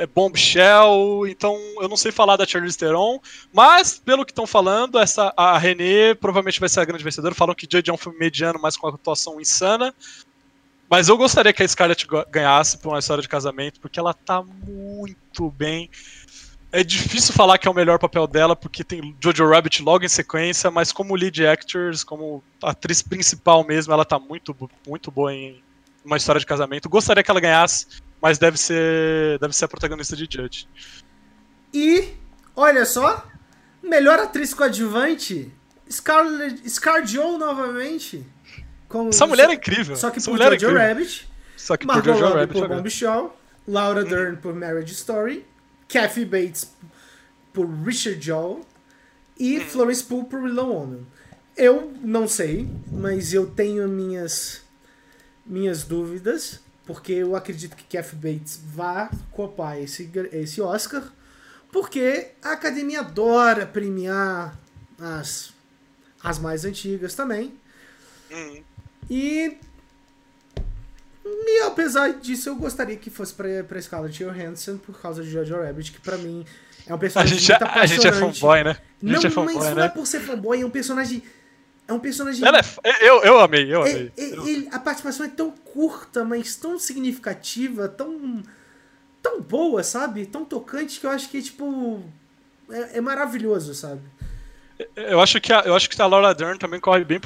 é 0.01 0.07
Bombshell, 0.07 1.27
então 1.29 1.59
eu 1.79 1.87
não 1.87 1.97
sei 1.97 2.11
falar 2.11 2.37
da 2.39 2.47
Charlize 2.47 2.79
Theron, 2.79 3.21
mas 3.53 3.99
pelo 3.99 4.25
que 4.25 4.33
estão 4.33 4.47
falando, 4.47 4.99
essa 4.99 5.31
a 5.37 5.59
René 5.59 6.15
provavelmente 6.15 6.59
vai 6.59 6.71
ser 6.71 6.81
a 6.81 6.85
grande 6.87 7.05
vencedora. 7.05 7.35
Falam 7.35 7.55
que 7.55 7.69
Judge 7.71 7.91
é 7.91 7.93
um 7.93 7.99
filme 7.99 8.19
mediano, 8.19 8.59
mas 8.63 8.79
com 8.79 8.87
uma 8.87 8.95
atuação 8.95 9.39
insana. 9.39 9.95
Mas 10.91 11.09
eu 11.09 11.17
gostaria 11.17 11.53
que 11.53 11.63
a 11.63 11.69
Scarlett 11.69 12.05
ganhasse 12.29 12.77
por 12.77 12.89
uma 12.89 12.99
história 12.99 13.23
de 13.23 13.29
casamento, 13.29 13.79
porque 13.79 14.01
ela 14.01 14.13
tá 14.13 14.43
muito 14.43 15.49
bem. 15.53 15.89
É 16.73 16.83
difícil 16.83 17.33
falar 17.33 17.59
que 17.59 17.69
é 17.69 17.71
o 17.71 17.75
melhor 17.75 17.97
papel 17.97 18.27
dela, 18.27 18.57
porque 18.57 18.83
tem 18.83 19.17
Jojo 19.23 19.49
Rabbit 19.49 19.85
logo 19.85 20.05
em 20.05 20.09
sequência, 20.09 20.69
mas 20.69 20.91
como 20.91 21.15
lead 21.15 21.47
actors, 21.47 22.03
como 22.03 22.43
atriz 22.61 23.03
principal 23.03 23.65
mesmo, 23.65 23.93
ela 23.93 24.05
tá 24.05 24.19
muito, 24.19 24.57
muito 24.85 25.13
boa 25.13 25.33
em 25.33 25.63
uma 26.05 26.17
história 26.17 26.41
de 26.41 26.47
casamento. 26.47 26.89
Gostaria 26.89 27.23
que 27.23 27.31
ela 27.31 27.41
ganhasse, 27.41 27.87
mas 28.21 28.37
deve 28.39 28.57
ser, 28.57 29.39
deve 29.39 29.55
ser 29.55 29.67
a 29.67 29.69
protagonista 29.69 30.17
de 30.17 30.27
Judge. 30.29 30.69
E, 31.73 32.15
olha 32.57 32.85
só, 32.85 33.25
melhor 33.81 34.19
atriz 34.19 34.53
coadjuvante, 34.53 35.53
Scarlett, 35.89 36.69
Scarjo 36.69 37.39
novamente. 37.39 38.27
Com, 38.91 39.09
Essa 39.09 39.27
mulher 39.27 39.47
só, 39.47 39.51
é 39.53 39.55
incrível. 39.55 39.97
Só 39.97 40.11
que 40.11 40.19
Essa 40.19 40.31
por 40.31 40.37
mulher 40.37 40.61
Jojo 40.61 40.77
é 40.77 40.89
Rabbit. 40.89 41.29
Só 41.57 41.77
que 41.77 41.87
Margot 41.87 42.03
por 42.03 42.13
Jojo 42.13 42.25
Robbie 42.25 42.41
Rabbit. 42.41 42.59
por 42.61 42.69
Bombshell. 42.69 43.37
Laura 43.69 44.05
Dern 44.05 44.37
por 44.37 44.53
Marriage 44.55 44.93
Story. 44.93 45.47
Kathy 45.89 46.25
Bates 46.25 46.73
por 47.53 47.67
Richard 47.67 48.21
Jewell. 48.21 48.67
E 49.39 49.61
Florence 49.61 50.03
Pugh 50.03 50.25
por 50.25 50.43
Willow 50.43 50.75
Woman. 50.75 51.07
Eu 51.57 51.93
não 52.03 52.27
sei, 52.27 52.69
mas 52.91 53.33
eu 53.33 53.47
tenho 53.47 53.89
minhas 53.89 54.63
minhas 55.47 55.85
dúvidas, 55.85 56.61
porque 56.87 57.13
eu 57.13 57.35
acredito 57.37 57.77
que 57.77 57.85
Kathy 57.97 58.17
Bates 58.17 58.61
vá 58.63 59.11
copar 59.33 59.81
esse, 59.81 60.11
esse 60.33 60.61
Oscar, 60.61 61.03
porque 61.73 62.29
a 62.43 62.53
academia 62.53 63.01
adora 63.01 63.67
premiar 63.67 64.59
as, 64.99 65.53
as 66.23 66.39
mais 66.39 66.65
antigas 66.65 67.15
também. 67.15 67.55
Uhum. 68.31 68.63
E, 69.11 69.57
e 71.25 71.63
apesar 71.63 72.13
disso, 72.15 72.49
eu 72.49 72.57
gostaria 72.57 72.97
que 72.97 73.11
fosse 73.11 73.35
pra, 73.35 73.65
pra 73.65 73.81
Scarlett 73.83 74.23
Johansson 74.25 74.79
por 74.79 75.01
causa 75.01 75.23
de 75.23 75.31
Jojo 75.31 75.57
Rabbit, 75.57 75.93
que 75.93 76.01
pra 76.01 76.17
mim 76.17 76.45
é 76.87 76.93
um 76.93 76.97
A 76.97 76.99
personagem 76.99 77.39
gente, 77.39 77.51
muito 77.51 77.65
é- 77.65 77.67
a 77.81 77.87
gente 77.87 78.07
é 78.07 78.09
apaixonante. 78.09 78.41
fanboy, 78.41 78.65
né? 78.65 78.71
A 78.71 78.77
Não, 79.03 79.13
é 79.21 79.23
mas 79.25 79.35
fanboy, 79.35 79.55
não 79.57 79.69
é 79.71 79.75
né? 79.75 79.89
por 79.89 80.07
ser 80.07 80.21
fanboy, 80.21 80.61
é 80.61 80.67
um 80.67 80.71
personagem. 80.71 81.23
É 81.89 81.93
um 81.93 81.99
personagem. 81.99 82.45
É 82.85 83.09
eu, 83.09 83.21
eu 83.25 83.41
amei, 83.41 83.65
eu 83.75 83.85
É- 83.85 83.91
amei. 83.91 84.13
é- 84.17 84.23
ele- 84.49 84.69
a 84.71 84.79
participação 84.79 85.27
é 85.27 85.29
tão 85.29 85.51
curta, 85.51 86.25
mas 86.25 86.55
tão 86.57 86.79
significativa, 86.79 87.89
tão. 87.89 88.43
tão 89.23 89.41
boa, 89.43 89.83
sabe? 89.83 90.25
Tão 90.25 90.45
tocante 90.45 90.99
que 91.01 91.05
eu 91.07 91.11
acho 91.11 91.29
que, 91.29 91.43
tipo. 91.43 92.03
É, 92.71 92.99
é 92.99 93.01
maravilhoso, 93.01 93.75
sabe? 93.75 94.01
Eu 94.97 95.21
acho 95.21 95.41
que 95.41 95.53
a, 95.53 95.61
eu 95.63 95.75
acho 95.75 95.91
que 95.91 96.01
a 96.01 96.07
Laura 96.07 96.33
Dern 96.33 96.57
também 96.59 96.79
corre 96.81 97.05
bem, 97.05 97.21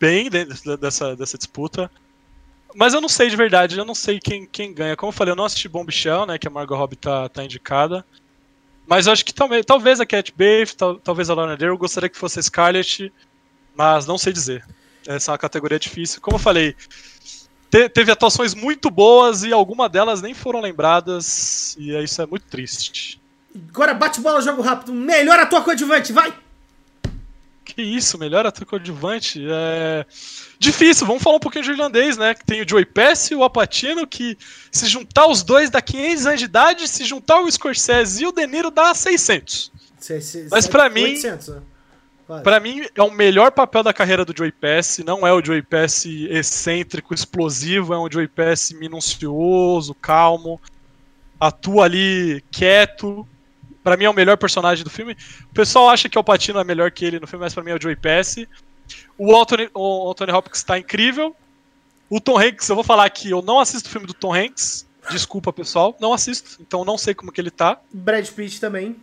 bem 0.00 0.30
dentro 0.30 0.76
dessa, 0.78 1.14
dessa 1.14 1.36
disputa. 1.36 1.90
Mas 2.74 2.94
eu 2.94 3.00
não 3.00 3.08
sei 3.08 3.28
de 3.28 3.36
verdade, 3.36 3.76
eu 3.76 3.84
não 3.84 3.94
sei 3.94 4.18
quem, 4.18 4.46
quem 4.46 4.72
ganha. 4.72 4.96
Como 4.96 5.10
eu 5.10 5.14
falei, 5.14 5.32
eu 5.32 5.36
não 5.36 5.44
assisti 5.44 5.68
Bombshell, 5.68 6.24
né? 6.24 6.38
Que 6.38 6.46
a 6.48 6.50
Margot 6.50 6.76
Robbie 6.76 6.96
tá, 6.96 7.28
tá 7.28 7.44
indicada. 7.44 8.04
Mas 8.86 9.06
eu 9.06 9.12
acho 9.12 9.24
que 9.24 9.34
talvez, 9.34 9.64
talvez 9.66 10.00
a 10.00 10.06
Cat 10.06 10.32
Bates, 10.36 10.74
tal, 10.74 10.96
talvez 10.96 11.28
a 11.28 11.34
Laura 11.34 11.56
Dern, 11.56 11.74
eu 11.74 11.78
gostaria 11.78 12.08
que 12.08 12.16
fosse 12.18 12.38
a 12.38 12.42
Scarlett, 12.42 13.12
mas 13.76 14.06
não 14.06 14.16
sei 14.18 14.32
dizer. 14.32 14.64
Essa 15.06 15.30
é 15.30 15.32
uma 15.32 15.38
categoria 15.38 15.78
difícil. 15.78 16.20
Como 16.20 16.36
eu 16.36 16.40
falei, 16.40 16.74
te- 17.70 17.88
teve 17.88 18.10
atuações 18.12 18.54
muito 18.54 18.90
boas 18.90 19.42
e 19.44 19.52
algumas 19.52 19.90
delas 19.90 20.22
nem 20.22 20.34
foram 20.34 20.60
lembradas, 20.60 21.76
e 21.78 21.92
isso 22.02 22.20
é 22.22 22.26
muito 22.26 22.46
triste. 22.46 23.20
Agora 23.70 23.94
bate 23.94 24.20
bola, 24.20 24.40
jogo 24.40 24.62
rápido. 24.62 24.92
Melhor 24.92 25.38
ator 25.38 25.64
coadjuvante, 25.64 26.12
vai! 26.12 26.32
Que 27.74 27.82
isso, 27.82 28.18
melhor 28.18 28.44
ator 28.46 28.66
coadjuvante? 28.66 29.44
É. 29.48 30.04
Difícil, 30.58 31.06
vamos 31.06 31.22
falar 31.22 31.36
um 31.36 31.40
pouquinho 31.40 31.64
de 31.64 31.70
irlandês, 31.70 32.16
né? 32.16 32.34
Que 32.34 32.44
tem 32.44 32.62
o 32.62 32.68
Joey 32.68 32.84
Pesci 32.84 33.32
e 33.32 33.36
o 33.36 33.44
Apatino, 33.44 34.06
que 34.06 34.36
se 34.72 34.86
juntar 34.86 35.26
os 35.26 35.42
dois 35.42 35.70
dá 35.70 35.80
500 35.80 36.26
anos 36.26 36.38
de 36.40 36.44
idade, 36.46 36.88
se 36.88 37.04
juntar 37.04 37.40
o 37.40 37.50
Scorsese 37.50 38.24
e 38.24 38.26
o 38.26 38.32
De 38.32 38.46
Niro 38.46 38.70
dá 38.70 38.92
600. 38.94 39.70
Cê- 39.98 40.20
cê- 40.20 40.48
Mas 40.50 40.66
pra 40.66 40.88
mim- 40.90 41.02
800, 41.04 41.48
né? 41.48 41.62
Pra 42.44 42.60
mim, 42.60 42.86
é 42.94 43.02
o 43.02 43.10
melhor 43.10 43.50
papel 43.50 43.82
da 43.82 43.92
carreira 43.92 44.24
do 44.24 44.32
Joey 44.36 44.52
Pesci. 44.52 45.02
Não 45.02 45.26
é 45.26 45.32
o 45.32 45.44
Joey 45.44 45.62
Pesci 45.62 46.26
excêntrico, 46.30 47.12
explosivo, 47.12 47.92
é 47.92 47.98
um 47.98 48.10
Joey 48.10 48.28
Pesci 48.28 48.74
minucioso, 48.76 49.94
calmo. 49.94 50.60
Atua 51.40 51.86
ali 51.86 52.42
quieto. 52.50 53.26
Pra 53.82 53.96
mim 53.96 54.04
é 54.04 54.10
o 54.10 54.14
melhor 54.14 54.36
personagem 54.36 54.84
do 54.84 54.90
filme. 54.90 55.16
O 55.50 55.54
pessoal 55.54 55.88
acha 55.88 56.08
que 56.08 56.18
o 56.18 56.24
Patino 56.24 56.58
é 56.60 56.64
melhor 56.64 56.90
que 56.90 57.04
ele 57.04 57.18
no 57.18 57.26
filme, 57.26 57.44
mas 57.44 57.54
pra 57.54 57.62
mim 57.62 57.70
é 57.70 57.74
o 57.74 57.80
Joey 57.80 57.96
Pesci. 57.96 58.48
O 59.16 59.34
Anthony, 59.36 59.70
o 59.74 60.10
Anthony 60.10 60.32
Hopkins 60.32 60.62
tá 60.62 60.78
incrível. 60.78 61.34
O 62.08 62.20
Tom 62.20 62.38
Hanks, 62.38 62.68
eu 62.68 62.74
vou 62.74 62.84
falar 62.84 63.04
aqui, 63.04 63.30
eu 63.30 63.40
não 63.40 63.60
assisto 63.60 63.88
o 63.88 63.92
filme 63.92 64.06
do 64.06 64.14
Tom 64.14 64.34
Hanks. 64.34 64.86
Desculpa, 65.10 65.52
pessoal, 65.52 65.96
não 66.00 66.12
assisto, 66.12 66.58
então 66.60 66.84
não 66.84 66.98
sei 66.98 67.14
como 67.14 67.32
que 67.32 67.40
ele 67.40 67.50
tá. 67.50 67.80
Brad 67.92 68.28
Pitt 68.28 68.60
também. 68.60 68.96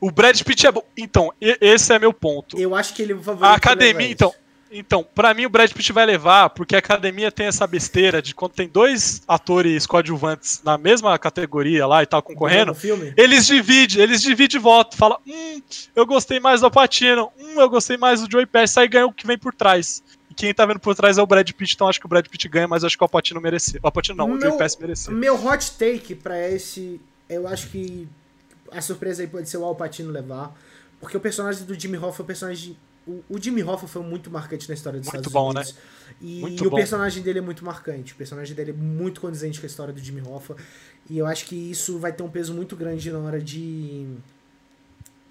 O 0.00 0.10
Brad 0.10 0.40
Pitt 0.42 0.66
é 0.66 0.72
bom. 0.72 0.82
Então, 0.96 1.32
esse 1.40 1.92
é 1.92 1.98
meu 1.98 2.12
ponto. 2.12 2.58
Eu 2.58 2.74
acho 2.74 2.94
que 2.94 3.02
ele 3.02 3.12
é 3.12 3.16
o 3.16 3.22
favorito. 3.22 3.50
A 3.50 3.54
academia, 3.54 4.10
então, 4.10 4.32
então, 4.70 5.06
para 5.14 5.32
mim 5.34 5.46
o 5.46 5.50
Brad 5.50 5.70
Pitt 5.72 5.92
vai 5.92 6.04
levar, 6.04 6.50
porque 6.50 6.76
a 6.76 6.78
academia 6.78 7.32
tem 7.32 7.46
essa 7.46 7.66
besteira 7.66 8.20
de 8.20 8.34
quando 8.34 8.52
tem 8.52 8.68
dois 8.68 9.22
atores 9.26 9.86
coadjuvantes 9.86 10.60
na 10.62 10.76
mesma 10.76 11.18
categoria 11.18 11.86
lá 11.86 12.02
e 12.02 12.06
tal 12.06 12.22
concorrendo, 12.22 12.76
eles 13.16 13.46
dividem, 13.46 14.02
eles 14.02 14.20
dividem 14.22 14.60
voto, 14.60 14.96
fala, 14.96 15.18
hum, 15.26 15.62
eu 15.94 16.06
gostei 16.06 16.38
mais 16.38 16.60
do 16.60 16.70
Patino, 16.70 17.30
hum, 17.38 17.60
eu 17.60 17.68
gostei 17.68 17.96
mais 17.96 18.20
do 18.20 18.30
Joey 18.30 18.46
Pesci, 18.46 18.80
aí 18.80 18.88
ganha 18.88 19.06
o 19.06 19.12
que 19.12 19.26
vem 19.26 19.38
por 19.38 19.54
trás. 19.54 20.02
E 20.30 20.34
quem 20.34 20.52
tá 20.52 20.66
vendo 20.66 20.80
por 20.80 20.94
trás 20.94 21.16
é 21.16 21.22
o 21.22 21.26
Brad 21.26 21.50
Pitt, 21.50 21.74
então 21.74 21.88
acho 21.88 21.98
que 21.98 22.06
o 22.06 22.08
Brad 22.08 22.26
Pitt 22.26 22.48
ganha, 22.48 22.68
mas 22.68 22.84
acho 22.84 22.96
que 22.96 23.04
o 23.04 23.08
Patino 23.08 23.40
merecia. 23.40 23.80
O 23.82 23.90
Patino 23.90 24.16
não, 24.16 24.28
meu, 24.28 24.36
o 24.36 24.40
Joey 24.40 24.58
Pesci 24.58 24.80
merecia. 24.80 25.12
Meu 25.12 25.34
hot 25.34 25.72
take 25.78 26.14
para 26.14 26.48
esse, 26.48 27.00
eu 27.28 27.48
acho 27.48 27.68
que 27.68 28.08
a 28.70 28.80
surpresa 28.80 29.22
aí 29.22 29.28
pode 29.28 29.48
ser 29.48 29.56
o 29.56 29.64
Al 29.64 29.74
Pacino 29.74 30.10
levar, 30.10 30.54
porque 31.00 31.16
o 31.16 31.20
personagem 31.20 31.64
do 31.64 31.78
Jimmy 31.78 31.96
Hoffa 31.96 32.22
é 32.22 32.24
um 32.24 32.26
personagem 32.26 32.76
o, 33.28 33.38
Jimmy 33.40 33.62
Hoffa 33.62 33.86
foi 33.86 34.02
muito 34.02 34.30
marcante 34.30 34.68
na 34.68 34.74
história 34.74 35.00
dos 35.00 35.06
muito 35.06 35.28
Estados 35.28 35.32
bom, 35.32 35.50
Unidos. 35.50 35.72
Né? 35.72 35.80
E, 36.20 36.40
muito 36.40 36.64
e 36.64 36.66
o 36.66 36.70
personagem 36.70 37.22
dele 37.22 37.38
é 37.38 37.42
muito 37.42 37.64
marcante. 37.64 38.12
O 38.12 38.16
personagem 38.16 38.54
dele 38.54 38.70
é 38.70 38.74
muito 38.74 39.20
condizente 39.20 39.58
com 39.58 39.66
a 39.66 39.68
história 39.68 39.94
do 39.94 40.00
Jimmy 40.00 40.20
Hoffa. 40.20 40.54
E 41.08 41.16
eu 41.16 41.26
acho 41.26 41.46
que 41.46 41.54
isso 41.54 41.98
vai 41.98 42.12
ter 42.12 42.22
um 42.22 42.28
peso 42.28 42.52
muito 42.52 42.76
grande 42.76 43.10
na 43.10 43.18
hora 43.18 43.40
de, 43.40 44.06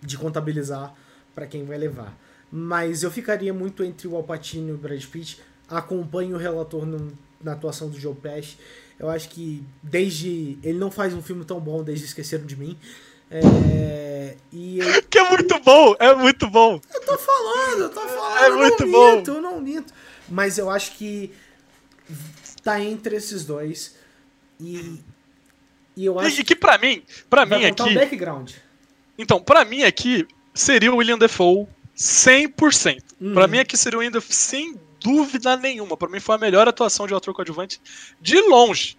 de 0.01 0.17
contabilizar 0.17 0.93
para 1.35 1.45
quem 1.45 1.65
vai 1.65 1.77
levar. 1.77 2.17
Mas 2.51 3.03
eu 3.03 3.11
ficaria 3.11 3.53
muito 3.53 3.83
entre 3.83 4.07
o 4.07 4.15
Al 4.15 4.23
Pacino 4.23 4.69
e 4.69 4.73
o 4.73 4.77
Brad 4.77 5.03
Pitt. 5.05 5.39
Acompanho 5.69 6.35
o 6.35 6.39
relator 6.39 6.85
no, 6.85 7.11
na 7.41 7.51
atuação 7.51 7.89
do 7.89 7.99
Joe 7.99 8.15
Pesci. 8.15 8.57
Eu 8.99 9.09
acho 9.09 9.29
que 9.29 9.63
desde. 9.83 10.57
Ele 10.63 10.79
não 10.79 10.89
faz 10.89 11.13
um 11.13 11.21
filme 11.21 11.45
tão 11.45 11.59
bom 11.59 11.83
desde 11.83 12.05
Esqueceram 12.05 12.45
de 12.45 12.55
Mim. 12.55 12.77
É, 13.29 14.35
e 14.51 14.79
eu... 14.79 15.03
Que 15.09 15.19
é 15.19 15.29
muito 15.29 15.59
bom, 15.59 15.95
é 15.99 16.13
muito 16.15 16.47
bom. 16.47 16.79
Eu 16.93 17.01
tô 17.05 17.17
falando, 17.17 17.81
eu 17.81 17.89
tô 17.89 18.01
falando. 18.01 18.43
É 18.43 18.49
muito 18.49 18.83
eu 18.83 18.91
bom. 18.91 19.15
Minto, 19.17 19.31
eu 19.31 19.41
não 19.41 19.59
minto. 19.59 19.93
Mas 20.29 20.57
eu 20.57 20.69
acho 20.69 20.91
que 20.93 21.33
tá 22.63 22.79
entre 22.81 23.15
esses 23.15 23.45
dois. 23.45 23.95
E, 24.59 24.99
e 25.95 26.05
eu 26.05 26.19
acho. 26.19 26.41
E 26.41 26.43
que 26.43 26.55
pra 26.55 26.77
mim, 26.77 27.03
pra 27.29 27.45
mim 27.45 27.65
aqui. 27.65 27.83
Um 27.83 27.93
background. 27.93 28.51
Então, 29.17 29.41
pra 29.41 29.65
mim 29.65 29.83
aqui 29.83 30.27
seria 30.53 30.91
o 30.91 30.97
William 30.97 31.17
Defoe 31.17 31.67
100%. 31.95 33.01
Hum. 33.19 33.33
Pra 33.33 33.47
mim 33.47 33.59
aqui 33.59 33.75
seria 33.75 33.97
o 33.97 33.99
William 33.99 34.11
Defoe 34.11 34.33
sem 34.33 34.79
dúvida 34.99 35.55
nenhuma. 35.57 35.97
Pra 35.97 36.09
mim 36.09 36.19
foi 36.19 36.35
a 36.35 36.37
melhor 36.39 36.67
atuação 36.67 37.07
de 37.07 37.13
ator 37.13 37.33
coadjuvante 37.33 37.81
de 38.21 38.39
longe. 38.41 38.97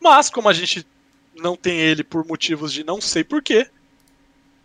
Mas, 0.00 0.30
como 0.30 0.48
a 0.48 0.52
gente 0.52 0.86
não 1.38 1.56
tem 1.56 1.78
ele 1.78 2.04
por 2.04 2.26
motivos 2.26 2.72
de 2.72 2.84
não 2.84 3.00
sei 3.00 3.24
porquê, 3.24 3.68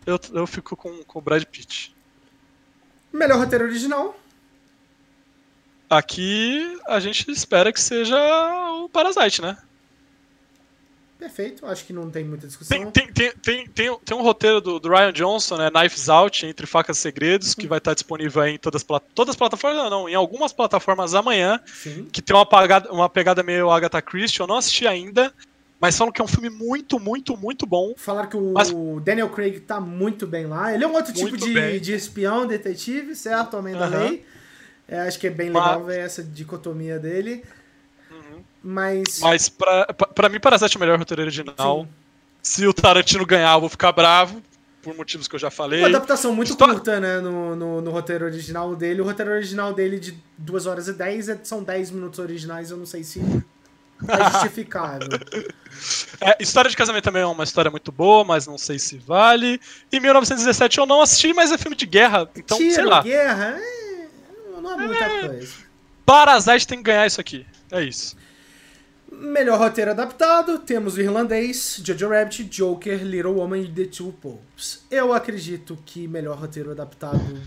eu, 0.06 0.20
eu 0.32 0.46
fico 0.46 0.76
com, 0.76 1.02
com 1.04 1.18
o 1.18 1.22
Brad 1.22 1.44
Pitt. 1.44 1.94
Melhor 3.12 3.38
roteiro 3.38 3.64
original. 3.64 4.18
Aqui 5.88 6.78
a 6.86 6.98
gente 6.98 7.30
espera 7.30 7.72
que 7.72 7.80
seja 7.80 8.16
o 8.82 8.88
Parasite, 8.88 9.40
né? 9.40 9.56
Perfeito, 11.18 11.64
acho 11.64 11.86
que 11.86 11.92
não 11.92 12.10
tem 12.10 12.24
muita 12.24 12.46
discussão. 12.46 12.90
Tem, 12.90 13.06
tem, 13.06 13.32
tem, 13.32 13.66
tem, 13.68 13.98
tem 13.98 14.16
um 14.16 14.20
roteiro 14.20 14.60
do, 14.60 14.78
do, 14.80 14.88
Ryan 14.90 15.12
Johnson, 15.12 15.56
né? 15.56 15.70
Knives 15.70 16.08
Out, 16.08 16.44
Entre 16.44 16.66
Facas 16.66 16.98
e 16.98 17.00
Segredos, 17.00 17.54
que 17.54 17.66
vai 17.66 17.78
estar 17.78 17.94
disponível 17.94 18.44
em 18.46 18.58
todas, 18.58 18.84
todas 19.14 19.30
as 19.30 19.36
plataformas, 19.36 19.90
não, 19.90 20.08
em 20.08 20.14
algumas 20.14 20.52
plataformas 20.52 21.14
amanhã, 21.14 21.60
Sim. 21.64 22.08
que 22.12 22.20
tem 22.20 22.36
uma, 22.36 22.44
pagada, 22.44 22.92
uma 22.92 23.08
pegada 23.08 23.42
meio 23.42 23.70
Agatha 23.70 24.02
Christie, 24.02 24.40
eu 24.40 24.46
não 24.46 24.56
assisti 24.56 24.86
ainda, 24.86 25.32
mas 25.80 25.96
falam 25.96 26.12
que 26.12 26.20
é 26.20 26.24
um 26.24 26.28
filme 26.28 26.48
muito, 26.48 26.98
muito, 26.98 27.36
muito 27.36 27.66
bom. 27.66 27.94
Falaram 27.96 28.28
que 28.28 28.36
o 28.36 28.52
mas... 28.52 28.72
Daniel 29.02 29.28
Craig 29.28 29.60
tá 29.60 29.80
muito 29.80 30.26
bem 30.26 30.46
lá. 30.46 30.72
Ele 30.72 30.84
é 30.84 30.86
um 30.86 30.94
outro 30.94 31.12
tipo 31.12 31.36
de, 31.36 31.80
de 31.80 31.92
espião, 31.92 32.46
detetive, 32.46 33.14
certo? 33.14 33.56
Homem 33.56 33.74
da 33.74 33.86
lei. 33.86 34.24
É, 34.86 35.00
acho 35.00 35.18
que 35.18 35.26
é 35.26 35.30
bem 35.30 35.48
legal 35.48 35.80
mas... 35.80 35.86
ver 35.86 36.00
essa 36.00 36.22
dicotomia 36.22 36.98
dele. 36.98 37.44
Uhum. 38.10 38.42
Mas. 38.62 39.20
Mas 39.20 39.48
pra, 39.48 39.86
pra, 39.86 40.06
pra 40.08 40.28
mim, 40.28 40.40
Parasite 40.40 40.76
é 40.76 40.78
o 40.78 40.80
melhor 40.80 40.98
roteiro 40.98 41.22
original. 41.22 41.82
Sim. 41.82 41.88
Se 42.42 42.66
o 42.66 42.74
Tarantino 42.74 43.24
ganhar, 43.24 43.54
eu 43.54 43.60
vou 43.60 43.68
ficar 43.68 43.92
bravo. 43.92 44.42
Por 44.82 44.94
motivos 44.94 45.26
que 45.26 45.34
eu 45.34 45.38
já 45.38 45.50
falei. 45.50 45.80
Uma 45.80 45.88
adaptação 45.88 46.34
muito 46.34 46.54
curta, 46.54 47.00
né? 47.00 47.18
No, 47.18 47.56
no, 47.56 47.80
no, 47.80 47.90
roteiro 47.90 48.26
original 48.26 48.76
dele. 48.76 49.00
O 49.00 49.04
roteiro 49.04 49.30
original 49.30 49.72
dele 49.72 49.98
de 49.98 50.14
2 50.36 50.66
horas 50.66 50.88
e 50.88 50.92
10 50.92 51.28
é, 51.30 51.40
são 51.42 51.62
10 51.62 51.90
minutos 51.90 52.18
originais. 52.18 52.70
Eu 52.70 52.76
não 52.76 52.84
sei 52.84 53.02
se 53.02 53.18
é 54.08 54.30
justificável. 54.32 55.08
É, 56.20 56.36
história 56.40 56.70
de 56.70 56.76
casamento 56.76 57.04
também 57.04 57.22
é 57.22 57.26
uma 57.26 57.44
história 57.44 57.70
muito 57.70 57.90
boa, 57.90 58.24
mas 58.24 58.46
não 58.46 58.56
sei 58.56 58.78
se 58.78 58.96
vale. 58.98 59.60
E 59.90 60.00
1917 60.00 60.78
eu 60.78 60.86
não 60.86 61.00
assisti, 61.00 61.32
mas 61.32 61.52
é 61.52 61.58
filme 61.58 61.76
de 61.76 61.86
guerra, 61.86 62.28
então 62.36 62.56
Tiro, 62.58 62.74
sei 62.74 62.84
lá. 62.84 63.02
guerra, 63.02 63.58
é... 63.58 64.08
não 64.60 64.72
é 64.72 64.86
muita 64.86 65.04
é... 65.04 65.28
coisa. 65.28 65.54
Parasite 66.06 66.66
tem 66.66 66.78
que 66.78 66.84
ganhar 66.84 67.06
isso 67.06 67.20
aqui. 67.20 67.46
É 67.70 67.82
isso. 67.82 68.16
Melhor 69.10 69.58
roteiro 69.58 69.92
adaptado, 69.92 70.58
temos 70.58 70.96
o 70.96 71.00
irlandês, 71.00 71.80
Jojo 71.84 72.08
Rabbit, 72.08 72.44
Joker, 72.44 73.02
Little 73.02 73.34
Woman 73.34 73.58
e 73.58 73.68
The 73.68 73.84
Two 73.84 74.12
Popes. 74.12 74.84
Eu 74.90 75.12
acredito 75.12 75.78
que 75.86 76.08
melhor 76.08 76.36
roteiro 76.36 76.72
adaptado 76.72 77.40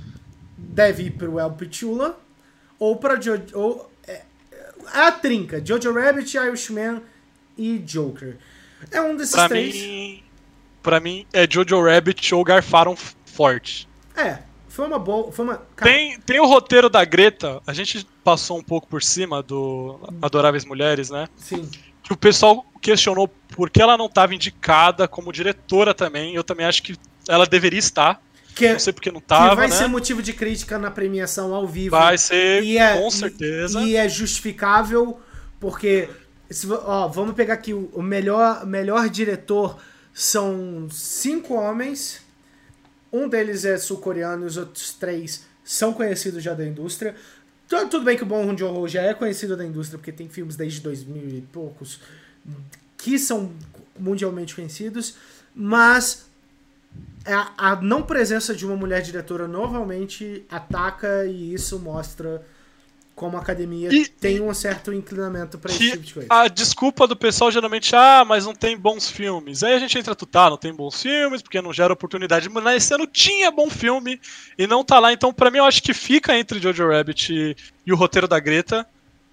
deve 0.57 1.03
ir 1.03 1.11
para 1.11 1.30
o 1.30 1.40
El 1.40 1.52
Pichula 1.52 2.18
ou 2.80 2.95
para 2.95 3.19
ou 3.53 3.82
é 3.82 3.97
a 4.94 5.12
trinca. 5.12 5.64
Jojo 5.64 5.94
Rabbit, 5.94 6.36
Irishman 6.38 7.02
e 7.58 7.78
Joker. 7.80 8.38
É 8.92 9.02
um 9.02 9.16
desses 9.16 9.34
pra 9.36 9.50
três. 9.50 9.76
Mim, 9.76 10.24
pra 10.84 11.00
mim, 11.00 11.26
é 11.34 11.48
Jojo 11.50 11.82
Rabbit 11.84 12.34
ou 12.34 12.44
Garfaram 12.44 12.96
forte. 13.26 13.88
É, 14.16 14.40
foi 14.68 14.86
uma 14.86 15.00
boa. 15.00 15.32
Foi 15.32 15.46
uma... 15.46 15.62
Tem, 15.78 16.20
tem 16.20 16.40
o 16.40 16.46
roteiro 16.46 16.90
da 16.90 17.04
Greta, 17.04 17.62
a 17.66 17.74
gente 17.74 18.06
passou 18.24 18.58
um 18.58 18.64
pouco 18.64 18.88
por 18.88 19.02
cima 19.02 19.42
do 19.42 20.00
Adoráveis 20.22 20.66
Mulheres, 20.66 21.10
né? 21.10 21.28
Sim. 21.36 21.70
Que 22.04 22.14
o 22.14 22.18
pessoal 22.18 22.66
questionou 22.82 23.28
por 23.28 23.70
que 23.70 23.82
ela 23.82 23.98
não 23.98 24.06
estava 24.06 24.34
indicada 24.34 25.08
como 25.08 25.34
diretora 25.34 25.94
também. 25.94 26.34
Eu 26.34 26.44
também 26.44 26.66
acho 26.66 26.82
que 26.82 26.96
ela 27.28 27.46
deveria 27.46 27.80
estar. 27.80 28.22
Que, 28.58 28.66
é- 28.66 28.74
não 28.74 28.80
sei 28.80 28.94
porque 28.94 29.12
não 29.12 29.22
tava, 29.22 29.50
que 29.52 29.56
vai 29.56 29.68
né? 29.68 29.76
ser 29.76 29.88
motivo 29.88 30.22
de 30.22 30.34
crítica 30.34 30.78
na 30.78 30.90
premiação 30.90 31.54
ao 31.54 31.68
vivo. 31.68 31.92
Vai 31.96 32.18
ser, 32.18 32.66
é, 32.76 32.98
com 32.98 33.12
certeza. 33.12 33.80
E, 33.82 33.92
e, 33.92 33.96
é 33.96 34.08
justificável, 34.10 35.20
porque. 35.60 36.10
Se, 36.50 36.66
ó, 36.72 37.10
vamos 37.10 37.36
pegar 37.36 37.56
aqui 37.56 37.74
o, 37.74 37.90
o 37.94 38.02
melhor, 38.02 38.66
melhor 38.66 39.10
diretor 39.10 39.78
são 40.14 40.88
cinco 40.90 41.54
homens. 41.56 42.22
Um 43.12 43.28
deles 43.28 43.66
é 43.66 43.78
sul-coreano 43.78 44.44
e 44.44 44.48
os 44.48 44.58
outros 44.58 44.94
três 44.94 45.46
são 45.64 45.94
conhecidos 45.94 46.42
já 46.42 46.54
da 46.54 46.66
indústria. 46.66 47.16
Tudo 47.68 48.02
bem 48.02 48.16
que 48.16 48.24
o 48.24 48.26
Bong 48.26 48.58
Joon-ho 48.58 48.88
já 48.88 49.02
é 49.02 49.14
conhecido 49.14 49.58
da 49.58 49.66
indústria, 49.66 49.98
porque 49.98 50.12
tem 50.12 50.30
filmes 50.30 50.56
desde 50.56 50.80
2000 50.80 51.28
e 51.28 51.42
poucos 51.52 52.00
que 52.98 53.20
são 53.20 53.52
mundialmente 54.00 54.56
conhecidos, 54.56 55.16
mas 55.54 56.27
a, 57.34 57.72
a 57.72 57.76
não 57.78 58.04
presença 58.04 58.56
de 58.56 58.66
uma 58.66 58.76
mulher 58.76 59.02
diretora 59.02 59.48
novamente 59.48 60.45
ataca 60.49 61.26
e 61.26 61.54
isso 61.54 61.80
mostra 61.80 62.44
como 63.18 63.36
a 63.36 63.40
academia 63.40 63.90
e, 63.91 64.08
tem 64.08 64.40
um 64.40 64.54
certo 64.54 64.94
inclinamento 64.94 65.58
para 65.58 65.72
esse 65.72 65.90
tipo 65.90 66.04
de 66.04 66.14
coisa. 66.14 66.28
A 66.30 66.48
desculpa 66.48 67.08
do 67.08 67.16
pessoal 67.16 67.52
geralmente, 67.52 67.95
ah, 67.95 68.24
mas 68.24 68.45
não 68.45 68.54
tem 68.54 68.78
bons 68.78 69.10
filmes. 69.10 69.64
Aí 69.64 69.74
a 69.74 69.80
gente 69.80 69.98
entra, 69.98 70.16
tu 70.16 70.28
tá, 70.28 70.52
não 70.52 70.56
tem 70.56 70.72
bons 70.72 71.02
filmes, 71.02 71.41
porque 71.41 71.60
não 71.60 71.74
gera 71.74 71.91
oportunidade. 71.91 72.48
Mas 72.48 72.84
esse 72.84 72.94
ano 72.94 73.08
tinha 73.08 73.49
bom 73.49 73.72
filme 73.72 74.22
e 74.56 74.68
não 74.68 74.84
tá 74.84 74.99
lá. 74.99 75.12
Então, 75.12 75.34
para 75.34 75.49
mim, 75.49 75.58
eu 75.58 75.66
acho 75.66 75.82
que 75.82 75.95
fica 75.95 76.38
entre 76.38 76.60
Jojo 76.60 76.88
Rabbit 76.88 77.34
e, 77.34 77.56
e, 77.88 77.91
o 77.91 77.95
roteiro 77.95 78.28
da 78.28 78.40
Greta. 78.40 78.86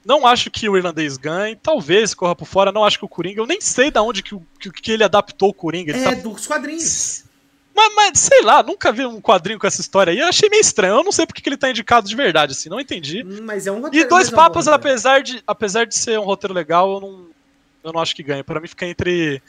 Não 0.03 0.27
acho 0.27 0.51
que 0.51 0.66
o 0.66 0.79
irlandês 0.79 1.19
ganhe, 1.19 1.55
talvez 1.55 2.15
corra 2.15 2.35
por 2.35 2.47
fora. 2.47 2.73
Não 2.73 2.85
acho 2.85 2.99
que 2.99 3.05
o 3.05 3.09
Coringa, 3.09 3.43
eu 3.43 3.47
nem 3.47 3.61
sei 3.61 3.91
da 3.91 4.03
onde 4.03 4.23
que, 4.23 4.35
que, 4.59 4.71
que 4.71 4.93
ele 4.93 5.05
adaptou 5.05 5.51
o 5.51 5.55
Coringa. 5.55 5.93
Ele 5.93 6.01
é, 6.01 6.15
tá... 6.15 6.23
dos 6.23 6.47
quadrinhos. 6.47 7.24
Mas, 7.75 7.95
mas, 7.95 8.19
sei 8.21 8.43
lá, 8.43 8.63
nunca 8.63 8.93
vi 8.93 9.05
um 9.05 9.21
quadrinho 9.21 9.59
com 9.59 9.67
essa 9.67 9.81
história 9.81 10.13
aí. 10.13 10.21
Eu 10.21 10.29
achei 10.29 10.49
meio 10.49 10.61
estranho. 10.61 10.95
Eu 10.95 11.05
não 11.05 11.11
sei 11.11 11.27
porque 11.27 11.43
que 11.43 11.49
ele 11.49 11.57
tá 11.57 11.69
indicado 11.69 12.09
de 12.09 12.15
verdade, 12.15 12.53
assim, 12.53 12.69
não 12.69 12.79
entendi. 12.79 13.25
Hum, 13.25 13.41
mas 13.43 13.67
é 13.67 13.73
um 13.73 13.81
roteiro. 13.81 14.07
E 14.07 14.09
Dois 14.09 14.31
Papas, 14.31 14.69
apesar, 14.69 15.23
de, 15.23 15.43
apesar 15.47 15.85
de 15.85 15.95
ser 15.95 16.19
um 16.19 16.25
roteiro 16.25 16.55
legal, 16.55 16.95
eu 16.95 17.01
não, 17.01 17.27
eu 17.83 17.93
não 17.93 18.01
acho 18.01 18.15
que 18.15 18.23
ganha. 18.23 18.45
Para 18.45 18.61
mim 18.61 18.69
fica 18.69 18.87
entre 18.87 19.43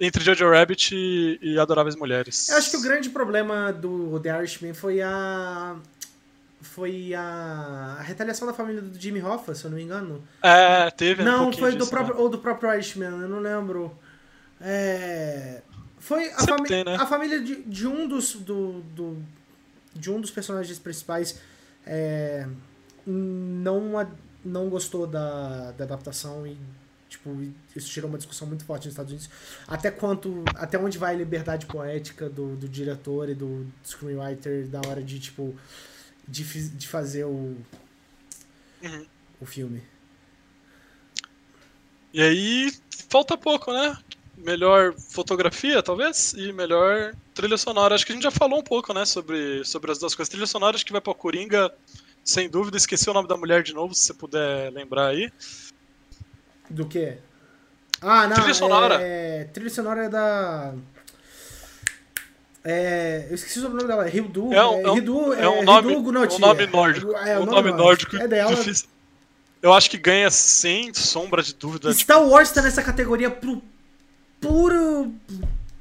entre 0.00 0.24
Jojo 0.24 0.50
Rabbit 0.50 0.94
e, 0.94 1.38
e, 1.40 1.58
Adoráveis 1.60 1.94
Mulheres. 1.94 2.48
Eu 2.48 2.56
acho 2.56 2.70
que 2.70 2.76
o 2.76 2.82
grande 2.82 3.08
problema 3.08 3.72
do 3.72 4.18
The 4.18 4.36
Irishman 4.36 4.74
foi 4.74 5.00
a 5.00 5.76
foi 6.60 7.14
a, 7.14 7.96
a 7.98 8.02
retaliação 8.02 8.46
da 8.46 8.54
família 8.54 8.80
do 8.80 9.00
Jimmy 9.00 9.22
Hoffa, 9.22 9.54
se 9.54 9.64
eu 9.64 9.70
não 9.70 9.76
me 9.76 9.84
engano. 9.84 10.22
É, 10.42 10.90
teve 10.90 11.22
Não, 11.22 11.48
um 11.48 11.52
foi 11.52 11.72
do 11.72 11.78
disso, 11.78 11.90
próprio 11.90 12.16
né? 12.16 12.20
ou 12.20 12.28
do 12.28 12.38
próprio 12.38 12.72
Irishman, 12.72 13.10
eu 13.10 13.28
não 13.28 13.38
lembro. 13.38 13.96
É 14.60 15.62
foi 16.02 16.32
a, 16.32 16.44
fami 16.44 16.68
tem, 16.68 16.84
né? 16.84 16.96
a 16.96 17.06
família 17.06 17.40
de, 17.40 17.62
de 17.62 17.86
um 17.86 18.08
dos 18.08 18.34
do, 18.34 18.80
do, 18.80 19.22
de 19.94 20.10
um 20.10 20.20
dos 20.20 20.32
personagens 20.32 20.76
principais 20.76 21.38
é, 21.86 22.48
não, 23.06 24.08
não 24.44 24.68
gostou 24.68 25.06
da, 25.06 25.70
da 25.70 25.84
adaptação 25.84 26.44
e 26.44 26.58
Tipo, 27.08 27.30
isso 27.76 27.92
gerou 27.92 28.08
uma 28.08 28.16
discussão 28.16 28.48
muito 28.48 28.64
forte 28.64 28.86
nos 28.86 28.94
Estados 28.94 29.12
Unidos. 29.12 29.28
Até 29.68 29.90
quanto. 29.90 30.42
Até 30.54 30.78
onde 30.78 30.96
vai 30.96 31.14
a 31.14 31.18
liberdade 31.18 31.66
poética 31.66 32.26
do, 32.26 32.56
do 32.56 32.66
diretor 32.66 33.28
e 33.28 33.34
do 33.34 33.70
screenwriter 33.84 34.66
na 34.70 34.80
hora 34.88 35.02
de, 35.02 35.20
tipo. 35.20 35.54
De, 36.26 36.42
de 36.70 36.88
fazer 36.88 37.24
o. 37.24 37.54
Uhum. 38.82 39.06
O 39.42 39.44
filme. 39.44 39.82
E 42.14 42.22
aí, 42.22 42.72
falta 43.10 43.36
pouco, 43.36 43.70
né? 43.70 43.94
Melhor 44.42 44.94
fotografia, 44.94 45.82
talvez, 45.82 46.34
e 46.36 46.52
melhor 46.52 47.14
trilha 47.32 47.56
sonora. 47.56 47.94
Acho 47.94 48.04
que 48.04 48.12
a 48.12 48.14
gente 48.14 48.24
já 48.24 48.30
falou 48.30 48.58
um 48.58 48.62
pouco, 48.62 48.92
né, 48.92 49.04
sobre, 49.04 49.64
sobre 49.64 49.92
as 49.92 49.98
duas 49.98 50.14
coisas. 50.14 50.28
Trilha 50.28 50.46
sonora, 50.46 50.74
acho 50.74 50.84
que 50.84 50.90
vai 50.92 51.00
pra 51.00 51.14
Coringa, 51.14 51.72
sem 52.24 52.48
dúvida. 52.48 52.76
Esqueci 52.76 53.08
o 53.08 53.14
nome 53.14 53.28
da 53.28 53.36
mulher 53.36 53.62
de 53.62 53.72
novo, 53.72 53.94
se 53.94 54.04
você 54.04 54.14
puder 54.14 54.72
lembrar 54.72 55.08
aí. 55.08 55.32
Do 56.68 56.86
que? 56.86 57.18
Ah, 58.00 58.26
não. 58.26 58.34
Trilha 58.34 58.54
sonora. 58.54 58.98
É, 59.00 59.44
trilha 59.44 59.70
sonora 59.70 60.04
é 60.06 60.08
da. 60.08 60.74
É, 62.64 63.26
eu 63.28 63.34
esqueci 63.34 63.60
o 63.60 63.68
nome 63.68 63.84
dela. 63.84 64.08
Hildu. 64.08 64.52
É, 64.52 64.66
um, 64.66 64.74
é, 64.74 64.96
Hildu, 64.96 65.34
é, 65.34 65.48
um 65.48 65.62
nome, 65.62 65.96
um 65.96 66.38
nome 66.38 66.66
nórdico. 66.66 67.12
É, 67.16 67.38
um 67.38 67.46
nome, 67.46 67.72
nórdico. 67.72 68.16
É 68.16 68.26
dela. 68.26 68.54
Difícil. 68.54 68.88
Eu 69.60 69.72
acho 69.72 69.88
que 69.88 69.96
ganha 69.96 70.30
sem 70.30 70.92
sombra 70.92 71.42
de 71.42 71.54
dúvida. 71.54 71.92
Star. 71.92 72.20
Wars 72.26 72.50
tá 72.50 72.60
nessa 72.60 72.82
categoria 72.82 73.30
pro 73.30 73.62
puro 74.42 75.14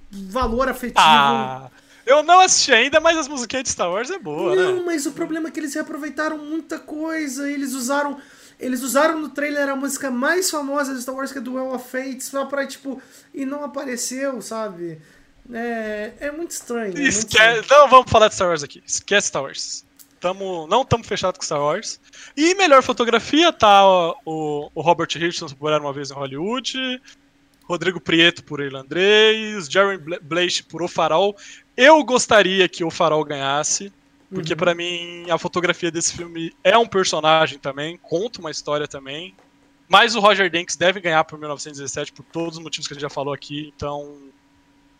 valor 0.09 0.69
afetivo. 0.69 0.99
Ah, 0.99 1.69
eu 2.05 2.23
não 2.23 2.39
assisti 2.39 2.71
ainda, 2.71 3.01
mas 3.01 3.17
as 3.17 3.27
musiquinhas 3.27 3.63
de 3.63 3.69
Star 3.69 3.91
Wars 3.91 4.09
é 4.09 4.17
boa, 4.17 4.55
não, 4.55 4.77
né? 4.77 4.83
mas 4.85 5.05
o 5.05 5.11
problema 5.11 5.49
é 5.49 5.51
que 5.51 5.59
eles 5.59 5.73
reaproveitaram 5.73 6.37
muita 6.37 6.79
coisa. 6.79 7.51
Eles 7.51 7.73
usaram 7.73 8.17
eles 8.61 8.83
usaram 8.83 9.19
no 9.19 9.29
trailer 9.29 9.67
a 9.69 9.75
música 9.75 10.11
mais 10.11 10.51
famosa 10.51 10.93
de 10.93 11.01
Star 11.01 11.15
Wars, 11.15 11.31
que 11.31 11.39
é 11.39 11.41
Duel 11.41 11.73
of 11.73 11.89
Fates, 11.89 12.27
só 12.27 12.45
pra, 12.45 12.65
tipo, 12.65 13.01
e 13.33 13.43
não 13.43 13.63
apareceu, 13.63 14.39
sabe? 14.39 15.01
É, 15.51 16.13
é 16.19 16.31
muito 16.31 16.51
estranho. 16.51 16.95
É 16.95 17.01
Esque... 17.01 17.01
muito 17.01 17.31
estranho. 17.31 17.65
Não 17.67 17.89
vamos 17.89 18.11
falar 18.11 18.27
de 18.27 18.35
Star 18.35 18.49
Wars 18.49 18.61
aqui. 18.61 18.83
Esquece 18.85 19.29
Star 19.29 19.41
Wars. 19.41 19.83
Tamo, 20.19 20.67
não 20.67 20.83
estamos 20.83 21.07
fechados 21.07 21.39
com 21.39 21.43
Star 21.43 21.59
Wars. 21.59 21.99
E 22.37 22.53
melhor 22.53 22.83
fotografia 22.83 23.51
tá 23.51 23.83
o, 24.23 24.69
o 24.75 24.81
Robert 24.81 25.09
Richardson 25.11 25.55
por 25.55 25.73
Uma 25.73 25.91
Vez 25.91 26.11
em 26.11 26.13
Hollywood, 26.13 27.01
Rodrigo 27.65 27.99
Prieto 27.99 28.43
por 28.43 28.59
Irlandês, 28.59 29.67
Jeremy 29.67 30.19
Blake 30.21 30.63
por 30.63 30.81
O 30.81 30.87
Farol. 30.87 31.35
Eu 31.75 32.03
gostaria 32.03 32.67
que 32.67 32.83
O 32.83 32.91
Farol 32.91 33.23
ganhasse, 33.23 33.91
porque 34.29 34.53
uhum. 34.53 34.59
para 34.59 34.75
mim 34.75 35.29
a 35.29 35.37
fotografia 35.37 35.91
desse 35.91 36.13
filme 36.13 36.53
é 36.63 36.77
um 36.77 36.87
personagem 36.87 37.59
também, 37.59 37.97
conta 37.97 38.39
uma 38.39 38.51
história 38.51 38.87
também. 38.87 39.35
Mas 39.87 40.15
o 40.15 40.21
Roger 40.21 40.49
Deakins 40.49 40.77
deve 40.77 41.01
ganhar 41.01 41.23
por 41.25 41.37
1917 41.37 42.13
por 42.13 42.23
todos 42.23 42.57
os 42.57 42.63
motivos 42.63 42.87
que 42.87 42.93
a 42.93 42.95
gente 42.95 43.01
já 43.01 43.09
falou 43.09 43.33
aqui, 43.33 43.73
então 43.75 44.17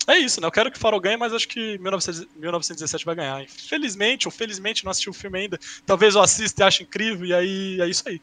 é 0.07 0.17
isso, 0.17 0.41
né? 0.41 0.47
Eu 0.47 0.51
quero 0.51 0.71
que 0.71 0.77
o 0.77 0.79
Farol 0.79 0.99
ganhe, 0.99 1.15
mas 1.15 1.33
acho 1.33 1.47
que 1.47 1.77
1917 1.77 3.05
vai 3.05 3.15
ganhar. 3.15 3.43
Infelizmente, 3.43 4.27
ou 4.27 4.31
felizmente, 4.31 4.83
não 4.83 4.91
assisti 4.91 5.09
o 5.09 5.13
filme 5.13 5.39
ainda. 5.39 5.59
Talvez 5.85 6.15
eu 6.15 6.21
assista 6.21 6.63
e 6.63 6.65
ache 6.65 6.83
incrível, 6.83 7.25
e 7.25 7.33
aí 7.33 7.81
é 7.81 7.88
isso 7.88 8.03
aí. 8.07 8.21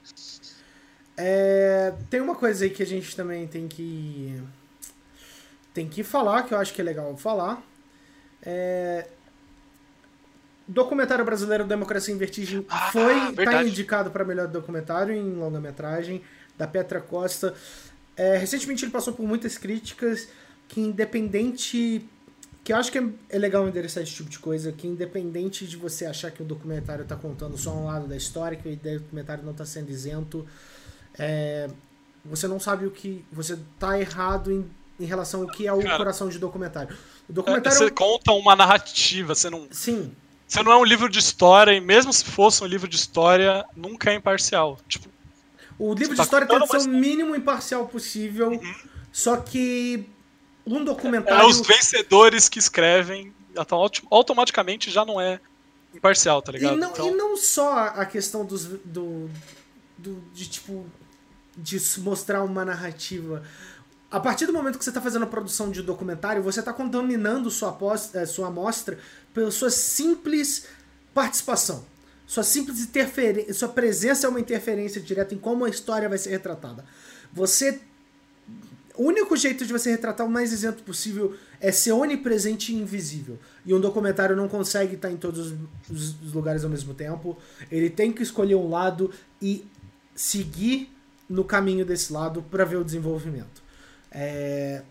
É, 1.20 1.92
tem 2.08 2.20
uma 2.20 2.36
coisa 2.36 2.64
aí 2.64 2.70
que 2.70 2.82
a 2.82 2.86
gente 2.86 3.16
também 3.16 3.44
tem 3.48 3.66
que. 3.66 4.40
Tem 5.74 5.88
que 5.88 6.04
falar, 6.04 6.44
que 6.44 6.54
eu 6.54 6.58
acho 6.58 6.72
que 6.72 6.80
é 6.80 6.84
legal 6.84 7.16
falar. 7.16 7.60
É, 8.40 9.08
documentário 10.66 11.24
brasileiro 11.24 11.64
Democracia 11.64 12.14
em 12.14 12.18
Vertigem 12.18 12.64
ah, 12.68 12.90
foi 12.92 13.32
tá 13.44 13.64
indicado 13.64 14.12
para 14.12 14.24
melhor 14.24 14.46
documentário 14.46 15.12
em 15.12 15.34
longa-metragem 15.34 16.22
da 16.56 16.68
Petra 16.68 17.00
Costa. 17.00 17.52
É, 18.16 18.36
recentemente 18.36 18.84
ele 18.84 18.92
passou 18.92 19.12
por 19.12 19.26
muitas 19.26 19.58
críticas 19.58 20.28
que 20.68 20.80
independente 20.80 22.08
que 22.62 22.72
eu 22.72 22.76
acho 22.76 22.92
que 22.92 22.98
é, 22.98 23.08
é 23.30 23.38
legal 23.38 23.66
endereçar 23.66 24.02
esse 24.02 24.12
tipo 24.12 24.28
de 24.28 24.38
coisa, 24.38 24.70
que 24.70 24.86
independente 24.86 25.66
de 25.66 25.76
você 25.76 26.04
achar 26.04 26.30
que 26.30 26.42
o 26.42 26.44
documentário 26.44 27.02
está 27.02 27.16
contando 27.16 27.56
só 27.56 27.74
um 27.74 27.86
lado 27.86 28.06
da 28.06 28.16
história, 28.16 28.58
que 28.58 28.68
o 28.68 28.76
documentário 28.76 29.42
não 29.42 29.52
está 29.52 29.64
sendo 29.64 29.90
isento, 29.90 30.46
é, 31.18 31.68
você 32.24 32.48
não 32.48 32.58
sabe 32.58 32.86
o 32.86 32.90
que. 32.90 33.24
Você 33.32 33.54
está 33.54 33.98
errado 33.98 34.50
em, 34.50 34.68
em 34.98 35.04
relação 35.04 35.42
ao 35.42 35.48
que 35.48 35.66
é 35.66 35.72
o 35.72 35.80
Cara, 35.80 35.96
coração 35.96 36.28
de 36.28 36.38
documentário. 36.38 36.96
O 37.28 37.32
documentário. 37.32 37.78
Você 37.78 37.90
conta 37.90 38.32
uma 38.32 38.56
narrativa, 38.56 39.34
você 39.34 39.48
não. 39.48 39.68
Sim. 39.70 40.12
Você 40.46 40.62
não 40.62 40.72
é 40.72 40.76
um 40.76 40.84
livro 40.84 41.08
de 41.10 41.18
história, 41.18 41.72
e 41.72 41.80
mesmo 41.80 42.12
se 42.12 42.24
fosse 42.24 42.64
um 42.64 42.66
livro 42.66 42.88
de 42.88 42.96
história, 42.96 43.64
nunca 43.76 44.10
é 44.10 44.14
imparcial. 44.14 44.78
Tipo, 44.88 45.08
o 45.78 45.92
livro 45.92 46.14
de 46.14 46.16
tá 46.16 46.22
história 46.24 46.46
tem 46.46 46.58
que 46.58 46.66
ser 46.66 46.88
o 46.88 46.92
mínimo 46.92 47.36
imparcial 47.36 47.86
possível, 47.86 48.48
uhum. 48.50 48.74
só 49.12 49.36
que 49.36 50.08
um 50.66 50.82
documentário. 50.82 51.42
É, 51.42 51.46
os 51.46 51.60
vencedores 51.60 52.48
que 52.48 52.58
escrevem 52.58 53.32
automaticamente 54.10 54.90
já 54.90 55.04
não 55.04 55.20
é 55.20 55.40
imparcial, 55.94 56.42
tá 56.42 56.52
ligado? 56.52 56.76
E 56.76 56.80
não, 56.80 56.90
então... 56.90 57.08
e 57.08 57.10
não 57.12 57.36
só 57.36 57.78
a 57.78 58.04
questão 58.04 58.44
dos, 58.44 58.64
do, 58.84 59.30
do, 59.98 60.22
de 60.32 60.48
tipo 60.48 60.86
de 61.56 61.80
mostrar 62.00 62.42
uma 62.44 62.64
narrativa. 62.64 63.42
A 64.10 64.20
partir 64.20 64.46
do 64.46 64.52
momento 64.52 64.78
que 64.78 64.84
você 64.84 64.90
está 64.90 65.02
fazendo 65.02 65.24
a 65.24 65.26
produção 65.26 65.70
de 65.70 65.80
um 65.80 65.84
documentário, 65.84 66.42
você 66.42 66.60
está 66.60 66.72
contaminando 66.72 67.50
sua, 67.50 67.72
posta, 67.72 68.20
eh, 68.20 68.26
sua 68.26 68.46
amostra 68.46 68.98
pela 69.34 69.50
sua 69.50 69.70
simples 69.70 70.66
participação. 71.12 71.84
Sua 72.26 72.42
simples 72.42 72.80
interferência, 72.80 73.52
sua 73.52 73.68
presença 73.68 74.26
é 74.26 74.30
uma 74.30 74.40
interferência 74.40 75.00
direta 75.00 75.34
em 75.34 75.38
como 75.38 75.64
a 75.64 75.68
história 75.68 76.08
vai 76.08 76.18
ser 76.18 76.30
retratada. 76.30 76.84
Você 77.32 77.80
o 78.98 79.04
único 79.04 79.36
jeito 79.36 79.64
de 79.64 79.72
você 79.72 79.92
retratar 79.92 80.26
o 80.26 80.30
mais 80.30 80.52
isento 80.52 80.82
possível 80.82 81.36
é 81.60 81.70
ser 81.70 81.92
onipresente 81.92 82.72
e 82.72 82.76
invisível. 82.76 83.38
E 83.64 83.72
um 83.72 83.80
documentário 83.80 84.34
não 84.34 84.48
consegue 84.48 84.96
estar 84.96 85.08
em 85.08 85.16
todos 85.16 85.54
os 85.88 86.32
lugares 86.34 86.64
ao 86.64 86.70
mesmo 86.70 86.92
tempo. 86.92 87.38
Ele 87.70 87.88
tem 87.88 88.10
que 88.10 88.24
escolher 88.24 88.56
um 88.56 88.68
lado 88.68 89.12
e 89.40 89.64
seguir 90.18 90.92
no 91.28 91.44
caminho 91.44 91.84
desse 91.84 92.12
lado 92.12 92.42
para 92.42 92.64
ver 92.64 92.76
o 92.76 92.84
desenvolvimento. 92.84 93.62
É 94.10 94.82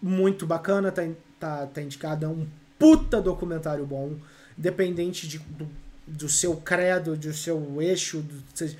muito 0.00 0.46
bacana, 0.46 0.90
tá, 0.90 1.02
tá, 1.38 1.66
tá 1.66 1.82
indicado, 1.82 2.24
é 2.24 2.28
um 2.28 2.46
puta 2.78 3.20
documentário 3.20 3.84
bom, 3.84 4.16
independente 4.56 5.28
de, 5.28 5.38
do, 5.38 5.68
do 6.06 6.28
seu 6.28 6.56
credo, 6.56 7.16
do 7.16 7.32
seu 7.34 7.82
eixo. 7.82 8.22
Do, 8.22 8.76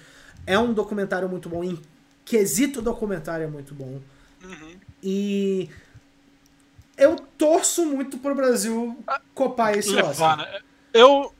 é 0.47 0.59
um 0.59 0.73
documentário 0.73 1.29
muito 1.29 1.49
bom 1.49 1.63
em 1.63 1.79
quesito 2.25 2.81
documentário 2.81 3.45
é 3.45 3.49
muito 3.49 3.75
bom. 3.75 4.01
Uhum. 4.43 4.77
E 5.03 5.69
eu 6.97 7.17
torço 7.37 7.85
muito 7.85 8.19
pro 8.19 8.35
Brasil 8.35 8.99
copar 9.35 9.77
esse 9.77 9.91
Levar, 9.91 10.11
Oscar. 10.11 10.37
Né? 10.39 10.61
Eu, 10.93 11.33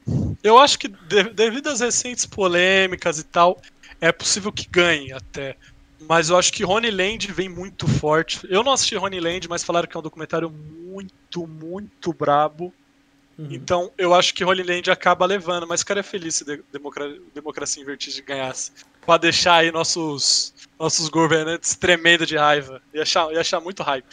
eu 0.43 0.59
acho 0.59 0.79
que 0.79 0.89
devido 1.35 1.69
às 1.69 1.81
recentes 1.81 2.27
polêmicas 2.27 3.19
e 3.19 3.25
tal, 3.25 3.61
é 4.01 4.13
possível 4.13 4.53
que 4.53 4.69
ganhe 4.69 5.13
até. 5.13 5.57
Mas 6.01 6.29
eu 6.29 6.37
acho 6.37 6.53
que 6.53 6.65
Ronnie 6.65 6.91
Land 6.91 7.33
vem 7.33 7.49
muito 7.49 7.89
forte. 7.89 8.41
Eu 8.51 8.63
não 8.63 8.73
assisti 8.73 8.95
Ronnie 8.97 9.21
Land, 9.21 9.49
mas 9.49 9.65
falaram 9.65 9.89
que 9.89 9.97
é 9.97 10.01
um 10.01 10.03
documentário 10.03 10.51
muito, 10.51 11.47
muito 11.47 12.13
brabo. 12.13 12.73
Uhum. 13.39 13.49
Então 13.51 13.91
eu 13.99 14.15
acho 14.15 14.35
que 14.35 14.45
Ronnie 14.45 14.63
Land 14.63 14.91
acaba 14.91 15.27
levando, 15.27 15.67
mas 15.67 15.83
cara 15.83 16.01
é 16.01 16.03
feliz 16.03 16.37
se 16.37 16.45
Democracia, 16.73 17.21
Democracia 17.35 17.83
em 17.83 17.87
Vertigem 17.87 18.25
ganhasse. 18.25 18.73
Pra 19.05 19.17
deixar 19.17 19.57
aí 19.57 19.71
nossos 19.71 20.53
nossos 20.79 21.09
governantes 21.09 21.75
tremendo 21.75 22.27
de 22.27 22.37
raiva. 22.37 22.83
Ia 22.93 23.03
achar, 23.03 23.33
ia 23.33 23.41
achar 23.41 23.61
muito 23.61 23.83
hype. 23.83 24.07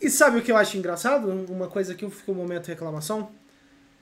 E 0.00 0.08
sabe 0.10 0.38
o 0.38 0.42
que 0.42 0.52
eu 0.52 0.56
acho 0.56 0.76
engraçado? 0.76 1.28
Uma 1.28 1.66
coisa 1.66 1.94
que 1.94 2.08
ficou 2.08 2.34
um 2.34 2.38
momento 2.38 2.64
de 2.64 2.70
reclamação. 2.70 3.30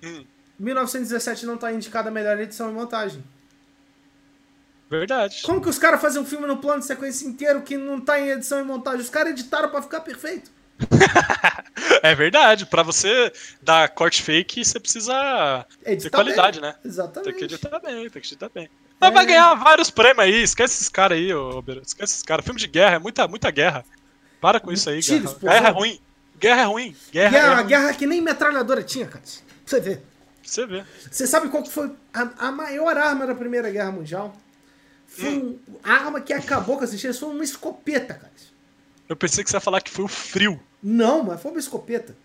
Hum. 0.03 0.25
1917 0.59 1.47
não 1.47 1.57
tá 1.57 1.73
indicada 1.73 2.09
a 2.09 2.13
melhor 2.13 2.39
edição 2.39 2.71
e 2.71 2.73
montagem. 2.73 3.23
Verdade. 4.89 5.43
Como 5.43 5.61
que 5.61 5.69
os 5.69 5.79
caras 5.79 6.01
fazem 6.01 6.23
um 6.23 6.25
filme 6.25 6.47
no 6.47 6.59
plano 6.59 6.81
de 6.81 6.87
sequência 6.87 7.27
inteiro 7.27 7.63
que 7.63 7.77
não 7.77 8.01
tá 8.01 8.21
em 8.21 8.29
edição 8.29 8.61
e 8.61 8.63
montagem? 8.63 9.01
Os 9.01 9.11
caras 9.11 9.33
editaram 9.33 9.69
para 9.69 9.83
ficar 9.83 10.01
perfeito. 10.01 10.51
é 12.03 12.15
verdade. 12.15 12.67
Para 12.67 12.83
você 12.83 13.33
dar 13.63 13.89
corte 13.89 14.23
fake, 14.23 14.65
você 14.65 14.79
precisa 14.79 15.67
editar 15.85 16.11
ter 16.11 16.17
qualidade, 16.17 16.61
bem. 16.61 16.71
né? 16.71 16.77
Exatamente. 16.85 17.31
Tem 17.31 17.39
que 17.39 17.45
editar 17.45 17.81
bem, 17.81 18.11
tem 18.11 18.23
que 18.23 18.29
editar 18.29 18.51
bem. 18.55 18.71
Mas 19.01 19.11
é. 19.11 19.13
vai 19.13 19.27
ganhar 19.27 19.55
vários 19.55 19.91
prêmios 19.91 20.21
aí, 20.21 20.43
esquece 20.43 20.75
esses 20.75 20.89
caras 20.89 21.19
aí, 21.19 21.33
ô, 21.35 21.63
esquece 21.83 22.15
esses 22.15 22.23
caras. 22.23 22.45
Filme 22.45 22.61
de 22.61 22.67
guerra, 22.67 22.97
é 22.97 22.99
muita, 22.99 23.27
muita 23.27 23.51
guerra. 23.51 23.85
Para 24.41 24.61
com 24.61 24.73
isso 24.73 24.89
aí, 24.89 25.01
Tiros, 25.01 25.35
guerra. 25.35 25.55
Guerra 25.55 25.69
é 25.69 25.73
ruim. 25.73 26.01
Guerra 26.39 26.61
é 26.61 26.65
ruim. 26.65 26.97
Guerra, 27.11 27.31
guerra, 27.31 27.61
é 27.61 27.65
guerra 27.65 27.95
que 27.95 28.07
nem 28.07 28.21
metralhadora 28.21 28.83
tinha, 28.83 29.07
cara. 29.07 29.23
Pra 29.23 29.33
você 29.65 29.81
ver. 29.81 30.03
Você 30.43 30.65
vê. 30.65 30.85
Você 31.11 31.27
sabe 31.27 31.49
qual 31.49 31.65
foi 31.65 31.91
a, 32.15 32.47
a, 32.47 32.53
maior 32.53 32.97
arma 32.97 33.27
da 33.27 33.35
Primeira 33.35 33.69
Guerra 33.69 33.91
Mundial? 33.91 34.35
Foi 35.17 35.29
hum. 35.31 35.59
um, 35.67 35.75
a 35.83 35.93
arma 35.93 36.21
que 36.21 36.33
acabou 36.33 36.77
com 36.77 36.85
as 36.85 36.91
trincheiras 36.91 37.19
foi 37.19 37.31
uma 37.31 37.43
escopeta, 37.43 38.15
cara. 38.15 38.33
Eu 39.09 39.17
pensei 39.17 39.43
que 39.43 39.51
você 39.51 39.57
ia 39.57 39.61
falar 39.61 39.81
que 39.81 39.91
foi 39.91 40.05
o 40.05 40.09
frio. 40.09 40.61
Não, 40.83 41.23
mas 41.23 41.41
foi 41.41 41.53
uma 41.53 41.61
escopeta. 41.61 42.17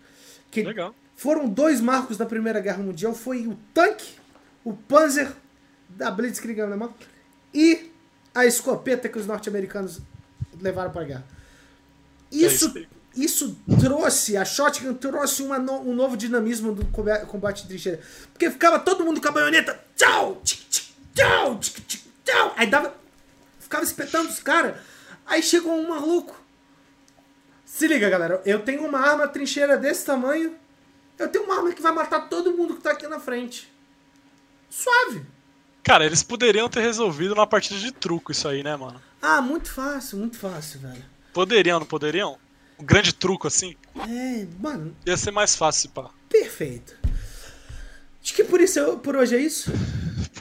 Que 0.49 0.63
Legal. 0.63 0.93
Foram 1.15 1.47
dois 1.47 1.79
marcos 1.79 2.17
da 2.17 2.25
Primeira 2.25 2.59
Guerra 2.59 2.83
Mundial. 2.83 3.13
Foi 3.13 3.47
o 3.47 3.57
tanque, 3.73 4.15
o 4.63 4.73
Panzer 4.73 5.31
da 5.87 6.11
Blitzkrieg 6.11 6.59
alemã 6.59 6.89
e 7.53 7.91
a 8.33 8.45
escopeta 8.45 9.07
que 9.07 9.17
os 9.17 9.25
norte-americanos 9.25 10.01
levaram 10.59 10.91
pra 10.91 11.03
guerra. 11.03 11.25
Isso, 12.31 12.77
é 12.77 12.85
isso 13.15 13.57
trouxe, 13.79 14.35
a 14.35 14.43
Shotgun 14.43 14.93
trouxe 14.95 15.43
uma 15.43 15.59
um 15.59 15.93
novo 15.93 16.17
dinamismo 16.17 16.73
do 16.73 16.85
combate 17.27 17.63
de 17.63 17.67
trincheira. 17.69 18.01
Porque 18.33 18.49
ficava 18.49 18.79
todo 18.79 19.05
mundo 19.05 19.21
com 19.21 19.27
a 19.27 19.31
baioneta. 19.31 19.79
Tchau! 19.95 20.41
Tchic, 20.43 20.65
tchic, 20.69 20.93
tchau! 21.13 21.59
Tchau! 22.23 22.53
Aí 22.55 22.67
dava. 22.67 22.95
Ficava 23.59 23.83
espetando 23.83 24.29
os 24.29 24.39
caras. 24.39 24.77
Aí 25.25 25.41
chegou 25.41 25.73
um 25.73 25.89
maluco. 25.89 26.35
Se 27.65 27.87
liga, 27.87 28.09
galera. 28.09 28.41
Eu 28.45 28.59
tenho 28.59 28.85
uma 28.85 28.99
arma 28.99 29.27
trincheira 29.27 29.77
desse 29.77 30.05
tamanho. 30.05 30.55
Eu 31.17 31.29
tenho 31.29 31.45
uma 31.45 31.57
arma 31.57 31.71
que 31.71 31.81
vai 31.81 31.91
matar 31.91 32.27
todo 32.27 32.51
mundo 32.51 32.75
que 32.75 32.81
tá 32.81 32.91
aqui 32.91 33.07
na 33.07 33.19
frente. 33.19 33.71
Suave. 34.69 35.25
Cara, 35.83 36.05
eles 36.05 36.21
poderiam 36.21 36.69
ter 36.69 36.81
resolvido 36.81 37.35
numa 37.35 37.47
partida 37.47 37.79
de 37.79 37.91
truco 37.91 38.31
isso 38.31 38.47
aí, 38.47 38.63
né, 38.63 38.75
mano? 38.75 39.01
Ah, 39.21 39.41
muito 39.41 39.71
fácil, 39.71 40.17
muito 40.17 40.37
fácil, 40.37 40.79
velho. 40.79 41.03
Poderiam, 41.33 41.79
não 41.79 41.85
poderiam? 41.85 42.37
Um 42.77 42.83
grande 42.83 43.13
truco 43.13 43.47
assim? 43.47 43.75
É, 43.95 44.45
mano. 44.59 44.95
Ia 45.05 45.15
ser 45.15 45.31
mais 45.31 45.55
fácil, 45.55 45.89
pá. 45.91 46.09
Perfeito. 46.29 46.95
Acho 48.23 48.33
que 48.33 48.43
por 48.43 48.61
isso 48.61 48.97
por 48.97 49.15
hoje 49.15 49.35
é 49.35 49.39
isso. 49.39 49.71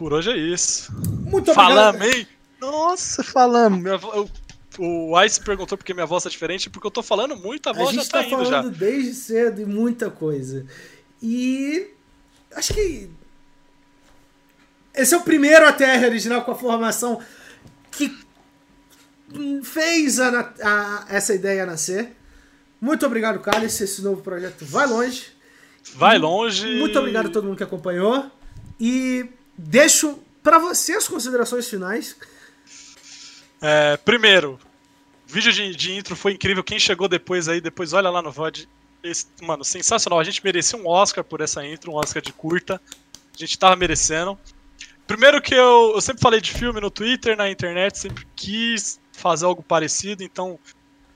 Por 0.00 0.14
hoje 0.14 0.30
é 0.30 0.36
isso. 0.38 0.90
Muito 0.94 1.50
obrigado. 1.50 1.54
Falamos, 1.54 2.00
hein? 2.00 2.26
Nossa, 2.58 3.22
falamos. 3.22 3.80
Minha, 3.80 4.00
eu, 4.14 4.30
o 4.78 5.22
Ice 5.22 5.38
perguntou 5.38 5.76
porque 5.76 5.92
minha 5.92 6.06
voz 6.06 6.24
tá 6.24 6.30
diferente, 6.30 6.70
porque 6.70 6.86
eu 6.86 6.90
tô 6.90 7.02
falando 7.02 7.36
muito, 7.36 7.68
a 7.68 7.72
voz 7.74 7.90
a 7.90 8.02
já 8.02 8.08
tá, 8.08 8.20
tá 8.20 8.24
indo 8.24 8.44
já. 8.46 8.62
falando 8.62 8.74
desde 8.74 9.12
cedo 9.12 9.60
e 9.60 9.66
muita 9.66 10.10
coisa. 10.10 10.64
E 11.22 11.90
acho 12.56 12.72
que 12.72 13.10
esse 14.94 15.12
é 15.12 15.18
o 15.18 15.20
primeiro 15.20 15.68
ATR 15.68 16.06
original 16.06 16.44
com 16.46 16.52
a 16.52 16.54
formação 16.54 17.20
que 17.90 18.10
fez 19.62 20.18
a, 20.18 20.54
a, 20.62 21.06
essa 21.10 21.34
ideia 21.34 21.66
nascer. 21.66 22.16
Muito 22.80 23.04
obrigado, 23.04 23.38
Cálice. 23.40 23.84
Esse 23.84 24.00
novo 24.00 24.22
projeto 24.22 24.64
vai 24.64 24.86
longe. 24.86 25.26
Vai 25.94 26.16
longe. 26.16 26.78
Muito 26.78 26.98
obrigado 26.98 27.26
a 27.26 27.30
todo 27.30 27.44
mundo 27.44 27.58
que 27.58 27.64
acompanhou. 27.64 28.30
E 28.80 29.28
deixo 29.60 30.18
para 30.42 30.58
você 30.58 30.94
as 30.94 31.06
considerações 31.06 31.68
finais. 31.68 32.16
É, 33.60 33.96
primeiro, 33.98 34.58
vídeo 35.26 35.52
de, 35.52 35.74
de, 35.76 35.92
intro 35.92 36.16
foi 36.16 36.32
incrível. 36.32 36.64
Quem 36.64 36.78
chegou 36.78 37.08
depois 37.08 37.48
aí, 37.48 37.60
depois 37.60 37.92
olha 37.92 38.08
lá 38.10 38.22
no 38.22 38.32
VOD. 38.32 38.68
Esse, 39.02 39.26
mano, 39.42 39.64
sensacional. 39.64 40.18
A 40.18 40.24
gente 40.24 40.42
merecia 40.44 40.78
um 40.78 40.86
Oscar 40.86 41.24
por 41.24 41.40
essa 41.40 41.64
intro, 41.64 41.92
um 41.92 41.96
Oscar 41.96 42.22
de 42.22 42.32
curta. 42.32 42.80
A 43.34 43.38
gente 43.38 43.58
tava 43.58 43.76
merecendo. 43.76 44.38
Primeiro 45.06 45.40
que 45.42 45.54
eu, 45.54 45.92
eu 45.94 46.00
sempre 46.00 46.22
falei 46.22 46.40
de 46.40 46.52
filme 46.52 46.80
no 46.80 46.90
Twitter, 46.90 47.36
na 47.36 47.50
internet, 47.50 47.98
sempre 47.98 48.26
quis 48.36 49.00
fazer 49.12 49.44
algo 49.44 49.62
parecido, 49.62 50.22
então 50.22 50.58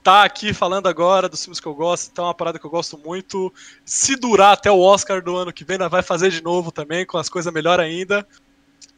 tá 0.04 0.22
aqui 0.22 0.52
falando 0.52 0.86
agora 0.86 1.30
dos 1.30 1.42
filmes 1.42 1.58
que 1.58 1.66
eu 1.66 1.74
gosto, 1.74 2.10
então 2.12 2.26
é 2.26 2.28
uma 2.28 2.34
parada 2.34 2.58
que 2.58 2.66
eu 2.66 2.70
gosto 2.70 2.98
muito. 2.98 3.52
Se 3.86 4.14
durar 4.14 4.52
até 4.52 4.70
o 4.70 4.78
Oscar 4.78 5.22
do 5.22 5.34
ano 5.34 5.50
que 5.50 5.64
vem, 5.64 5.78
vai 5.78 6.02
fazer 6.02 6.30
de 6.30 6.42
novo 6.42 6.70
também, 6.70 7.06
com 7.06 7.16
as 7.16 7.30
coisas 7.30 7.50
melhor 7.52 7.80
ainda. 7.80 8.26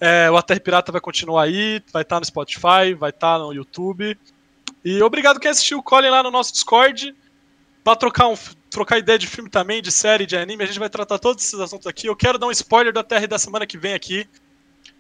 É, 0.01 0.29
o 0.29 0.37
Até 0.37 0.59
Pirata 0.59 0.91
vai 0.91 1.01
continuar 1.01 1.45
aí, 1.45 1.81
vai 1.93 2.03
estar 2.03 2.17
tá 2.17 2.21
no 2.21 2.27
Spotify, 2.27 2.93
vai 2.99 3.11
estar 3.11 3.35
tá 3.35 3.39
no 3.39 3.53
YouTube. 3.53 4.19
E 4.85 5.01
obrigado 5.01 5.39
quem 5.39 5.51
assistiu, 5.51 5.81
colhem 5.81 6.11
lá 6.11 6.25
no 6.25 6.31
nosso 6.31 6.53
Discord 6.53 7.15
para 7.85 7.95
trocar, 7.95 8.27
um, 8.27 8.35
trocar 8.69 8.99
ideia 8.99 9.17
de 9.17 9.29
filme 9.29 9.49
também, 9.49 9.81
de 9.81 9.93
série, 9.93 10.27
de 10.27 10.37
anime. 10.37 10.65
A 10.65 10.67
gente 10.67 10.81
vai 10.81 10.91
tratar 10.91 11.21
todos 11.21 11.45
esses 11.45 11.61
assuntos 11.61 11.87
aqui. 11.87 12.09
Eu 12.09 12.17
quero 12.17 12.37
dar 12.37 12.49
um 12.49 12.51
spoiler 12.51 12.93
da 12.93 13.05
TR 13.05 13.29
da 13.29 13.39
semana 13.39 13.65
que 13.65 13.79
vem 13.79 13.95
aqui. 13.95 14.29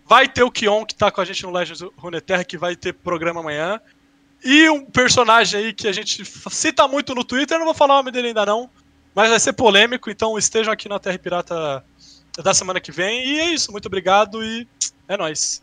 Vai 0.04 0.28
ter 0.28 0.44
o 0.44 0.52
Kion, 0.52 0.84
que 0.84 0.94
tá 0.94 1.10
com 1.10 1.20
a 1.20 1.24
gente 1.24 1.42
no 1.42 1.50
Legends 1.50 1.82
Runeterra, 1.98 2.44
que 2.44 2.56
vai 2.56 2.76
ter 2.76 2.92
programa 2.94 3.40
amanhã. 3.40 3.80
E 4.48 4.70
um 4.70 4.84
personagem 4.84 5.58
aí 5.58 5.72
que 5.72 5.88
a 5.88 5.92
gente 5.92 6.24
cita 6.24 6.86
muito 6.86 7.16
no 7.16 7.24
Twitter, 7.24 7.58
não 7.58 7.64
vou 7.64 7.74
falar 7.74 7.94
o 7.94 7.96
nome 7.96 8.12
dele 8.12 8.28
ainda 8.28 8.46
não, 8.46 8.70
mas 9.12 9.28
vai 9.28 9.40
ser 9.40 9.52
polêmico, 9.54 10.08
então 10.08 10.38
estejam 10.38 10.72
aqui 10.72 10.88
na 10.88 11.00
Terra 11.00 11.18
Pirata 11.18 11.84
da 12.44 12.54
semana 12.54 12.80
que 12.80 12.92
vem. 12.92 13.26
E 13.26 13.40
é 13.40 13.50
isso, 13.50 13.72
muito 13.72 13.86
obrigado 13.86 14.44
e 14.44 14.64
é 15.08 15.16
nóis. 15.16 15.60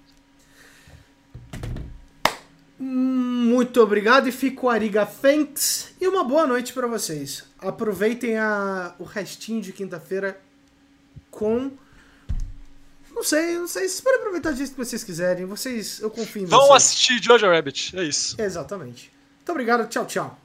Muito 2.78 3.82
obrigado 3.82 4.28
e 4.28 4.34
fico 4.34 4.68
Ariga 4.68 5.06
Thanks 5.06 5.96
e 6.02 6.06
uma 6.06 6.26
boa 6.26 6.46
noite 6.46 6.74
para 6.74 6.86
vocês. 6.86 7.46
Aproveitem 7.60 8.38
a, 8.38 8.96
o 9.00 9.06
restinho 9.06 9.62
de 9.62 9.72
quinta-feira 9.72 10.42
com 11.32 11.72
não 13.16 13.24
sei, 13.24 13.58
não 13.58 13.68
sei. 13.68 13.88
Vocês 13.88 14.02
podem 14.02 14.20
aproveitar 14.20 14.52
disso 14.54 14.72
que 14.74 14.78
vocês 14.78 15.04
quiserem. 15.04 15.46
Vocês, 15.46 16.00
eu 16.00 16.10
confio 16.10 16.44
em 16.44 16.46
Vão 16.46 16.60
vocês. 16.68 16.76
assistir 16.76 17.22
Jojo 17.24 17.46
Rabbit, 17.48 17.98
é 17.98 18.04
isso. 18.04 18.36
Exatamente. 18.42 19.12
Muito 19.38 19.52
obrigado, 19.52 19.88
tchau, 19.90 20.06
tchau. 20.06 20.40